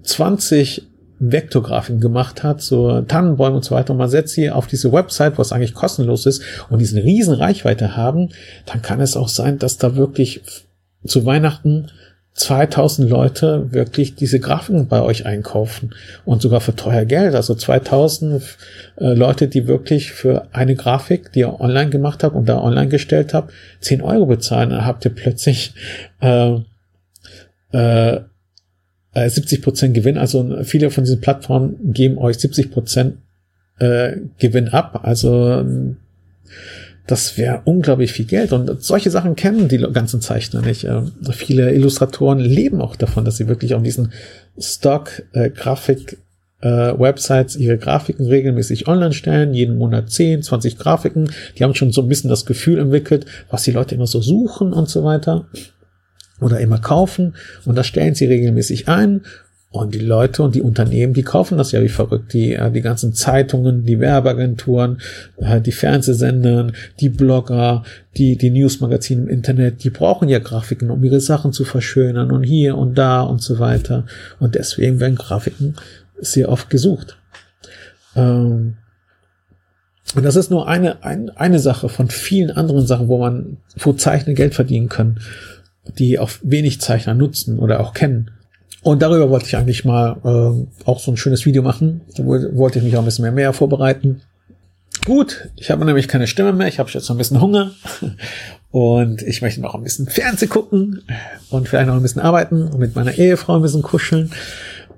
20 0.05 0.87
Vektorgrafiken 1.19 2.01
gemacht 2.01 2.45
hat, 2.45 2.63
so 2.63 3.01
Tannenbäume 3.03 3.57
und 3.57 3.65
so 3.65 3.75
weiter, 3.75 3.93
und 3.93 3.99
man 3.99 4.09
setzt 4.09 4.35
sie 4.35 4.51
auf 4.51 4.69
diese 4.69 4.93
Website, 4.93 5.39
was 5.39 5.53
eigentlich 5.53 5.75
kostenlos 5.75 6.27
ist, 6.27 6.43
und 6.71 6.79
diesen 6.79 7.01
riesen 7.01 7.35
Reichweite 7.35 7.97
haben, 7.97 8.29
dann 8.67 8.83
kann 8.83 9.01
es 9.01 9.17
auch 9.17 9.29
sein, 9.29 9.59
dass 9.59 9.79
da 9.79 9.97
wirklich 9.97 10.43
zu 11.05 11.25
Weihnachten 11.25 11.91
2000 12.39 13.11
Leute 13.11 13.73
wirklich 13.73 14.15
diese 14.15 14.39
Grafiken 14.39 14.87
bei 14.87 15.03
euch 15.03 15.27
einkaufen 15.27 15.91
und 16.25 16.41
sogar 16.41 16.61
für 16.61 16.77
teuer 16.77 17.05
Geld. 17.05 17.35
Also 17.35 17.55
2000 17.55 18.43
äh, 18.97 19.13
Leute, 19.15 19.49
die 19.49 19.67
wirklich 19.67 20.13
für 20.13 20.47
eine 20.53 20.77
Grafik, 20.77 21.33
die 21.33 21.41
ihr 21.41 21.61
online 21.61 21.91
gemacht 21.91 22.23
habt 22.23 22.37
und 22.37 22.49
da 22.49 22.63
online 22.63 22.89
gestellt 22.89 23.35
habt, 23.35 23.53
10 23.81 24.03
Euro 24.03 24.27
bezahlen. 24.27 24.71
Dann 24.71 24.87
habt 24.87 25.05
ihr 25.05 25.13
plötzlich 25.13 25.75
äh, 26.21 26.59
äh, 27.73 28.21
70 29.15 29.61
Prozent 29.61 29.95
Gewinn. 29.95 30.17
Also 30.17 30.63
viele 30.63 30.91
von 30.91 31.03
diesen 31.03 31.21
Plattformen 31.21 31.93
geben 31.93 32.19
euch 32.19 32.39
70 32.39 32.71
Prozent 32.71 33.17
äh, 33.81 34.17
Gewinn 34.39 34.69
ab. 34.69 35.01
Also 35.03 35.65
das 37.09 37.39
wäre 37.39 37.63
unglaublich 37.65 38.13
viel 38.13 38.27
Geld. 38.27 38.53
Und 38.53 38.83
solche 38.83 39.11
Sachen 39.11 39.35
kennen 39.35 39.67
die 39.67 39.79
ganzen 39.79 40.21
Zeichner 40.21 40.61
nicht. 40.61 40.85
Ähm, 40.85 41.13
viele 41.33 41.73
Illustratoren 41.73 42.39
leben 42.39 42.81
auch 42.81 42.97
davon, 42.97 43.25
dass 43.25 43.39
sie 43.39 43.49
wirklich 43.49 43.75
auf 43.75 43.83
diesen 43.83 44.13
Stock-Grafik 44.59 46.19
äh, 46.61 46.69
Websites 46.69 47.57
ihre 47.57 47.79
Grafiken 47.79 48.27
regelmäßig 48.27 48.89
online 48.89 49.15
stellen, 49.15 49.55
jeden 49.55 49.79
Monat 49.79 50.11
10, 50.11 50.43
20 50.43 50.77
Grafiken. 50.77 51.31
Die 51.57 51.65
haben 51.65 51.75
schon 51.75 51.93
so 51.93 52.03
ein 52.03 52.09
bisschen 52.09 52.29
das 52.29 52.45
Gefühl 52.45 52.79
entwickelt, 52.79 53.25
was 53.49 53.63
die 53.63 53.73
Leute 53.73 53.95
immer 53.95 54.07
so 54.07 54.21
suchen 54.21 54.75
und 54.75 54.89
so 54.91 55.03
weiter 55.03 55.47
oder 56.41 56.61
immer 56.61 56.79
kaufen 56.79 57.35
und 57.65 57.75
das 57.75 57.89
stellen 57.89 58.15
sie 58.15 58.27
regelmäßig 58.27 58.87
ein 58.87 59.23
und 59.71 59.95
die 59.95 60.01
Leute 60.01 60.43
und 60.43 60.55
die 60.55 60.63
Unternehmen, 60.63 61.13
die 61.13 61.23
kaufen 61.23 61.59
das 61.59 61.73
ja 61.73 61.83
wie 61.83 61.91
verrückt. 61.91 62.33
Die, 62.33 62.55
äh, 62.55 62.71
die 62.71 62.81
ganzen 62.81 63.13
Zeitungen, 63.13 63.85
die 63.85 64.01
Werbeagenturen, 64.01 64.99
äh, 65.37 65.61
die 65.61 65.73
Fernsehsender, 65.73 66.73
die 67.01 67.11
Blogger, 67.11 67.83
die, 68.17 68.37
die 68.37 68.51
Newsmagazine 68.51 69.23
im 69.23 69.29
Internet, 69.29 69.85
die 69.85 69.91
brauchen 69.91 70.29
ja 70.29 70.39
Grafiken, 70.39 70.91
um 70.91 71.05
ihre 71.05 71.21
Sachen 71.21 71.53
zu 71.53 71.65
verschönern 71.65 72.31
und 72.31 72.45
hier 72.45 72.79
und 72.79 72.97
da 72.97 73.21
und 73.21 73.43
so 73.43 73.59
weiter. 73.59 74.07
Und 74.39 74.55
deswegen 74.55 75.01
werden 75.01 75.17
Grafiken 75.17 75.75
sehr 76.19 76.49
oft 76.49 76.71
gesucht. 76.71 77.19
Ähm, 78.17 78.77
und 80.15 80.25
das 80.25 80.37
ist 80.37 80.51
nur 80.51 80.67
eine, 80.67 81.05
ein, 81.05 81.29
eine 81.31 81.59
Sache 81.59 81.91
von 81.91 82.09
vielen 82.09 82.51
anderen 82.51 82.87
Sachen, 82.87 83.09
wo 83.09 83.19
man, 83.19 83.59
wo 83.77 83.93
Zeichner 83.93 84.33
Geld 84.33 84.55
verdienen 84.55 84.89
können, 84.89 85.21
die 85.99 86.19
auch 86.19 86.31
wenig 86.43 86.81
Zeichner 86.81 87.13
nutzen 87.13 87.59
oder 87.59 87.81
auch 87.81 87.93
kennen. 87.93 88.31
Und 88.83 89.03
darüber 89.03 89.29
wollte 89.31 89.47
ich 89.47 89.57
eigentlich 89.57 89.85
mal 89.85 90.17
äh, 90.25 90.85
auch 90.85 91.01
so 91.01 91.11
ein 91.11 91.17
schönes 91.17 91.45
Video 91.45 91.63
machen. 91.63 92.03
Da 92.17 92.25
wollte 92.25 92.79
ich 92.79 92.85
mich 92.85 92.97
auch 92.97 93.01
ein 93.03 93.05
bisschen 93.05 93.25
mehr, 93.25 93.33
mehr 93.33 93.53
vorbereiten. 93.53 94.23
Gut, 95.05 95.49
ich 95.57 95.71
habe 95.71 95.85
nämlich 95.85 96.09
keine 96.09 96.27
Stimme 96.27 96.53
mehr. 96.53 96.69
Ich 96.69 96.79
habe 96.79 96.91
jetzt 96.91 97.09
noch 97.09 97.15
ein 97.17 97.19
bisschen 97.19 97.41
Hunger. 97.41 97.73
Und 98.71 99.23
ich 99.23 99.41
möchte 99.43 99.61
noch 99.61 99.75
ein 99.75 99.83
bisschen 99.83 100.09
Fernsehen 100.09 100.51
gucken 100.51 101.03
und 101.49 101.69
vielleicht 101.69 101.87
noch 101.87 101.95
ein 101.97 102.03
bisschen 102.03 102.21
arbeiten 102.21 102.65
und 102.65 102.79
mit 102.79 102.95
meiner 102.95 103.17
Ehefrau 103.17 103.57
ein 103.57 103.63
bisschen 103.63 103.81
kuscheln. 103.81 104.31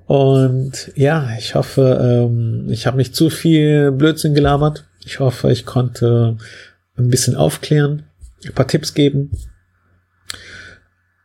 Und 0.06 0.90
ja, 0.96 1.28
ich 1.38 1.54
hoffe, 1.54 2.26
ähm, 2.28 2.66
ich 2.68 2.88
habe 2.88 2.96
nicht 2.96 3.14
zu 3.14 3.30
viel 3.30 3.92
Blödsinn 3.92 4.34
gelabert. 4.34 4.86
Ich 5.04 5.20
hoffe, 5.20 5.52
ich 5.52 5.66
konnte 5.66 6.36
ein 6.98 7.10
bisschen 7.10 7.36
aufklären, 7.36 8.02
ein 8.44 8.54
paar 8.54 8.66
Tipps 8.66 8.92
geben. 8.94 9.30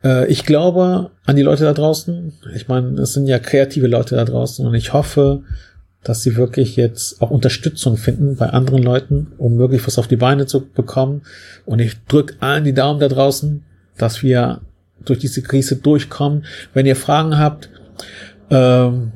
Äh, 0.05 0.27
ich 0.27 0.45
glaube 0.45 1.11
an 1.25 1.35
die 1.35 1.41
Leute 1.41 1.65
da 1.65 1.73
draußen. 1.73 2.33
Ich 2.55 2.67
meine, 2.67 3.01
es 3.01 3.13
sind 3.13 3.27
ja 3.27 3.39
kreative 3.39 3.87
Leute 3.87 4.15
da 4.15 4.23
draußen 4.23 4.65
und 4.65 4.75
ich 4.75 4.93
hoffe, 4.93 5.43
dass 6.03 6.21
sie 6.21 6.35
wirklich 6.35 6.75
jetzt 6.75 7.21
auch 7.21 7.31
Unterstützung 7.31 7.97
finden 7.97 8.35
bei 8.35 8.51
anderen 8.51 8.83
Leuten, 8.83 9.33
um 9.39 9.57
wirklich 9.57 9.85
was 9.87 9.97
auf 9.97 10.07
die 10.07 10.17
Beine 10.17 10.45
zu 10.45 10.63
bekommen. 10.63 11.23
Und 11.65 11.79
ich 11.79 11.99
drücke 12.05 12.35
allen 12.41 12.63
die 12.63 12.75
Daumen 12.75 12.99
da 12.99 13.07
draußen, 13.07 13.63
dass 13.97 14.21
wir 14.21 14.61
durch 15.03 15.17
diese 15.17 15.41
Krise 15.41 15.77
durchkommen. 15.77 16.45
Wenn 16.75 16.85
ihr 16.85 16.95
Fragen 16.95 17.39
habt, 17.39 17.69
ähm, 18.51 19.13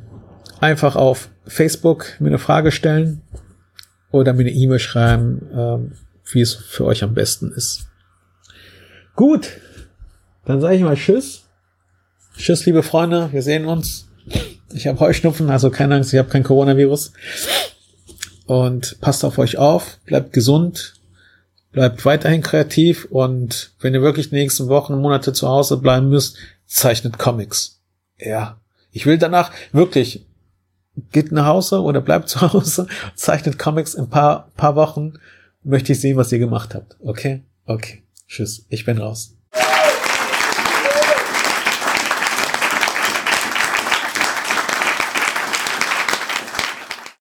einfach 0.60 0.96
auf 0.96 1.30
Facebook 1.46 2.20
mir 2.20 2.30
eine 2.30 2.40
Frage 2.40 2.72
stellen 2.72 3.22
oder 4.12 4.34
mir 4.34 4.42
eine 4.42 4.52
E-Mail 4.52 4.80
schreiben, 4.80 5.48
ähm, 5.56 5.92
wie 6.32 6.42
es 6.42 6.56
für 6.56 6.86
euch 6.86 7.04
am 7.04 7.14
besten 7.14 7.52
ist. 7.52 7.88
Gut, 9.16 9.50
dann 10.50 10.62
sage 10.62 10.78
ich 10.78 10.82
mal 10.82 10.96
Tschüss. 10.96 11.44
Tschüss, 12.36 12.66
liebe 12.66 12.82
Freunde, 12.82 13.30
wir 13.32 13.44
sehen 13.44 13.68
uns. 13.68 14.08
Ich 14.74 14.88
habe 14.88 15.00
Heuschnupfen, 15.00 15.48
also 15.52 15.70
keine 15.70 15.94
Angst, 15.94 16.12
ich 16.12 16.18
habe 16.18 16.30
kein 16.30 16.42
Coronavirus. 16.42 17.14
Und 18.48 19.00
passt 19.00 19.24
auf 19.24 19.38
euch 19.38 19.60
auf, 19.60 20.00
bleibt 20.06 20.34
gesund, 20.34 20.96
bleibt 21.72 22.04
weiterhin 22.04 22.42
kreativ 22.42 23.06
und 23.12 23.74
wenn 23.80 23.94
ihr 23.94 24.02
wirklich 24.02 24.32
die 24.32 24.38
nächsten 24.38 24.70
Wochen, 24.70 25.00
Monate 25.00 25.34
zu 25.34 25.48
Hause 25.48 25.78
bleiben 25.78 26.10
müsst, 26.10 26.38
zeichnet 26.66 27.20
Comics. 27.20 27.80
Ja. 28.18 28.60
Ich 28.92 29.06
will 29.06 29.20
danach 29.20 29.52
wirklich, 29.72 30.26
geht 31.12 31.32
nach 31.32 31.46
Hause 31.46 31.84
oder 31.84 32.02
bleibt 32.02 32.28
zu 32.28 32.42
Hause, 32.42 32.88
zeichnet 33.14 33.60
Comics 33.60 33.94
in 33.94 34.10
paar, 34.10 34.50
paar 34.58 34.76
Wochen, 34.76 35.20
möchte 35.64 35.92
ich 35.92 36.02
sehen, 36.02 36.18
was 36.18 36.32
ihr 36.32 36.40
gemacht 36.40 36.74
habt. 36.74 36.96
Okay? 37.02 37.44
Okay. 37.66 38.02
Tschüss. 38.28 38.66
Ich 38.70 38.86
bin 38.86 38.98
raus. 38.98 39.36